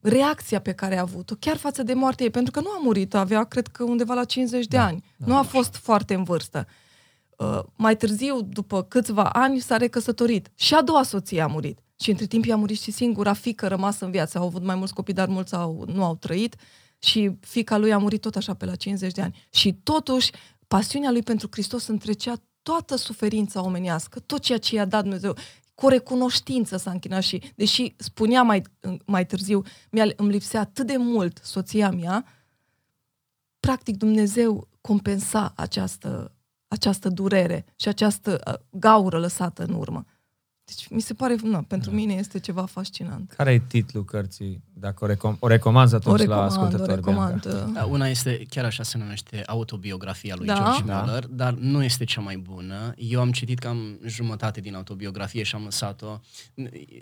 reacția 0.00 0.60
pe 0.60 0.72
care 0.72 0.96
a 0.96 1.00
avut-o, 1.00 1.34
chiar 1.38 1.56
față 1.56 1.82
de 1.82 1.94
moartea 1.94 2.24
ei, 2.24 2.30
pentru 2.30 2.52
că 2.52 2.60
nu 2.60 2.68
a 2.70 2.80
murit, 2.82 3.14
avea, 3.14 3.44
cred 3.44 3.66
că, 3.66 3.82
undeva 3.84 4.14
la 4.14 4.24
50 4.24 4.66
de 4.66 4.76
Da, 4.76 4.84
ani. 4.84 5.04
da, 5.16 5.26
nu 5.26 5.32
a 5.32 5.42
da. 5.42 5.48
fost 5.48 5.76
foarte 5.76 6.14
în 6.14 6.22
vârstă. 6.22 6.66
Uh, 7.36 7.60
mai 7.76 7.96
târziu, 7.96 8.42
după 8.42 8.82
câțiva 8.82 9.24
ani, 9.24 9.58
s-a 9.58 9.76
recăsătorit. 9.76 10.50
Și 10.54 10.74
a 10.74 10.82
doua 10.82 11.02
soție 11.02 11.40
a 11.40 11.46
murit. 11.46 11.78
Și 12.00 12.10
între 12.10 12.26
timp 12.26 12.44
i-a 12.44 12.56
murit 12.56 12.80
și 12.80 12.90
singura 12.90 13.32
fică 13.32 13.68
rămasă 13.68 14.04
în 14.04 14.10
viață. 14.10 14.38
Au 14.38 14.46
avut 14.46 14.62
mai 14.62 14.74
mulți 14.74 14.94
copii, 14.94 15.14
dar 15.14 15.28
mulți 15.28 15.54
au, 15.54 15.84
nu 15.92 16.04
au 16.04 16.16
trăit. 16.16 16.56
Și 16.98 17.36
fica 17.40 17.76
lui 17.76 17.92
a 17.92 17.98
murit 17.98 18.20
tot 18.20 18.36
așa 18.36 18.54
pe 18.54 18.64
la 18.64 18.74
50 18.74 19.12
de 19.12 19.22
ani. 19.22 19.46
Și 19.50 19.72
totuși, 19.72 20.30
pasiunea 20.66 21.10
lui 21.10 21.22
pentru 21.22 21.48
Hristos 21.50 21.86
întrecea 21.86 22.42
toată 22.62 22.96
suferința 22.96 23.62
omenească, 23.62 24.20
tot 24.20 24.40
ceea 24.40 24.58
ce 24.58 24.74
i-a 24.74 24.84
dat 24.84 25.02
Dumnezeu. 25.02 25.36
Cu 25.74 25.88
recunoștință 25.88 26.76
s-a 26.76 26.90
închinat 26.90 27.22
și, 27.22 27.42
deși 27.54 27.94
spunea 27.96 28.42
mai, 28.42 28.62
mai 29.06 29.26
târziu, 29.26 29.62
mi-a, 29.90 30.06
îmi 30.16 30.30
lipsea 30.30 30.60
atât 30.60 30.86
de 30.86 30.96
mult 30.96 31.40
soția 31.42 31.90
mea, 31.90 32.24
practic 33.60 33.96
Dumnezeu 33.96 34.68
compensa 34.80 35.52
această, 35.56 36.32
această 36.68 37.08
durere 37.08 37.64
și 37.76 37.88
această 37.88 38.40
uh, 38.46 38.54
gaură 38.70 39.18
lăsată 39.18 39.62
în 39.62 39.74
urmă. 39.74 40.04
Deci 40.74 40.86
mi 40.90 41.00
se 41.00 41.14
pare, 41.14 41.36
na, 41.42 41.64
pentru 41.68 41.90
Da. 41.90 41.96
mine 41.96 42.12
este 42.14 42.38
ceva 42.40 42.64
fascinant. 42.66 43.32
Care 43.36 43.52
e 43.52 43.58
titlul 43.58 44.04
cărții? 44.04 44.62
Dacă 44.72 45.04
o, 45.04 45.08
recom- 45.08 45.38
o 45.38 45.46
recomanzi 45.46 45.94
atunci 45.94 46.14
O 46.14 46.16
la 46.16 46.22
recomand, 46.22 46.50
o 46.50 46.54
ascultători, 46.54 46.94
recomand. 46.94 47.40
Bianca. 47.42 47.64
uh, 47.68 47.72
Da, 47.74 47.84
una 47.84 48.06
este, 48.08 48.42
chiar 48.50 48.64
așa 48.64 48.82
se 48.82 48.98
numește, 48.98 49.42
autobiografia 49.46 50.34
lui 50.36 50.46
Da. 50.46 50.54
George 50.54 50.82
Da. 50.84 51.02
Mueller, 51.02 51.26
dar 51.26 51.52
nu 51.52 51.82
este 51.84 52.04
cea 52.04 52.20
mai 52.20 52.36
bună. 52.36 52.94
Eu 52.96 53.20
am 53.20 53.32
citit 53.32 53.58
cam 53.58 53.98
jumătate 54.06 54.60
din 54.60 54.74
autobiografie 54.74 55.42
și 55.42 55.54
am 55.54 55.62
lăsat-o. 55.64 56.20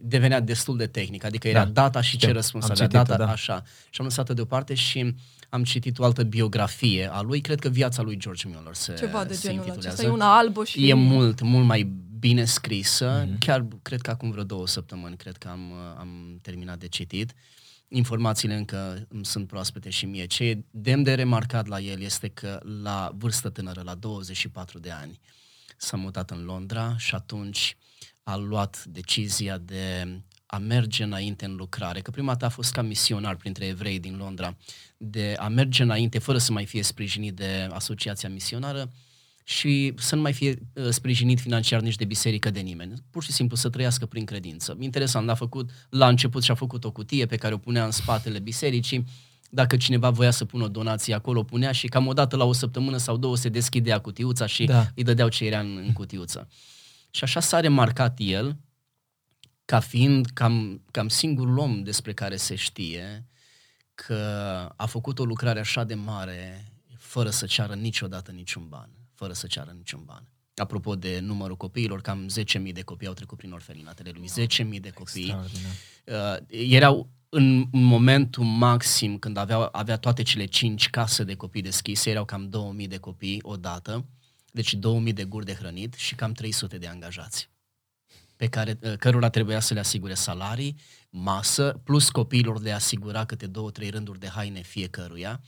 Devenea 0.03 0.41
destul 0.41 0.77
de 0.77 0.87
tehnic, 0.87 1.25
adică 1.25 1.49
era 1.49 1.65
Da. 1.65 1.71
data 1.71 2.01
și 2.01 2.11
ce 2.17 2.19
Știu. 2.19 2.33
răspuns 2.33 2.65
Am 2.65 2.71
avea, 2.73 2.87
citit-o, 2.87 3.03
data, 3.03 3.25
da. 3.25 3.31
așa. 3.31 3.63
Și 3.91 4.01
am 4.01 4.07
lăsat-o 4.07 4.35
deoparte 4.35 4.75
și 4.75 5.15
am 5.49 5.63
citit 5.65 5.99
o 5.99 6.05
altă 6.05 6.23
biografie 6.23 7.09
a 7.13 7.21
lui, 7.21 7.41
cred 7.41 7.61
că 7.61 7.69
viața 7.69 8.03
lui 8.03 8.17
George 8.17 8.49
Mueller 8.53 8.75
se, 8.75 8.95
Ceva 8.99 9.25
de 9.25 9.35
se 9.35 9.41
genul 9.49 9.57
intitulează. 9.57 9.89
acesta. 9.89 10.07
E 10.13 10.15
una 10.15 10.37
albă 10.37 10.65
și... 10.65 10.89
E 10.89 10.95
mult, 10.95 11.41
mult 11.41 11.65
mai 11.67 11.93
bine 12.21 12.45
scrisă. 12.45 13.23
Mhm. 13.25 13.35
Mm-hmm. 13.35 13.39
Chiar 13.39 13.67
cred 13.83 14.01
că 14.01 14.11
acum 14.11 14.31
vreo 14.31 14.45
două 14.45 14.67
săptămâni 14.67 15.17
cred 15.17 15.37
că 15.37 15.49
am, 15.49 15.73
am 15.99 16.39
terminat 16.43 16.79
de 16.79 16.89
citit. 16.89 17.35
Informațiile 17.89 18.57
încă 18.57 19.07
îmi 19.09 19.27
sunt 19.27 19.47
proaspete 19.47 19.91
și 19.91 20.07
mie. 20.07 20.27
Ce 20.27 20.45
e 20.45 20.65
demn 20.71 21.03
de 21.03 21.15
remarcat 21.15 21.67
la 21.67 21.81
el 21.81 22.01
este 22.01 22.29
că 22.29 22.61
la 22.83 23.13
vârstă 23.15 23.49
tânără, 23.49 23.83
la 23.85 23.95
24 23.95 24.79
de 24.79 24.91
ani, 24.91 25.21
s-a 25.77 25.97
mutat 25.97 26.31
în 26.31 26.45
Londra 26.45 26.97
și 26.97 27.15
atunci 27.15 27.77
a 28.23 28.37
luat 28.37 28.85
decizia 28.85 29.59
de 29.59 30.07
a 30.47 30.59
merge 30.59 31.03
înainte 31.03 31.45
în 31.45 31.55
lucrare, 31.55 32.01
că 32.01 32.11
prima 32.11 32.31
dată 32.33 32.45
a 32.45 32.49
fost 32.49 32.73
ca 32.73 32.83
misionar 32.83 33.37
printre 33.37 33.67
evrei 33.67 33.99
din 33.99 34.17
Londra, 34.17 34.57
de 34.97 35.35
a 35.39 35.49
merge 35.49 35.83
înainte 35.83 36.19
fără 36.19 36.39
să 36.39 36.53
mai 36.53 36.67
fie 36.67 36.83
sprijinit 36.83 37.35
de 37.35 37.69
asociația 37.73 38.29
misionară 38.29 38.91
și 39.51 39.95
să 39.97 40.15
nu 40.15 40.21
mai 40.21 40.33
fie 40.33 40.59
uh, 40.73 40.89
sprijinit 40.89 41.41
financiar 41.41 41.81
nici 41.81 41.97
de 41.97 42.05
biserică 42.05 42.51
de 42.51 42.61
nimeni. 42.61 42.95
Pur 43.11 43.23
și 43.23 43.33
simplu 43.33 43.57
să 43.57 43.69
trăiască 43.69 44.07
prin 44.07 44.25
credință. 44.25 44.77
Interesant, 44.81 45.29
a 45.29 45.35
făcut 45.35 45.71
la 45.89 46.09
început 46.09 46.43
și-a 46.43 46.55
făcut 46.55 46.85
o 46.85 46.91
cutie 46.91 47.27
pe 47.27 47.37
care 47.37 47.55
o 47.55 47.59
punea 47.59 47.85
în 47.85 47.91
spatele 47.91 48.39
bisericii. 48.39 49.05
Dacă 49.51 49.77
cineva 49.77 50.11
voia 50.11 50.31
să 50.31 50.45
pună 50.45 50.65
o 50.65 50.69
donație 50.69 51.15
acolo, 51.15 51.39
o 51.39 51.43
punea 51.43 51.73
și 51.73 51.87
cam 51.87 52.07
o 52.07 52.13
dată 52.13 52.37
la 52.37 52.45
o 52.45 52.53
săptămână 52.53 52.97
sau 52.97 53.17
două 53.17 53.37
se 53.37 53.49
deschidea 53.49 53.99
cutiuța 53.99 54.47
și 54.47 54.65
Da. 54.65 54.73
da. 54.73 54.91
îi 54.95 55.03
dădeau 55.03 55.29
ce 55.29 55.45
era 55.45 55.61
în, 55.61 55.83
în 55.87 55.93
cutiuță. 55.93 56.49
Și 57.11 57.25
așa 57.25 57.41
s-a 57.41 57.61
remarcat 57.61 58.15
el 58.19 58.57
ca 59.65 59.81
fiind 59.81 60.27
cam, 60.27 60.83
cam 60.91 61.09
singurul 61.09 61.59
om 61.59 61.83
despre 61.83 62.13
care 62.13 62.37
se 62.37 62.55
știe 62.55 63.27
că 63.95 64.15
a 64.77 64.87
făcut 64.87 65.19
o 65.19 65.25
lucrare 65.25 65.61
așa 65.61 65.85
de 65.85 65.95
mare 65.95 66.73
fără 66.99 67.31
să 67.31 67.47
ceară 67.47 67.75
niciodată 67.75 68.31
niciun 68.31 68.67
ban. 68.69 69.00
Fără 69.21 69.33
să 69.33 69.47
ceară 69.47 69.71
niciun 69.77 70.03
ban. 70.05 70.29
Apropo 70.55 70.97
de 70.97 71.19
numărul 71.19 71.57
copiilor, 71.57 72.01
cam 72.01 72.27
10.000 72.67 72.73
de 72.73 72.83
copii 72.83 73.07
au 73.07 73.13
trecut 73.13 73.39
prin 73.39 73.53
orfelinatele 73.53 74.11
lui. 74.15 74.29
10.000 74.75 74.81
de 74.81 74.91
copii. 74.91 75.23
Extraordinar. 75.23 75.73
Uh, 76.05 76.71
erau 76.71 77.11
în 77.29 77.69
momentul 77.71 78.45
maxim 78.45 79.19
când 79.19 79.37
avea, 79.37 79.59
avea 79.59 79.97
toate 79.97 80.23
cele 80.23 80.45
5 80.45 80.91
case 80.91 81.25
de 81.25 81.35
copii 81.35 81.63
deschise, 81.63 82.11
erau 82.11 82.25
cam 82.25 82.49
2000 82.49 82.87
de 82.87 82.99
copii 82.99 83.39
odată, 83.43 84.05
deci 84.53 84.75
2000 84.75 85.13
de 85.13 85.25
guri 85.25 85.45
de 85.45 85.55
hrănit 85.55 85.95
și 85.95 86.15
cam 86.15 86.33
300 86.33 86.79
de 86.79 86.87
angajați 86.87 87.51
pe 88.37 88.49
care, 88.49 88.79
uh, 88.83 88.97
cărora 88.97 89.29
trebuia 89.29 89.61
să 89.61 89.75
le 89.75 89.81
asigure 89.81 90.15
salarii, 90.15 90.77
masă, 91.11 91.81
plus 91.85 92.11
copiilor 92.11 92.61
le 92.61 92.73
asigura 92.73 93.25
câte 93.25 93.47
două, 93.47 93.71
trei 93.71 93.91
rânduri 93.91 94.19
de 94.19 94.29
haine 94.29 94.61
fiecăruia. 94.61 95.41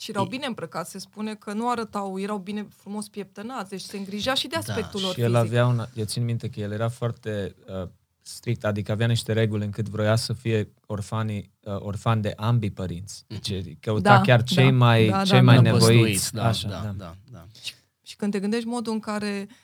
Și 0.00 0.10
erau 0.10 0.24
bine 0.24 0.46
îmbrăcați, 0.46 0.90
se 0.90 0.98
spune 0.98 1.34
că 1.34 1.52
nu 1.52 1.70
arătau, 1.70 2.18
erau 2.20 2.38
bine 2.38 2.68
frumos 2.76 3.08
pieptănați, 3.08 3.70
deci 3.70 3.80
se 3.80 3.96
îngrija 3.96 4.34
și 4.34 4.46
de 4.48 4.58
Da, 4.64 4.72
aspectul 4.72 5.00
lor 5.00 5.12
Și 5.14 5.20
el 5.20 5.26
fizic. 5.30 5.44
avea 5.46 5.66
un, 5.66 5.84
eu 5.94 6.04
țin 6.04 6.24
minte 6.24 6.48
că 6.48 6.60
el 6.60 6.72
era 6.72 6.88
foarte 6.88 7.54
uh, 7.82 7.88
strict, 8.22 8.64
adică 8.64 8.92
avea 8.92 9.06
niște 9.06 9.32
reguli 9.32 9.64
încât 9.64 9.88
vroia 9.88 10.16
să 10.16 10.32
fie 10.32 10.72
orfanii, 10.86 11.50
uh, 11.60 11.76
orfani 11.78 12.22
de 12.22 12.32
ambii 12.36 12.70
părinți. 12.70 13.24
Deci 13.26 13.76
căuta 13.80 14.14
Da, 14.16 14.20
chiar 14.20 14.42
cei 14.42 14.64
da, 14.64 14.76
mai, 14.76 15.08
da, 15.08 15.22
cei 15.24 15.36
da, 15.36 15.42
mai 15.44 15.54
da. 15.54 15.60
nevoiți. 15.60 16.32
da, 16.32 16.46
Așa, 16.46 16.68
da, 16.68 16.80
da. 16.80 16.92
da, 16.96 17.14
da. 17.32 17.46
Și 18.02 18.16
când 18.16 18.32
te 18.32 18.40
gândești 18.40 18.66
modul 18.68 18.92
în 18.92 19.00
care 19.00 19.46
uh, 19.48 19.54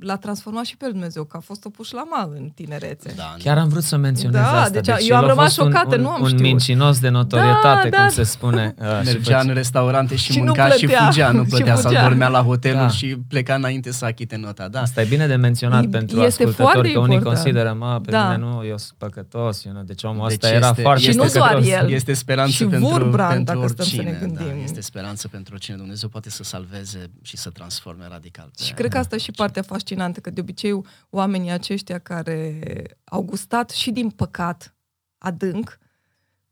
l-a 0.00 0.16
transformat 0.16 0.64
și 0.64 0.76
pe 0.76 0.84
el 0.84 0.90
Dumnezeu, 0.92 1.24
că 1.24 1.36
a 1.36 1.40
fost 1.40 1.64
o 1.64 1.70
pușlama 1.70 2.30
în 2.34 2.48
tinerețe. 2.54 3.12
da 3.16 3.34
Chiar 3.38 3.58
am 3.58 3.68
vrut 3.68 3.82
să 3.82 3.96
menționez 3.96 4.40
Da, 4.40 4.60
asta. 4.60 4.80
deci 4.80 4.88
eu 4.88 4.94
el 5.06 5.14
am 5.14 5.24
a 5.24 5.26
rămas 5.26 5.44
fost 5.44 5.58
un, 5.58 5.72
șocată, 5.72 5.94
un, 5.96 6.00
nu 6.02 6.08
am 6.08 6.20
un 6.20 6.26
știut. 6.26 6.42
mincinos 6.42 6.98
de 7.00 7.08
notorietate, 7.08 7.88
Da, 7.88 7.96
cum 7.96 8.06
da. 8.06 8.12
se 8.12 8.22
spune. 8.22 8.74
Uh, 8.78 8.84
și 8.86 8.90
Mergea 9.04 9.18
făcea- 9.22 9.40
în 9.40 9.54
restaurante 9.54 10.16
și, 10.16 10.32
Și 10.32 10.38
nu 10.38 10.44
mânca 10.44 10.68
și 10.70 10.84
plătea. 10.86 11.04
fugea, 11.06 11.30
nu 11.30 11.42
Și 11.44 11.48
plătea 11.48 11.74
sau 11.74 11.90
fugea. 11.90 12.02
dormea 12.08 12.28
la 12.28 12.42
hotelul 12.42 12.78
Da. 12.80 12.88
și 12.88 13.16
pleca 13.28 13.54
înainte 13.54 13.92
să 13.92 14.04
achite 14.04 14.36
nota. 14.36 14.68
Da. 14.68 14.80
Asta 14.80 15.00
e 15.00 15.04
bine 15.04 15.26
de 15.26 15.34
menționat 15.34 15.84
E- 15.84 15.88
pentru 15.88 16.20
este 16.22 16.42
ascultători, 16.42 16.72
foarte 16.72 16.92
că 16.92 16.98
unii 16.98 17.14
important. 17.14 17.42
consideră, 17.42 17.76
mă, 17.78 18.00
pe 18.04 18.10
Da. 18.10 18.22
mine 18.30 18.36
nu, 18.46 18.64
eu 18.64 18.76
sunt 18.78 18.98
păcătos, 18.98 19.64
eu 19.64 19.72
nu. 19.72 19.82
deci 19.82 20.02
omul 20.02 20.28
Deci 20.28 20.34
ăsta 20.42 20.48
era 20.56 20.68
este- 20.68 20.82
foarte 20.82 21.02
Și 21.10 21.16
nu 21.16 21.24
este- 21.24 21.38
doar 21.38 21.50
păcătos. 21.52 21.72
el. 21.72 21.90
Este 21.90 22.12
speranță 22.12 22.52
Și 22.52 22.64
pentru, 22.64 22.88
Wurbrand, 22.88 23.34
pentru 23.34 23.54
dacă 23.54 23.66
stăm 23.72 23.86
să 23.86 23.94
ne 23.96 24.08
oricine. 24.08 24.26
gândim. 24.26 24.56
Da, 24.56 24.62
este 24.62 24.80
speranță 24.80 25.28
pentru 25.28 25.54
oricine. 25.54 25.76
Dumnezeu 25.76 26.08
poate 26.08 26.30
să 26.30 26.42
salveze 26.44 27.10
și 27.22 27.36
să 27.36 27.50
transforme 27.50 28.06
radical. 28.10 28.50
Pe 28.56 28.62
Și 28.64 28.72
cred 28.72 28.90
că 28.90 28.98
asta 28.98 29.14
e 29.14 29.18
și 29.28 29.34
partea 29.34 29.62
fascinantă, 29.62 30.20
că 30.20 30.30
de 30.30 30.40
obicei 30.40 30.80
oamenii 31.10 31.50
aceștia 31.50 31.98
care 31.98 32.60
au 33.04 33.22
gustat 33.22 33.70
și 33.70 33.90
din 33.90 34.10
păcat 34.10 34.76
adânc, 35.18 35.78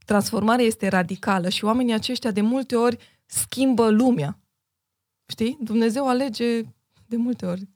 transformarea 0.05 0.65
este 0.65 0.89
radicală 0.89 1.49
și 1.49 1.65
oamenii 1.65 1.95
aceștia 1.95 2.31
de 2.31 2.41
multe 2.41 2.77
ori 2.77 2.97
schimbă 3.27 3.91
lumea. 3.91 4.41
Știi? 5.27 5.59
Dumnezeu 5.61 6.09
alege 6.09 6.61
de 7.07 7.17
multe 7.17 7.47
ori 7.47 7.69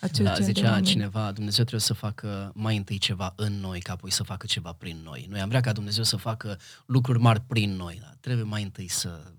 acel 0.00 0.24
Da, 0.24 0.34
gen 0.34 0.44
de 0.44 0.52
zicea 0.52 0.68
oameni. 0.68 0.86
cineva, 0.86 1.32
Dumnezeu 1.32 1.64
trebuie 1.64 1.80
să 1.80 1.94
facă 1.94 2.52
mai 2.54 2.76
întâi 2.76 2.98
ceva 2.98 3.32
în 3.36 3.52
noi, 3.52 3.80
ca 3.80 3.92
apoi 3.92 4.10
să 4.10 4.22
facă 4.22 4.46
ceva 4.46 4.72
prin 4.72 5.00
noi. 5.04 5.26
Noi 5.28 5.40
am 5.40 5.48
vrea 5.48 5.60
ca 5.60 5.72
Dumnezeu 5.72 6.04
să 6.04 6.16
facă 6.16 6.58
lucruri 6.86 7.20
mari 7.20 7.40
prin 7.40 7.76
noi, 7.76 7.98
dar 8.00 8.16
trebuie 8.20 8.44
mai 8.44 8.62
întâi 8.62 8.88
să, 8.88 9.32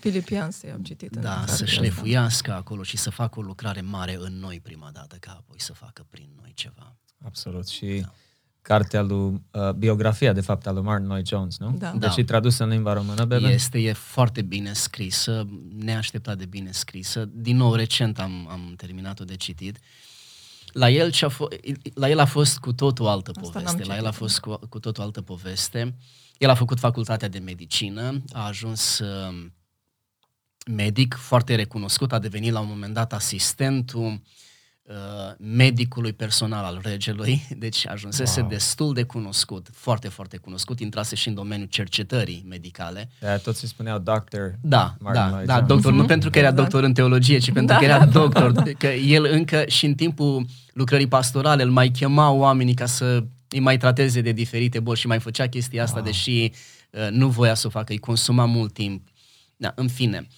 Filipianse 0.00 0.70
am 0.70 0.82
citit. 0.82 1.14
în 1.14 1.22
da, 1.22 1.28
cartea 1.28 1.46
să 1.46 1.52
asta. 1.52 1.66
șlefuiască 1.66 2.52
acolo 2.54 2.82
și 2.82 2.96
să 2.96 3.10
facă 3.10 3.38
o 3.38 3.42
lucrare 3.42 3.80
mare 3.80 4.16
în 4.20 4.38
noi 4.38 4.60
prima 4.62 4.90
dată, 4.92 5.16
ca 5.20 5.30
apoi 5.30 5.60
să 5.60 5.72
facă 5.72 6.06
prin 6.10 6.28
noi 6.40 6.52
ceva. 6.54 6.96
Absolut. 7.24 7.66
Și 7.68 8.06
cartea 8.62 9.02
lui, 9.02 9.40
uh, 9.50 9.70
biografia, 9.72 10.32
de 10.32 10.40
fapt, 10.40 10.66
a 10.66 10.70
lui 10.70 10.82
Martin 10.82 11.06
Lloyd 11.06 11.26
Jones, 11.26 11.58
nu? 11.58 11.74
Da. 11.78 11.90
Deci 11.90 12.00
Da. 12.14 12.20
e 12.20 12.24
tradusă 12.24 12.62
în 12.62 12.68
limba 12.68 12.92
română, 12.92 13.24
Bebe? 13.24 13.48
Este, 13.48 13.78
e 13.78 13.92
foarte 13.92 14.42
bine 14.42 14.72
scrisă, 14.72 15.48
neașteptat 15.78 16.38
de 16.38 16.46
bine 16.46 16.70
scrisă. 16.72 17.24
Din 17.32 17.56
nou, 17.56 17.74
recent 17.74 18.18
am, 18.18 18.48
am 18.50 18.74
terminat-o 18.76 19.24
de 19.24 19.36
citit. 19.36 19.78
La 20.72 20.90
el, 20.90 21.10
ce 21.10 21.24
a 21.24 21.28
fo- 21.28 21.74
la 21.94 22.08
el 22.08 22.18
a 22.18 22.24
fost 22.24 22.58
cu 22.58 22.72
totul 22.72 23.06
altă 23.06 23.30
Asta 23.36 23.50
n-am 23.60 23.64
poveste. 23.64 23.84
La 23.84 23.96
el 23.96 24.04
a 24.04 24.10
citit. 24.10 24.18
fost 24.18 24.40
cu, 24.40 24.58
cu 24.68 24.78
totul 24.78 25.02
altă 25.02 25.22
poveste. 25.22 25.96
El 26.38 26.50
a 26.50 26.54
făcut 26.54 26.78
facultatea 26.78 27.28
de 27.28 27.38
medicină, 27.38 28.22
a 28.32 28.46
ajuns 28.46 28.98
uh, 28.98 29.46
medic 30.66 31.14
foarte 31.14 31.54
recunoscut, 31.54 32.12
a 32.12 32.18
devenit 32.18 32.52
la 32.52 32.60
un 32.60 32.68
moment 32.68 32.94
dat 32.94 33.12
asistentul 33.12 34.20
medicului 35.38 36.12
personal 36.12 36.64
al 36.64 36.80
regelui, 36.82 37.46
deci 37.58 37.86
ajunsese 37.86 38.40
Wow. 38.40 38.48
destul 38.48 38.94
de 38.94 39.02
cunoscut, 39.02 39.68
foarte, 39.72 40.08
foarte 40.08 40.36
cunoscut, 40.36 40.80
intrase 40.80 41.14
și 41.16 41.28
în 41.28 41.34
domeniul 41.34 41.68
cercetării 41.68 42.44
medicale. 42.48 43.08
De 43.20 43.40
toți 43.42 43.62
îi 43.64 43.68
spuneau 43.68 43.98
doctor. 43.98 44.54
Da, 44.60 44.94
Martin 45.00 45.22
da, 45.22 45.28
Lloyd 45.28 45.46
da, 45.46 45.52
Jones. 45.54 45.68
doctor, 45.68 45.92
nu 45.92 45.98
Mhm. 45.98 46.06
pentru 46.06 46.30
că 46.30 46.38
era 46.38 46.48
Exact. 46.48 46.68
doctor 46.68 46.88
în 46.88 46.94
teologie, 46.94 47.38
ci 47.38 47.44
pentru 47.52 47.66
Da, 47.74 47.76
că 47.78 47.84
era 47.84 47.98
da, 47.98 48.04
da, 48.04 48.10
doctor, 48.20 48.50
da, 48.50 48.60
da. 48.62 48.70
că 48.78 48.86
el 48.86 49.24
încă 49.24 49.64
și 49.68 49.86
în 49.86 49.94
timpul 49.94 50.44
lucrării 50.72 51.08
pastorale 51.08 51.62
îl 51.62 51.70
mai 51.70 51.88
chema 51.90 52.30
oamenii 52.30 52.74
ca 52.74 52.86
să 52.86 53.24
îi 53.48 53.60
mai 53.60 53.76
trateze 53.76 54.20
de 54.20 54.32
diferite 54.32 54.80
boli 54.80 54.98
și 54.98 55.06
mai 55.06 55.18
făcea 55.20 55.46
chestia 55.48 55.82
asta, 55.82 55.96
Wow. 55.96 56.04
deși 56.04 56.50
uh, 56.90 57.08
nu 57.10 57.28
voia 57.28 57.54
să 57.54 57.66
o 57.66 57.70
facă, 57.70 57.92
îi 57.92 57.98
consuma 57.98 58.44
mult 58.44 58.72
timp. 58.72 59.08
Da, 59.56 59.72
în 59.76 59.88
fine. 59.88 60.26
Uh, 60.28 60.34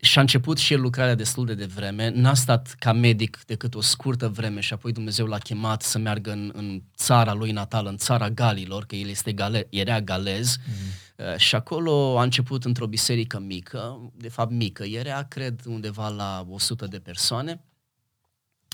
și-a 0.00 0.20
început 0.20 0.58
și 0.58 0.72
el 0.72 0.80
lucrarea 0.80 1.14
destul 1.14 1.46
de 1.46 1.54
devreme, 1.54 2.08
n-a 2.08 2.34
stat 2.34 2.74
ca 2.78 2.92
medic 2.92 3.38
decât 3.46 3.74
o 3.74 3.80
scurtă 3.80 4.28
vreme 4.28 4.60
și 4.60 4.72
apoi 4.72 4.92
Dumnezeu 4.92 5.26
l-a 5.26 5.38
chemat 5.38 5.82
să 5.82 5.98
meargă 5.98 6.30
în, 6.30 6.50
în 6.54 6.82
țara 6.96 7.32
lui 7.32 7.50
natală, 7.50 7.88
în 7.88 7.96
țara 7.96 8.30
Galilor, 8.30 8.84
că 8.84 8.96
el 8.96 9.08
este 9.08 9.32
gale, 9.32 9.66
era 9.70 10.00
galez, 10.00 10.56
uh, 11.16 11.36
și 11.36 11.54
acolo 11.54 12.18
a 12.18 12.22
început 12.22 12.64
într-o 12.64 12.86
biserică 12.86 13.38
mică, 13.38 14.12
de 14.16 14.28
fapt 14.28 14.50
mică, 14.50 14.84
era, 14.84 15.22
cred, 15.22 15.60
undeva 15.66 16.08
la 16.08 16.46
100 16.48 16.86
de 16.86 16.98
persoane, 16.98 17.64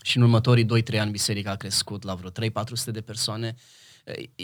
și 0.03 0.16
în 0.16 0.23
următorii 0.23 0.66
2-3 0.95 0.99
ani 0.99 1.11
biserica 1.11 1.51
a 1.51 1.57
crescut 1.57 2.03
la 2.03 2.15
vreo 2.15 2.31
3-400 2.31 2.33
de 2.85 3.01
persoane. 3.01 3.55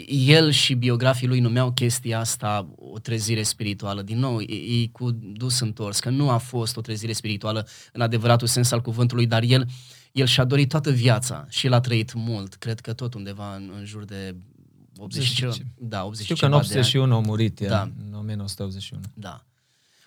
El 0.07 0.51
și 0.51 0.73
biografii 0.73 1.27
lui 1.27 1.39
numeau 1.39 1.71
chestia 1.71 2.19
asta 2.19 2.67
o 2.77 2.99
trezire 2.99 3.43
spirituală. 3.43 4.01
Din 4.01 4.19
nou, 4.19 4.39
e, 4.39 4.53
e 4.81 4.87
cu 4.91 5.11
dus 5.11 5.59
întors, 5.59 5.99
că 5.99 6.09
nu 6.09 6.29
a 6.29 6.37
fost 6.37 6.77
o 6.77 6.81
trezire 6.81 7.13
spirituală 7.13 7.67
în 7.93 8.01
adevăratul 8.01 8.47
sens 8.47 8.71
al 8.71 8.81
cuvântului, 8.81 9.25
dar 9.27 9.43
el, 9.43 9.65
el 10.11 10.25
și-a 10.25 10.43
dorit 10.43 10.69
toată 10.69 10.91
viața 10.91 11.45
și 11.49 11.65
el 11.65 11.73
a 11.73 11.79
trăit 11.79 12.13
mult, 12.13 12.53
cred 12.55 12.79
că 12.79 12.93
tot 12.93 13.13
undeva 13.13 13.55
în, 13.55 13.71
în 13.77 13.85
jur 13.85 14.05
de 14.05 14.35
80 14.97 15.23
și 15.23 15.35
ceva, 15.35 15.53
da, 15.77 16.05
80 16.05 16.23
Știu 16.23 16.35
și 16.35 16.41
că 16.41 16.47
în 16.47 16.51
ceva 16.51 16.63
de 16.67 16.73
ani. 16.73 16.79
81 16.85 17.15
a 17.15 17.19
murit, 17.19 17.59
el, 17.59 17.69
Da. 17.69 17.81
în 17.81 18.13
1981. 18.19 19.01
Da. 19.13 19.43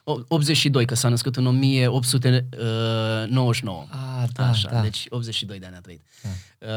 O- 0.05 0.19
82, 0.29 0.85
că 0.85 0.95
s-a 0.95 1.09
născut 1.09 1.37
în 1.37 1.47
1899. 1.47 3.87
Ah, 3.91 4.25
da, 4.33 4.49
Așa, 4.49 4.69
da. 4.71 4.81
deci 4.81 5.07
82 5.09 5.59
de 5.59 5.67
ani 5.67 5.77
a 5.77 5.81
trăit. 5.81 6.03
Uh, 6.61 6.69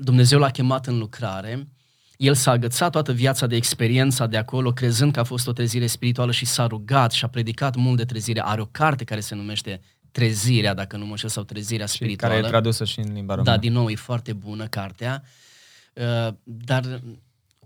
Dumnezeu 0.00 0.38
l-a 0.38 0.50
chemat 0.50 0.86
în 0.86 0.98
lucrare, 0.98 1.68
el 2.16 2.34
s-a 2.34 2.50
agățat 2.50 2.90
toată 2.90 3.12
viața 3.12 3.46
de 3.46 3.56
experiența 3.56 4.26
de 4.26 4.36
acolo, 4.36 4.72
crezând 4.72 5.12
că 5.12 5.20
a 5.20 5.24
fost 5.24 5.46
o 5.46 5.52
trezire 5.52 5.86
spirituală 5.86 6.32
și 6.32 6.46
s-a 6.46 6.66
rugat 6.66 7.12
și 7.12 7.24
a 7.24 7.28
predicat 7.28 7.76
mult 7.76 7.96
de 7.96 8.04
trezire. 8.04 8.40
Are 8.44 8.60
o 8.60 8.66
carte 8.66 9.04
care 9.04 9.20
se 9.20 9.34
numește 9.34 9.80
Trezirea, 10.10 10.74
dacă 10.74 10.96
nu 10.96 11.04
mă 11.04 11.10
înșel, 11.10 11.28
sau 11.28 11.42
Trezirea 11.42 11.86
Și 11.86 11.94
spirituală. 11.94 12.34
care 12.34 12.46
e 12.46 12.50
tradusă 12.50 12.84
și 12.84 12.98
în 12.98 13.12
limba 13.12 13.34
română. 13.34 13.54
Da, 13.54 13.60
din 13.60 13.72
nou, 13.72 13.88
e 13.88 13.94
foarte 13.94 14.32
bună 14.32 14.66
cartea, 14.66 15.22
uh, 15.92 16.34
dar 16.42 17.00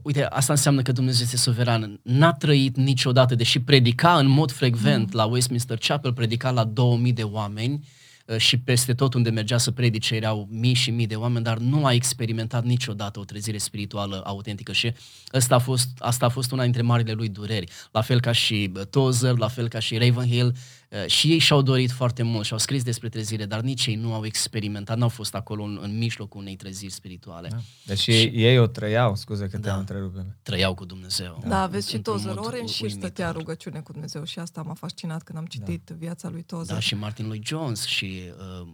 uite, 0.03 0.25
asta 0.25 0.53
înseamnă 0.53 0.83
că 0.83 0.93
Dumnezeu 0.93 1.23
este 1.23 1.37
suveran. 1.37 2.01
N-a 2.03 2.33
trăit 2.33 2.77
niciodată, 2.77 3.35
deși 3.35 3.61
predica 3.61 4.19
în 4.19 4.27
mod 4.27 4.51
frecvent 4.51 5.13
la 5.13 5.25
Westminster 5.25 5.79
Chapel, 5.79 6.13
predica 6.13 6.51
la 6.51 6.65
2000 6.65 7.13
de 7.13 7.23
oameni 7.23 7.73
uh, 7.75 8.00
și 8.37 8.59
peste 8.59 8.95
tot 8.95 9.15
unde 9.15 9.31
mergea 9.31 9.59
să 9.59 9.71
predice 9.71 10.15
erau 10.15 10.49
mii 10.51 10.75
și 10.75 10.91
mii 10.91 11.07
de 11.07 11.15
oameni, 11.15 11.45
dar 11.45 11.59
nu 11.59 11.87
a 11.87 11.93
experimentat 11.93 12.65
niciodată 12.65 13.19
o 13.21 13.25
trezire 13.25 13.59
spirituală 13.59 14.23
autentică 14.25 14.73
și 14.73 14.93
asta 15.29 15.55
a 15.55 15.59
fost, 15.59 15.89
asta 15.99 16.27
a 16.27 16.29
fost 16.29 16.53
una 16.53 16.63
dintre 16.63 16.83
marile 16.83 17.13
lui 17.13 17.29
dureri. 17.29 17.71
La 17.91 18.01
fel 18.01 18.21
ca 18.21 18.33
și 18.33 18.73
uh, 18.77 18.87
Tozer, 18.87 19.39
la 19.39 19.49
fel 19.49 19.69
ca 19.69 19.79
și 19.79 19.99
Ravenhill, 19.99 20.47
uh, 20.47 20.80
și 21.07 21.31
ei 21.33 21.39
și-au 21.39 21.63
dorit 21.63 21.91
foarte 21.91 22.23
mult 22.23 22.45
și 22.47 22.53
au 22.53 22.59
scris 22.59 22.83
despre 22.83 23.09
trezire, 23.09 23.45
dar 23.45 23.61
nici 23.61 23.87
ei 23.87 23.95
nu 23.95 24.15
au 24.15 24.25
experimentat, 24.25 24.97
n-au 24.97 25.09
fost 25.09 25.35
acolo 25.35 25.63
în, 25.63 25.79
în 25.83 25.99
mijlocul 25.99 26.41
unei 26.41 26.57
treziri 26.57 26.93
spirituale. 26.93 27.49
Da. 27.49 27.57
Deci 27.85 28.07
ei, 28.07 28.31
ei 28.35 28.59
o 28.59 28.67
trăiau, 28.67 29.15
scuze 29.17 29.43
că 29.49 29.59
te-am 29.59 29.75
Da. 29.75 29.79
întrerupt. 29.79 30.27
Trăiau 30.43 30.75
cu 30.75 30.85
Dumnezeu. 30.85 31.43
Da, 31.49 31.63
aveți 31.63 31.89
și 31.89 31.97
Într-un 31.97 32.15
Tozer. 32.17 32.35
mod 32.35 32.47
Ore 32.47 32.61
în 32.61 32.67
șir 32.67 32.87
uimitor. 32.87 33.09
stătea 33.09 33.27
în 33.27 33.33
rugăciune 33.33 33.81
cu 33.81 33.93
Dumnezeu 33.93 34.25
și 34.25 34.39
asta 34.39 34.63
m-a 34.63 34.75
fascinat 34.75 35.23
când 35.23 35.39
am 35.39 35.47
citit 35.47 35.89
viața 35.99 36.29
lui 36.29 36.43
Tozer. 36.43 36.75
Da, 36.75 36.81
și 36.81 36.95
Martin 36.95 37.27
lui 37.27 37.41
Jones 37.45 37.85
și 37.85 38.21
uh, 38.63 38.69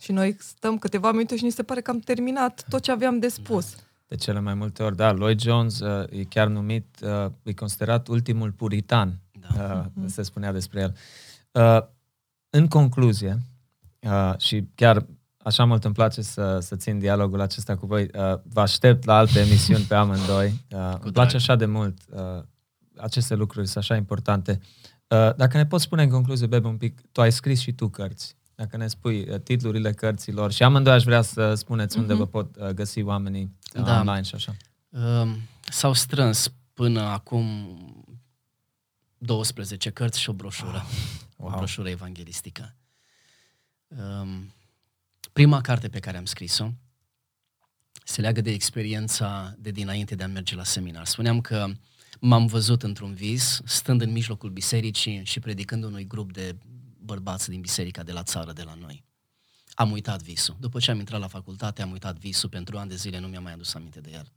Și 0.00 0.12
noi 0.12 0.36
stăm 0.38 0.78
câteva 0.78 1.12
minute 1.12 1.36
și 1.36 1.44
ni 1.44 1.50
se 1.50 1.62
pare 1.62 1.80
că 1.80 1.90
am 1.90 1.98
terminat 1.98 2.64
tot 2.68 2.82
ce 2.82 2.90
aveam 2.90 3.18
de 3.18 3.28
spus. 3.28 3.74
De 4.06 4.16
cele 4.16 4.40
mai 4.40 4.54
multe 4.54 4.82
ori, 4.82 4.96
da, 4.96 5.12
Lloyd 5.12 5.40
Jones 5.40 5.80
uh, 5.80 6.04
e 6.10 6.24
chiar 6.24 6.46
numit, 6.46 6.86
uh, 7.02 7.30
e 7.42 7.52
considerat 7.52 8.08
ultimul 8.08 8.52
puritan, 8.52 9.18
Da. 9.56 9.90
uh, 9.96 10.04
se 10.06 10.22
spunea 10.22 10.52
despre 10.52 10.80
el. 10.80 10.92
Uh, 10.94 10.98
în 12.50 12.68
concluzie, 12.68 13.38
uh, 14.00 14.38
și 14.38 14.64
chiar 14.74 15.06
așa 15.42 15.64
mult 15.64 15.84
îmi 15.84 15.94
place 15.94 16.22
să, 16.22 16.58
să 16.60 16.76
țin 16.76 16.98
dialogul 16.98 17.40
acesta 17.40 17.76
cu 17.76 17.86
voi, 17.86 18.02
uh, 18.02 18.38
vă 18.42 18.60
aștept 18.60 19.04
la 19.04 19.16
alte 19.16 19.40
emisiuni 19.40 19.84
pe 19.84 19.94
amândoi. 19.94 20.46
Uh, 20.46 20.78
îmi 20.78 20.98
drag. 21.00 21.12
place 21.12 21.36
așa 21.36 21.56
de 21.56 21.66
mult, 21.66 21.98
uh, 22.12 22.42
aceste 22.96 23.34
lucruri 23.34 23.66
sunt 23.66 23.76
așa 23.84 23.96
importante. 23.96 24.60
Uh, 25.08 25.34
dacă 25.36 25.56
ne 25.56 25.66
poți 25.66 25.84
spune 25.84 26.02
în 26.02 26.10
concluzie, 26.10 26.46
Bebe, 26.46 26.66
un 26.66 26.76
pic, 26.76 27.00
tu 27.12 27.20
ai 27.20 27.32
scris 27.32 27.60
și 27.60 27.72
tu 27.72 27.88
cărți. 27.88 28.36
Dacă 28.54 28.76
ne 28.76 28.86
spui 28.86 29.26
uh, 29.30 29.40
titlurile 29.40 29.92
cărților 29.92 30.52
și 30.52 30.62
amândoi 30.62 30.92
aș 30.94 31.02
vrea 31.04 31.22
să 31.22 31.54
spuneți 31.54 31.98
unde 31.98 32.14
vă 32.14 32.26
pot 32.26 32.56
uh, 32.56 32.68
găsi 32.68 33.02
oamenii 33.02 33.50
uh, 33.76 33.82
Da. 33.84 33.98
online 33.98 34.22
și 34.22 34.34
așa. 34.34 34.52
uh, 34.88 35.32
s-au 35.68 35.92
strâns 35.92 36.52
până 36.74 37.00
acum 37.00 37.44
12 39.18 39.90
cărți 39.90 40.20
și 40.20 40.30
o 40.30 40.32
broșură. 40.32 40.84
O 41.40 41.46
Wow. 41.46 41.56
broșură 41.56 41.88
evanghelistică. 41.88 42.74
Um, 43.88 44.54
prima 45.32 45.60
carte 45.60 45.88
pe 45.88 45.98
care 45.98 46.16
am 46.16 46.24
scris-o 46.24 46.72
se 48.04 48.20
leagă 48.20 48.40
de 48.40 48.50
experiența 48.50 49.54
de 49.58 49.70
dinainte 49.70 50.14
de 50.14 50.22
a 50.22 50.28
merge 50.28 50.54
la 50.54 50.64
seminar. 50.64 51.06
Spuneam 51.06 51.40
că 51.40 51.72
m-am 52.20 52.46
văzut 52.46 52.82
într-un 52.82 53.14
vis, 53.14 53.60
stând 53.64 54.00
în 54.00 54.12
mijlocul 54.12 54.50
bisericii 54.50 55.24
și 55.24 55.40
predicând 55.40 55.84
unui 55.84 56.06
grup 56.06 56.32
de 56.32 56.56
bărbați 56.98 57.50
din 57.50 57.60
biserica 57.60 58.02
de 58.02 58.12
la 58.12 58.22
țară, 58.22 58.52
de 58.52 58.62
la 58.62 58.74
noi. 58.74 59.04
Am 59.74 59.90
uitat 59.90 60.22
visul. 60.22 60.56
După 60.60 60.78
ce 60.78 60.90
am 60.90 60.98
intrat 60.98 61.20
la 61.20 61.28
facultate, 61.28 61.82
am 61.82 61.90
uitat 61.90 62.16
visul. 62.18 62.48
Pentru 62.48 62.78
ani 62.78 62.88
de 62.88 62.96
zile 62.96 63.18
nu 63.18 63.26
mi-am 63.26 63.42
mai 63.42 63.52
adus 63.52 63.74
aminte 63.74 64.00
de 64.00 64.10
el. 64.12 64.32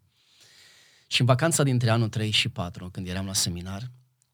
Și 1.07 1.19
în 1.21 1.25
vacanța 1.27 1.63
dintre 1.63 1.89
anul 1.89 2.09
3 2.09 2.31
și 2.31 2.49
4, 2.49 2.89
când 2.89 3.07
eram 3.07 3.25
la 3.25 3.33
seminar, 3.33 3.91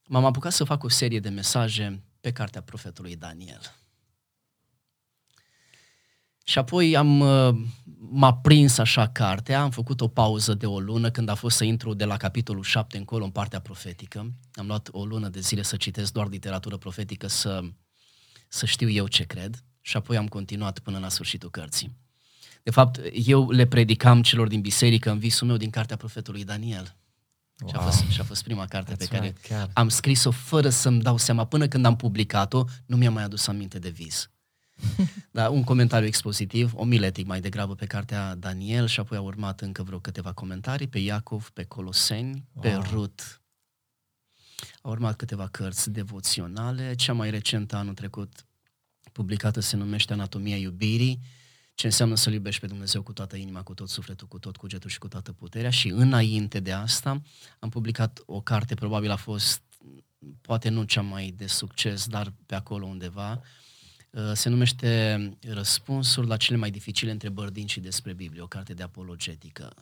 m-am 0.08 0.26
apucat 0.26 0.52
să 0.52 0.64
fac 0.64 0.84
o 0.84 0.90
serie 0.90 1.20
de 1.20 1.30
mesaje 1.30 2.04
pe 2.22 2.32
cartea 2.32 2.62
profetului 2.62 3.16
Daniel. 3.16 3.62
Și 6.44 6.58
apoi 6.58 6.96
am, 6.96 7.20
uh, 7.20 7.56
m-a 8.10 8.34
prins 8.34 8.78
așa 8.78 9.08
cartea, 9.08 9.62
am 9.62 9.70
făcut 9.70 10.02
o 10.02 10.08
pauză 10.08 10.54
de 10.54 10.66
o 10.66 10.80
lună 10.80 11.12
când 11.12 11.30
a 11.30 11.36
fost 11.36 11.58
să 11.58 11.64
intru 11.64 11.94
de 11.94 12.06
la 12.06 12.18
capitolul 12.18 12.64
7 12.64 12.98
încolo 12.98 13.24
în 13.24 13.32
partea 13.32 13.60
profetică. 13.60 14.34
Am 14.54 14.68
luat 14.68 14.90
o 14.92 15.06
lună 15.06 15.30
de 15.30 15.40
zile 15.40 15.62
să 15.62 15.76
citesc 15.76 16.12
doar 16.12 16.28
literatură 16.28 16.78
profetică, 16.78 17.28
să, 17.28 17.62
să 18.48 18.66
știu 18.66 18.90
eu 18.90 19.08
ce 19.08 19.24
cred 19.24 19.64
și 19.82 19.98
apoi 19.98 20.18
am 20.18 20.28
continuat 20.28 20.80
până 20.80 21.00
la 21.00 21.10
sfârșitul 21.10 21.50
cărții. 21.50 21.98
De 22.64 22.72
fapt, 22.72 23.00
eu 23.14 23.52
le 23.52 23.66
predicam 23.68 24.22
celor 24.22 24.48
din 24.48 24.62
biserică 24.62 25.12
în 25.12 25.20
visul 25.20 25.48
meu 25.48 25.58
din 25.58 25.70
cartea 25.70 25.96
profetului 25.96 26.44
Daniel. 26.44 26.96
Și, 27.68 27.76
a 27.76 27.80
Wow. 27.80 27.90
fost, 27.92 28.04
și 28.10 28.20
a 28.22 28.24
fost 28.24 28.44
prima 28.44 28.66
carte 28.66 28.94
That's 28.94 28.98
pe 28.98 29.06
care 29.06 29.26
right, 29.26 29.38
chiar. 29.48 29.70
am 29.74 29.90
scris-o 29.90 30.32
fără 30.32 30.70
să-mi 30.70 31.02
dau 31.02 31.18
seama. 31.18 31.46
Până 31.46 31.68
când 31.68 31.86
am 31.86 31.96
publicat-o, 31.96 32.64
nu 32.86 32.96
mi-am 32.98 33.14
mai 33.14 33.24
adus 33.24 33.48
aminte 33.48 33.80
de 33.80 33.90
vis. 33.90 34.30
Da, 35.32 35.50
un 35.50 35.64
comentariu 35.64 36.08
expozitiv, 36.08 36.72
omiletic 36.76 37.26
mai 37.26 37.42
degrabă 37.42 37.76
pe 37.76 37.86
cartea 37.86 38.36
Daniel 38.36 38.88
și 38.88 39.00
apoi 39.00 39.18
au 39.18 39.26
urmat 39.26 39.62
încă 39.62 39.84
vreo 39.84 40.00
câteva 40.00 40.32
comentarii 40.34 40.88
pe 40.88 41.00
Iacov, 41.00 41.50
pe 41.54 41.64
Coloseni, 41.64 42.48
wow. 42.54 42.62
pe 42.64 42.74
Wow. 42.74 42.86
Rut. 42.92 43.42
Au 44.82 44.92
urmat 44.92 45.16
câteva 45.16 45.48
cărți 45.48 45.90
devoționale. 45.90 46.96
Cea 46.96 47.14
mai 47.14 47.30
recentă 47.30 47.76
anul 47.76 47.94
trecut 47.94 48.46
publicată 49.12 49.60
se 49.60 49.76
numește 49.76 50.14
Anatomia 50.14 50.56
iubirii, 50.58 51.20
ce 51.80 51.86
înseamnă 51.86 52.16
să-L 52.16 52.34
iubești 52.34 52.62
pe 52.62 52.68
Dumnezeu 52.68 53.02
cu 53.02 53.14
toată 53.14 53.36
inima, 53.36 53.64
cu 53.64 53.74
tot 53.74 53.90
sufletul, 53.90 54.28
cu 54.28 54.40
tot 54.40 54.58
cugetul 54.58 54.90
și 54.90 54.98
cu 54.98 55.08
toată 55.08 55.32
puterea. 55.32 55.70
Și 55.70 55.88
înainte 55.88 56.60
de 56.60 56.72
asta 56.72 57.22
am 57.60 57.70
publicat 57.70 58.24
o 58.26 58.42
carte, 58.42 58.76
probabil 58.76 59.12
a 59.12 59.16
fost, 59.16 59.62
poate 60.42 60.70
nu 60.70 60.84
cea 60.84 61.02
mai 61.02 61.34
de 61.38 61.48
succes, 61.48 62.08
dar 62.08 62.34
pe 62.46 62.56
acolo 62.56 62.86
undeva, 62.86 63.42
Uh, 64.12 64.32
se 64.34 64.50
numește 64.50 65.38
Răspunsuri 65.48 66.28
la 66.28 66.38
cele 66.38 66.58
mai 66.58 66.72
dificile 66.72 67.12
întrebări 67.12 67.54
din 67.54 67.68
și 67.68 67.80
despre 67.80 68.14
Biblie, 68.14 68.42
o 68.42 68.48
carte 68.48 68.74
de 68.74 68.84
apologetică. 68.84 69.74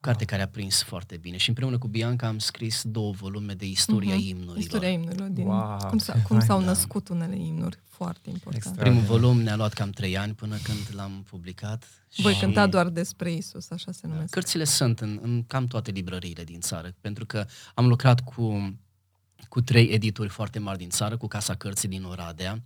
carte 0.00 0.24
care 0.24 0.42
a 0.42 0.48
prins 0.48 0.82
foarte 0.82 1.16
bine. 1.16 1.36
Și 1.36 1.48
împreună 1.48 1.78
cu 1.78 1.86
Bianca 1.88 2.26
am 2.26 2.38
scris 2.38 2.82
două 2.84 3.12
volume 3.12 3.54
de 3.54 3.66
istoria 3.66 4.14
Mhm. 4.14 4.26
imnurilor. 4.28 4.56
Istoria 4.58 4.88
imnurilor, 4.88 5.28
din 5.28 5.46
Wow, 5.46 5.76
cum, 5.88 5.98
s-a, 5.98 6.12
ce 6.12 6.22
cum 6.22 6.38
s-au 6.40 6.46
fain, 6.56 6.60
da. 6.60 6.66
născut 6.72 7.08
unele 7.08 7.36
imnuri. 7.36 7.78
Foarte 7.88 8.30
important. 8.30 8.54
Extra. 8.64 8.82
Primul 8.82 9.02
volum 9.02 9.40
ne-a 9.40 9.56
luat 9.56 9.72
cam 9.72 9.90
trei 9.90 10.16
ani 10.18 10.34
până 10.34 10.56
când 10.62 10.78
l-am 10.92 11.22
publicat. 11.30 11.84
Voi 12.16 12.32
și 12.34 12.40
cânta 12.40 12.66
doar 12.66 12.88
despre 12.88 13.32
Isus, 13.32 13.70
așa 13.70 13.92
se 13.92 14.06
numesc. 14.06 14.30
Cărțile 14.30 14.64
sunt 14.64 15.00
în, 15.00 15.18
în 15.22 15.44
cam 15.46 15.66
toate 15.66 15.90
librăriile 15.90 16.44
din 16.44 16.60
țară, 16.60 16.94
pentru 17.00 17.26
că 17.26 17.46
am 17.74 17.86
lucrat 17.86 18.20
cu, 18.20 18.74
cu 19.48 19.60
trei 19.60 19.86
edituri 19.86 20.28
foarte 20.28 20.58
mari 20.58 20.78
din 20.78 20.88
țară, 20.90 21.16
cu 21.16 21.26
Casa 21.26 21.54
Cărții 21.54 21.88
din 21.88 22.04
Oradea, 22.04 22.62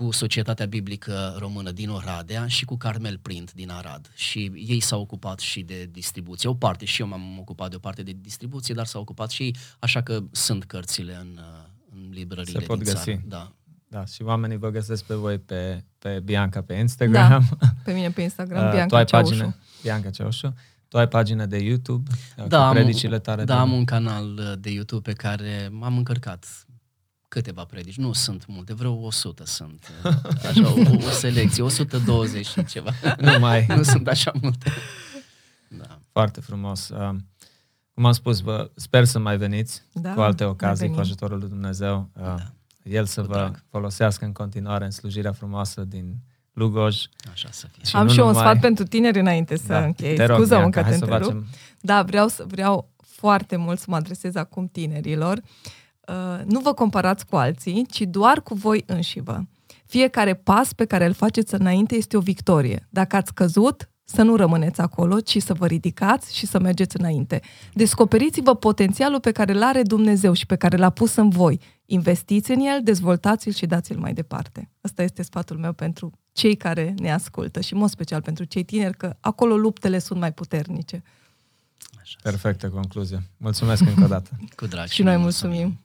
cu 0.00 0.06
cu 0.06 0.12
Societatea 0.12 0.66
Biblică 0.66 1.36
Română 1.38 1.70
din 1.70 1.88
Oradea 1.88 2.46
și 2.46 2.64
cu 2.64 2.76
Carmel 2.76 3.18
Print 3.22 3.52
din 3.52 3.70
Arad. 3.70 4.10
Și 4.14 4.52
ei 4.54 4.80
s-au 4.80 5.00
ocupat 5.00 5.38
și 5.38 5.62
de 5.62 5.88
distribuție. 5.92 6.48
O 6.48 6.54
parte, 6.54 6.84
și 6.84 7.00
eu 7.00 7.06
m-am 7.08 7.36
ocupat 7.38 7.70
de 7.70 7.76
o 7.76 7.78
parte 7.78 8.02
de 8.02 8.12
distribuție, 8.20 8.74
dar 8.74 8.86
s-au 8.86 9.00
ocupat 9.00 9.30
și 9.30 9.42
ei, 9.42 9.56
așa 9.78 10.02
că 10.02 10.22
sunt 10.30 10.64
cărțile 10.64 11.16
în, 11.20 11.28
uh, 11.38 11.68
în 11.94 12.08
librările 12.12 12.58
Se 12.60 12.64
pot 12.66 12.76
din 12.82 12.92
găsi. 12.92 13.04
țară. 13.04 13.22
Da. 13.28 13.52
Da, 13.88 14.04
și 14.04 14.22
oamenii 14.22 14.56
vă 14.56 14.68
găsesc 14.70 15.04
pe 15.04 15.14
voi 15.14 15.38
pe, 15.38 15.84
pe 15.98 16.20
Bianca 16.24 16.62
pe 16.62 16.74
Instagram. 16.74 17.46
Da, 17.60 17.66
pe 17.84 17.92
mine 17.92 18.10
pe 18.10 18.20
Instagram, 18.22 18.64
Uh, 18.66 18.70
Bianca 18.70 18.86
tu 18.86 18.96
ai 18.96 19.04
Ceaușu. 19.04 19.28
pagină, 19.30 19.56
Bianca 19.82 20.10
Ceaușu. 20.10 20.54
Tu 20.88 20.98
ai 20.98 21.08
pagină 21.08 21.46
de 21.46 21.58
YouTube 21.58 22.10
uh, 22.38 22.46
Da, 22.46 22.56
cu 22.58 22.62
am, 22.62 22.72
predicile 22.72 23.18
tale. 23.18 23.44
da, 23.44 23.54
de- 23.54 23.60
am 23.60 23.72
un 23.72 23.84
canal 23.84 24.38
uh, 24.38 24.52
de 24.58 24.70
YouTube 24.70 25.10
pe 25.10 25.16
care 25.16 25.68
m-am 25.72 25.96
încărcat 25.96 26.46
câteva 27.30 27.64
predici. 27.64 27.96
Nu 27.96 28.12
sunt 28.12 28.44
multe, 28.46 28.74
vreo 28.74 28.92
100 28.92 29.46
sunt. 29.46 29.90
uh, 30.04 30.12
Așa, 30.48 30.68
o, 30.72 30.96
o 31.06 31.10
selecție, 31.10 31.62
120 31.62 32.46
și 32.46 32.64
ceva. 32.64 32.90
Nu 33.20 33.38
mai. 33.38 33.66
nu 33.68 33.82
sunt 33.82 34.08
așa 34.08 34.32
multe. 34.42 34.70
Da. 35.68 35.98
Foarte 36.12 36.40
frumos. 36.40 36.88
Uh, 36.88 37.08
Cum 37.94 38.04
am 38.04 38.12
spus, 38.12 38.40
vă 38.40 38.70
sper 38.74 39.04
să 39.04 39.18
mai 39.18 39.36
veniți 39.36 39.82
Da, 39.92 40.14
cu 40.14 40.20
alte 40.20 40.42
mai 40.42 40.52
ocazii, 40.52 40.84
cu 40.86 40.90
venim. 40.92 41.04
ajutorul 41.06 41.38
lui 41.38 41.48
Dumnezeu. 41.48 42.10
Uh, 42.16 42.22
Da. 42.24 42.36
El 42.82 43.04
să 43.04 43.20
Cu 43.20 43.26
vă 43.26 43.32
drag. 43.32 43.64
folosească 43.70 44.24
în 44.24 44.32
continuare 44.32 44.84
în 44.84 44.90
slujirea 44.90 45.32
frumoasă 45.32 45.80
din 45.84 46.14
Lugoj. 46.52 46.96
Așa 47.32 47.48
să 47.50 47.66
fie. 47.72 47.84
Și 47.84 47.96
Am 47.96 48.06
nu 48.06 48.12
și 48.12 48.18
eu 48.18 48.26
un 48.26 48.32
numai- 48.32 48.46
sfat 48.46 48.60
pentru 48.60 48.84
tineri 48.84 49.18
înainte 49.18 49.56
să 49.56 49.66
Da, 49.66 49.84
închei. 49.84 50.14
te 50.16 50.24
rog, 50.24 50.36
Scuză-mă 50.36 50.58
Bianca, 50.60 50.80
că 50.80 50.86
hai 50.88 50.92
te 50.92 50.98
să 50.98 51.04
întrerup. 51.04 51.30
facem 51.32 51.46
Da, 51.80 52.02
vreau, 52.02 52.28
să, 52.28 52.44
vreau 52.46 52.90
foarte 52.98 53.56
mult 53.56 53.78
să 53.78 53.84
mă 53.88 53.96
adresez 53.96 54.34
acum 54.34 54.66
tinerilor. 54.66 55.36
Uh, 55.36 55.42
nu 56.44 56.60
vă 56.60 56.72
comparați 56.72 57.26
cu 57.26 57.36
alții, 57.36 57.86
ci 57.90 58.00
doar 58.00 58.42
cu 58.42 58.54
voi 58.54 58.82
înșivă. 58.86 59.48
Fiecare 59.86 60.34
pas 60.34 60.72
pe 60.72 60.84
care 60.84 61.06
îl 61.06 61.12
faceți 61.12 61.54
înainte 61.54 61.94
este 61.94 62.16
o 62.16 62.20
victorie. 62.20 62.86
Dacă 62.90 63.16
ați 63.16 63.34
căzut, 63.34 63.90
să 64.04 64.22
nu 64.22 64.36
rămâneți 64.36 64.80
acolo, 64.80 65.20
ci 65.20 65.42
să 65.42 65.54
vă 65.54 65.66
ridicați 65.66 66.36
și 66.36 66.46
să 66.46 66.60
mergeți 66.60 66.96
înainte. 66.98 67.40
Descoperiți-vă 67.72 68.54
potențialul 68.54 69.20
pe 69.20 69.32
care 69.32 69.52
îl 69.52 69.62
are 69.62 69.82
Dumnezeu 69.82 70.32
și 70.32 70.46
pe 70.46 70.56
care 70.56 70.76
l-a 70.76 70.90
pus 70.90 71.14
în 71.14 71.28
voi. 71.28 71.60
Investiți 71.84 72.50
în 72.50 72.60
el, 72.60 72.80
dezvoltați-l 72.82 73.52
și 73.52 73.66
dați-l 73.66 73.98
mai 73.98 74.12
departe. 74.12 74.70
Ăsta 74.84 75.02
este 75.02 75.22
sfatul 75.22 75.56
meu 75.56 75.72
pentru 75.72 76.12
cei 76.32 76.56
care 76.56 76.94
ne 76.98 77.12
ascultă 77.12 77.60
și, 77.60 77.72
în 77.72 77.78
mod 77.78 77.88
special, 77.88 78.22
pentru 78.22 78.44
cei 78.44 78.62
tineri, 78.64 78.96
că 78.96 79.16
acolo 79.20 79.56
luptele 79.56 79.98
sunt 79.98 80.18
mai 80.18 80.32
puternice. 80.32 81.02
Așa. 82.00 82.16
Perfectă 82.22 82.68
concluzie. 82.68 83.22
Mulțumesc 83.36 83.82
încă 83.86 84.04
o 84.04 84.06
dată. 84.06 84.30
Cu 84.56 84.66
drag. 84.66 84.86
Și 84.86 85.02
noi 85.02 85.16
mulțumim. 85.16 85.80